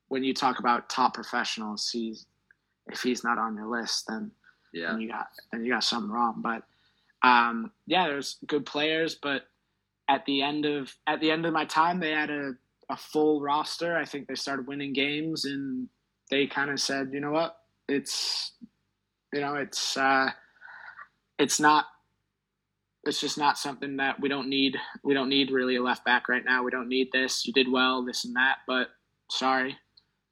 when 0.08 0.24
you 0.24 0.34
talk 0.34 0.60
about 0.60 0.90
top 0.90 1.14
professionals, 1.14 1.90
he's 1.90 2.26
if 2.88 3.02
he's 3.02 3.24
not 3.24 3.38
on 3.38 3.56
your 3.56 3.68
list, 3.68 4.06
then 4.08 4.32
yeah, 4.74 4.92
then 4.92 5.02
you 5.02 5.10
got 5.10 5.28
then 5.52 5.64
you 5.64 5.72
got 5.72 5.84
something 5.84 6.12
wrong. 6.12 6.42
But 6.42 6.64
um, 7.22 7.72
yeah, 7.86 8.08
there's 8.08 8.38
good 8.48 8.66
players, 8.66 9.16
but 9.16 9.44
at 10.10 10.26
the 10.26 10.42
end 10.42 10.66
of 10.66 10.94
at 11.06 11.20
the 11.20 11.32
end 11.32 11.46
of 11.46 11.54
my 11.54 11.66
time, 11.66 12.00
they 12.00 12.12
had 12.12 12.30
a 12.30 12.54
a 12.90 12.98
full 12.98 13.42
roster. 13.42 13.98
I 13.98 14.06
think 14.06 14.28
they 14.28 14.36
started 14.36 14.68
winning 14.68 14.94
games, 14.94 15.46
and 15.46 15.90
they 16.30 16.48
kind 16.48 16.72
of 16.72 16.80
said, 16.80 17.10
you 17.12 17.20
know 17.20 17.32
what, 17.32 17.58
it's 17.88 18.54
you 19.34 19.42
know 19.42 19.56
it's 19.56 19.98
uh, 19.98 20.30
it's 21.38 21.60
not 21.60 21.86
it's 23.08 23.22
just 23.22 23.38
not 23.38 23.58
something 23.58 23.98
that 23.98 24.20
we 24.20 24.30
don't 24.30 24.50
need. 24.50 24.76
We 25.04 25.14
don't 25.14 25.30
need 25.30 25.52
really 25.52 25.78
a 25.78 25.84
left 25.84 26.06
back 26.06 26.28
right 26.30 26.44
now. 26.44 26.64
We 26.64 26.72
don't 26.72 26.90
need 26.90 27.10
this. 27.12 27.46
You 27.46 27.54
did 27.54 27.72
well, 27.72 28.04
this 28.04 28.26
and 28.26 28.36
that, 28.36 28.58
but 28.68 28.90
sorry. 29.32 29.78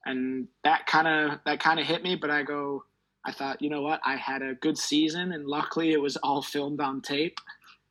And 0.06 0.48
that 0.64 0.86
kind 0.86 1.08
of 1.08 1.40
that 1.46 1.60
kind 1.60 1.80
of 1.80 1.86
hit 1.86 2.04
me. 2.04 2.16
But 2.16 2.30
I 2.30 2.44
go, 2.44 2.84
I 3.26 3.32
thought, 3.32 3.62
you 3.62 3.70
know 3.70 3.82
what? 3.82 4.02
I 4.06 4.18
had 4.18 4.42
a 4.42 4.56
good 4.56 4.78
season, 4.78 5.32
and 5.32 5.46
luckily 5.46 5.92
it 5.94 6.02
was 6.02 6.18
all 6.18 6.42
filmed 6.54 6.82
on 6.82 7.02
tape. 7.02 7.38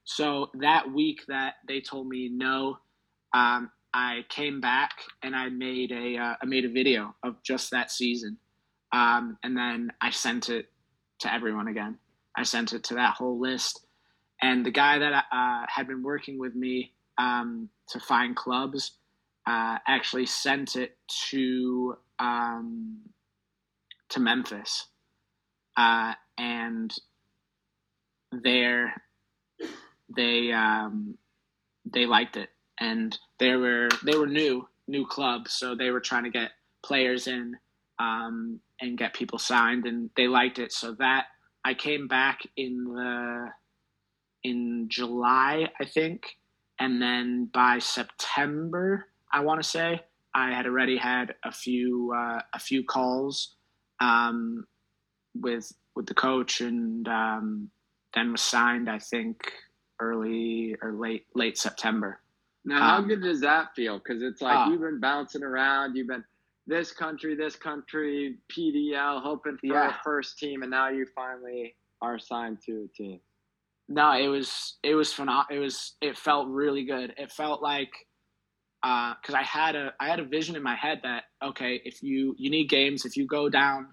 So 0.05 0.51
that 0.55 0.93
week 0.93 1.23
that 1.29 1.55
they 1.67 1.81
told 1.81 2.09
me 2.09 2.29
no, 2.29 2.79
um, 3.33 3.71
I 3.93 4.25
came 4.29 4.61
back 4.61 4.91
and 5.23 5.35
I 5.35 5.49
made 5.49 5.93
a 5.93 6.17
uh, 6.17 6.35
I 6.43 6.47
made 6.47 6.65
a 6.65 6.69
video 6.69 7.15
of 7.23 7.43
just 7.43 7.71
that 7.71 7.91
season, 7.91 8.37
um, 8.93 9.39
and 9.43 9.57
then 9.57 9.93
I 10.01 10.11
sent 10.11 10.49
it 10.51 10.71
to 11.21 11.33
everyone 11.33 11.69
again. 11.69 11.99
I 12.37 12.43
sent 12.43 12.73
it 12.73 12.85
to 12.85 12.95
that 12.95 13.15
whole 13.15 13.41
list, 13.41 13.87
and 14.43 14.67
the 14.67 14.71
guy 14.71 14.99
that 14.99 15.25
uh, 15.33 15.67
had 15.69 15.87
been 15.87 16.03
working 16.03 16.39
with 16.39 16.55
me 16.55 16.93
um, 17.19 17.71
to 17.89 18.01
find 18.01 18.37
clubs 18.37 18.99
uh, 19.47 19.79
actually 19.87 20.27
sent 20.27 20.77
it 20.77 20.97
to 21.31 21.97
um, 22.19 22.99
to 24.11 24.21
Memphis, 24.21 24.87
uh, 25.77 26.15
and 26.37 26.93
there 28.33 28.95
they 30.15 30.53
um, 30.53 31.17
they 31.93 32.07
liked 32.07 32.37
it, 32.37 32.51
and 32.81 33.19
they 33.39 33.55
were 33.57 33.89
they 34.05 34.17
were 34.17 34.27
new 34.27 34.69
new 34.89 35.07
club, 35.07 35.49
so 35.49 35.75
they 35.75 35.91
were 35.91 36.01
trying 36.01 36.25
to 36.25 36.31
get 36.31 36.53
players 36.85 37.27
in 37.27 37.55
um, 37.99 38.61
and 38.81 38.99
get 38.99 39.15
people 39.15 39.39
signed, 39.39 39.87
and 39.87 40.11
they 40.17 40.27
liked 40.29 40.59
it. 40.59 40.73
So 40.73 40.95
that 40.99 41.27
I 41.65 41.75
came 41.75 42.09
back 42.09 42.41
in 42.57 42.85
the 42.85 43.49
in 44.43 44.87
July, 44.89 45.69
I 45.81 45.85
think, 45.85 46.37
and 46.79 47.01
then 47.01 47.51
by 47.53 47.79
September, 47.79 49.07
I 49.33 49.41
want 49.41 49.63
to 49.63 49.69
say 49.69 50.01
I 50.35 50.53
had 50.53 50.67
already 50.67 50.97
had 50.97 51.35
a 51.45 51.53
few 51.53 52.13
uh, 52.17 52.41
a 52.53 52.59
few 52.59 52.85
calls 52.85 53.57
um, 54.01 54.67
with 55.35 55.73
with 55.97 56.07
the 56.07 56.15
coach, 56.15 56.61
and 56.61 57.07
um, 57.09 57.71
then 58.15 58.33
was 58.33 58.43
signed. 58.43 58.91
I 58.91 58.99
think 58.99 59.53
early 60.01 60.77
or 60.83 60.93
late 60.93 61.27
late 61.35 61.59
September. 61.59 62.21
Now, 62.65 62.81
how 62.81 62.97
um, 62.99 63.09
good 63.09 63.23
does 63.23 63.41
that 63.43 63.75
feel? 63.77 63.99
Because 63.99 64.23
it's 64.23 64.41
like 64.41 64.67
uh, 64.67 64.71
you've 64.71 64.81
been 64.81 65.01
bouncing 65.01 65.43
around, 65.43 65.97
you've 65.97 66.09
been 66.09 66.25
this 66.67 66.93
country, 66.93 67.35
this 67.35 67.57
country, 67.57 68.39
PDL, 68.51 69.23
hoping 69.23 69.59
for 69.59 69.67
yeah. 69.67 69.91
a 69.91 70.03
first 70.03 70.39
team, 70.39 70.63
and 70.63 70.71
now 70.71 70.89
you 70.89 71.07
finally 71.15 71.75
are 72.01 72.19
signed 72.19 72.59
to 72.67 72.89
a 72.89 72.97
team. 72.97 73.21
No, 73.89 74.13
it 74.13 74.29
was 74.29 74.77
it 74.83 74.95
was 74.95 75.13
phenomenal. 75.13 75.45
It 75.51 75.59
was 75.59 75.95
it 76.01 76.17
felt 76.17 76.49
really 76.49 76.85
good. 76.85 77.13
It 77.19 77.31
felt 77.31 77.63
like 77.63 77.93
because 78.83 79.35
uh, 79.35 79.39
I 79.39 79.43
had 79.43 79.77
a 79.77 79.93
I 80.01 80.09
had 80.09 80.21
a 80.21 80.25
vision 80.25 80.57
in 80.57 80.63
my 80.63 80.75
head 80.75 81.01
that 81.03 81.25
okay, 81.43 81.83
if 81.85 82.03
you 82.03 82.35
you 82.39 82.51
need 82.51 82.69
games, 82.71 83.05
if 83.05 83.17
you 83.17 83.27
go 83.27 83.51
down 83.51 83.89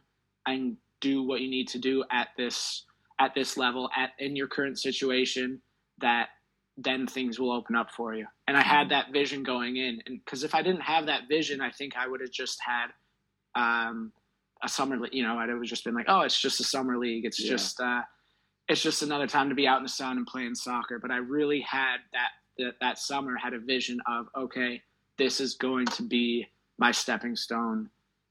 and 0.45 0.77
do 1.01 1.23
what 1.23 1.41
you 1.41 1.49
need 1.49 1.67
to 1.69 1.79
do 1.79 2.05
at 2.11 2.29
this 2.37 2.85
at 3.19 3.33
this 3.35 3.57
level 3.57 3.89
at 3.97 4.11
in 4.19 4.35
your 4.35 4.47
current 4.47 4.79
situation, 4.79 5.61
that 6.01 6.29
then 6.77 7.07
things 7.07 7.39
will 7.39 7.51
open 7.51 7.75
up 7.75 7.91
for 7.91 8.13
you. 8.13 8.25
And 8.47 8.57
I 8.57 8.61
had 8.61 8.83
mm-hmm. 8.83 8.89
that 8.89 9.11
vision 9.11 9.43
going 9.43 9.77
in, 9.77 10.01
and 10.05 10.19
because 10.23 10.43
if 10.43 10.55
I 10.55 10.61
didn't 10.61 10.81
have 10.81 11.05
that 11.07 11.23
vision, 11.29 11.61
I 11.61 11.71
think 11.71 11.95
I 11.97 12.07
would 12.07 12.21
have 12.21 12.31
just 12.31 12.59
had 12.61 12.87
um, 13.55 14.11
a 14.63 14.69
summer. 14.69 14.97
You 15.11 15.23
know, 15.23 15.37
I'd 15.37 15.49
have 15.49 15.61
just 15.63 15.83
been 15.83 15.93
like, 15.93 16.07
oh, 16.07 16.21
it's 16.21 16.39
just 16.39 16.59
a 16.59 16.63
summer 16.63 16.97
league. 16.97 17.25
It's 17.25 17.43
yeah. 17.43 17.49
just 17.49 17.79
uh, 17.79 18.01
it's 18.67 18.81
just 18.81 19.03
another 19.03 19.27
time 19.27 19.49
to 19.49 19.55
be 19.55 19.67
out 19.67 19.77
in 19.77 19.83
the 19.83 19.89
sun 19.89 20.17
and 20.17 20.25
playing 20.25 20.55
soccer. 20.55 20.99
But 20.99 21.11
I 21.11 21.17
really 21.17 21.61
had 21.61 21.97
that 22.13 22.29
that, 22.57 22.73
that 22.81 22.97
summer 22.97 23.35
had 23.37 23.53
a 23.53 23.59
vision 23.59 23.99
of 24.07 24.27
okay, 24.35 24.81
this 25.17 25.39
is 25.39 25.55
going 25.55 25.85
to 25.87 26.03
be 26.03 26.47
my 26.77 26.91
stepping 26.91 27.35
stone 27.35 27.89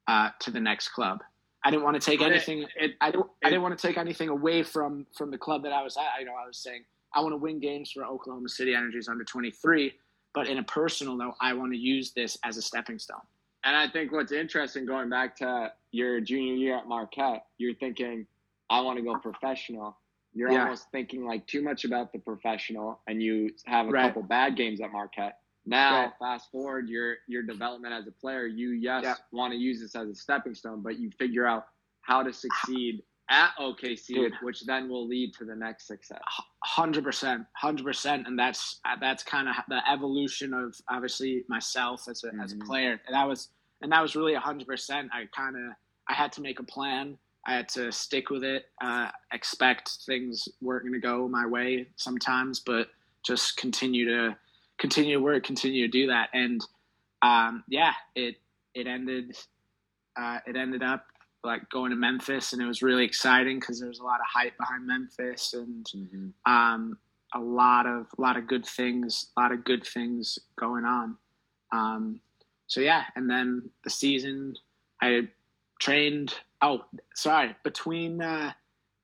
uh, 0.09 0.31
to 0.41 0.51
the 0.51 0.61
next 0.61 0.89
club. 0.89 1.21
I 1.65 1.71
didn't 1.71 1.85
want 1.85 2.01
to 2.01 2.05
take 2.05 2.23
anything. 2.23 2.63
It, 2.63 2.71
it, 2.77 2.91
I 3.01 3.11
didn't. 3.11 3.27
It, 3.27 3.47
I 3.47 3.51
didn't 3.51 3.63
want 3.63 3.79
to 3.79 3.87
take 3.87 3.99
anything 3.99 4.29
away 4.29 4.63
from 4.63 5.07
from 5.17 5.31
the 5.31 5.39
club 5.39 5.63
that 5.65 5.73
I 5.73 5.83
was 5.83 5.97
at. 5.97 6.09
I 6.19 6.25
know 6.25 6.33
I 6.33 6.47
was 6.47 6.59
saying 6.59 6.85
I 7.15 7.21
want 7.21 7.33
to 7.33 7.37
win 7.37 7.61
games 7.61 7.91
for 7.91 8.05
Oklahoma 8.05 8.49
City 8.49 8.75
Energy's 8.75 9.09
under 9.09 9.25
23. 9.25 9.93
But 10.33 10.47
in 10.47 10.59
a 10.59 10.63
personal 10.63 11.17
note, 11.17 11.35
I 11.41 11.53
want 11.55 11.73
to 11.73 11.79
use 11.79 12.13
this 12.13 12.39
as 12.45 12.57
a 12.57 12.63
stepping 12.63 12.99
stone. 12.99 13.21
And 13.65 13.77
I 13.77 13.89
think 13.89 14.13
what's 14.13 14.33
interesting 14.33 14.87
going 14.87 15.11
back 15.11 15.37
to 15.37 15.73
your 15.91 16.21
junior 16.21 16.55
year 16.55 16.79
at 16.79 16.87
Marquette, 16.87 17.47
you're 17.59 17.75
thinking, 17.75 18.27
I 18.71 18.81
want 18.81 18.99
to 18.99 19.05
go 19.05 19.19
professional. 19.19 19.99
You're 20.33 20.53
yeah. 20.53 20.63
almost 20.63 20.87
thinking 20.93 21.27
like 21.27 21.47
too 21.47 21.63
much 21.63 21.85
about 21.85 22.13
the 22.13 22.21
professional, 22.21 23.01
and 23.09 23.21
you 23.21 23.51
have 23.67 23.89
a 23.89 23.91
right. 23.91 24.07
couple 24.07 24.23
bad 24.23 24.57
games 24.57 24.81
at 24.81 24.93
Marquette. 24.93 25.39
Now, 25.67 26.05
right. 26.05 26.13
fast 26.21 26.51
forward 26.53 26.89
your 26.89 27.17
your 27.27 27.43
development 27.43 27.93
as 27.93 28.07
a 28.07 28.13
player, 28.13 28.47
you 28.47 28.71
yes 28.71 29.03
yeah. 29.03 29.15
want 29.33 29.53
to 29.53 29.59
use 29.59 29.81
this 29.81 29.97
as 29.97 30.09
a 30.09 30.15
stepping 30.15 30.55
stone, 30.55 30.83
but 30.83 30.99
you 30.99 31.11
figure 31.19 31.47
out 31.47 31.67
how 32.03 32.23
to 32.23 32.33
succeed 32.33 33.03
at 33.31 33.53
OKC, 33.59 34.07
Dude. 34.09 34.33
which 34.43 34.67
then 34.67 34.89
will 34.89 35.07
lead 35.07 35.33
to 35.35 35.45
the 35.45 35.55
next 35.55 35.87
success. 35.87 36.21
Hundred 36.65 37.05
percent, 37.05 37.47
hundred 37.55 37.85
percent, 37.85 38.27
and 38.27 38.39
that's 38.39 38.81
that's 39.01 39.23
kind 39.23 39.49
of 39.49 39.55
the 39.69 39.81
evolution 39.91 40.53
of 40.53 40.75
obviously 40.89 41.45
myself 41.49 42.07
as 42.09 42.25
a 42.25 42.29
mm-hmm. 42.29 42.41
as 42.41 42.53
a 42.53 42.57
mm-hmm. 42.57 42.67
player. 42.67 43.01
And 43.07 43.15
that 43.15 43.27
was 43.27 43.49
and 43.81 43.93
that 43.93 44.03
was 44.03 44.17
really 44.17 44.35
hundred 44.35 44.67
percent. 44.67 45.11
I 45.13 45.25
kind 45.35 45.57
of 45.57 45.73
I 46.09 46.15
had 46.15 46.33
to 46.33 46.43
make 46.43 46.59
a 46.59 46.65
plan. 46.65 47.17
I 47.47 47.55
had 47.55 47.69
to 47.71 47.91
stick 47.91 48.29
with 48.29 48.45
it. 48.45 48.67
Uh, 48.83 49.09
expect 49.33 49.91
things 50.05 50.47
weren't 50.61 50.83
going 50.83 50.93
to 50.93 51.01
go 51.01 51.27
my 51.27 51.47
way 51.47 51.87
sometimes, 51.97 52.61
but 52.61 52.89
just 53.25 53.57
continue 53.57 54.07
to 54.07 54.37
continue 54.79 55.15
to 55.15 55.23
work, 55.23 55.45
continue 55.45 55.87
to 55.87 55.91
do 55.91 56.07
that. 56.09 56.29
And 56.35 56.61
um, 57.23 57.65
yeah, 57.69 57.93
it 58.15 58.37
it 58.75 58.87
ended 58.87 59.37
uh, 60.21 60.39
it 60.47 60.57
ended 60.57 60.83
up 60.83 61.07
like 61.45 61.69
going 61.71 61.91
to 61.91 61.97
Memphis, 61.97 62.53
and 62.53 62.61
it 62.61 62.67
was 62.67 62.83
really 62.83 63.05
exciting 63.05 63.61
because 63.61 63.81
there 63.81 63.89
was 63.89 64.01
a 64.01 64.05
lot 64.05 64.21
of 64.21 64.27
hype 64.33 64.57
behind 64.59 64.87
Memphis 64.87 65.55
and 65.55 65.87
mm-hmm. 65.87 66.53
um, 66.53 66.99
a 67.35 67.41
lot 67.41 67.87
of 67.87 68.07
a 68.19 68.21
lot 68.21 68.37
of 68.37 68.47
good 68.47 68.67
things, 68.67 69.29
a 69.37 69.41
lot 69.41 69.53
of 69.53 69.65
good 69.65 69.87
things 69.87 70.39
going 70.59 70.85
on. 70.85 71.17
Um, 71.73 72.21
so 72.67 72.81
yeah, 72.81 73.05
and 73.17 73.29
then 73.29 73.71
the 73.85 73.91
season, 73.91 74.55
I 75.01 75.29
trained. 75.81 76.35
Oh, 76.63 76.85
sorry, 77.15 77.57
between 77.65 78.21
uh, 78.21 78.53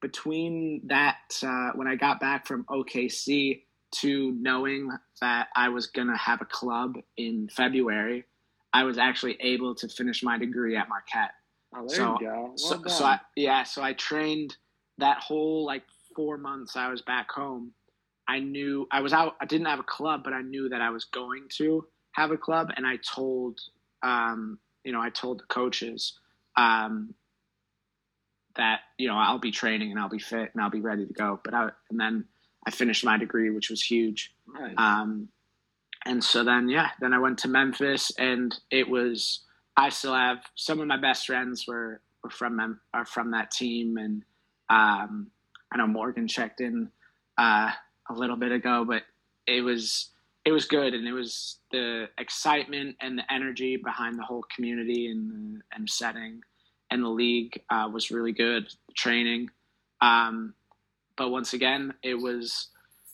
between 0.02 0.82
that 0.86 1.16
uh, 1.42 1.70
when 1.74 1.88
I 1.88 1.96
got 1.96 2.20
back 2.20 2.46
from 2.46 2.64
OKC 2.64 3.62
to 3.92 4.32
knowing 4.32 4.90
that 5.20 5.48
I 5.56 5.68
was 5.70 5.86
gonna 5.86 6.18
have 6.18 6.42
a 6.42 6.46
club 6.46 6.96
in 7.16 7.48
February, 7.48 8.24
I 8.72 8.84
was 8.84 8.98
actually 8.98 9.38
able 9.40 9.74
to 9.76 9.88
finish 9.88 10.22
my 10.22 10.36
degree 10.38 10.76
at 10.76 10.88
Marquette. 10.88 11.32
Oh, 11.74 11.86
there 11.86 11.96
so, 11.96 12.18
you 12.20 12.26
go. 12.26 12.42
Well 12.42 12.56
so, 12.56 12.82
so 12.86 13.04
I, 13.04 13.20
yeah, 13.34 13.64
so 13.64 13.82
I 13.82 13.92
trained 13.92 14.56
that 14.98 15.18
whole 15.18 15.64
like 15.64 15.82
four 16.14 16.38
months 16.38 16.76
I 16.76 16.88
was 16.88 17.02
back 17.02 17.30
home. 17.30 17.72
I 18.28 18.40
knew 18.40 18.88
I 18.90 19.00
was 19.00 19.12
out. 19.12 19.36
I 19.40 19.46
didn't 19.46 19.66
have 19.66 19.78
a 19.78 19.84
club, 19.84 20.22
but 20.24 20.32
I 20.32 20.42
knew 20.42 20.68
that 20.68 20.80
I 20.80 20.90
was 20.90 21.04
going 21.04 21.44
to 21.58 21.86
have 22.12 22.30
a 22.30 22.36
club, 22.36 22.70
and 22.76 22.86
I 22.86 22.96
told, 22.96 23.60
um, 24.02 24.58
you 24.84 24.92
know, 24.92 25.00
I 25.00 25.10
told 25.10 25.40
the 25.40 25.44
coaches, 25.44 26.18
um, 26.56 27.14
that 28.56 28.80
you 28.98 29.08
know 29.08 29.16
I'll 29.16 29.38
be 29.38 29.50
training 29.50 29.90
and 29.90 30.00
I'll 30.00 30.08
be 30.08 30.18
fit 30.18 30.50
and 30.52 30.62
I'll 30.62 30.70
be 30.70 30.80
ready 30.80 31.06
to 31.06 31.12
go. 31.12 31.40
But 31.44 31.54
I 31.54 31.70
and 31.90 32.00
then 32.00 32.24
I 32.66 32.70
finished 32.70 33.04
my 33.04 33.16
degree, 33.16 33.50
which 33.50 33.70
was 33.70 33.82
huge. 33.82 34.34
Nice. 34.52 34.74
Um, 34.76 35.28
and 36.04 36.22
so 36.22 36.42
then 36.42 36.68
yeah, 36.68 36.90
then 37.00 37.12
I 37.12 37.18
went 37.18 37.38
to 37.40 37.48
Memphis, 37.48 38.10
and 38.18 38.58
it 38.70 38.88
was 38.88 39.40
I 39.76 39.90
still 39.90 40.14
have 40.14 40.38
some 40.54 40.80
of 40.80 40.86
my 40.86 40.96
best 40.96 41.26
friends 41.26 41.66
were 41.66 42.00
were 42.22 42.30
from 42.30 42.56
Mem- 42.56 42.80
are 42.94 43.04
from 43.04 43.30
that 43.32 43.50
team, 43.50 43.98
and 43.98 44.24
um, 44.70 45.30
I 45.72 45.76
know 45.76 45.86
Morgan 45.86 46.28
checked 46.28 46.60
in 46.60 46.90
uh, 47.38 47.70
a 48.08 48.14
little 48.14 48.36
bit 48.36 48.52
ago, 48.52 48.84
but 48.86 49.02
it 49.46 49.60
was 49.62 50.10
it 50.44 50.52
was 50.52 50.66
good, 50.66 50.94
and 50.94 51.06
it 51.06 51.12
was 51.12 51.58
the 51.72 52.08
excitement 52.18 52.96
and 53.00 53.18
the 53.18 53.32
energy 53.32 53.76
behind 53.76 54.18
the 54.18 54.22
whole 54.22 54.44
community 54.54 55.08
and 55.10 55.62
and 55.74 55.88
setting 55.88 56.40
and 56.90 57.02
the 57.02 57.08
league 57.08 57.60
uh, 57.70 57.88
was 57.92 58.10
really 58.10 58.32
good. 58.32 58.72
Training, 58.94 59.50
um, 60.00 60.54
but 61.16 61.30
once 61.30 61.52
again, 61.52 61.94
it 62.02 62.14
was 62.14 62.68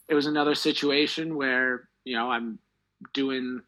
it 0.08 0.14
was 0.14 0.26
another 0.26 0.54
situation 0.54 1.36
where 1.36 1.88
you 2.04 2.16
know 2.16 2.30
I'm 2.30 2.58
doing 3.12 3.62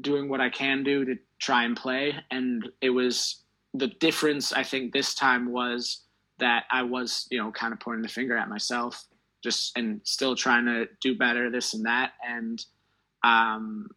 doing 0.00 0.28
what 0.28 0.40
I 0.40 0.50
can 0.50 0.84
do 0.84 1.04
to 1.06 1.16
try 1.38 1.64
and 1.64 1.76
play, 1.76 2.14
and 2.30 2.68
it 2.80 2.90
was 2.90 3.42
the 3.74 3.88
difference. 3.88 4.52
I 4.52 4.62
think 4.62 4.92
this 4.92 5.14
time 5.14 5.52
was 5.52 6.02
that 6.38 6.64
I 6.70 6.82
was 6.82 7.26
you 7.30 7.38
know 7.38 7.50
kind 7.50 7.72
of 7.72 7.80
pointing 7.80 8.02
the 8.02 8.08
finger 8.08 8.36
at 8.36 8.48
myself, 8.48 9.06
just 9.42 9.76
and 9.76 10.00
still 10.04 10.34
trying 10.36 10.66
to 10.66 10.86
do 11.00 11.16
better, 11.16 11.50
this 11.50 11.74
and 11.74 11.84
that, 11.86 12.12
and 12.26 12.64
um, 13.22 13.88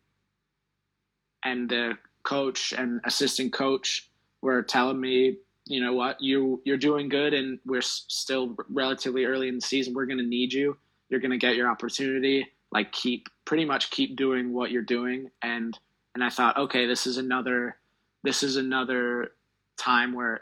and 1.44 1.70
the 1.70 1.98
coach 2.24 2.74
and 2.78 3.02
assistant 3.06 3.54
coach 3.54 4.10
were 4.42 4.62
telling 4.62 5.00
me 5.00 5.38
you 5.70 5.82
know 5.82 5.94
what? 5.94 6.20
You 6.20 6.62
you're 6.66 6.78
doing 6.78 7.08
good 7.10 7.34
and 7.34 7.60
we're 7.66 7.82
still 7.82 8.56
relatively 8.70 9.26
early 9.26 9.48
in 9.48 9.56
the 9.56 9.62
season. 9.62 9.94
We're 9.94 10.08
going 10.08 10.18
to 10.18 10.26
need 10.26 10.52
you. 10.52 10.76
You're 11.10 11.20
going 11.20 11.32
to 11.32 11.38
get 11.38 11.56
your 11.56 11.70
opportunity. 11.70 12.48
Like 12.72 12.92
keep 12.92 13.30
pretty 13.46 13.66
much 13.66 13.92
keep 13.92 14.16
doing 14.16 14.52
what 14.52 14.72
you're 14.72 14.82
doing. 14.82 15.30
And 15.44 15.78
and 16.16 16.24
i 16.24 16.30
thought 16.30 16.58
okay 16.58 16.86
this 16.86 17.08
is 17.08 17.18
another 17.18 17.78
this 18.24 18.44
is 18.44 18.56
another 18.56 19.32
time 19.78 20.14
where 20.14 20.42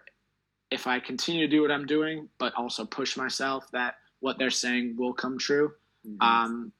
if 0.71 0.87
i 0.87 0.99
continue 0.99 1.47
to 1.47 1.51
do 1.55 1.61
what 1.61 1.71
i'm 1.71 1.85
doing 1.85 2.29
but 2.37 2.53
also 2.55 2.85
push 2.85 3.17
myself 3.17 3.69
that 3.71 3.95
what 4.19 4.39
they're 4.39 4.49
saying 4.49 4.95
will 4.97 5.13
come 5.13 5.37
true. 5.37 5.73
Mm-hmm. 6.07 6.21
um 6.21 6.71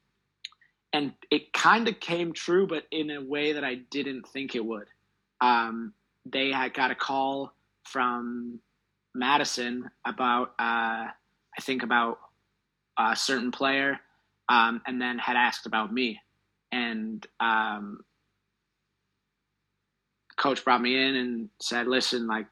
and 0.92 1.12
it 1.30 1.52
kind 1.52 1.86
of 1.86 2.00
came 2.00 2.32
true 2.32 2.66
but 2.66 2.84
in 2.90 3.10
a 3.10 3.20
way 3.20 3.52
that 3.52 3.64
i 3.64 3.74
didn't 3.74 4.26
think 4.28 4.54
it 4.54 4.64
would. 4.64 4.88
Um 5.40 5.92
they 6.30 6.50
had 6.50 6.74
got 6.74 6.90
a 6.90 6.94
call 6.94 7.52
from 7.84 8.60
Madison 9.14 9.90
about 10.04 10.48
uh, 10.58 11.08
I 11.10 11.60
think 11.62 11.82
about 11.82 12.18
a 12.98 13.16
certain 13.16 13.50
player, 13.50 13.98
um, 14.48 14.82
and 14.86 15.00
then 15.00 15.18
had 15.18 15.36
asked 15.36 15.66
about 15.66 15.92
me, 15.92 16.20
and 16.72 17.26
um, 17.40 18.00
coach 20.38 20.64
brought 20.64 20.82
me 20.82 20.96
in 20.96 21.16
and 21.16 21.50
said, 21.60 21.86
"Listen, 21.86 22.26
like 22.26 22.46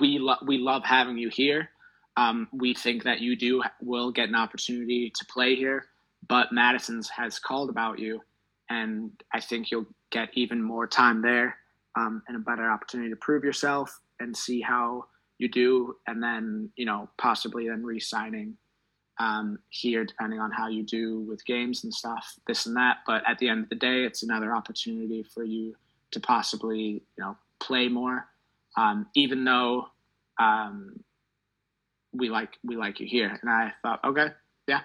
we 0.00 0.18
lo- 0.18 0.42
we 0.46 0.58
love 0.58 0.84
having 0.84 1.18
you 1.18 1.28
here. 1.28 1.70
Um, 2.16 2.48
we 2.52 2.74
think 2.74 3.04
that 3.04 3.20
you 3.20 3.36
do 3.36 3.62
will 3.80 4.10
get 4.10 4.28
an 4.28 4.34
opportunity 4.34 5.10
to 5.10 5.24
play 5.26 5.54
here, 5.54 5.86
but 6.28 6.52
Madison's 6.52 7.08
has 7.10 7.38
called 7.38 7.70
about 7.70 7.98
you, 7.98 8.22
and 8.70 9.12
I 9.32 9.40
think 9.40 9.70
you'll 9.70 9.86
get 10.10 10.30
even 10.34 10.62
more 10.62 10.86
time 10.86 11.22
there." 11.22 11.58
um, 11.98 12.22
and 12.28 12.36
a 12.36 12.40
better 12.40 12.70
opportunity 12.70 13.10
to 13.10 13.16
prove 13.16 13.44
yourself 13.44 14.00
and 14.20 14.36
see 14.36 14.60
how 14.60 15.06
you 15.38 15.48
do, 15.48 15.96
and 16.06 16.22
then 16.22 16.70
you 16.76 16.84
know 16.84 17.08
possibly 17.18 17.68
then 17.68 17.84
re-signing 17.84 18.56
um, 19.18 19.58
here, 19.70 20.04
depending 20.04 20.40
on 20.40 20.50
how 20.50 20.68
you 20.68 20.82
do 20.82 21.20
with 21.20 21.44
games 21.44 21.84
and 21.84 21.92
stuff, 21.92 22.34
this 22.46 22.66
and 22.66 22.76
that. 22.76 22.98
But 23.06 23.22
at 23.26 23.38
the 23.38 23.48
end 23.48 23.64
of 23.64 23.68
the 23.68 23.74
day, 23.76 24.04
it's 24.04 24.22
another 24.22 24.54
opportunity 24.54 25.22
for 25.22 25.44
you 25.44 25.74
to 26.12 26.20
possibly 26.20 27.02
you 27.16 27.18
know 27.18 27.36
play 27.60 27.88
more, 27.88 28.26
um, 28.76 29.06
even 29.14 29.44
though 29.44 29.88
um, 30.38 31.00
we 32.12 32.28
like 32.28 32.50
we 32.64 32.76
like 32.76 33.00
you 33.00 33.06
here. 33.06 33.38
And 33.40 33.50
I 33.50 33.72
thought, 33.82 34.00
okay, 34.04 34.28
yeah, 34.66 34.80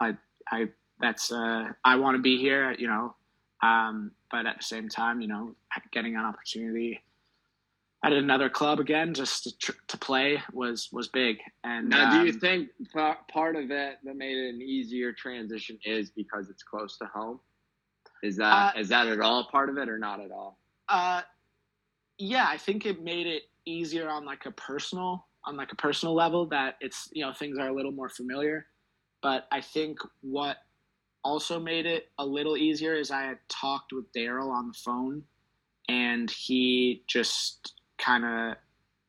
I 0.00 0.16
I 0.50 0.68
that's 1.00 1.32
uh, 1.32 1.68
I 1.84 1.96
want 1.96 2.16
to 2.16 2.22
be 2.22 2.38
here. 2.38 2.74
You 2.78 2.88
know, 2.88 3.14
um, 3.62 4.12
but 4.30 4.46
at 4.46 4.58
the 4.58 4.64
same 4.64 4.88
time, 4.88 5.20
you 5.20 5.28
know, 5.28 5.54
getting 5.92 6.16
an 6.16 6.22
opportunity 6.22 7.02
at 8.04 8.12
another 8.12 8.50
club 8.50 8.80
again 8.80 9.14
just 9.14 9.60
to, 9.60 9.74
to 9.88 9.98
play 9.98 10.42
was 10.52 10.88
was 10.92 11.08
big. 11.08 11.38
And 11.64 11.88
now, 11.88 12.10
do 12.10 12.26
you 12.26 12.32
um, 12.32 12.40
think 12.40 12.68
part 13.28 13.56
of 13.56 13.70
it 13.70 13.98
that 14.02 14.16
made 14.16 14.36
it 14.36 14.54
an 14.54 14.62
easier 14.62 15.12
transition 15.12 15.78
is 15.84 16.10
because 16.10 16.50
it's 16.50 16.62
close 16.62 16.98
to 16.98 17.06
home? 17.06 17.40
Is 18.22 18.36
that 18.36 18.76
uh, 18.76 18.78
is 18.78 18.88
that 18.88 19.08
at 19.08 19.20
all 19.20 19.44
part 19.44 19.68
of 19.68 19.78
it 19.78 19.88
or 19.88 19.98
not 19.98 20.20
at 20.20 20.30
all? 20.30 20.58
Uh, 20.88 21.22
yeah, 22.18 22.46
I 22.48 22.56
think 22.56 22.86
it 22.86 23.02
made 23.02 23.26
it 23.26 23.42
easier 23.64 24.08
on 24.08 24.24
like 24.24 24.46
a 24.46 24.52
personal 24.52 25.26
on 25.44 25.56
like 25.56 25.72
a 25.72 25.76
personal 25.76 26.14
level 26.14 26.46
that 26.46 26.76
it's 26.80 27.08
you 27.12 27.24
know 27.24 27.32
things 27.32 27.58
are 27.58 27.68
a 27.68 27.74
little 27.74 27.92
more 27.92 28.08
familiar. 28.08 28.66
But 29.22 29.46
I 29.52 29.60
think 29.60 29.98
what 30.20 30.58
also 31.24 31.58
made 31.58 31.86
it 31.86 32.10
a 32.18 32.26
little 32.26 32.56
easier 32.56 32.94
is 32.94 33.10
I 33.10 33.22
had 33.22 33.38
talked 33.48 33.92
with 33.92 34.12
Daryl 34.12 34.50
on 34.50 34.68
the 34.68 34.74
phone, 34.74 35.22
and 35.88 36.30
he 36.30 37.02
just 37.08 37.74
kind 37.98 38.24
of 38.24 38.56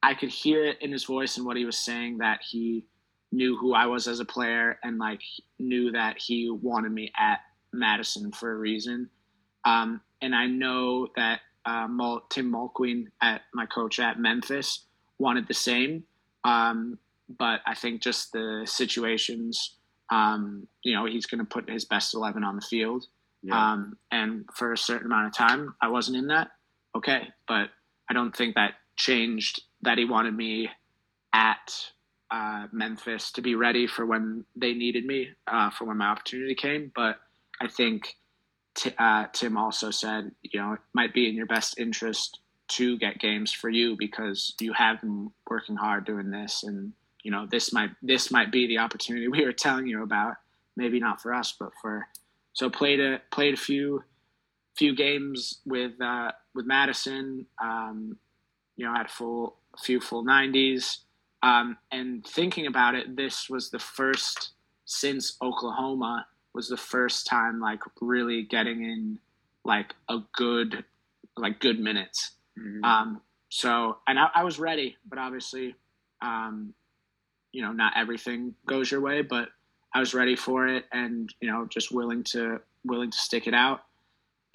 I 0.01 0.15
could 0.15 0.29
hear 0.29 0.65
it 0.65 0.81
in 0.81 0.91
his 0.91 1.05
voice 1.05 1.37
and 1.37 1.45
what 1.45 1.57
he 1.57 1.65
was 1.65 1.77
saying 1.77 2.17
that 2.17 2.41
he 2.47 2.85
knew 3.31 3.57
who 3.57 3.73
I 3.73 3.85
was 3.85 4.07
as 4.07 4.19
a 4.19 4.25
player 4.25 4.79
and 4.83 4.97
like 4.97 5.21
knew 5.59 5.91
that 5.91 6.17
he 6.19 6.49
wanted 6.49 6.91
me 6.91 7.11
at 7.17 7.39
Madison 7.73 8.31
for 8.31 8.51
a 8.51 8.57
reason. 8.57 9.09
Um, 9.65 10.01
and 10.21 10.35
I 10.35 10.47
know 10.47 11.07
that 11.15 11.41
uh, 11.65 11.87
Tim 12.29 12.51
Mulqueen 12.51 13.07
at 13.21 13.41
my 13.53 13.65
coach 13.65 13.99
at 13.99 14.19
Memphis 14.19 14.85
wanted 15.19 15.47
the 15.47 15.53
same. 15.53 16.03
Um, 16.43 16.99
but 17.37 17.61
I 17.65 17.73
think 17.73 18.01
just 18.01 18.33
the 18.33 18.63
situations 18.65 19.77
um, 20.13 20.67
you 20.83 20.95
know, 20.95 21.05
he's 21.05 21.25
going 21.25 21.39
to 21.39 21.45
put 21.45 21.69
his 21.69 21.85
best 21.85 22.13
11 22.13 22.43
on 22.43 22.55
the 22.55 22.61
field. 22.61 23.05
Yeah. 23.41 23.73
Um, 23.73 23.97
and 24.11 24.45
for 24.53 24.71
a 24.71 24.77
certain 24.77 25.07
amount 25.07 25.27
of 25.27 25.33
time, 25.33 25.75
I 25.81 25.87
wasn't 25.87 26.17
in 26.17 26.27
that. 26.27 26.49
Okay. 26.95 27.29
But 27.47 27.69
I 28.09 28.13
don't 28.13 28.35
think 28.35 28.55
that 28.55 28.75
changed 28.95 29.61
that 29.81 29.97
he 29.97 30.05
wanted 30.05 30.35
me 30.35 30.69
at 31.33 31.73
uh, 32.29 32.67
Memphis 32.71 33.31
to 33.31 33.41
be 33.41 33.55
ready 33.55 33.87
for 33.87 34.05
when 34.05 34.45
they 34.55 34.73
needed 34.73 35.05
me, 35.05 35.29
uh, 35.47 35.71
for 35.71 35.85
when 35.85 35.97
my 35.97 36.07
opportunity 36.07 36.55
came. 36.55 36.91
But 36.95 37.19
I 37.63 37.67
think 37.69 38.17
t- 38.75 38.93
uh, 38.99 39.27
Tim 39.31 39.55
also 39.57 39.89
said, 39.89 40.31
you 40.41 40.59
know, 40.59 40.73
it 40.73 40.79
might 40.93 41.13
be 41.13 41.29
in 41.29 41.35
your 41.35 41.45
best 41.45 41.79
interest 41.79 42.39
to 42.69 42.97
get 42.97 43.19
games 43.19 43.53
for 43.53 43.69
you 43.69 43.95
because 43.97 44.53
you 44.59 44.73
have 44.73 44.99
been 44.99 45.31
working 45.49 45.77
hard 45.77 46.05
doing 46.05 46.29
this 46.29 46.63
and 46.63 46.93
you 47.23 47.31
know 47.31 47.45
this 47.49 47.71
might 47.71 47.91
this 48.01 48.31
might 48.31 48.51
be 48.51 48.67
the 48.67 48.77
opportunity 48.77 49.27
we 49.29 49.45
were 49.45 49.53
telling 49.53 49.87
you 49.87 50.03
about. 50.03 50.35
Maybe 50.75 50.99
not 50.99 51.21
for 51.21 51.33
us 51.33 51.53
but 51.57 51.69
for 51.81 52.07
so 52.53 52.69
played 52.69 52.99
a 52.99 53.21
played 53.31 53.53
a 53.53 53.57
few 53.57 54.03
few 54.75 54.95
games 54.95 55.59
with 55.65 55.93
uh, 56.01 56.31
with 56.53 56.65
Madison 56.65 57.45
um, 57.61 58.17
you 58.75 58.85
know 58.85 58.93
had 58.93 59.09
full 59.09 59.57
a 59.75 59.77
few 59.81 59.99
full 59.99 60.25
90s 60.25 60.99
um, 61.41 61.77
and 61.91 62.25
thinking 62.25 62.67
about 62.67 62.95
it 62.95 63.15
this 63.15 63.49
was 63.49 63.69
the 63.69 63.79
first 63.79 64.51
since 64.85 65.37
Oklahoma 65.41 66.25
was 66.53 66.69
the 66.69 66.77
first 66.77 67.25
time 67.25 67.59
like 67.59 67.79
really 68.01 68.43
getting 68.43 68.83
in 68.83 69.19
like 69.63 69.93
a 70.09 70.19
good 70.35 70.83
like 71.37 71.59
good 71.59 71.79
minutes 71.79 72.31
mm-hmm. 72.59 72.83
um, 72.83 73.21
so 73.49 73.97
and 74.07 74.19
I, 74.19 74.27
I 74.35 74.43
was 74.43 74.59
ready 74.59 74.97
but 75.09 75.17
obviously 75.17 75.75
um, 76.23 76.73
you 77.51 77.61
know 77.61 77.71
not 77.71 77.93
everything 77.95 78.55
goes 78.65 78.91
your 78.91 79.01
way, 79.01 79.21
but 79.21 79.49
I 79.93 79.99
was 79.99 80.13
ready 80.13 80.35
for 80.35 80.67
it 80.67 80.85
and 80.91 81.33
you 81.39 81.49
know 81.49 81.67
just 81.69 81.91
willing 81.91 82.23
to 82.25 82.59
willing 82.83 83.11
to 83.11 83.17
stick 83.17 83.47
it 83.47 83.53
out. 83.53 83.81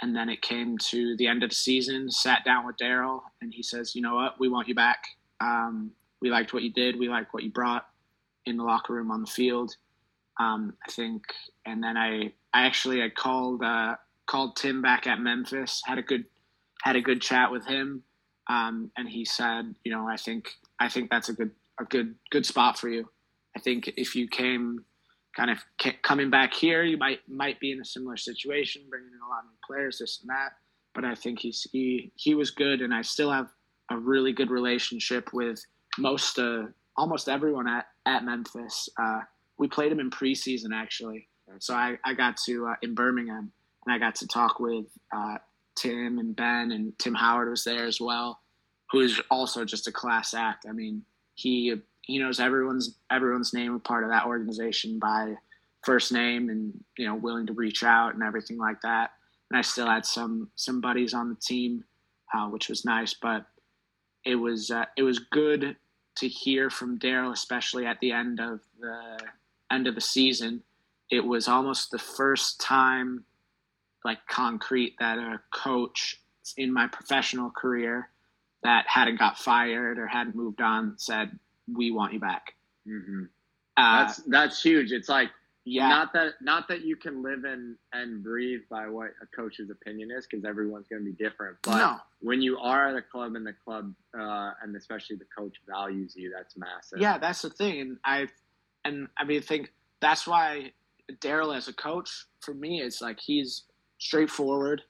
And 0.01 0.15
then 0.15 0.29
it 0.29 0.43
came 0.43 0.79
to 0.91 1.17
the 1.17 1.27
end 1.27 1.43
of 1.43 1.51
the 1.51 1.57
season. 1.57 2.09
Sat 2.11 2.45
down 2.45 2.65
with 2.67 2.77
Daryl, 2.77 3.21
and 3.41 3.53
he 3.53 3.63
says, 3.63 3.97
"You 3.97 4.03
know 4.03 4.15
what? 4.15 4.39
We 4.39 4.49
want 4.49 4.69
you 4.69 4.75
back. 4.75 5.05
Um, 5.41 5.93
we 6.21 6.31
liked 6.31 6.53
what 6.53 6.63
you 6.63 6.73
did. 6.73 6.99
We 6.99 7.09
liked 7.09 7.35
what 7.35 7.43
you 7.43 7.51
brought 7.51 7.87
in 8.47 8.57
the 8.57 8.65
locker 8.65 8.93
room 8.93 9.11
on 9.11 9.23
the 9.23 9.27
field. 9.27 9.77
Um, 10.39 10.75
I 10.87 10.91
think." 10.91 11.23
And 11.67 11.83
then 11.83 11.97
I, 11.97 12.33
I 12.53 12.67
actually 12.67 13.03
I 13.03 13.11
called 13.11 13.63
uh, 13.63 13.97
called 14.27 14.57
Tim 14.57 14.83
back 14.83 15.07
at 15.07 15.21
Memphis. 15.21 15.83
Had 15.85 15.99
a 15.99 16.03
good 16.03 16.25
had 16.83 16.97
a 16.97 17.01
good 17.01 17.21
chat 17.21 17.51
with 17.51 17.67
him, 17.67 18.03
um, 18.49 18.91
and 18.97 19.09
he 19.09 19.25
said, 19.25 19.75
"You 19.85 19.93
know, 19.93 20.07
I 20.09 20.17
think 20.17 20.51
I 20.81 20.89
think 20.89 21.11
that's 21.11 21.29
a 21.29 21.35
good 21.35 21.51
a 21.81 21.85
good 21.85 22.15
good 22.31 22.47
spot 22.47 22.79
for 22.79 22.89
you. 22.89 23.09
I 23.57 23.61
think 23.61 23.89
if 23.97 24.15
you 24.15 24.29
came 24.29 24.85
kind 25.37 25.51
of 25.51 25.59
coming 26.03 26.31
back 26.31 26.53
here, 26.55 26.83
you 26.83 26.97
might 26.97 27.21
might 27.29 27.61
be 27.61 27.73
in 27.73 27.81
a 27.81 27.85
similar 27.85 28.17
situation, 28.17 28.83
bringing 28.89 29.11
in 29.11 29.21
a 29.25 29.29
lot 29.29 29.41
of 29.41 29.51
new 29.51 29.59
players, 29.67 29.99
this 29.99 30.21
and 30.21 30.29
that. 30.29 30.53
But 30.95 31.05
I 31.05 31.15
think 31.15 31.41
he's 31.41 31.67
he 31.73 32.13
he 32.17 32.35
was 32.35 32.51
good, 32.51 32.81
and 32.81 32.93
I 32.93 33.03
still 33.03 33.31
have 33.31 33.49
a 33.91 33.97
really 33.97 34.33
good 34.33 34.51
relationship 34.51 35.33
with 35.33 35.65
most 35.99 36.39
of 36.39 36.73
almost 36.97 37.29
everyone 37.29 37.69
at 37.69 37.87
at 38.07 38.25
Memphis. 38.25 38.89
Uh, 39.01 39.21
we 39.59 39.69
played 39.69 39.93
him 39.93 40.01
in 40.01 40.11
preseason 40.11 40.73
actually, 40.73 41.29
so 41.59 41.75
I 41.75 41.99
I 42.05 42.15
got 42.15 42.37
to 42.47 42.69
uh, 42.69 42.75
in 42.83 42.95
Birmingham 42.95 43.53
and 43.87 43.95
I 43.95 43.99
got 43.99 44.15
to 44.17 44.27
talk 44.27 44.61
with 44.61 44.87
uh, 45.15 45.39
Tim 45.77 46.19
and 46.19 46.35
Ben 46.35 46.73
and 46.73 46.99
Tim 46.99 47.15
Howard 47.15 47.49
was 47.49 47.65
there 47.65 47.87
as 47.87 48.01
well, 48.01 48.41
who 48.91 49.01
is 49.01 49.21
also 49.31 49.65
just 49.65 49.89
a 49.89 49.93
class 49.93 50.35
act. 50.35 50.67
I 50.69 50.73
mean, 50.73 51.03
he 51.35 51.75
he 52.03 52.19
knows 52.19 52.41
everyone's 52.41 52.97
everyone's 53.11 53.55
name 53.55 53.79
part 53.81 54.05
of 54.05 54.11
that 54.11 54.27
organization 54.27 54.99
by 54.99 55.35
first 55.85 56.13
name 56.13 56.51
and 56.51 56.73
you 56.97 57.07
know 57.07 57.15
willing 57.15 57.47
to 57.47 57.53
reach 57.53 57.83
out 57.83 58.15
and 58.15 58.23
everything 58.23 58.59
like 58.59 58.81
that. 58.83 59.13
And 59.51 59.59
I 59.59 59.63
still 59.63 59.87
had 59.87 60.05
some 60.05 60.51
some 60.57 60.81
buddies 60.81 61.15
on 61.15 61.29
the 61.29 61.37
team, 61.37 61.85
uh, 62.35 62.49
which 62.49 62.69
was 62.69 62.85
nice. 62.85 63.15
But 63.15 63.47
it 64.25 64.35
was 64.35 64.71
uh, 64.71 64.87
it 64.97 65.03
was 65.03 65.19
good 65.19 65.77
to 66.17 66.29
hear 66.29 66.69
from 66.69 66.99
Daryl, 66.99 67.33
especially 67.33 67.87
at 67.87 68.01
the 68.01 68.13
end 68.13 68.41
of 68.41 68.61
the 68.81 69.19
end 69.71 69.87
of 69.87 69.95
the 69.95 70.01
season. 70.01 70.63
It 71.11 71.25
was 71.25 71.49
almost 71.49 71.91
the 71.91 71.99
first 71.99 72.61
time, 72.61 73.25
like 74.05 74.19
concrete, 74.29 74.97
that 75.01 75.19
a 75.19 75.41
coach 75.55 76.21
in 76.57 76.73
my 76.73 76.87
professional 76.87 77.51
career 77.51 78.11
that 78.63 78.85
hadn't 78.89 79.19
got 79.19 79.39
fired 79.39 79.99
or 79.99 80.07
hadn't 80.07 80.35
moved 80.35 80.61
on 80.61 80.95
said, 80.99 81.39
"We 81.73 81.91
want 81.91 82.13
you 82.13 82.21
back." 82.21 82.55
Mm-hmm. 82.87 83.25
Uh, 83.77 84.05
that's 84.05 84.17
that's 84.27 84.63
huge. 84.63 84.93
It's 84.93 85.09
like 85.09 85.31
yeah, 85.65 85.89
not 85.89 86.13
that 86.15 86.35
not 86.41 86.67
that 86.69 86.83
you 86.83 86.97
can 86.97 87.23
live 87.23 87.45
in 87.45 87.77
and 87.93 88.23
breathe 88.23 88.63
by 88.71 88.89
what 88.89 89.11
a 89.23 89.27
coach's 89.37 89.71
opinion 89.71 90.11
is 90.11 90.27
because 90.27 90.45
everyone's 90.45 90.89
going 90.89 91.05
to 91.05 91.11
be 91.11 91.13
different. 91.13 91.59
But 91.63 91.79
no. 91.79 91.97
when 92.21 92.41
you 92.41 92.59
are 92.59 92.89
at 92.89 92.97
a 92.97 93.03
club 93.03 93.35
and 93.35 93.47
the 93.47 93.53
club 93.65 93.93
uh, 94.19 94.53
and 94.63 94.75
especially 94.75 95.17
the 95.17 95.27
coach 95.37 95.57
values 95.69 96.15
you, 96.17 96.33
that's 96.35 96.57
massive. 96.57 97.01
Yeah, 97.01 97.19
that's 97.19 97.43
the 97.43 97.51
thing, 97.51 97.81
and 97.81 97.99
I 98.05 98.29
and 98.89 99.09
I 99.17 99.25
mean, 99.25 99.39
I 99.39 99.43
think 99.43 99.73
that's 100.01 100.27
why 100.27 100.73
Daryl 101.21 101.57
as 101.57 101.69
a 101.69 101.73
coach 101.73 102.27
for 102.41 102.55
me 102.55 102.81
is 102.81 103.01
like 103.01 103.21
he's 103.21 103.65
straightforward. 103.99 104.83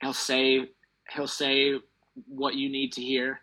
He'll 0.00 0.12
say 0.12 0.70
he'll 1.14 1.26
say 1.26 1.74
what 2.28 2.54
you 2.54 2.68
need 2.68 2.92
to 2.92 3.02
hear, 3.02 3.40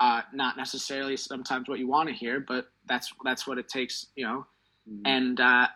uh, 0.00 0.22
not 0.32 0.56
necessarily 0.56 1.16
sometimes 1.16 1.68
what 1.68 1.78
you 1.78 1.88
want 1.88 2.08
to 2.08 2.14
hear, 2.14 2.40
but 2.40 2.66
that's 2.88 3.12
that's 3.24 3.46
what 3.46 3.58
it 3.58 3.68
takes, 3.68 4.06
you 4.16 4.24
know. 4.24 4.46
Mm-hmm. 4.90 5.06
And 5.06 5.40
uh, 5.40 5.66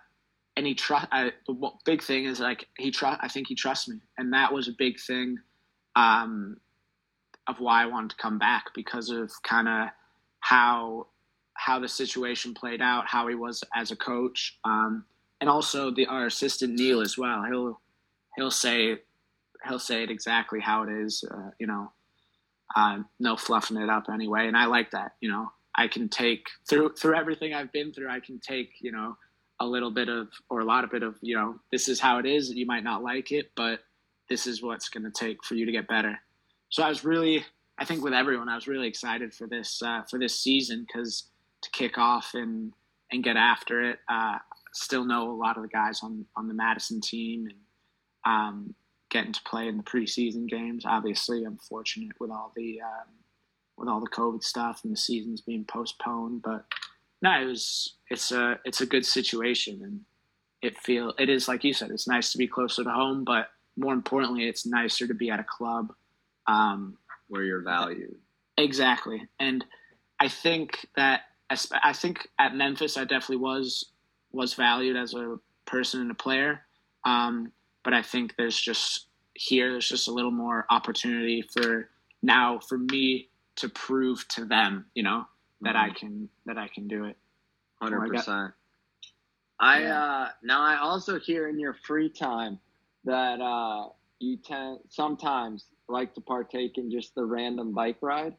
and 0.57 0.66
he 0.66 0.74
trust. 0.74 1.09
The 1.11 1.70
big 1.85 2.02
thing 2.02 2.24
is 2.24 2.40
like 2.40 2.66
he 2.77 2.90
trust. 2.90 3.20
I 3.23 3.28
think 3.28 3.48
he 3.48 3.55
trusts 3.55 3.89
me, 3.89 4.01
and 4.19 4.32
that 4.32 4.52
was 4.52 4.69
a 4.69 4.73
big 4.77 5.01
thing 5.01 5.39
um, 5.97 6.59
of 7.47 7.61
why 7.61 7.82
I 7.82 7.86
wanted 7.86 8.11
to 8.11 8.16
come 8.16 8.39
back 8.39 8.66
because 8.74 9.11
of 9.11 9.31
kind 9.43 9.69
of 9.69 9.89
how 10.40 11.07
how 11.60 11.78
the 11.78 11.88
situation 11.88 12.54
played 12.54 12.80
out, 12.80 13.06
how 13.06 13.28
he 13.28 13.34
was 13.34 13.62
as 13.74 13.90
a 13.90 13.96
coach, 13.96 14.58
um, 14.64 15.04
and 15.42 15.50
also 15.50 15.90
the 15.90 16.06
our 16.06 16.26
assistant 16.26 16.78
Neil 16.78 17.02
as 17.02 17.18
well. 17.18 17.44
He'll 17.44 17.80
he'll 18.36 18.50
say 18.50 18.96
he'll 19.68 19.78
say 19.78 20.02
it 20.02 20.10
exactly 20.10 20.58
how 20.58 20.84
it 20.84 20.90
is. 20.90 21.22
Uh, 21.30 21.50
you 21.58 21.66
know, 21.66 21.92
uh, 22.74 23.00
no 23.18 23.36
fluffing 23.36 23.76
it 23.76 23.90
up 23.90 24.06
anyway. 24.12 24.46
And 24.46 24.56
I 24.56 24.64
like 24.66 24.92
that. 24.92 25.12
You 25.20 25.30
know, 25.30 25.52
I 25.74 25.86
can 25.86 26.08
take 26.08 26.46
through 26.66 26.94
through 26.94 27.16
everything 27.16 27.52
I've 27.52 27.72
been 27.72 27.92
through. 27.92 28.08
I 28.08 28.20
can 28.20 28.40
take 28.40 28.70
you 28.80 28.92
know 28.92 29.18
a 29.60 29.66
little 29.66 29.90
bit 29.90 30.08
of 30.08 30.28
or 30.48 30.60
a 30.60 30.64
lot 30.64 30.84
of 30.84 30.90
bit 30.90 31.02
of 31.02 31.16
you 31.20 31.36
know 31.36 31.56
this 31.70 31.88
is 31.88 32.00
how 32.00 32.18
it 32.18 32.24
is. 32.24 32.50
You 32.50 32.64
might 32.64 32.84
not 32.84 33.02
like 33.02 33.32
it, 33.32 33.50
but 33.54 33.80
this 34.30 34.46
is 34.46 34.62
what's 34.62 34.88
going 34.88 35.04
to 35.04 35.10
take 35.10 35.44
for 35.44 35.56
you 35.56 35.66
to 35.66 35.72
get 35.72 35.88
better. 35.88 36.18
So 36.70 36.82
I 36.82 36.88
was 36.88 37.04
really, 37.04 37.44
I 37.78 37.84
think 37.84 38.02
with 38.02 38.14
everyone, 38.14 38.48
I 38.48 38.54
was 38.54 38.66
really 38.68 38.88
excited 38.88 39.34
for 39.34 39.46
this 39.46 39.82
uh, 39.82 40.02
for 40.08 40.18
this 40.18 40.40
season 40.40 40.86
because 40.86 41.30
to 41.62 41.70
kick 41.70 41.98
off 41.98 42.34
and 42.34 42.72
and 43.12 43.24
get 43.24 43.36
after 43.36 43.82
it. 43.90 43.98
Uh, 44.08 44.38
still 44.72 45.04
know 45.04 45.30
a 45.30 45.32
lot 45.32 45.56
of 45.56 45.62
the 45.62 45.68
guys 45.68 46.00
on 46.02 46.26
on 46.36 46.48
the 46.48 46.54
Madison 46.54 47.00
team 47.00 47.46
and 47.46 47.58
um, 48.24 48.74
getting 49.10 49.32
to 49.32 49.42
play 49.42 49.68
in 49.68 49.76
the 49.76 49.82
preseason 49.82 50.48
games. 50.48 50.84
Obviously, 50.86 51.44
I'm 51.44 51.58
fortunate 51.58 52.12
with 52.20 52.30
all 52.30 52.52
the 52.56 52.80
um, 52.80 53.08
with 53.76 53.88
all 53.88 54.00
the 54.00 54.10
COVID 54.10 54.42
stuff 54.42 54.80
and 54.84 54.92
the 54.92 54.96
seasons 54.96 55.40
being 55.40 55.64
postponed. 55.64 56.42
But 56.42 56.64
no, 57.22 57.40
it 57.40 57.46
was 57.46 57.96
it's 58.08 58.32
a 58.32 58.58
it's 58.64 58.80
a 58.80 58.86
good 58.86 59.04
situation, 59.04 59.80
and 59.82 60.00
it 60.62 60.78
feel 60.78 61.14
it 61.18 61.28
is 61.28 61.48
like 61.48 61.64
you 61.64 61.72
said. 61.72 61.90
It's 61.90 62.08
nice 62.08 62.32
to 62.32 62.38
be 62.38 62.46
closer 62.46 62.84
to 62.84 62.90
home, 62.90 63.24
but 63.24 63.48
more 63.76 63.92
importantly, 63.92 64.44
it's 64.46 64.66
nicer 64.66 65.06
to 65.06 65.14
be 65.14 65.30
at 65.30 65.40
a 65.40 65.44
club 65.44 65.92
um, 66.46 66.96
where 67.28 67.42
you're 67.42 67.62
valued. 67.62 68.16
Exactly, 68.56 69.26
and 69.38 69.64
I 70.20 70.28
think 70.28 70.86
that 70.96 71.22
I 71.82 71.93
think 71.93 72.28
at 72.39 72.55
Memphis, 72.55 72.97
I 72.97 73.05
definitely 73.05 73.39
was 73.39 73.86
was 74.32 74.55
valued 74.55 74.97
as 74.97 75.14
a 75.14 75.36
person 75.66 76.01
and 76.01 76.10
a 76.10 76.14
player. 76.14 76.60
Um, 77.05 77.52
but 77.82 77.94
I 77.94 78.02
think 78.02 78.36
there's 78.36 78.60
just 78.60 79.06
here 79.35 79.70
there's 79.72 79.89
just 79.89 80.09
a 80.09 80.12
little 80.12 80.31
more 80.31 80.66
opportunity 80.70 81.43
for 81.43 81.89
now 82.22 82.59
for 82.59 82.78
me 82.78 83.28
to 83.56 83.68
prove 83.68 84.27
to 84.28 84.44
them, 84.44 84.86
you 84.94 85.02
know, 85.02 85.24
that 85.62 85.74
mm-hmm. 85.74 85.90
I 85.90 85.94
can 85.94 86.28
that 86.47 86.59
I 86.59 86.68
can 86.68 86.89
do 86.89 87.05
it. 87.05 87.16
Hundred 87.81 88.09
percent. 88.09 88.52
I 89.59 89.85
uh, 89.85 90.28
now 90.43 90.62
I 90.62 90.78
also 90.78 91.18
hear 91.18 91.48
in 91.48 91.59
your 91.59 91.74
free 91.86 92.10
time 92.10 92.59
that 93.05 93.40
uh, 93.40 93.89
you 94.18 94.36
tend 94.36 94.78
sometimes 94.89 95.66
like 95.89 96.14
to 96.14 96.20
partake 96.20 96.78
in 96.78 96.90
just 96.90 97.14
the 97.14 97.24
random 97.24 97.72
bike 97.72 97.98
ride. 98.01 98.35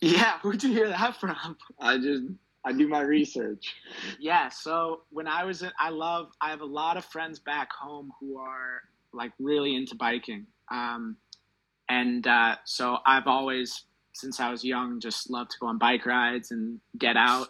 Yeah, 0.00 0.38
where'd 0.42 0.62
you 0.62 0.72
hear 0.72 0.88
that 0.88 1.16
from? 1.16 1.56
I 1.80 1.98
just 1.98 2.24
I 2.64 2.72
do 2.72 2.88
my 2.88 3.00
research. 3.00 3.74
Yeah, 4.18 4.48
so 4.48 5.02
when 5.10 5.26
I 5.26 5.44
was 5.44 5.62
in, 5.62 5.70
I 5.78 5.90
love. 5.90 6.30
I 6.40 6.50
have 6.50 6.60
a 6.60 6.66
lot 6.66 6.96
of 6.96 7.04
friends 7.04 7.38
back 7.38 7.72
home 7.72 8.12
who 8.20 8.38
are 8.38 8.82
like 9.12 9.32
really 9.38 9.74
into 9.76 9.94
biking, 9.94 10.46
um, 10.70 11.16
and 11.88 12.26
uh, 12.26 12.56
so 12.64 12.98
I've 13.06 13.26
always, 13.26 13.84
since 14.12 14.40
I 14.40 14.50
was 14.50 14.64
young, 14.64 15.00
just 15.00 15.30
loved 15.30 15.52
to 15.52 15.58
go 15.60 15.66
on 15.66 15.78
bike 15.78 16.06
rides 16.06 16.50
and 16.50 16.80
get 16.98 17.16
out. 17.16 17.48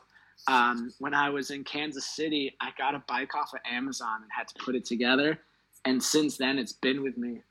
Um, 0.48 0.90
when 1.00 1.12
I 1.12 1.28
was 1.28 1.50
in 1.50 1.64
Kansas 1.64 2.06
City, 2.06 2.56
I 2.60 2.70
got 2.78 2.94
a 2.94 3.02
bike 3.06 3.34
off 3.34 3.52
of 3.52 3.60
Amazon 3.70 4.22
and 4.22 4.30
had 4.34 4.48
to 4.48 4.54
put 4.64 4.74
it 4.74 4.84
together, 4.84 5.40
and 5.84 6.02
since 6.02 6.36
then 6.36 6.58
it's 6.58 6.72
been 6.72 7.02
with 7.02 7.18
me. 7.18 7.42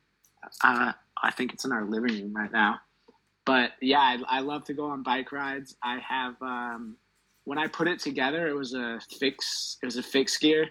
Uh, 0.64 0.94
I 1.22 1.32
think 1.32 1.54
it's 1.54 1.66
in 1.66 1.72
our 1.74 1.84
living 1.86 2.22
room 2.22 2.34
right 2.34 2.52
now. 2.52 2.80
But 3.50 3.72
yeah, 3.82 4.00
I, 4.00 4.18
I 4.28 4.40
love 4.42 4.64
to 4.66 4.76
go 4.76 4.86
on 4.86 5.02
bike 5.02 5.32
rides. 5.32 5.76
I 5.84 5.98
have. 6.08 6.36
Um, 6.40 6.98
when 7.46 7.58
I 7.58 7.66
put 7.66 7.88
it 7.88 8.00
together, 8.00 8.48
it 8.48 8.54
was 8.54 8.76
a 8.76 9.00
fix. 9.20 9.78
It 9.82 9.88
was 9.88 9.98
a 9.98 10.04
fixed 10.04 10.40
gear, 10.40 10.68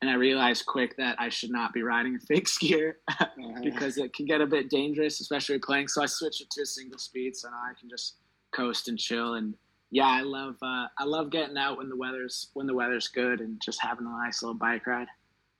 and 0.00 0.08
I 0.08 0.14
realized 0.14 0.64
quick 0.64 0.96
that 0.96 1.16
I 1.18 1.28
should 1.28 1.50
not 1.50 1.72
be 1.72 1.82
riding 1.82 2.14
a 2.14 2.20
fixed 2.20 2.60
gear 2.60 2.98
because 3.64 3.98
it 3.98 4.14
can 4.14 4.26
get 4.26 4.40
a 4.40 4.46
bit 4.46 4.70
dangerous, 4.70 5.20
especially 5.20 5.58
playing. 5.58 5.88
So 5.88 6.04
I 6.04 6.06
switched 6.06 6.40
it 6.40 6.50
to 6.52 6.62
a 6.62 6.66
single 6.66 7.00
speed, 7.00 7.34
so 7.34 7.50
now 7.50 7.56
I 7.56 7.72
can 7.80 7.90
just 7.90 8.18
coast 8.54 8.86
and 8.86 8.96
chill. 8.96 9.34
And 9.34 9.56
yeah, 9.90 10.06
I 10.06 10.20
love 10.20 10.54
uh, 10.62 10.86
I 10.96 11.04
love 11.06 11.30
getting 11.30 11.58
out 11.58 11.78
when 11.78 11.88
the 11.88 11.96
weather's 11.96 12.50
when 12.54 12.68
the 12.68 12.74
weather's 12.74 13.08
good 13.08 13.40
and 13.40 13.60
just 13.60 13.82
having 13.82 14.06
a 14.06 14.24
nice 14.24 14.40
little 14.40 14.54
bike 14.54 14.86
ride. 14.86 15.08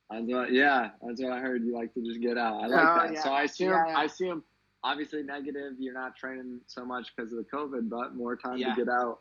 That's 0.09 0.24
what, 0.26 0.52
yeah, 0.52 0.90
that's 1.02 1.20
what 1.20 1.32
I 1.32 1.40
heard. 1.40 1.64
You 1.64 1.74
like 1.74 1.94
to 1.94 2.01
just 2.01 2.20
get 2.20 2.38
out. 2.38 2.62
I 2.62 2.66
like 2.68 2.80
oh, 2.80 3.06
that. 3.06 3.14
Yeah. 3.14 3.22
So 3.24 3.32
I 3.32 3.47
see 3.47 3.64
yeah, 3.64 3.84
yeah. 3.88 3.98
I 3.98 4.05
assume 4.05 4.44
obviously 4.85 5.23
negative. 5.23 5.74
You're 5.78 5.94
not 5.94 6.16
training 6.16 6.61
so 6.66 6.85
much 6.85 7.09
because 7.15 7.32
of 7.32 7.39
the 7.39 7.44
COVID, 7.44 7.89
but 7.89 8.15
more 8.15 8.36
time 8.36 8.59
to 8.59 8.74
get 8.77 8.89
out. 8.89 9.20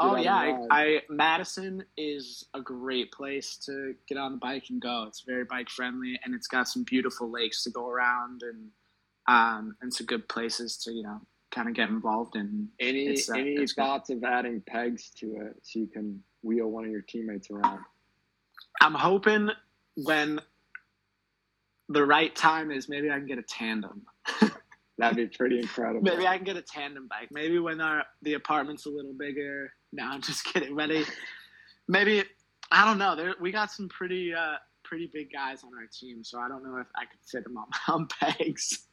Oh 0.00 0.16
yeah, 0.16 0.34
I, 0.34 0.66
I, 0.70 1.02
Madison 1.08 1.84
is 1.96 2.44
a 2.54 2.60
great 2.60 3.12
place 3.12 3.56
to 3.66 3.94
get 4.08 4.18
on 4.18 4.32
the 4.32 4.38
bike 4.38 4.64
and 4.70 4.80
go. 4.80 5.04
It's 5.06 5.20
very 5.20 5.44
bike 5.44 5.68
friendly, 5.68 6.18
and 6.24 6.34
it's 6.34 6.48
got 6.48 6.66
some 6.66 6.82
beautiful 6.82 7.30
lakes 7.30 7.62
to 7.64 7.70
go 7.70 7.88
around, 7.88 8.42
and 8.42 8.70
um, 9.28 9.76
and 9.80 9.92
some 9.92 10.06
good 10.06 10.28
places 10.28 10.76
to 10.84 10.92
you 10.92 11.02
know 11.02 11.20
kind 11.50 11.68
of 11.68 11.74
get 11.74 11.88
involved 11.88 12.34
in. 12.36 12.68
Any 12.80 13.10
uh, 13.10 13.34
any 13.34 13.66
thoughts 13.66 14.08
good. 14.08 14.18
of 14.18 14.24
adding 14.24 14.62
pegs 14.66 15.10
to 15.18 15.26
it 15.36 15.56
so 15.62 15.78
you 15.78 15.86
can 15.86 16.22
wheel 16.42 16.68
one 16.68 16.84
of 16.84 16.90
your 16.90 17.02
teammates 17.02 17.50
around? 17.50 17.80
I'm 18.80 18.94
hoping 18.94 19.50
when 19.96 20.40
the 21.88 22.04
right 22.04 22.34
time 22.34 22.70
is, 22.70 22.88
maybe 22.88 23.10
I 23.10 23.18
can 23.18 23.26
get 23.26 23.38
a 23.38 23.42
tandem. 23.42 24.02
That'd 25.00 25.16
be 25.16 25.26
pretty 25.26 25.58
incredible. 25.58 26.02
Maybe 26.02 26.26
I 26.26 26.36
can 26.36 26.44
get 26.44 26.56
a 26.56 26.62
tandem 26.62 27.08
bike. 27.08 27.28
Maybe 27.30 27.58
when 27.58 27.80
our 27.80 28.04
the 28.22 28.34
apartment's 28.34 28.86
a 28.86 28.90
little 28.90 29.14
bigger. 29.14 29.72
No, 29.92 30.04
I'm 30.04 30.22
just 30.22 30.44
kidding. 30.44 30.74
Maybe, 30.74 31.04
maybe 31.88 32.24
I 32.70 32.84
don't 32.84 32.98
know. 32.98 33.16
There, 33.16 33.34
we 33.40 33.50
got 33.50 33.70
some 33.70 33.88
pretty 33.88 34.34
uh, 34.34 34.56
pretty 34.84 35.10
big 35.12 35.32
guys 35.32 35.64
on 35.64 35.70
our 35.74 35.86
team, 35.86 36.22
so 36.22 36.38
I 36.38 36.48
don't 36.48 36.62
know 36.62 36.76
if 36.76 36.86
I 36.96 37.06
could 37.06 37.20
fit 37.26 37.44
them 37.44 37.56
on, 37.56 37.66
on 37.94 38.08
pegs. 38.08 38.86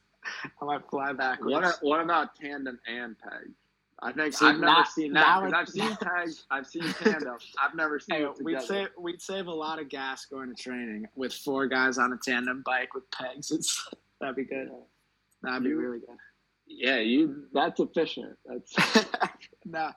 I 0.60 0.64
might 0.64 0.88
fly 0.90 1.12
backwards. 1.12 1.52
What, 1.52 1.78
what 1.82 2.00
about 2.00 2.34
tandem 2.36 2.78
and 2.86 3.16
peg? 3.18 3.52
I 4.00 4.12
think 4.12 4.34
See, 4.34 4.46
I've 4.46 4.60
never 4.60 4.84
seen 4.84 5.12
that. 5.14 5.52
I've 5.54 5.68
seen 5.68 5.96
pegs. 6.00 6.44
I've 6.50 6.66
seen 6.66 6.84
tandem. 7.02 7.36
I've 7.62 7.74
never 7.74 7.98
seen 7.98 8.20
hey, 8.20 8.26
We'd 8.42 8.60
save 8.60 8.88
we'd 8.98 9.20
save 9.20 9.46
a 9.46 9.52
lot 9.52 9.80
of 9.80 9.88
gas 9.88 10.26
going 10.26 10.54
to 10.54 10.62
training 10.62 11.06
with 11.16 11.32
four 11.32 11.66
guys 11.66 11.98
on 11.98 12.12
a 12.12 12.16
tandem 12.16 12.62
bike 12.64 12.94
with 12.94 13.10
pegs. 13.10 13.50
It's 13.50 13.88
that'd 14.20 14.36
be 14.36 14.44
good. 14.44 14.70
That'd 15.42 15.64
be 15.64 15.72
really 15.72 16.00
good. 16.00 16.16
Yeah, 16.66 16.98
you. 16.98 17.44
That's 17.52 17.80
efficient. 17.80 18.36
That's 18.44 19.06
no. 19.64 19.90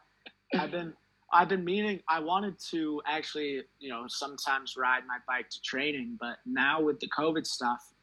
I've 0.53 0.71
been 0.71 0.93
I've 1.33 1.49
been 1.49 1.63
meaning. 1.63 2.01
I 2.07 2.19
wanted 2.19 2.55
to 2.71 3.01
actually, 3.07 3.63
you 3.79 3.89
know, 3.89 4.05
sometimes 4.07 4.75
ride 4.77 5.01
my 5.07 5.17
bike 5.27 5.49
to 5.49 5.61
training, 5.61 6.17
but 6.19 6.37
now 6.45 6.81
with 6.81 6.99
the 6.99 7.09
COVID 7.09 7.45
stuff, 7.45 7.93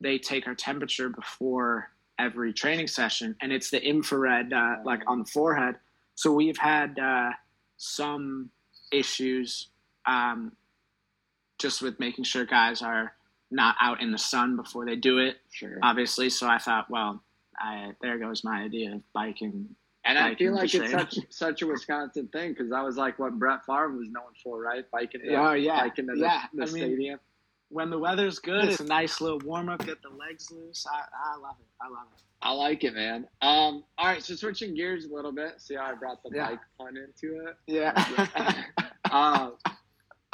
they 0.00 0.18
take 0.18 0.46
our 0.46 0.54
temperature 0.54 1.08
before 1.08 1.90
every 2.18 2.52
training 2.52 2.86
session, 2.86 3.36
and 3.42 3.52
it's 3.52 3.70
the 3.70 3.82
infrared, 3.84 4.52
uh, 4.52 4.76
like 4.84 5.02
on 5.06 5.20
the 5.20 5.24
forehead. 5.24 5.76
So 6.14 6.32
we've 6.32 6.56
had 6.56 6.98
uh, 6.98 7.30
some 7.76 8.50
issues 8.92 9.68
um, 10.06 10.52
just 11.58 11.82
with 11.82 11.98
making 11.98 12.24
sure 12.24 12.44
guys 12.44 12.82
are 12.82 13.12
not 13.50 13.76
out 13.80 14.00
in 14.00 14.10
the 14.12 14.18
sun 14.18 14.56
before 14.56 14.84
they 14.86 14.96
do 14.96 15.18
it. 15.18 15.36
Sure. 15.52 15.78
Obviously, 15.82 16.28
so 16.30 16.46
I 16.48 16.58
thought, 16.58 16.90
well, 16.90 17.22
I, 17.58 17.92
there 18.02 18.18
goes 18.18 18.44
my 18.44 18.62
idea 18.62 18.94
of 18.94 19.02
biking. 19.12 19.68
And 20.04 20.18
I 20.18 20.34
feel 20.36 20.54
like 20.54 20.72
it's 20.72 20.90
such 20.92 21.18
such 21.30 21.62
a 21.62 21.66
Wisconsin 21.66 22.28
thing 22.32 22.50
because 22.52 22.70
that 22.70 22.84
was 22.84 22.96
like 22.96 23.18
what 23.18 23.38
Brett 23.38 23.64
Favre 23.66 23.88
was 23.90 24.08
known 24.08 24.32
for, 24.42 24.60
right? 24.62 24.84
Biking. 24.92 25.20
To, 25.22 25.34
Oh, 25.34 25.52
yeah. 25.54 25.80
Biking 25.80 26.06
to 26.06 26.14
the, 26.14 26.20
Yeah, 26.20 26.42
the 26.54 26.62
I 26.62 26.66
mean, 26.66 26.74
stadium. 26.76 27.20
When 27.70 27.90
the 27.90 27.98
weather's 27.98 28.38
good, 28.38 28.66
it's 28.66 28.78
a 28.78 28.84
nice 28.84 29.20
little 29.20 29.40
warm 29.40 29.68
up. 29.68 29.84
Get 29.84 30.00
the 30.02 30.10
legs 30.10 30.52
loose. 30.52 30.86
I, 30.88 30.98
I 31.34 31.36
love 31.38 31.56
it. 31.58 31.66
I 31.82 31.88
love 31.88 32.06
it. 32.16 32.22
I 32.42 32.52
like 32.52 32.84
it, 32.84 32.94
man. 32.94 33.26
Um. 33.42 33.82
All 33.98 34.06
right. 34.06 34.22
So 34.22 34.36
switching 34.36 34.74
gears 34.74 35.06
a 35.06 35.12
little 35.12 35.32
bit. 35.32 35.54
See 35.60 35.74
how 35.74 35.86
I 35.86 35.94
brought 35.94 36.22
the 36.22 36.30
Yeah. 36.32 36.50
bike 36.50 36.60
pun 36.78 36.96
into 36.96 37.44
it. 37.46 37.56
Yeah. 37.66 37.92
Um. 39.10 39.54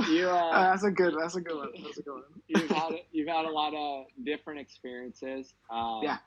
You. 0.09 0.29
Uh, 0.53 0.70
that's 0.70 0.85
a 0.85 0.91
good. 0.91 1.15
That's 1.19 1.37
a 1.37 1.41
good 1.41 1.57
one. 1.57 1.69
That's 1.83 1.99
a 1.99 2.03
good 2.03 2.12
one. 2.15 2.23
you've 2.49 2.70
had 2.70 2.93
you've 3.12 3.29
had 3.29 3.45
a 3.47 3.51
lot 3.51 3.74
of 3.74 4.05
different 4.24 4.61
experiences. 4.61 5.55
Um, 5.70 6.01
Yeah. 6.03 6.19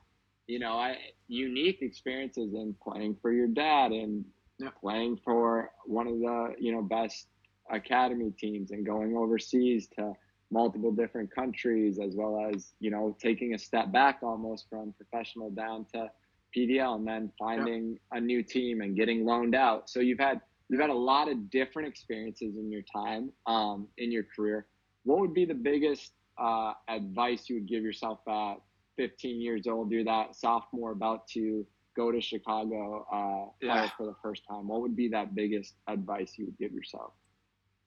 You 0.46 0.58
know, 0.60 0.74
I 0.78 0.96
unique 1.28 1.78
experiences 1.82 2.54
in 2.54 2.74
playing 2.82 3.16
for 3.20 3.32
your 3.32 3.48
dad 3.48 3.92
and 3.92 4.24
Yeah. 4.58 4.70
playing 4.80 5.18
for 5.24 5.70
one 5.84 6.06
of 6.06 6.18
the 6.18 6.54
you 6.58 6.72
know 6.72 6.82
best 6.82 7.28
academy 7.70 8.30
teams 8.38 8.70
and 8.70 8.86
going 8.86 9.16
overseas 9.16 9.88
to 9.98 10.12
multiple 10.52 10.92
different 10.92 11.34
countries 11.34 11.98
as 11.98 12.14
well 12.14 12.48
as 12.54 12.72
you 12.78 12.90
know 12.90 13.16
taking 13.20 13.54
a 13.54 13.58
step 13.58 13.90
back 13.90 14.20
almost 14.22 14.68
from 14.70 14.92
professional 14.92 15.50
down 15.50 15.84
to 15.92 16.08
PDL 16.56 16.96
and 16.96 17.06
then 17.06 17.30
finding 17.38 17.98
a 18.12 18.20
new 18.20 18.42
team 18.42 18.80
and 18.80 18.96
getting 18.96 19.24
loaned 19.26 19.54
out. 19.54 19.90
So 19.90 20.00
you've 20.00 20.20
had 20.20 20.40
you've 20.68 20.80
had 20.80 20.90
a 20.90 20.94
lot 20.94 21.30
of 21.30 21.50
different 21.50 21.88
experiences 21.88 22.54
in 22.56 22.70
your 22.70 22.82
time 22.94 23.30
um, 23.46 23.88
in 23.98 24.10
your 24.10 24.24
career. 24.34 24.66
What 25.04 25.20
would 25.20 25.34
be 25.34 25.44
the 25.44 25.54
biggest 25.54 26.12
uh, 26.38 26.72
advice 26.88 27.48
you 27.48 27.56
would 27.56 27.68
give 27.68 27.82
yourself 27.82 28.20
at 28.28 28.54
15 28.96 29.40
years 29.40 29.66
old? 29.66 29.90
You're 29.90 30.04
that 30.04 30.34
sophomore 30.34 30.92
about 30.92 31.28
to 31.28 31.64
go 31.96 32.10
to 32.12 32.20
Chicago 32.20 33.06
uh, 33.12 33.50
Yeah. 33.64 33.88
for 33.96 34.06
the 34.06 34.14
first 34.22 34.42
time. 34.48 34.68
What 34.68 34.80
would 34.82 34.96
be 34.96 35.08
that 35.08 35.34
biggest 35.34 35.74
advice 35.88 36.34
you 36.36 36.46
would 36.46 36.58
give 36.58 36.72
yourself? 36.72 37.12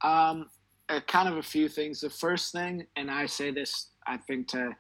Um, 0.02 0.50
uh, 0.88 1.02
kind 1.08 1.28
of 1.30 1.38
a 1.38 1.44
few 1.44 1.68
things. 1.70 2.02
The 2.02 2.10
first 2.10 2.52
thing, 2.52 2.88
and 2.96 3.12
I 3.12 3.26
say 3.28 3.52
this, 3.52 3.92
I 4.08 4.18
think 4.18 4.48
to 4.50 4.72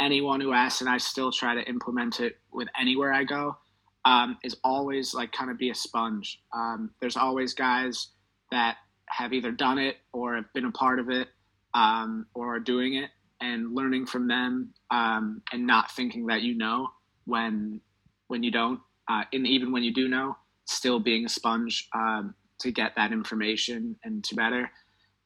anyone 0.00 0.40
who 0.40 0.52
asks, 0.52 0.80
and 0.80 0.90
I 0.90 0.98
still 0.98 1.32
try 1.32 1.54
to 1.54 1.62
implement 1.68 2.20
it 2.20 2.38
with 2.52 2.68
anywhere 2.78 3.12
I 3.12 3.24
go, 3.24 3.56
um, 4.04 4.38
is 4.44 4.56
always 4.64 5.14
like 5.14 5.32
kind 5.32 5.50
of 5.50 5.58
be 5.58 5.70
a 5.70 5.74
sponge. 5.74 6.40
Um, 6.52 6.90
there's 7.00 7.16
always 7.16 7.54
guys 7.54 8.08
that 8.50 8.76
have 9.08 9.32
either 9.32 9.52
done 9.52 9.78
it 9.78 9.96
or 10.12 10.36
have 10.36 10.52
been 10.54 10.66
a 10.66 10.72
part 10.72 10.98
of 10.98 11.10
it 11.10 11.28
um, 11.74 12.26
or 12.34 12.54
are 12.54 12.60
doing 12.60 12.94
it, 12.94 13.10
and 13.40 13.74
learning 13.74 14.06
from 14.06 14.28
them 14.28 14.72
um, 14.90 15.42
and 15.52 15.66
not 15.66 15.90
thinking 15.90 16.26
that 16.26 16.42
you 16.42 16.56
know 16.56 16.88
when 17.24 17.80
when 18.28 18.42
you 18.42 18.50
don't, 18.50 18.80
uh, 19.08 19.22
and 19.32 19.46
even 19.46 19.70
when 19.72 19.82
you 19.82 19.92
do 19.92 20.08
know, 20.08 20.36
still 20.66 20.98
being 20.98 21.26
a 21.26 21.28
sponge 21.28 21.88
um, 21.94 22.34
to 22.60 22.70
get 22.70 22.92
that 22.96 23.12
information 23.12 23.96
and 24.04 24.24
to 24.24 24.34
better. 24.34 24.70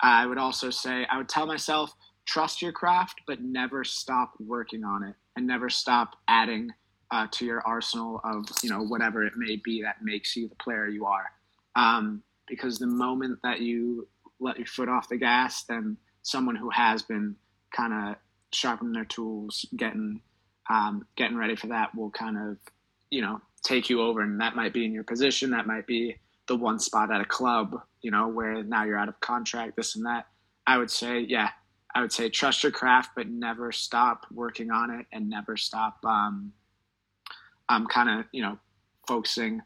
I 0.01 0.27
would 0.27 0.39
also 0.39 0.71
say 0.71 1.07
I 1.11 1.19
would 1.19 1.29
tell 1.29 1.47
myself 1.47 1.93
trust 2.27 2.61
your 2.61 2.73
craft, 2.73 3.23
but 3.27 3.41
never 3.41 3.85
stop 3.85 4.33
working 4.39 4.85
on 4.85 5.03
it, 5.03 5.15
and 5.37 5.47
never 5.47 5.69
stop 5.69 6.17
adding 6.29 6.71
uh, 7.11 7.27
to 7.33 7.45
your 7.45 7.63
arsenal 7.67 8.21
of 8.25 8.45
you 8.63 8.71
know 8.71 8.83
whatever 8.83 9.25
it 9.25 9.35
may 9.37 9.57
be 9.57 9.83
that 9.83 9.97
makes 10.03 10.37
you 10.37 10.49
the 10.49 10.55
player 10.57 10.87
you 10.87 11.07
are. 11.07 11.27
Um, 11.77 12.23
because 12.47 12.79
the 12.79 12.87
moment 12.87 13.39
that 13.43 13.61
you 13.61 14.09
let 14.41 14.57
your 14.57 14.67
foot 14.67 14.89
off 14.89 15.09
the 15.09 15.17
gas, 15.17 15.65
then 15.65 15.97
someone 16.23 16.57
who 16.57 16.71
has 16.71 17.03
been 17.03 17.37
kind 17.75 17.93
of 17.93 18.17
sharpening 18.53 18.93
their 18.93 19.05
tools, 19.05 19.67
getting 19.77 20.21
um, 20.71 21.07
getting 21.17 21.37
ready 21.37 21.57
for 21.57 21.69
that, 21.69 21.95
will 21.95 22.11
kind 22.11 22.37
of 22.37 22.59
you 23.11 23.23
know 23.23 23.41
take 23.63 23.91
you 23.91 24.01
over, 24.01 24.21
and 24.21 24.41
that 24.41 24.57
might 24.57 24.73
be 24.73 24.85
in 24.85 24.93
your 24.93 25.05
position, 25.05 25.51
that 25.51 25.67
might 25.67 25.87
be 25.87 26.17
the 26.47 26.57
one 26.57 26.79
spot 26.79 27.13
at 27.13 27.21
a 27.21 27.25
club, 27.25 27.81
you 28.01 28.11
know, 28.11 28.29
where 28.29 28.63
now 28.63 28.85
you're 28.85 28.99
out 28.99 29.09
of 29.09 29.21
contract, 29.21 29.77
this 29.77 29.97
and 29.97 30.07
that. 30.07 30.27
I 30.67 30.79
would 30.79 30.91
say, 30.91 31.21
yeah, 31.21 31.51
I 31.95 32.01
would 32.01 32.13
say 32.13 32.29
trust 32.29 32.63
your 32.63 32.73
craft, 32.73 33.11
but 33.17 33.29
never 33.29 33.71
stop 33.73 34.27
working 34.33 34.71
on 34.71 34.91
it, 34.91 35.07
and 35.13 35.29
never 35.29 35.57
stop, 35.57 35.99
um, 36.05 36.53
um, 37.69 37.87
kind 37.87 38.21
of, 38.21 38.27
you 38.33 38.43
know, 38.43 38.59
focusing 39.07 39.63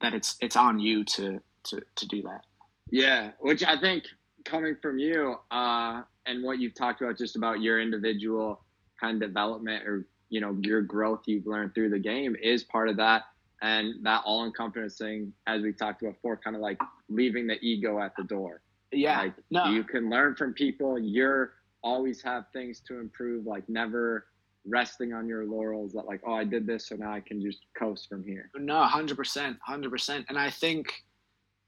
that 0.00 0.14
it's 0.14 0.36
it's 0.40 0.56
on 0.56 0.78
you 0.78 1.04
to 1.04 1.40
to 1.64 1.80
to 1.96 2.08
do 2.08 2.22
that. 2.22 2.42
Yeah, 2.90 3.30
which 3.40 3.64
I 3.64 3.78
think 3.78 4.04
coming 4.44 4.76
from 4.80 4.98
you 4.98 5.36
uh, 5.50 6.02
and 6.26 6.44
what 6.44 6.58
you've 6.58 6.74
talked 6.74 7.02
about, 7.02 7.18
just 7.18 7.36
about 7.36 7.60
your 7.60 7.80
individual 7.80 8.60
kind 9.00 9.22
of 9.22 9.28
development 9.28 9.86
or 9.86 10.06
you 10.28 10.40
know 10.40 10.56
your 10.62 10.82
growth 10.82 11.20
you've 11.26 11.46
learned 11.46 11.74
through 11.74 11.90
the 11.90 11.98
game 11.98 12.36
is 12.42 12.64
part 12.64 12.88
of 12.88 12.96
that, 12.96 13.22
and 13.62 14.04
that 14.04 14.22
all-encompassing, 14.24 15.32
as 15.46 15.62
we 15.62 15.72
talked 15.72 16.02
about 16.02 16.14
before, 16.14 16.36
kind 16.36 16.56
of 16.56 16.62
like 16.62 16.78
leaving 17.08 17.46
the 17.46 17.58
ego 17.60 18.00
at 18.00 18.12
the 18.16 18.24
door. 18.24 18.60
Yeah, 18.92 19.20
Like 19.20 19.34
no, 19.50 19.66
you 19.66 19.84
can 19.84 20.08
learn 20.08 20.36
from 20.36 20.52
people. 20.52 20.98
You're 20.98 21.54
always 21.82 22.22
have 22.22 22.44
things 22.52 22.80
to 22.88 22.98
improve. 22.98 23.46
Like 23.46 23.68
never 23.68 24.26
resting 24.66 25.12
on 25.12 25.28
your 25.28 25.44
laurels. 25.46 25.92
That 25.92 26.06
like, 26.06 26.20
oh, 26.26 26.34
I 26.34 26.44
did 26.44 26.66
this, 26.66 26.88
so 26.88 26.96
now 26.96 27.12
I 27.12 27.20
can 27.20 27.40
just 27.40 27.60
coast 27.78 28.08
from 28.08 28.24
here. 28.24 28.50
No, 28.56 28.82
hundred 28.84 29.16
percent, 29.16 29.58
hundred 29.62 29.90
percent. 29.90 30.26
And 30.28 30.38
I 30.38 30.50
think, 30.50 30.92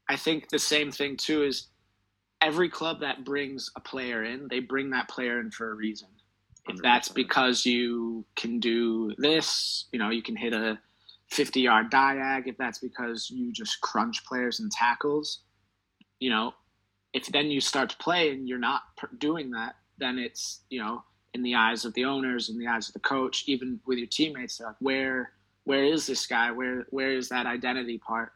I 0.09 0.15
think 0.15 0.49
the 0.49 0.59
same 0.59 0.91
thing 0.91 1.17
too 1.17 1.43
is 1.43 1.67
every 2.41 2.69
club 2.69 3.01
that 3.01 3.25
brings 3.25 3.69
a 3.75 3.79
player 3.79 4.23
in, 4.23 4.47
they 4.49 4.59
bring 4.59 4.91
that 4.91 5.09
player 5.09 5.39
in 5.39 5.51
for 5.51 5.71
a 5.71 5.75
reason. 5.75 6.07
If 6.67 6.81
that's 6.81 7.09
100%. 7.09 7.15
because 7.15 7.65
you 7.65 8.25
can 8.35 8.59
do 8.59 9.13
this, 9.17 9.85
you 9.91 9.99
know, 9.99 10.09
you 10.09 10.21
can 10.21 10.35
hit 10.35 10.53
a 10.53 10.79
fifty-yard 11.31 11.91
diag. 11.91 12.47
If 12.47 12.57
that's 12.57 12.79
because 12.79 13.29
you 13.29 13.51
just 13.51 13.81
crunch 13.81 14.23
players 14.25 14.59
and 14.59 14.71
tackles, 14.71 15.41
you 16.19 16.29
know, 16.29 16.53
if 17.13 17.25
then 17.27 17.47
you 17.47 17.61
start 17.61 17.89
to 17.91 17.97
play 17.97 18.31
and 18.31 18.47
you're 18.47 18.59
not 18.59 18.81
doing 19.17 19.51
that, 19.51 19.75
then 19.97 20.19
it's 20.19 20.61
you 20.69 20.79
know 20.79 21.03
in 21.33 21.43
the 21.43 21.55
eyes 21.55 21.85
of 21.85 21.93
the 21.93 22.05
owners, 22.05 22.49
in 22.49 22.57
the 22.57 22.67
eyes 22.67 22.87
of 22.87 22.93
the 22.93 22.99
coach, 22.99 23.43
even 23.47 23.79
with 23.85 23.97
your 23.97 24.07
teammates, 24.07 24.57
they're 24.57 24.67
like, 24.67 24.75
where 24.79 25.31
where 25.65 25.83
is 25.83 26.07
this 26.07 26.25
guy? 26.25 26.51
Where 26.51 26.85
where 26.89 27.11
is 27.11 27.29
that 27.29 27.45
identity 27.45 27.97
part? 27.97 28.31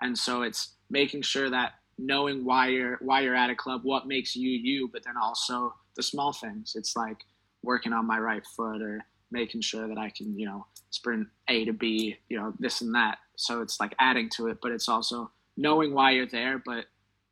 And 0.00 0.16
so 0.16 0.42
it's 0.42 0.74
making 0.90 1.22
sure 1.22 1.48
that 1.50 1.72
knowing 1.98 2.44
why 2.44 2.68
you're 2.68 2.98
why 3.00 3.20
you're 3.20 3.34
at 3.34 3.50
a 3.50 3.54
club, 3.54 3.80
what 3.84 4.06
makes 4.06 4.36
you 4.36 4.50
you, 4.50 4.88
but 4.92 5.04
then 5.04 5.16
also 5.16 5.74
the 5.96 6.02
small 6.02 6.32
things. 6.32 6.74
It's 6.76 6.96
like 6.96 7.18
working 7.62 7.92
on 7.92 8.06
my 8.06 8.18
right 8.18 8.44
foot 8.46 8.82
or 8.82 9.04
making 9.30 9.62
sure 9.62 9.88
that 9.88 9.98
I 9.98 10.10
can, 10.10 10.38
you 10.38 10.46
know, 10.46 10.66
sprint 10.90 11.26
A 11.48 11.64
to 11.64 11.72
B, 11.72 12.18
you 12.28 12.38
know, 12.38 12.52
this 12.58 12.80
and 12.82 12.94
that. 12.94 13.18
So 13.36 13.62
it's 13.62 13.80
like 13.80 13.94
adding 13.98 14.28
to 14.36 14.48
it, 14.48 14.58
but 14.62 14.70
it's 14.70 14.88
also 14.88 15.30
knowing 15.56 15.94
why 15.94 16.12
you're 16.12 16.26
there, 16.26 16.62
but 16.64 16.86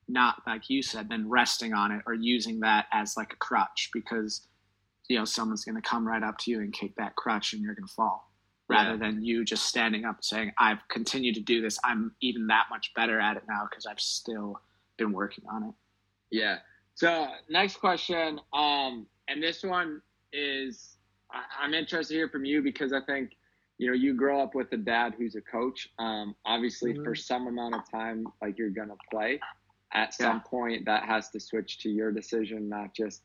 not 0.09 0.43
like 0.47 0.69
you 0.69 0.83
said, 0.83 1.09
then 1.09 1.29
resting 1.29 1.73
on 1.73 1.93
it 1.93 2.03
or 2.07 2.15
using 2.15 2.61
that 2.61 2.87
as 2.93 3.17
like 3.17 3.33
a 3.33 3.37
crutch 3.37 3.91
because 3.93 4.47
you 5.13 5.19
know 5.19 5.27
someone's 5.27 5.65
going 5.65 5.75
to 5.75 5.83
come 5.83 6.09
right 6.09 6.23
up 6.23 6.39
to 6.39 6.51
you 6.51 6.61
and 6.61 6.73
kick 6.73 6.95
that 6.97 7.15
crutch 7.17 7.53
and 7.53 7.63
you're 7.63 7.75
going 7.75 7.87
to 7.87 7.93
fall 7.93 8.33
rather 8.69 8.93
Yeah. 8.93 8.97
than 8.97 9.23
you 9.23 9.45
just 9.45 9.67
standing 9.67 10.07
up 10.07 10.17
and 10.17 10.25
saying 10.25 10.53
i've 10.59 10.79
continued 10.89 11.35
to 11.35 11.43
do 11.43 11.61
this 11.61 11.79
i'm 11.85 12.15
even 12.23 12.47
that 12.47 12.65
much 12.71 12.93
better 12.97 13.21
at 13.21 13.37
it 13.37 13.43
now 13.47 13.67
because 13.69 13.85
i've 13.85 14.01
still 14.01 14.59
been 14.97 15.13
working 15.13 15.45
on 15.53 15.65
it 15.65 15.75
Yeah. 16.31 16.59
So 16.95 17.27
next 17.51 17.77
question, 17.77 18.39
um, 18.53 19.07
and 19.29 19.43
this 19.43 19.63
one 19.63 20.01
is 20.33 20.97
I, 21.31 21.43
I'm 21.63 21.75
interested 21.75 22.15
to 22.15 22.19
hear 22.21 22.29
from 22.29 22.45
you 22.45 22.63
because 22.63 22.93
I 22.93 23.01
think 23.11 23.33
you 23.79 23.87
know 23.89 23.95
you 23.95 24.15
grow 24.15 24.41
up 24.43 24.55
with 24.55 24.71
a 24.73 24.77
dad 24.77 25.15
who's 25.19 25.35
a 25.35 25.41
coach. 25.41 25.89
Um, 25.99 26.35
obviously, 26.47 26.93
Mhm. 26.95 27.05
for 27.05 27.15
some 27.15 27.47
amount 27.49 27.75
of 27.75 27.83
time, 27.91 28.27
like 28.43 28.59
you're 28.59 28.71
gonna 28.81 28.97
play. 29.11 29.41
At 29.95 30.15
some 30.15 30.37
Yeah. 30.37 30.51
point, 30.57 30.85
that 30.87 31.05
has 31.05 31.31
to 31.31 31.41
switch 31.41 31.79
to 31.83 31.89
your 31.91 32.13
decision, 32.13 32.69
not 32.69 32.95
just 32.95 33.23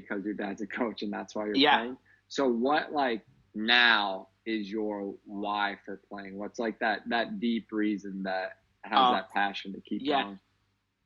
because 0.00 0.24
your 0.24 0.34
dad's 0.34 0.62
a 0.62 0.66
coach 0.66 1.02
and 1.02 1.12
that's 1.12 1.34
why 1.34 1.46
you're 1.46 1.56
Yeah. 1.56 1.78
playing. 1.78 1.96
So 2.28 2.48
what 2.48 2.92
like 2.92 3.22
now 3.54 4.28
is 4.46 4.70
your 4.70 5.14
why 5.24 5.78
for 5.84 6.00
playing? 6.10 6.38
What's 6.38 6.58
like 6.58 6.78
that 6.80 7.02
that 7.08 7.40
deep 7.40 7.68
reason 7.72 8.22
that 8.24 8.58
has 8.84 8.98
Uh, 8.98 9.12
that 9.12 9.30
passion 9.30 9.72
to 9.72 9.80
keep 9.80 10.02
yeah. 10.04 10.22
going? 10.24 10.38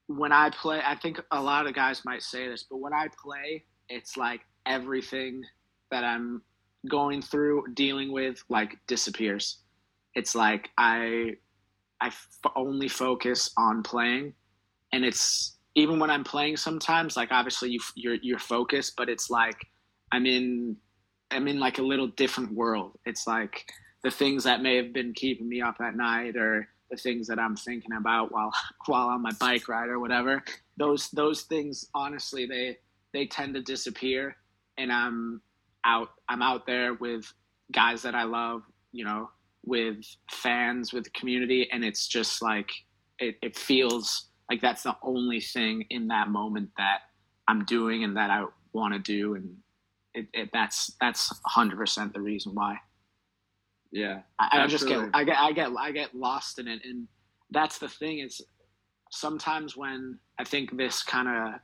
when 0.06 0.32
i 0.32 0.48
play 0.50 0.80
i 0.86 0.94
think 0.94 1.20
a 1.32 1.40
lot 1.42 1.66
of 1.66 1.74
guys 1.74 2.02
might 2.06 2.22
say 2.22 2.48
this 2.48 2.64
but 2.70 2.78
when 2.78 2.94
i 2.94 3.06
play 3.22 3.62
it's 3.90 4.16
like 4.16 4.40
everything 4.66 5.42
that 5.90 6.02
i'm 6.02 6.42
going 6.88 7.20
through 7.20 7.62
dealing 7.74 8.10
with 8.10 8.42
like 8.48 8.78
disappears 8.86 9.58
it's 10.14 10.34
like 10.34 10.70
i 10.78 11.32
i 12.00 12.06
f- 12.06 12.26
only 12.56 12.88
focus 12.88 13.50
on 13.58 13.82
playing 13.82 14.32
and 14.94 15.04
it's 15.04 15.57
even 15.78 16.00
when 16.00 16.10
I'm 16.10 16.24
playing 16.24 16.56
sometimes, 16.56 17.16
like 17.16 17.30
obviously 17.30 17.70
you 17.70 17.80
you're 17.94 18.16
you're 18.20 18.38
focused, 18.38 18.94
but 18.96 19.08
it's 19.08 19.30
like 19.30 19.56
I'm 20.10 20.26
in 20.26 20.76
I'm 21.30 21.46
in 21.46 21.60
like 21.60 21.78
a 21.78 21.82
little 21.82 22.08
different 22.08 22.52
world. 22.52 22.98
It's 23.04 23.26
like 23.26 23.64
the 24.02 24.10
things 24.10 24.44
that 24.44 24.60
may 24.60 24.76
have 24.76 24.92
been 24.92 25.12
keeping 25.12 25.48
me 25.48 25.60
up 25.60 25.76
at 25.80 25.94
night 25.94 26.36
or 26.36 26.68
the 26.90 26.96
things 26.96 27.28
that 27.28 27.38
I'm 27.38 27.54
thinking 27.54 27.92
about 27.92 28.32
while 28.32 28.52
while 28.86 29.08
on 29.08 29.22
my 29.22 29.30
bike 29.38 29.68
ride 29.68 29.88
or 29.88 30.00
whatever. 30.00 30.42
Those 30.76 31.10
those 31.10 31.42
things 31.42 31.86
honestly 31.94 32.46
they 32.46 32.78
they 33.12 33.26
tend 33.26 33.54
to 33.54 33.62
disappear 33.62 34.36
and 34.78 34.92
I'm 34.92 35.40
out 35.84 36.08
I'm 36.28 36.42
out 36.42 36.66
there 36.66 36.94
with 36.94 37.32
guys 37.72 38.02
that 38.02 38.16
I 38.16 38.24
love, 38.24 38.62
you 38.90 39.04
know, 39.04 39.30
with 39.64 40.02
fans, 40.30 40.92
with 40.92 41.12
community 41.12 41.68
and 41.70 41.84
it's 41.84 42.08
just 42.08 42.42
like 42.42 42.70
it, 43.20 43.36
it 43.42 43.56
feels 43.56 44.27
like 44.50 44.60
that's 44.60 44.82
the 44.82 44.96
only 45.02 45.40
thing 45.40 45.84
in 45.90 46.08
that 46.08 46.28
moment 46.28 46.70
that 46.78 47.00
I'm 47.46 47.64
doing 47.64 48.04
and 48.04 48.16
that 48.16 48.30
I 48.30 48.44
want 48.72 48.94
to 48.94 49.00
do, 49.00 49.34
and 49.34 49.56
it, 50.14 50.26
it 50.32 50.50
that's 50.52 50.92
that's 51.00 51.30
100 51.30 51.76
percent 51.76 52.12
the 52.12 52.20
reason 52.20 52.54
why. 52.54 52.78
Yeah, 53.90 54.20
I, 54.38 54.62
I 54.62 54.66
just 54.66 54.86
get 54.86 55.08
I 55.14 55.24
get 55.24 55.38
I 55.38 55.52
get 55.52 55.70
I 55.78 55.92
get 55.92 56.14
lost 56.14 56.58
in 56.58 56.68
it, 56.68 56.82
and 56.84 57.08
that's 57.50 57.78
the 57.78 57.88
thing 57.88 58.20
is 58.20 58.40
sometimes 59.10 59.76
when 59.76 60.18
I 60.38 60.44
think 60.44 60.76
this 60.76 61.02
kind 61.02 61.28
of 61.28 61.60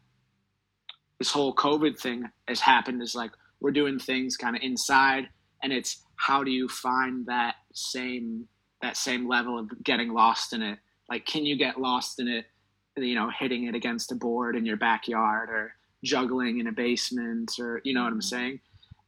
this 1.19 1.31
whole 1.31 1.55
COVID 1.55 1.98
thing 1.98 2.24
has 2.48 2.61
happened 2.61 3.02
is 3.02 3.15
like 3.15 3.31
we're 3.61 3.73
doing 3.73 3.98
things 3.98 4.36
kind 4.36 4.56
of 4.56 4.62
inside, 4.62 5.28
and 5.62 5.73
it's 5.73 6.02
how 6.16 6.44
do 6.44 6.51
you 6.51 6.69
find 6.69 7.27
that 7.27 7.56
same 7.73 8.47
that 8.82 8.97
same 8.97 9.28
level 9.28 9.59
of 9.59 9.70
getting 9.82 10.12
lost 10.12 10.52
in 10.52 10.62
it? 10.62 10.78
Like, 11.09 11.27
can 11.27 11.44
you 11.44 11.56
get 11.56 11.81
lost 11.81 12.20
in 12.20 12.28
it 12.28 12.47
you 12.96 13.14
know, 13.14 13.30
hitting 13.30 13.64
it 13.64 13.74
against 13.74 14.12
a 14.12 14.14
board 14.14 14.56
in 14.56 14.64
your 14.64 14.76
backyard 14.76 15.50
or 15.50 15.74
juggling 16.04 16.58
in 16.58 16.66
a 16.66 16.72
basement 16.72 17.52
or, 17.58 17.80
you 17.84 17.94
know 17.94 18.02
what 18.02 18.12
I'm 18.12 18.14
mm-hmm. 18.14 18.20
saying? 18.20 18.60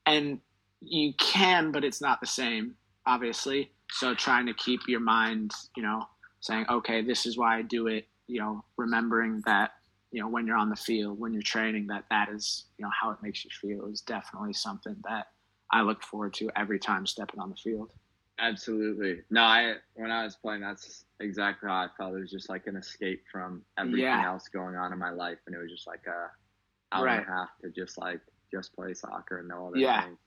And 0.07 0.41
you 0.81 1.13
can, 1.19 1.73
but 1.73 1.85
it's 1.85 2.01
not 2.01 2.21
the 2.21 2.27
same, 2.27 2.75
obviously. 3.07 3.71
So 3.91 4.15
trying 4.15 4.47
to 4.47 4.55
keep 4.55 4.81
your 4.89 5.01
mind, 5.01 5.53
you 5.77 5.83
know, 5.83 6.07
saying, 6.41 6.67
okay, 6.71 7.03
this 7.03 7.27
is 7.27 7.37
why 7.37 7.59
I 7.59 7.63
do 7.63 7.87
it, 7.87 8.07
you 8.27 8.41
know, 8.41 8.65
remembering 8.77 9.43
that, 9.47 9.73
you 10.13 10.21
know, 10.21 10.29
when 10.29 10.47
you're 10.47 10.57
on 10.57 10.71
the 10.71 10.77
field, 10.77 11.19
when 11.19 11.33
you're 11.33 11.43
training, 11.43 11.87
that 11.89 12.05
that 12.11 12.29
is, 12.29 12.65
you 12.79 12.85
know, 12.85 12.91
how 13.01 13.11
it 13.11 13.19
makes 13.23 13.45
you 13.45 13.51
feel 13.61 13.87
is 13.87 14.01
definitely 14.01 14.53
something 14.53 14.97
that 15.09 15.29
I 15.73 15.83
look 15.83 16.03
forward 16.03 16.35
to 16.35 16.51
every 16.57 16.79
time 16.79 17.07
stepping 17.07 17.41
on 17.41 17.51
the 17.51 17.57
field. 17.57 17.91
Absolutely. 18.39 19.23
No, 19.31 19.43
I 19.43 19.75
when 19.95 20.11
I 20.11 20.25
was 20.25 20.37
playing, 20.37 20.61
that's 20.61 21.05
exactly 21.21 21.69
how 21.69 21.77
I 21.77 21.89
felt. 21.97 22.15
It 22.15 22.21
was 22.21 22.31
just 22.31 22.49
like 22.49 22.67
an 22.67 22.77
escape 22.77 23.23
from 23.33 23.63
everything 23.79 24.03
yeah. 24.03 24.27
else 24.27 24.49
going 24.49 24.77
on 24.77 24.93
in 24.93 24.99
my 24.99 25.11
life, 25.11 25.39
and 25.47 25.55
it 25.55 25.59
was 25.59 25.71
just 25.71 25.87
like 25.87 26.05
a 26.07 26.95
hour 26.95 27.07
right. 27.07 27.19
and 27.19 27.27
a 27.27 27.31
half 27.31 27.49
to 27.63 27.71
just 27.71 27.99
like 27.99 28.21
just 28.53 28.75
play 28.75 28.93
soccer 28.93 29.39
and 29.39 29.49
no 29.49 29.69
other 29.69 29.79
yeah. 29.79 30.05
things. 30.05 30.19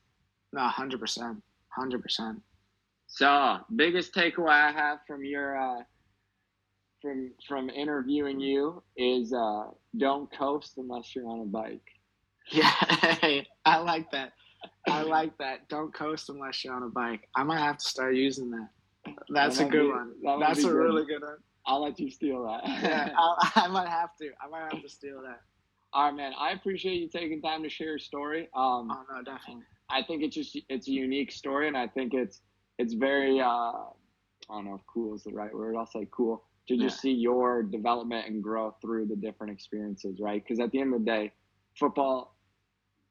No, 0.54 0.62
hundred 0.62 1.00
percent, 1.00 1.42
hundred 1.70 2.02
percent. 2.02 2.42
So, 3.08 3.60
biggest 3.76 4.14
takeaway 4.14 4.50
I 4.50 4.72
have 4.72 5.00
from 5.08 5.24
your 5.24 5.58
uh, 5.58 5.84
from 7.02 7.32
from 7.48 7.70
interviewing 7.70 8.40
you 8.40 8.82
is 8.98 9.34
uh, 9.34 9.66
don't 9.98 10.32
coast 10.36 10.74
unless 10.78 11.16
you're 11.16 11.28
on 11.28 11.42
a 11.42 11.46
bike. 11.46 11.82
Yeah, 12.52 12.72
I 13.64 13.78
like 13.78 14.10
that. 14.10 14.34
I 14.88 15.04
like 15.04 15.38
that. 15.38 15.68
Don't 15.70 15.94
coast 15.94 16.30
unless 16.30 16.64
you're 16.64 16.74
on 16.74 16.84
a 16.84 16.90
bike. 16.90 17.28
I 17.36 17.44
might 17.44 17.60
have 17.60 17.78
to 17.78 17.86
start 17.86 18.16
using 18.16 18.50
that. 18.52 18.70
That's 19.30 19.58
that 19.58 19.68
a 19.68 19.70
good 19.70 19.84
be, 19.84 19.90
one. 19.90 20.14
That 20.24 20.40
That's 20.40 20.60
a 20.60 20.64
good. 20.64 20.74
really 20.74 21.06
good 21.06 21.22
one. 21.22 21.38
I'll 21.66 21.84
let 21.84 22.00
you 22.00 22.10
steal 22.10 22.44
that. 22.46 22.68
yeah, 22.68 23.10
i 23.18 23.52
I 23.56 23.68
might 23.68 23.88
have 23.88 24.16
to. 24.18 24.32
I 24.44 24.50
might 24.50 24.72
have 24.72 24.82
to 24.82 24.90
steal 24.90 25.22
that. 25.22 25.42
All 25.94 26.06
right, 26.06 26.16
man. 26.16 26.34
I 26.40 26.52
appreciate 26.52 26.96
you 26.96 27.08
taking 27.08 27.42
time 27.42 27.64
to 27.64 27.70
share 27.70 27.88
your 27.88 28.00
story. 28.00 28.50
Um, 28.56 28.92
oh 28.92 29.04
no, 29.12 29.24
definitely. 29.24 29.64
I 29.90 30.04
think 30.04 30.24
it's 30.24 30.36
just 30.36 30.58
it's 30.70 30.88
a 30.88 30.92
unique 30.92 31.32
story, 31.32 31.68
and 31.68 31.78
I 31.78 31.88
think 31.88 32.14
it's 32.14 32.42
it's 32.78 32.94
very 32.94 33.40
uh, 33.40 33.46
I 33.46 33.92
don't 34.50 34.66
know 34.66 34.76
if 34.76 34.82
cool 34.92 35.16
is 35.16 35.24
the 35.24 35.32
right 35.32 35.54
word. 35.54 35.76
I'll 35.76 35.86
say 35.86 36.08
cool 36.12 36.44
to 36.68 36.78
just 36.78 36.98
yeah. 36.98 37.02
see 37.02 37.12
your 37.12 37.64
development 37.64 38.28
and 38.28 38.44
growth 38.44 38.76
through 38.82 39.08
the 39.08 39.16
different 39.16 39.52
experiences, 39.52 40.20
right? 40.20 40.44
Because 40.44 40.60
at 40.60 40.72
the 40.72 40.80
end 40.80 40.94
of 40.94 41.00
the 41.00 41.06
day, 41.06 41.32
football 41.78 42.36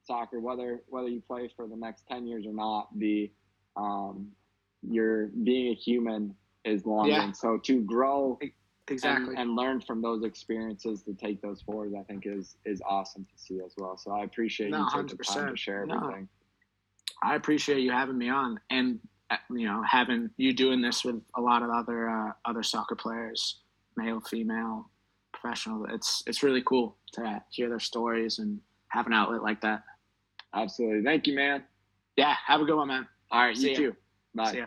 soccer, 0.08 0.40
whether 0.40 0.82
whether 0.88 1.08
you 1.08 1.20
play 1.20 1.48
for 1.54 1.68
the 1.68 1.76
next 1.76 2.06
ten 2.08 2.26
years 2.26 2.46
or 2.46 2.52
not, 2.52 2.88
the 2.98 3.30
um, 3.76 4.28
you're 4.82 5.26
being 5.28 5.72
a 5.72 5.74
human 5.74 6.34
is 6.64 6.84
long. 6.84 7.08
Yeah. 7.08 7.24
And 7.24 7.36
so 7.36 7.58
to 7.58 7.80
grow 7.82 8.38
exactly 8.88 9.30
and, 9.30 9.38
and, 9.38 9.56
learn 9.56 9.80
from 9.80 10.02
those 10.02 10.24
experiences 10.24 11.02
to 11.02 11.14
take 11.14 11.40
those 11.42 11.62
forward, 11.62 11.92
I 11.98 12.02
think 12.02 12.24
is 12.26 12.56
is 12.64 12.82
awesome 12.86 13.24
to 13.24 13.42
see 13.42 13.60
as 13.64 13.74
well. 13.76 13.96
So 13.96 14.12
I 14.12 14.24
appreciate 14.24 14.70
no, 14.70 14.78
you 14.78 14.86
taking 14.90 15.16
100%. 15.16 15.18
the 15.18 15.24
time 15.24 15.50
to 15.50 15.56
share 15.56 15.82
everything. 15.82 16.28
No. 17.22 17.30
I 17.30 17.34
appreciate 17.34 17.80
you 17.80 17.90
having 17.90 18.18
me 18.18 18.28
on 18.28 18.60
and 18.70 19.00
uh, 19.30 19.36
you 19.50 19.66
know 19.66 19.82
having 19.88 20.30
you 20.36 20.52
doing 20.52 20.80
this 20.80 21.04
with 21.04 21.20
a 21.36 21.40
lot 21.40 21.62
of 21.62 21.70
other 21.70 22.08
uh, 22.08 22.32
other 22.44 22.62
soccer 22.62 22.96
players, 22.96 23.60
male, 23.96 24.20
female, 24.20 24.90
professional. 25.32 25.86
It's 25.86 26.22
it's 26.26 26.42
really 26.42 26.62
cool 26.62 26.96
to 27.14 27.42
hear 27.50 27.68
their 27.68 27.80
stories 27.80 28.38
and 28.38 28.60
have 28.88 29.06
an 29.06 29.12
outlet 29.12 29.42
like 29.42 29.60
that. 29.62 29.82
Absolutely. 30.54 31.02
Thank 31.02 31.26
you, 31.26 31.34
man. 31.34 31.64
Yeah. 32.16 32.34
Have 32.46 32.60
a 32.60 32.64
good 32.64 32.76
one, 32.76 32.88
man. 32.88 33.06
All 33.30 33.42
right. 33.42 33.56
See 33.56 33.70
you 33.70 33.72
ya. 33.72 33.76
too. 33.78 33.96
Bye. 34.34 34.52
See 34.52 34.58
ya. 34.58 34.66